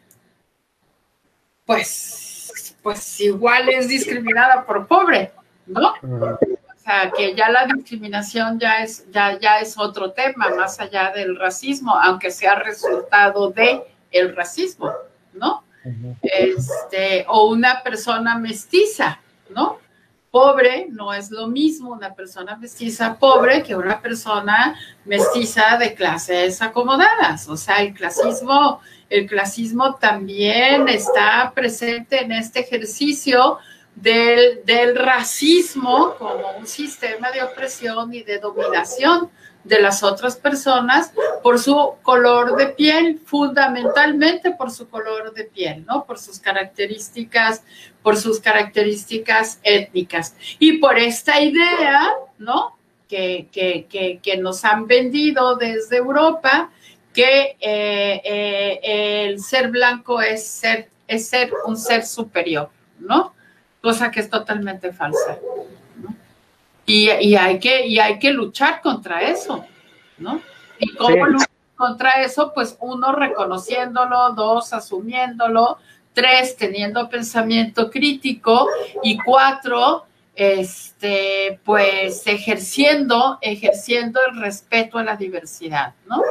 pues, 1.65 2.75
pues 2.81 3.19
igual 3.21 3.69
es 3.69 3.87
discriminada 3.87 4.65
por 4.65 4.87
pobre, 4.87 5.31
¿no? 5.65 5.93
O 6.03 6.77
sea, 6.77 7.11
que 7.15 7.35
ya 7.35 7.49
la 7.49 7.65
discriminación 7.65 8.59
ya 8.59 8.83
es, 8.83 9.09
ya, 9.11 9.39
ya 9.39 9.59
es 9.59 9.77
otro 9.77 10.11
tema, 10.11 10.49
más 10.49 10.79
allá 10.79 11.11
del 11.11 11.37
racismo, 11.37 11.95
aunque 11.97 12.29
sea 12.29 12.55
resultado 12.55 13.49
de 13.49 13.81
el 14.11 14.35
racismo, 14.35 14.91
¿no? 15.33 15.63
Este, 16.21 17.25
o 17.27 17.47
una 17.49 17.81
persona 17.83 18.37
mestiza, 18.37 19.19
¿no? 19.49 19.79
Pobre 20.35 20.87
no 20.89 21.13
es 21.13 21.31
lo 21.31 21.47
mismo 21.47 21.93
una 21.93 22.13
persona 22.13 22.57
mestiza 22.57 23.17
pobre 23.17 23.63
que 23.63 23.73
una 23.73 24.01
persona 24.01 24.77
mestiza 25.05 25.77
de 25.77 25.93
clases 25.93 26.61
acomodadas. 26.61 27.47
O 27.47 27.55
sea, 27.55 27.77
el 27.77 27.93
clasismo 27.93 28.81
el 29.09 29.27
clasismo 29.27 29.95
también 29.95 30.89
está 30.89 31.53
presente 31.55 32.21
en 32.21 32.33
este 32.33 32.59
ejercicio 32.59 33.59
del, 33.95 34.93
racismo 34.97 36.15
como 36.19 36.57
un 36.59 36.67
sistema 36.67 37.31
de 37.31 37.41
opresión 37.41 38.13
y 38.13 38.21
de 38.21 38.37
dominación 38.39 39.29
de 39.65 39.81
las 39.81 40.03
otras 40.03 40.37
personas 40.37 41.11
por 41.43 41.59
su 41.59 41.95
color 42.03 42.55
de 42.55 42.67
piel, 42.67 43.19
fundamentalmente 43.25 44.51
por 44.51 44.71
su 44.71 44.87
color 44.87 45.33
de 45.33 45.45
piel, 45.45 45.85
¿no? 45.85 46.05
Por 46.05 46.19
sus 46.19 46.39
características, 46.39 47.63
por 48.01 48.15
sus 48.15 48.39
características 48.39 49.59
étnicas. 49.63 50.35
Y 50.59 50.77
por 50.77 50.97
esta 50.97 51.41
idea, 51.41 52.13
¿no? 52.37 52.77
Que, 53.09 53.47
que, 53.51 54.19
que, 54.21 54.37
nos 54.37 54.65
han 54.65 54.87
vendido 54.87 55.55
desde 55.55 55.97
Europa 55.97 56.71
que 57.13 57.55
eh, 57.61 58.21
eh, 58.25 59.25
el 59.25 59.39
ser 59.39 59.69
blanco 59.69 60.21
es 60.21 60.45
ser, 60.45 60.89
es 61.07 61.29
ser 61.29 61.51
un 61.65 61.77
ser 61.77 62.05
superior, 62.05 62.69
¿no? 62.99 63.33
Cosa 63.81 64.11
que 64.11 64.19
es 64.19 64.29
totalmente 64.29 64.91
falsa. 64.91 65.37
¿No? 66.87 66.93
Y, 66.93 67.35
hay 67.35 67.59
que, 67.59 67.87
y 67.87 67.99
hay 67.99 68.19
que 68.19 68.31
luchar 68.31 68.81
contra 68.81 69.21
eso, 69.21 69.65
¿no? 70.17 70.41
¿Y 70.79 70.93
cómo 70.95 71.25
luchar 71.25 71.49
contra 71.75 72.23
eso? 72.23 72.51
Pues 72.53 72.77
uno 72.79 73.11
reconociéndolo, 73.11 74.31
dos 74.33 74.73
asumiéndolo, 74.73 75.77
tres 76.13 76.55
teniendo 76.55 77.09
pensamiento 77.09 77.89
crítico 77.89 78.67
y 79.03 79.17
cuatro 79.17 80.05
este, 80.35 81.59
pues 81.63 82.27
ejerciendo, 82.27 83.37
ejerciendo 83.41 84.19
el 84.29 84.41
respeto 84.41 84.97
a 84.97 85.03
la 85.03 85.15
diversidad, 85.15 85.93
¿no? 86.07 86.21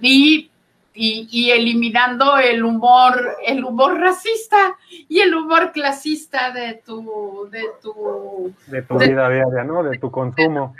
y, 0.00 0.50
y, 0.96 1.50
eliminando 1.50 2.38
el 2.38 2.62
humor, 2.62 3.36
el 3.44 3.64
humor 3.64 3.98
racista 3.98 4.76
y 5.08 5.18
el 5.20 5.34
humor 5.34 5.72
clasista 5.72 6.52
de 6.52 6.82
tu, 6.86 7.48
de 7.50 7.64
tu, 7.82 8.54
de 8.68 8.82
tu 8.82 8.98
vida 8.98 9.28
diaria, 9.28 9.64
¿no? 9.64 9.82
De 9.82 9.98
tu 9.98 10.10
consumo. 10.10 10.74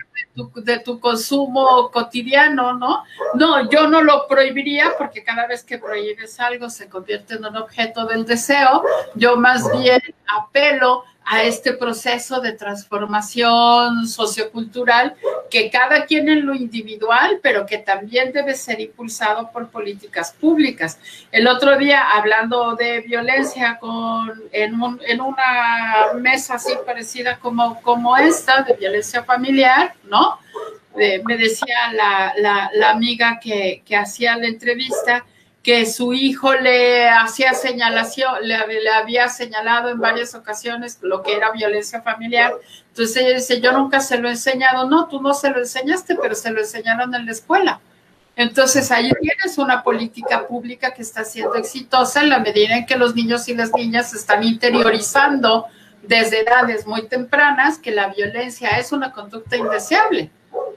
De 0.57 0.79
tu, 0.79 1.01
consumo 1.01 1.91
cotidiano, 1.91 2.75
¿no? 2.75 3.03
No, 3.35 3.69
yo 3.69 3.89
no 3.89 4.03
lo 4.03 4.29
prohibiría 4.29 4.93
porque 4.97 5.25
cada 5.25 5.49
vez 5.49 5.65
que 5.65 5.79
prohíbes 5.79 6.39
algo 6.39 6.71
se 6.71 6.89
convierte 6.89 7.35
en 7.35 7.45
un 7.45 7.57
objeto 7.57 8.07
del 8.07 8.25
deseo. 8.25 8.85
Yo 9.17 9.37
más 9.37 9.69
bien 9.81 10.01
apelo 10.27 11.05
a 11.27 11.43
este 11.43 11.73
proceso 11.73 12.41
de 12.41 12.53
transformación 12.53 14.07
sociocultural 14.07 15.15
que 15.51 15.71
cada 15.71 16.05
quien 16.05 16.29
en 16.29 16.45
lo 16.47 16.55
individual, 16.55 17.41
pero 17.43 17.65
que 17.65 17.79
también 17.79 18.33
debe 18.33 18.55
ser 18.55 18.81
impulsado 18.81 19.51
por 19.51 19.69
políticas 19.69 20.33
públicas. 20.33 20.99
El 21.33 21.47
otro 21.47 21.79
día, 21.79 22.11
hablando 22.11 22.75
de 22.75 23.01
violencia 23.01 23.79
con, 23.81 24.43
en, 24.53 24.75
en 25.07 25.21
una 25.21 26.13
mesa 26.15 26.55
así 26.55 26.73
parecida 26.85 27.39
como, 27.39 27.81
como 27.83 28.17
esta, 28.17 28.63
de 28.63 28.75
violencia 28.75 29.25
familiar, 29.25 29.95
¿no? 30.05 30.39
me 30.95 31.37
decía 31.37 31.93
la, 31.93 32.91
amiga 32.91 33.39
que, 33.41 33.83
hacía 33.97 34.37
la 34.37 34.47
entrevista 34.47 35.25
que 35.65 35.87
su 35.87 36.13
hijo 36.13 36.53
le 36.53 37.09
hacía 37.09 37.55
señalación, 37.55 38.35
le, 38.43 38.55
había 38.91 39.31
señalado 39.31 39.89
en 39.89 39.99
varias 39.99 40.35
ocasiones 40.35 40.99
lo 41.01 41.23
que 41.23 41.35
era 41.35 41.53
violencia 41.53 42.03
familiar. 42.03 42.53
Entonces 42.89 43.17
ella 43.17 43.35
dice, 43.35 43.63
yo 43.63 43.73
nunca 43.73 44.01
se 44.01 44.19
lo 44.19 44.29
he 44.29 44.33
enseñado. 44.33 44.89
No, 44.91 45.09
tú 45.09 45.23
no 45.23 45.33
se 45.33 45.49
lo 45.49 45.59
enseñaste, 45.59 46.17
pero 46.21 46.35
se 46.35 46.51
lo 46.51 46.61
enseñaron 46.61 47.15
en 47.15 47.25
la 47.25 47.33
escuela. 47.33 47.81
Entonces 48.37 48.91
ahí 48.91 49.11
tienes 49.23 49.57
una 49.57 49.83
política 49.83 50.47
pública 50.47 50.93
que 50.93 51.01
está 51.01 51.25
siendo 51.25 51.55
exitosa 51.55 52.21
en 52.23 52.29
la 52.29 52.41
medida 52.41 52.77
en 52.77 52.85
que 52.85 52.97
los 52.97 53.15
niños 53.15 53.49
y 53.49 53.55
las 53.55 53.73
niñas 53.73 54.13
están 54.13 54.45
interiorizando 54.45 55.65
desde 56.03 56.43
edades 56.43 56.87
muy 56.87 57.09
tempranas 57.09 57.79
que 57.79 57.91
la 57.91 58.09
violencia 58.09 58.69
es 58.79 58.93
una 58.93 59.13
conducta 59.13 59.57
indeseable, 59.57 60.31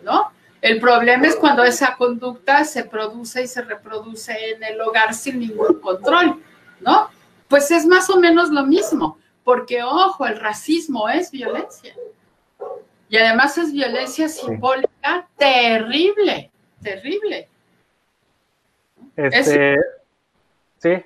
¿no? 0.03 0.31
El 0.61 0.79
problema 0.79 1.27
es 1.27 1.35
cuando 1.35 1.63
esa 1.63 1.95
conducta 1.95 2.63
se 2.63 2.83
produce 2.83 3.43
y 3.43 3.47
se 3.47 3.61
reproduce 3.61 4.33
en 4.51 4.63
el 4.63 4.81
hogar 4.81 5.13
sin 5.13 5.39
ningún 5.39 5.79
control, 5.79 6.41
¿no? 6.79 7.09
Pues 7.47 7.69
es 7.71 7.85
más 7.85 8.09
o 8.09 8.19
menos 8.19 8.49
lo 8.49 8.65
mismo, 8.65 9.19
porque 9.43 9.83
ojo, 9.83 10.25
el 10.25 10.39
racismo 10.39 11.07
es 11.09 11.31
violencia. 11.31 11.93
Y 13.09 13.17
además 13.17 13.57
es 13.57 13.71
violencia 13.71 14.27
simbólica 14.27 15.27
terrible, 15.37 16.51
terrible. 16.81 17.47
Este, 19.15 19.77
sí. 20.77 21.03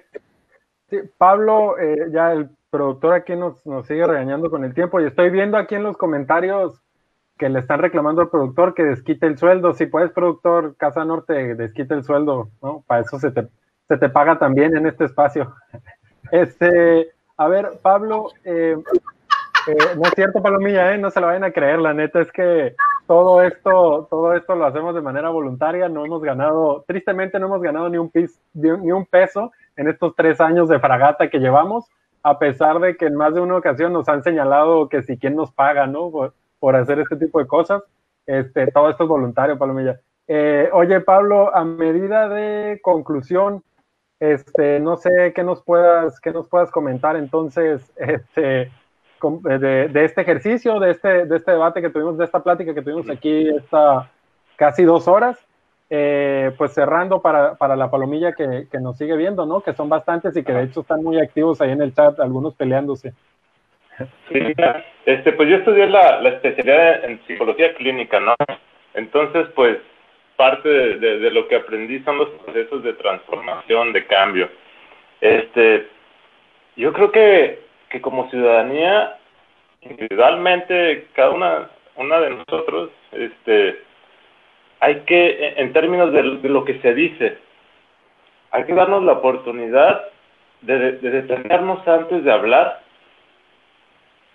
Pablo, 1.18 1.78
eh, 1.78 2.08
ya 2.12 2.32
el 2.32 2.50
productor 2.70 3.14
aquí 3.14 3.36
nos, 3.36 3.66
nos 3.66 3.86
sigue 3.86 4.08
regañando 4.08 4.50
con 4.50 4.64
el 4.64 4.74
tiempo 4.74 5.00
y 5.00 5.06
estoy 5.06 5.30
viendo 5.30 5.58
aquí 5.58 5.76
en 5.76 5.84
los 5.84 5.98
comentarios 5.98 6.82
que 7.42 7.50
le 7.50 7.58
están 7.58 7.80
reclamando 7.80 8.22
al 8.22 8.30
productor 8.30 8.76
que 8.76 8.84
desquite 8.84 9.26
el 9.26 9.36
sueldo. 9.36 9.74
Si 9.74 9.88
puedes, 9.88 10.12
productor 10.12 10.76
Casa 10.78 11.04
Norte, 11.06 11.56
desquite 11.56 11.96
el 11.96 12.04
sueldo, 12.04 12.50
¿no? 12.62 12.84
Para 12.86 13.02
eso 13.02 13.18
se 13.18 13.32
te, 13.32 13.48
se 13.88 13.98
te 13.98 14.10
paga 14.10 14.38
también 14.38 14.78
en 14.78 14.86
este 14.86 15.06
espacio. 15.06 15.54
Este, 16.32 17.12
a 17.36 17.48
ver, 17.50 17.80
Pablo, 17.82 18.30
eh, 18.46 18.78
eh, 19.68 19.76
no 19.98 20.04
es 20.04 20.14
cierto, 20.16 20.42
Palomilla, 20.42 20.94
¿eh? 20.94 20.98
no 20.98 21.10
se 21.10 21.20
lo 21.20 21.28
vayan 21.28 21.44
a 21.44 21.52
creer, 21.52 21.80
la 21.80 21.94
neta 21.94 22.22
es 22.22 22.32
que 22.32 22.74
todo 23.06 23.42
esto, 23.42 24.08
todo 24.10 24.34
esto 24.34 24.56
lo 24.56 24.66
hacemos 24.66 24.96
de 24.96 25.02
manera 25.02 25.28
voluntaria, 25.28 25.90
no 25.90 26.06
hemos 26.06 26.22
ganado, 26.22 26.86
tristemente 26.88 27.38
no 27.38 27.48
hemos 27.48 27.62
ganado 27.62 27.90
ni 27.90 27.98
un, 27.98 28.10
pis, 28.10 28.40
ni 28.54 28.70
un 28.70 29.06
peso 29.08 29.52
en 29.76 29.90
estos 29.90 30.16
tres 30.16 30.40
años 30.40 30.70
de 30.70 30.80
fragata 30.80 31.30
que 31.30 31.40
llevamos, 31.40 31.90
a 32.24 32.40
pesar 32.40 32.80
de 32.80 32.96
que 32.96 33.08
en 33.08 33.16
más 33.16 33.34
de 33.34 33.42
una 33.42 33.58
ocasión 33.58 33.92
nos 33.92 34.08
han 34.08 34.24
señalado 34.24 34.88
que 34.88 35.02
si 35.02 35.18
quién 35.18 35.36
nos 35.36 35.52
paga, 35.52 35.86
¿no? 35.86 36.32
Por, 36.62 36.76
hacer 36.76 37.00
este 37.00 37.18
tipo 37.18 37.40
de 37.40 37.48
cosas, 37.48 37.84
este, 38.26 38.72
todo 38.72 38.90
esto 38.90 39.04
es 39.04 39.10
voluntario, 39.10 39.58
Palomilla. 39.58 40.00
Eh, 40.28 40.70
oye, 40.72 41.02
Pablo, 41.02 41.54
a 41.54 41.66
medida 41.66 42.30
de 42.30 42.80
conclusión, 42.82 43.64
este, 44.22 44.80
no 44.80 44.96
sé 44.96 45.34
qué 45.36 45.44
nos 45.44 45.64
puedas, 45.64 46.22
qué 46.22 46.32
nos 46.32 46.48
puedas 46.48 46.72
comentar 46.72 47.16
entonces, 47.16 47.92
este, 47.98 48.72
de, 49.22 50.06
este 50.06 50.22
ejercicio, 50.22 50.80
de 50.80 50.92
este, 50.92 51.26
de 51.26 51.36
este 51.36 51.52
debate 51.52 51.82
que 51.82 51.90
tuvimos, 51.90 52.18
de 52.18 52.26
esta 52.26 52.42
plática 52.42 52.74
que 52.74 52.82
tuvimos 52.82 53.10
aquí 53.10 53.50
esta 53.50 54.10
casi 54.56 54.84
dos 54.84 55.08
horas, 55.08 55.38
eh, 55.90 56.54
pues 56.58 56.74
cerrando 56.74 57.22
para, 57.22 57.56
para 57.56 57.76
la 57.76 57.90
palomilla 57.90 58.34
que, 58.34 58.68
que, 58.72 58.80
nos 58.80 58.98
sigue 58.98 59.18
viendo, 59.18 59.46
¿no? 59.46 59.62
Que 59.62 59.74
son 59.74 59.90
bastantes 59.90 60.38
y 60.38 60.44
que 60.44 60.54
de 60.54 60.64
hecho 60.64 60.82
están 60.82 61.04
muy 61.04 61.20
activos 61.20 61.60
ahí 61.60 61.72
en 61.72 61.82
el 61.82 61.94
chat, 61.94 62.20
algunos 62.20 62.54
peleándose. 62.56 63.14
Sí, 64.32 64.40
este, 65.06 65.32
pues 65.34 65.50
yo 65.50 65.58
estudié 65.58 65.88
la, 65.88 66.22
la 66.22 66.30
especialidad 66.30 67.06
en 67.06 67.22
psicología 67.28 67.74
clínica, 67.76 68.20
¿no? 68.20 68.36
Entonces, 68.94 69.48
pues 69.56 69.78
parte 70.38 70.70
de, 70.70 71.32
lo 71.32 71.48
que 71.48 71.56
aprendí 71.56 72.00
son 72.00 72.18
los 72.18 72.30
procesos 72.30 72.84
de 72.84 72.94
transformación, 72.94 73.94
de 73.94 74.06
cambio. 74.08 74.50
Este, 75.20 75.88
yo 76.76 76.92
creo 76.94 77.12
que 77.12 77.60
que 77.92 78.02
como 78.02 78.30
ciudadanía, 78.30 79.18
individualmente, 79.82 81.08
cada 81.14 81.32
una, 81.32 81.70
una 81.98 82.20
de 82.22 82.30
nosotros, 82.32 82.90
este, 83.12 83.84
hay 84.80 85.02
que, 85.02 85.54
en 85.58 85.74
términos 85.74 86.12
de, 86.14 86.24
lo 86.24 86.66
que 86.66 86.80
se 86.80 86.94
dice, 86.94 87.38
hay 88.52 88.64
que 88.64 88.74
darnos 88.74 89.04
la 89.04 89.14
oportunidad 89.14 90.06
de, 90.62 90.94
detenernos 90.94 91.86
antes 91.88 92.24
de 92.24 92.32
hablar 92.32 92.82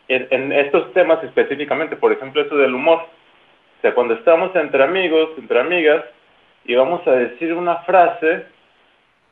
en, 0.08 0.52
estos 0.52 0.92
temas 0.92 1.22
específicamente, 1.24 1.96
por 1.96 2.12
ejemplo, 2.12 2.42
eso 2.42 2.56
del 2.56 2.74
humor. 2.74 2.98
O 2.98 3.80
sea, 3.82 3.94
cuando 3.94 4.14
estamos 4.14 4.54
entre 4.56 4.82
amigos, 4.82 5.30
entre 5.38 5.60
amigas, 5.60 6.04
y 6.64 6.74
vamos 6.74 7.06
a 7.06 7.12
decir 7.12 7.52
una 7.52 7.76
frase, 7.78 8.46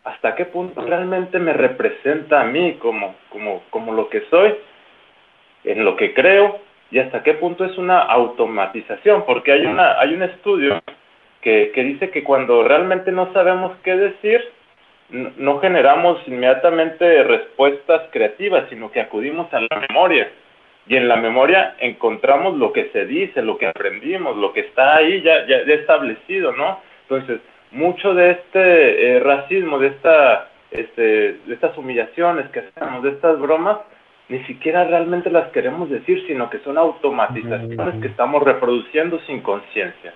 hasta 0.05 0.34
qué 0.34 0.44
punto 0.44 0.82
realmente 0.82 1.38
me 1.38 1.52
representa 1.52 2.40
a 2.40 2.44
mí 2.44 2.74
como, 2.74 3.14
como, 3.30 3.62
como 3.70 3.92
lo 3.92 4.09
que 4.09 4.22
soy, 4.30 4.55
en 5.64 5.84
lo 5.84 5.96
que 5.96 6.12
creo, 6.12 6.60
y 6.90 6.98
hasta 6.98 7.22
qué 7.22 7.34
punto 7.34 7.64
es 7.64 7.76
una 7.78 8.01
automatización, 8.01 9.24
porque 9.24 9.52
hay, 9.52 9.66
una, 9.66 9.98
hay 9.98 10.14
un 10.14 10.22
estudio 10.22 10.80
que, 11.40 11.72
que 11.74 11.82
dice 11.82 12.10
que 12.10 12.22
cuando 12.22 12.62
realmente 12.62 13.10
no 13.10 13.32
sabemos 13.32 13.72
qué 13.82 13.96
decir, 13.96 14.44
no 15.10 15.60
generamos 15.60 16.26
inmediatamente 16.26 17.22
respuestas 17.24 18.02
creativas, 18.10 18.68
sino 18.68 18.90
que 18.90 19.01
acudimos 19.01 19.52
a 19.52 19.60
la 19.60 19.86
memoria. 19.88 20.30
Y 20.86 20.97
en 20.97 21.09
la 21.09 21.16
memoria 21.16 21.77
encontramos 21.81 22.59
lo 22.59 22.73
que 22.73 22.90
se 22.90 23.06
dice, 23.06 23.43
lo 23.43 23.56
que 23.56 23.66
aprendimos, 23.66 24.36
lo 24.36 24.52
que 24.52 24.61
está 24.61 24.97
ahí 24.97 25.23
ya, 25.23 25.47
ya 25.47 25.56
establecido, 25.74 26.52
¿no? 26.52 26.78
Entonces, 27.09 27.40
mucho 27.74 28.15
de 28.15 28.31
este 28.32 29.16
eh, 29.16 29.20
racismo, 29.20 29.78
de, 29.78 29.89
esta, 29.89 30.51
este, 30.70 31.02
de 31.47 31.55
estas 31.55 31.77
humillaciones 31.77 32.48
que 32.51 32.61
hacemos, 32.61 33.02
de 33.02 33.11
estas 33.11 33.39
bromas, 33.39 33.78
ni 34.28 34.43
siquiera 34.44 34.85
realmente 34.85 35.31
las 35.31 35.48
queremos 35.51 35.90
decir, 35.90 36.24
sino 36.27 36.48
que 36.48 36.59
son 36.61 36.78
automatizaciones 36.78 38.01
que 38.01 38.09
estamos 38.09 38.43
reproduciendo 38.43 39.20
sin 39.27 39.40
conciencia. 39.43 40.15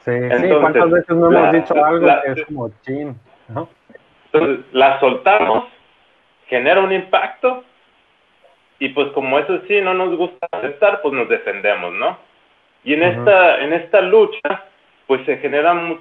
Sí, 0.00 0.12
¿cuántas 0.60 0.90
veces 0.90 1.16
no 1.16 1.30
hemos 1.30 1.52
dicho 1.52 1.84
algo 1.84 2.06
que 2.24 2.40
es 2.40 2.46
como 2.46 2.70
chin? 2.82 3.16
¿no? 3.48 3.68
Entonces, 4.32 4.64
la 4.72 5.00
soltamos, 5.00 5.64
genera 6.46 6.80
un 6.80 6.92
impacto, 6.92 7.64
y 8.78 8.90
pues 8.90 9.08
como 9.12 9.38
eso 9.38 9.60
sí 9.66 9.80
no 9.80 9.94
nos 9.94 10.16
gusta 10.16 10.46
aceptar, 10.52 11.00
pues 11.02 11.14
nos 11.14 11.28
defendemos, 11.28 11.92
¿no? 11.94 12.18
Y 12.84 12.94
en, 12.94 13.02
esta, 13.02 13.60
en 13.62 13.72
esta 13.72 14.00
lucha, 14.00 14.64
pues 15.06 15.24
se 15.24 15.38
generan 15.38 15.98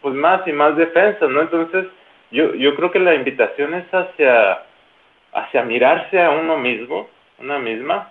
pues 0.00 0.14
más 0.14 0.46
y 0.46 0.52
más 0.52 0.76
defensas, 0.76 1.28
¿no? 1.30 1.42
Entonces, 1.42 1.86
yo, 2.30 2.54
yo 2.54 2.74
creo 2.74 2.90
que 2.90 2.98
la 2.98 3.14
invitación 3.14 3.74
es 3.74 3.86
hacia, 3.92 4.62
hacia 5.32 5.62
mirarse 5.62 6.20
a 6.20 6.30
uno 6.30 6.56
mismo, 6.56 7.08
una 7.38 7.58
misma, 7.58 8.10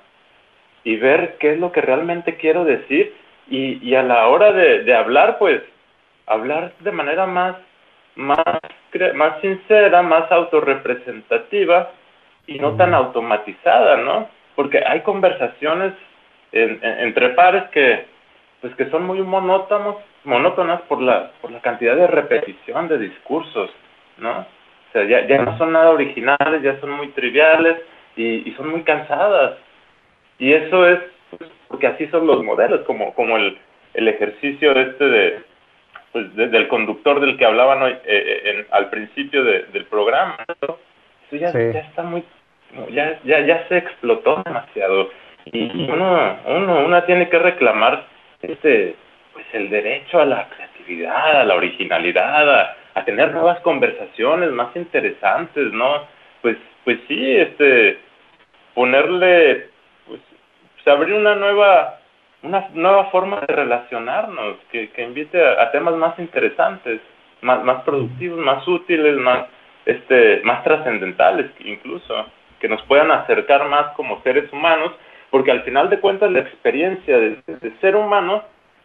y 0.83 0.95
ver 0.97 1.37
qué 1.39 1.53
es 1.53 1.59
lo 1.59 1.71
que 1.71 1.81
realmente 1.81 2.35
quiero 2.35 2.63
decir, 2.63 3.13
y, 3.49 3.85
y 3.87 3.95
a 3.95 4.03
la 4.03 4.27
hora 4.27 4.53
de, 4.53 4.83
de 4.83 4.95
hablar, 4.95 5.37
pues, 5.37 5.61
hablar 6.25 6.73
de 6.79 6.91
manera 6.91 7.25
más, 7.25 7.55
más, 8.15 8.39
más 9.15 9.41
sincera, 9.41 10.01
más 10.01 10.31
autorrepresentativa, 10.31 11.91
y 12.47 12.59
no 12.59 12.75
tan 12.75 12.93
automatizada, 12.93 13.97
¿no? 13.97 14.29
Porque 14.55 14.83
hay 14.85 15.01
conversaciones 15.01 15.93
entre 16.51 17.29
pares 17.29 17.63
que, 17.71 18.05
pues 18.61 18.75
que 18.75 18.89
son 18.89 19.05
muy 19.05 19.21
monótonos, 19.21 19.97
monótonas 20.23 20.81
por 20.83 21.01
la, 21.01 21.31
por 21.41 21.51
la 21.51 21.59
cantidad 21.61 21.95
de 21.95 22.07
repetición 22.07 22.87
de 22.87 22.99
discursos, 22.99 23.71
¿no? 24.17 24.39
O 24.39 24.91
sea, 24.93 25.03
ya, 25.05 25.25
ya 25.25 25.41
no 25.41 25.57
son 25.57 25.71
nada 25.71 25.89
originales, 25.89 26.61
ya 26.61 26.79
son 26.79 26.91
muy 26.91 27.07
triviales 27.09 27.81
y, 28.15 28.47
y 28.47 28.53
son 28.55 28.69
muy 28.69 28.83
cansadas. 28.83 29.57
Y 30.37 30.53
eso 30.53 30.87
es 30.87 30.99
pues, 31.31 31.49
porque 31.67 31.87
así 31.87 32.07
son 32.07 32.27
los 32.27 32.43
modelos, 32.43 32.81
como, 32.81 33.13
como 33.15 33.37
el, 33.37 33.57
el 33.93 34.07
ejercicio 34.07 34.71
este 34.73 35.05
de, 35.05 35.41
pues, 36.11 36.35
del 36.35 36.67
conductor 36.67 37.19
del 37.19 37.37
que 37.37 37.45
hablaban 37.45 37.81
hoy, 37.81 37.93
eh, 37.93 37.99
eh, 38.05 38.41
en, 38.45 38.67
al 38.71 38.89
principio 38.89 39.43
del 39.43 39.85
programa. 39.89 40.37
Ya, 41.39 41.51
ya 41.51 41.79
está 41.79 42.03
muy, 42.03 42.23
ya, 42.91 43.19
ya, 43.23 43.39
ya 43.41 43.67
se 43.67 43.77
explotó 43.77 44.41
demasiado. 44.45 45.09
Y 45.45 45.89
uno, 45.89 46.37
uno, 46.45 46.85
una 46.85 47.05
tiene 47.05 47.29
que 47.29 47.37
reclamar 47.37 48.05
este, 48.41 48.95
pues 49.33 49.45
el 49.53 49.69
derecho 49.69 50.19
a 50.19 50.25
la 50.25 50.47
creatividad, 50.49 51.41
a 51.41 51.43
la 51.43 51.55
originalidad, 51.55 52.75
a, 52.93 53.05
tener 53.05 53.31
nuevas 53.33 53.59
conversaciones 53.61 54.51
más 54.51 54.73
interesantes, 54.75 55.73
¿no? 55.73 56.05
Pues, 56.41 56.57
pues 56.85 56.99
sí, 57.07 57.35
este, 57.37 57.97
ponerle, 58.73 59.69
pues, 60.07 60.21
pues 60.75 60.87
abrir 60.87 61.15
una 61.15 61.35
nueva, 61.35 61.99
una 62.43 62.69
nueva 62.73 63.05
forma 63.05 63.41
de 63.41 63.53
relacionarnos, 63.53 64.57
que, 64.71 64.89
que 64.91 65.03
invite 65.03 65.43
a, 65.43 65.71
temas 65.71 65.95
más 65.95 66.17
interesantes, 66.19 67.01
más, 67.41 67.63
más 67.63 67.83
productivos, 67.83 68.39
más 68.39 68.65
útiles, 68.67 69.17
más, 69.17 69.47
este, 69.85 70.41
más 70.43 70.63
trascendentales 70.63 71.51
incluso, 71.59 72.25
que 72.59 72.69
nos 72.69 72.81
puedan 72.83 73.11
acercar 73.11 73.67
más 73.67 73.93
como 73.95 74.21
seres 74.23 74.51
humanos 74.53 74.91
porque 75.29 75.51
al 75.51 75.63
final 75.63 75.89
de 75.89 75.99
cuentas 75.99 76.31
la 76.31 76.39
experiencia 76.39 77.17
de, 77.17 77.41
ser 77.81 77.95
humano 77.95 78.43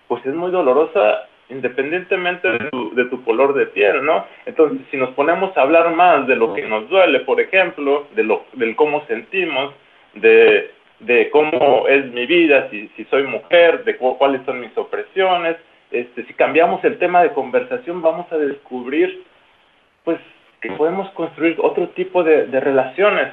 pues 0.09 0.25
es 0.25 0.35
muy 0.35 0.51
dolorosa 0.51 1.29
independientemente 1.51 2.51
de 2.51 2.71
tu, 2.71 2.95
de 2.95 3.05
tu 3.07 3.23
color 3.25 3.55
de 3.55 3.67
piel, 3.67 4.05
¿no? 4.05 4.25
Entonces, 4.47 4.81
si 4.91 4.97
nos 4.97 5.11
ponemos 5.11 5.57
a 5.57 5.63
hablar 5.63 5.95
más 5.95 6.27
de 6.27 6.37
lo 6.37 6.55
que 6.55 6.63
nos 6.63 6.89
duele, 6.89 7.21
por 7.21 7.41
ejemplo, 7.41 8.07
de 8.15 8.25
lo, 8.25 8.45
del 8.55 8.77
cómo 8.77 9.05
sentimos, 9.07 9.75
de, 10.15 10.71
de 11.01 11.31
cómo 11.31 11.87
es 11.89 12.07
mi 12.13 12.27
vida, 12.27 12.69
si, 12.71 12.89
si 12.97 13.05
soy 13.07 13.25
mujer, 13.25 13.85
de 13.85 13.97
cuáles 13.97 14.43
son 14.45 14.61
mis 14.61 14.77
opresiones, 14.77 15.57
este, 15.91 16.25
si 16.25 16.35
cambiamos 16.35 16.85
el 16.85 16.99
tema 16.99 17.23
de 17.23 17.33
conversación, 17.33 18.03
vamos 18.03 18.31
a 18.33 18.37
descubrir, 18.37 19.23
pues, 20.05 20.19
que 20.61 20.71
podemos 20.73 21.11
construir 21.11 21.57
otro 21.61 21.91
tipo 21.91 22.23
de, 22.23 22.47
de 22.47 22.61
relaciones 22.61 23.33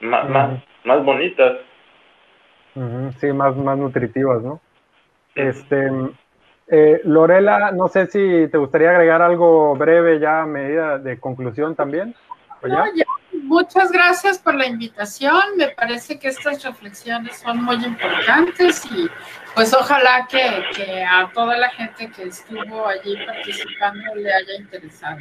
más, 0.00 0.28
más, 0.28 0.62
más 0.84 1.04
bonitas. 1.04 1.58
Sí, 3.20 3.32
más, 3.32 3.56
más 3.56 3.78
nutritivas, 3.78 4.42
¿no? 4.42 4.60
Este, 5.34 5.90
eh, 6.68 7.00
Lorela, 7.04 7.72
no 7.72 7.88
sé 7.88 8.06
si 8.06 8.48
te 8.48 8.58
gustaría 8.58 8.90
agregar 8.90 9.22
algo 9.22 9.76
breve 9.76 10.18
ya 10.18 10.42
a 10.42 10.46
medida 10.46 10.98
de 10.98 11.18
conclusión 11.20 11.74
también. 11.74 12.14
Muchas 13.42 13.92
gracias 13.92 14.38
por 14.38 14.54
la 14.54 14.66
invitación. 14.66 15.38
Me 15.56 15.68
parece 15.68 16.18
que 16.18 16.28
estas 16.28 16.64
reflexiones 16.64 17.36
son 17.36 17.62
muy 17.62 17.76
importantes 17.84 18.84
y 18.86 19.08
pues 19.54 19.74
ojalá 19.74 20.26
que, 20.28 21.04
a 21.04 21.30
toda 21.32 21.56
la 21.58 21.68
gente 21.70 22.10
que 22.10 22.24
estuvo 22.24 22.86
allí 22.86 23.16
participando 23.26 24.14
le 24.14 24.32
haya 24.32 24.54
interesado. 24.58 25.18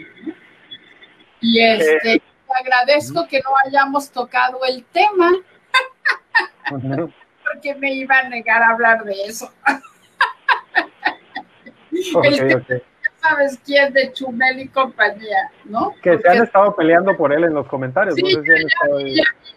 Y 1.43 1.61
este, 1.61 2.15
eh. 2.15 2.21
agradezco 2.59 3.27
que 3.27 3.39
no 3.39 3.51
hayamos 3.65 4.09
tocado 4.09 4.59
el 4.67 4.83
tema 4.85 5.29
porque 6.69 7.75
me 7.75 7.93
iba 7.93 8.17
a 8.17 8.29
negar 8.29 8.63
a 8.63 8.69
hablar 8.69 9.03
de 9.03 9.13
eso. 9.25 9.51
sabes 13.23 13.59
quién 13.65 13.93
de 13.93 14.11
Chumel 14.11 14.59
y 14.59 14.67
compañía, 14.67 15.51
¿no? 15.65 15.93
Que 16.01 16.17
se 16.17 16.29
han 16.29 16.43
estado 16.43 16.75
peleando 16.75 17.15
por 17.15 17.31
él 17.31 17.45
en 17.45 17.53
los 17.53 17.67
comentarios. 17.67 18.15
Sí, 18.15 18.35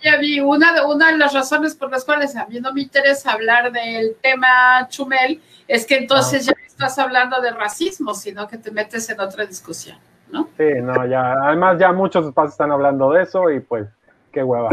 ya, 0.03 0.17
vi, 0.19 0.41
Una 0.41 0.73
de, 0.73 0.85
una 0.85 1.11
de 1.11 1.19
las 1.19 1.33
razones 1.33 1.75
por 1.75 1.91
las 1.91 2.05
cuales 2.05 2.37
a 2.37 2.47
mí 2.47 2.61
no 2.61 2.73
me 2.73 2.83
interesa 2.83 3.33
hablar 3.33 3.73
del 3.73 4.17
tema 4.23 4.87
Chumel 4.89 5.43
es 5.67 5.85
que 5.85 5.97
entonces 5.97 6.49
ah. 6.49 6.53
ya 6.55 6.67
estás 6.67 6.99
hablando 6.99 7.41
de 7.41 7.51
racismo, 7.51 8.15
sino 8.15 8.47
que 8.47 8.59
te 8.59 8.71
metes 8.71 9.11
en 9.11 9.19
otra 9.21 9.47
discusión, 9.47 9.99
¿no? 10.31 10.49
Sí, 10.57 10.65
no, 10.83 11.07
ya, 11.07 11.33
además 11.43 11.79
ya 11.79 11.93
muchos 11.93 12.27
espacios 12.27 12.53
están 12.53 12.73
hablando 12.73 13.11
de 13.11 13.23
eso 13.23 13.51
y 13.51 13.61
pues, 13.61 13.87
qué 14.33 14.43
hueva. 14.43 14.71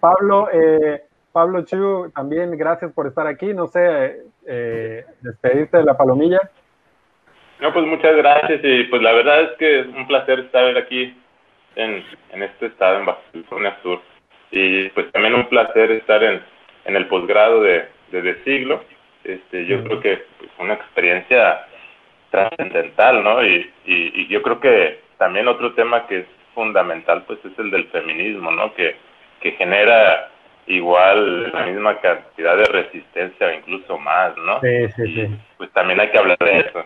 Pablo, 0.00 0.48
eh, 0.52 1.02
Pablo 1.32 1.62
Chu, 1.62 2.10
también 2.14 2.56
gracias 2.56 2.92
por 2.92 3.06
estar 3.06 3.26
aquí. 3.26 3.54
No 3.54 3.66
sé, 3.66 4.22
eh, 4.46 5.04
despedirte 5.20 5.78
de 5.78 5.84
la 5.84 5.96
palomilla. 5.96 6.40
No, 7.60 7.72
pues 7.72 7.86
muchas 7.86 8.16
gracias 8.16 8.60
y 8.62 8.84
pues 8.84 9.02
la 9.02 9.12
verdad 9.12 9.42
es 9.42 9.50
que 9.58 9.80
es 9.80 9.86
un 9.86 10.06
placer 10.06 10.40
estar 10.40 10.76
aquí 10.76 11.16
en, 11.74 12.04
en 12.30 12.42
este 12.42 12.66
estado, 12.66 12.98
en 12.98 13.06
Baja 13.06 13.20
California 13.32 13.76
Sur. 13.82 14.00
Y 14.50 14.88
pues 14.90 15.10
también 15.12 15.34
un 15.34 15.48
placer 15.48 15.90
estar 15.90 16.22
en, 16.22 16.40
en 16.84 16.96
el 16.96 17.06
posgrado 17.08 17.62
de, 17.62 17.88
de, 18.10 18.42
siglo. 18.44 18.82
Este, 19.24 19.66
yo 19.66 19.82
creo 19.84 20.00
que 20.00 20.12
es 20.14 20.20
pues, 20.38 20.50
una 20.58 20.74
experiencia 20.74 21.66
trascendental, 22.30 23.22
¿no? 23.22 23.44
Y, 23.44 23.70
y, 23.84 24.22
y, 24.22 24.28
yo 24.28 24.42
creo 24.42 24.60
que 24.60 25.00
también 25.16 25.48
otro 25.48 25.74
tema 25.74 26.06
que 26.06 26.20
es 26.20 26.26
fundamental, 26.54 27.24
pues 27.26 27.38
es 27.44 27.58
el 27.58 27.70
del 27.70 27.86
feminismo, 27.88 28.50
¿no? 28.50 28.74
Que, 28.74 28.96
que 29.40 29.52
genera 29.52 30.28
igual 30.66 31.50
la 31.52 31.66
misma 31.66 31.98
cantidad 32.00 32.56
de 32.56 32.64
resistencia 32.64 33.46
o 33.46 33.52
incluso 33.52 33.98
más, 33.98 34.36
¿no? 34.36 34.60
Sí, 34.60 34.88
sí, 34.96 35.14
sí. 35.14 35.38
Pues 35.56 35.72
también 35.72 36.00
hay 36.00 36.10
que 36.10 36.18
hablar 36.18 36.38
de 36.38 36.60
eso. 36.60 36.84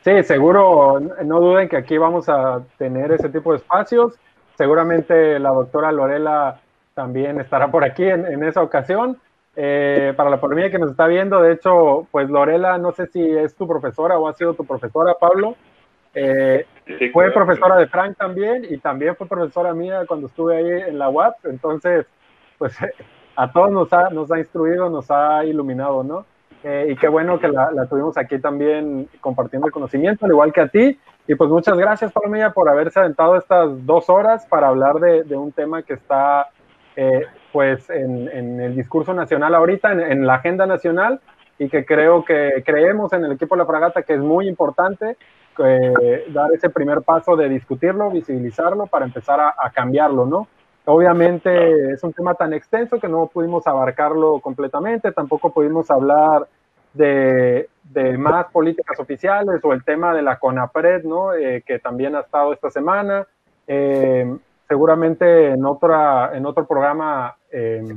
Sí, 0.00 0.22
seguro, 0.22 1.00
no 1.24 1.40
duden 1.40 1.68
que 1.68 1.76
aquí 1.76 1.98
vamos 1.98 2.28
a 2.28 2.62
tener 2.78 3.12
ese 3.12 3.28
tipo 3.28 3.52
de 3.52 3.58
espacios. 3.58 4.18
Seguramente 4.56 5.38
la 5.38 5.50
doctora 5.50 5.92
Lorela 5.92 6.60
también 6.94 7.40
estará 7.40 7.68
por 7.68 7.84
aquí 7.84 8.04
en, 8.04 8.42
esa 8.42 8.62
ocasión. 8.62 9.18
Eh, 9.60 10.14
para 10.16 10.30
la 10.30 10.40
pandemia 10.40 10.70
que 10.70 10.78
nos 10.78 10.92
está 10.92 11.08
viendo, 11.08 11.42
de 11.42 11.54
hecho, 11.54 12.06
pues 12.12 12.30
Lorela, 12.30 12.78
no 12.78 12.92
sé 12.92 13.08
si 13.08 13.20
es 13.20 13.56
tu 13.56 13.66
profesora 13.66 14.16
o 14.16 14.28
ha 14.28 14.34
sido 14.34 14.54
tu 14.54 14.64
profesora, 14.64 15.14
Pablo. 15.18 15.56
Eh, 16.14 16.64
fue 17.12 17.32
profesora 17.32 17.74
de 17.74 17.88
Frank 17.88 18.16
también 18.16 18.64
y 18.70 18.78
también 18.78 19.16
fue 19.16 19.26
profesora 19.26 19.74
mía 19.74 20.04
cuando 20.06 20.28
estuve 20.28 20.58
ahí 20.58 20.90
en 20.90 20.96
la 20.96 21.08
UAP. 21.08 21.46
Entonces, 21.46 22.06
pues 22.56 22.76
a 23.36 23.50
todos 23.50 23.72
nos 23.72 23.92
ha, 23.92 24.10
nos 24.10 24.30
ha 24.30 24.38
instruido, 24.38 24.88
nos 24.90 25.10
ha 25.10 25.44
iluminado, 25.44 26.04
¿no? 26.04 26.24
Eh, 26.62 26.90
y 26.90 26.96
qué 26.96 27.08
bueno 27.08 27.40
que 27.40 27.48
la, 27.48 27.86
tuvimos 27.90 28.16
aquí 28.16 28.38
también 28.38 29.08
compartiendo 29.20 29.66
el 29.66 29.72
conocimiento, 29.72 30.24
al 30.24 30.30
igual 30.30 30.52
que 30.52 30.60
a 30.60 30.68
ti. 30.68 30.96
Y 31.26 31.34
pues 31.34 31.50
muchas 31.50 31.76
gracias, 31.76 32.12
Palomilla, 32.12 32.52
por 32.52 32.68
haberse 32.68 33.00
aventado 33.00 33.34
estas 33.34 33.84
dos 33.84 34.08
horas 34.08 34.46
para 34.46 34.68
hablar 34.68 35.00
de, 35.00 35.24
de 35.24 35.36
un 35.36 35.50
tema 35.50 35.82
que 35.82 35.94
está 35.94 36.48
eh, 36.94 37.26
pues 37.52 37.88
en, 37.90 38.28
en, 38.28 38.60
el 38.60 38.74
discurso 38.74 39.14
nacional 39.14 39.54
ahorita, 39.54 39.92
en, 39.92 40.26
la 40.26 40.34
agenda 40.34 40.66
nacional, 40.66 41.20
y 41.58 41.68
que 41.68 41.84
creo 41.84 42.24
que 42.24 42.62
creemos 42.64 43.12
en 43.12 43.24
el 43.24 43.32
equipo 43.32 43.54
de 43.54 43.60
la 43.60 43.66
fragata 43.66 44.02
que 44.02 44.14
es 44.14 44.20
muy 44.20 44.48
importante 44.48 45.16
eh, 45.64 46.24
dar 46.28 46.52
ese 46.52 46.70
primer 46.70 47.02
paso 47.02 47.34
de 47.36 47.48
discutirlo, 47.48 48.10
visibilizarlo 48.10 48.86
para 48.86 49.04
empezar 49.04 49.40
a, 49.40 49.54
a 49.58 49.70
cambiarlo, 49.70 50.24
¿no? 50.24 50.46
Obviamente 50.84 51.92
es 51.92 52.02
un 52.02 52.12
tema 52.12 52.34
tan 52.34 52.54
extenso 52.54 52.98
que 52.98 53.08
no 53.08 53.26
pudimos 53.26 53.66
abarcarlo 53.66 54.40
completamente, 54.40 55.12
tampoco 55.12 55.52
pudimos 55.52 55.90
hablar 55.90 56.46
de, 56.94 57.68
más 58.18 58.46
políticas 58.52 58.98
oficiales 58.98 59.60
o 59.62 59.72
el 59.72 59.84
tema 59.84 60.14
de 60.14 60.22
la 60.22 60.38
CONAPRED, 60.38 61.04
¿no? 61.04 61.34
Eh, 61.34 61.62
que 61.66 61.78
también 61.78 62.16
ha 62.16 62.20
estado 62.20 62.52
esta 62.52 62.70
semana. 62.70 63.26
Eh, 63.66 64.36
seguramente 64.68 65.50
en, 65.50 65.64
otra, 65.64 66.36
en 66.36 66.46
otro 66.46 66.66
programa 66.66 67.36
eh, 67.50 67.96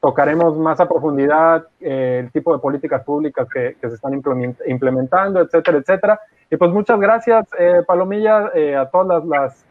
tocaremos 0.00 0.58
más 0.58 0.80
a 0.80 0.88
profundidad 0.88 1.66
el 1.80 2.30
tipo 2.32 2.52
de 2.52 2.60
políticas 2.60 3.02
públicas 3.04 3.48
que, 3.48 3.76
se 3.80 3.86
están 3.86 4.20
implementando, 4.66 5.40
etcétera, 5.40 5.78
etcétera. 5.78 6.20
Y 6.50 6.56
pues 6.56 6.70
muchas 6.70 6.98
gracias, 7.00 7.46
Palomilla, 7.86 8.50
a 8.78 8.86
todas 8.90 9.24
las 9.24 9.64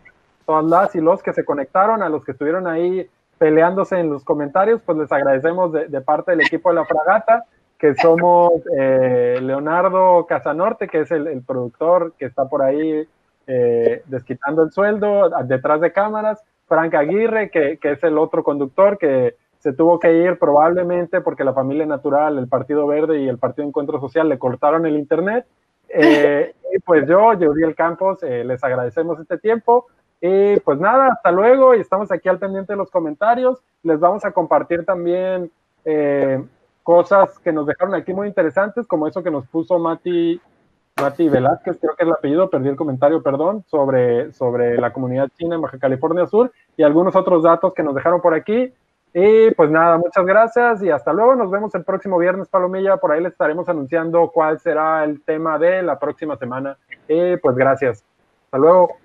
todas 0.48 0.66
las 0.66 0.96
y 0.96 1.02
los 1.02 1.22
que 1.22 1.34
se 1.34 1.46
conectaron, 1.46 2.02
a 2.02 2.10
los 2.10 2.24
que 2.24 2.32
estuvieron 2.32 2.68
ahí 2.68 3.08
peleándose 3.38 4.00
en 4.00 4.10
los 4.10 4.24
comentarios, 4.24 4.82
pues 4.84 4.98
les 4.98 5.12
agradecemos 5.12 5.72
de, 5.74 6.02
parte 6.02 6.32
del 6.32 6.42
equipo 6.42 6.70
de 6.70 6.76
la 6.76 6.86
fragata, 6.86 7.44
que 7.78 7.94
somos 7.96 8.52
eh, 8.76 9.38
Leonardo 9.42 10.26
Casanorte, 10.26 10.88
que 10.88 11.02
es 11.02 11.12
el, 11.12 11.44
productor 11.46 12.14
que 12.18 12.26
está 12.26 12.46
por 12.46 12.64
ahí 12.64 13.08
eh, 13.48 14.04
desquitando 14.06 14.64
el 14.64 14.72
sueldo 14.72 15.30
detrás 15.46 15.82
de 15.82 15.92
cámaras, 15.92 16.44
Frank 16.68 16.94
Aguirre, 16.94 17.50
que, 17.50 17.78
que, 17.78 17.92
es 17.92 18.04
el 18.04 18.18
otro 18.18 18.44
conductor 18.44 18.98
que 18.98 19.36
se 19.60 19.74
tuvo 19.74 20.00
que 20.00 20.14
ir 20.14 20.38
probablemente 20.38 21.22
porque 21.22 21.44
la 21.44 21.54
familia 21.54 21.86
natural, 21.86 22.38
el 22.38 22.48
Partido 22.48 22.86
Verde 22.86 23.22
y 23.22 23.28
el 23.28 23.38
Partido 23.38 23.68
Encuentro 23.68 24.00
Social 24.00 24.30
le 24.30 24.38
cortaron 24.38 24.86
el 24.86 24.98
internet. 24.98 25.46
Eh, 25.90 26.54
y 26.74 26.80
pues 26.80 27.08
yo, 27.08 27.32
el 27.32 27.76
Campos, 27.76 28.22
les 28.22 28.64
agradecemos 28.64 29.20
este 29.20 29.38
tiempo. 29.38 29.88
Y 30.20 30.60
pues 30.62 30.80
nada, 30.80 31.10
hasta 31.10 31.32
luego 31.32 31.76
y 31.76 31.82
estamos 31.82 32.12
aquí 32.12 32.28
al 32.28 32.40
pendiente 32.40 32.74
de 32.74 32.78
los 32.78 32.90
comentarios. 32.90 33.60
Les 33.84 34.00
vamos 34.00 34.26
a 34.26 34.32
compartir 34.32 34.84
también 34.84 35.52
eh, 35.86 36.44
cosas 36.84 37.38
que 37.40 37.52
nos 37.52 37.68
dejaron 37.68 37.94
aquí 37.94 38.14
muy 38.14 38.28
interesantes, 38.28 38.88
como 38.88 39.08
eso 39.08 39.22
que 39.22 39.32
nos 39.32 39.46
puso 39.48 39.78
Mati, 39.78 40.42
Mati 41.02 41.30
Velázquez, 41.30 41.78
creo 41.80 41.96
que 41.96 42.04
es 42.04 42.08
el 42.08 42.14
apellido, 42.14 42.50
perdí 42.50 42.70
el 42.70 42.76
comentario, 42.76 43.22
perdón, 43.22 43.64
sobre, 43.68 44.32
sobre 44.34 44.78
la 44.78 44.92
comunidad 44.92 45.30
china 45.38 45.56
en 45.56 45.62
Baja 45.62 45.78
California 45.78 46.26
Sur 46.26 46.52
y 46.76 46.84
algunos 46.84 47.16
otros 47.16 47.44
datos 47.44 47.74
que 47.74 47.84
nos 47.84 47.96
dejaron 47.96 48.22
por 48.22 48.34
aquí. 48.34 48.74
Y 49.14 49.52
pues 49.52 49.70
nada, 49.72 49.98
muchas 49.98 50.26
gracias 50.26 50.84
y 50.84 50.90
hasta 50.90 51.14
luego. 51.14 51.36
Nos 51.36 51.50
vemos 51.50 51.74
el 51.76 51.84
próximo 51.84 52.18
viernes, 52.18 52.50
Palomilla. 52.50 52.98
Por 52.98 53.12
ahí 53.12 53.22
les 53.22 53.32
estaremos 53.32 53.68
anunciando 53.70 54.30
cuál 54.34 54.60
será 54.60 55.04
el 55.04 55.24
tema 55.24 55.58
de 55.58 55.82
la 55.82 55.98
próxima 55.98 56.36
semana. 56.36 56.78
Y 57.08 57.38
pues 57.38 57.56
gracias. 57.56 58.04
Hasta 58.46 58.58
luego. 58.58 58.98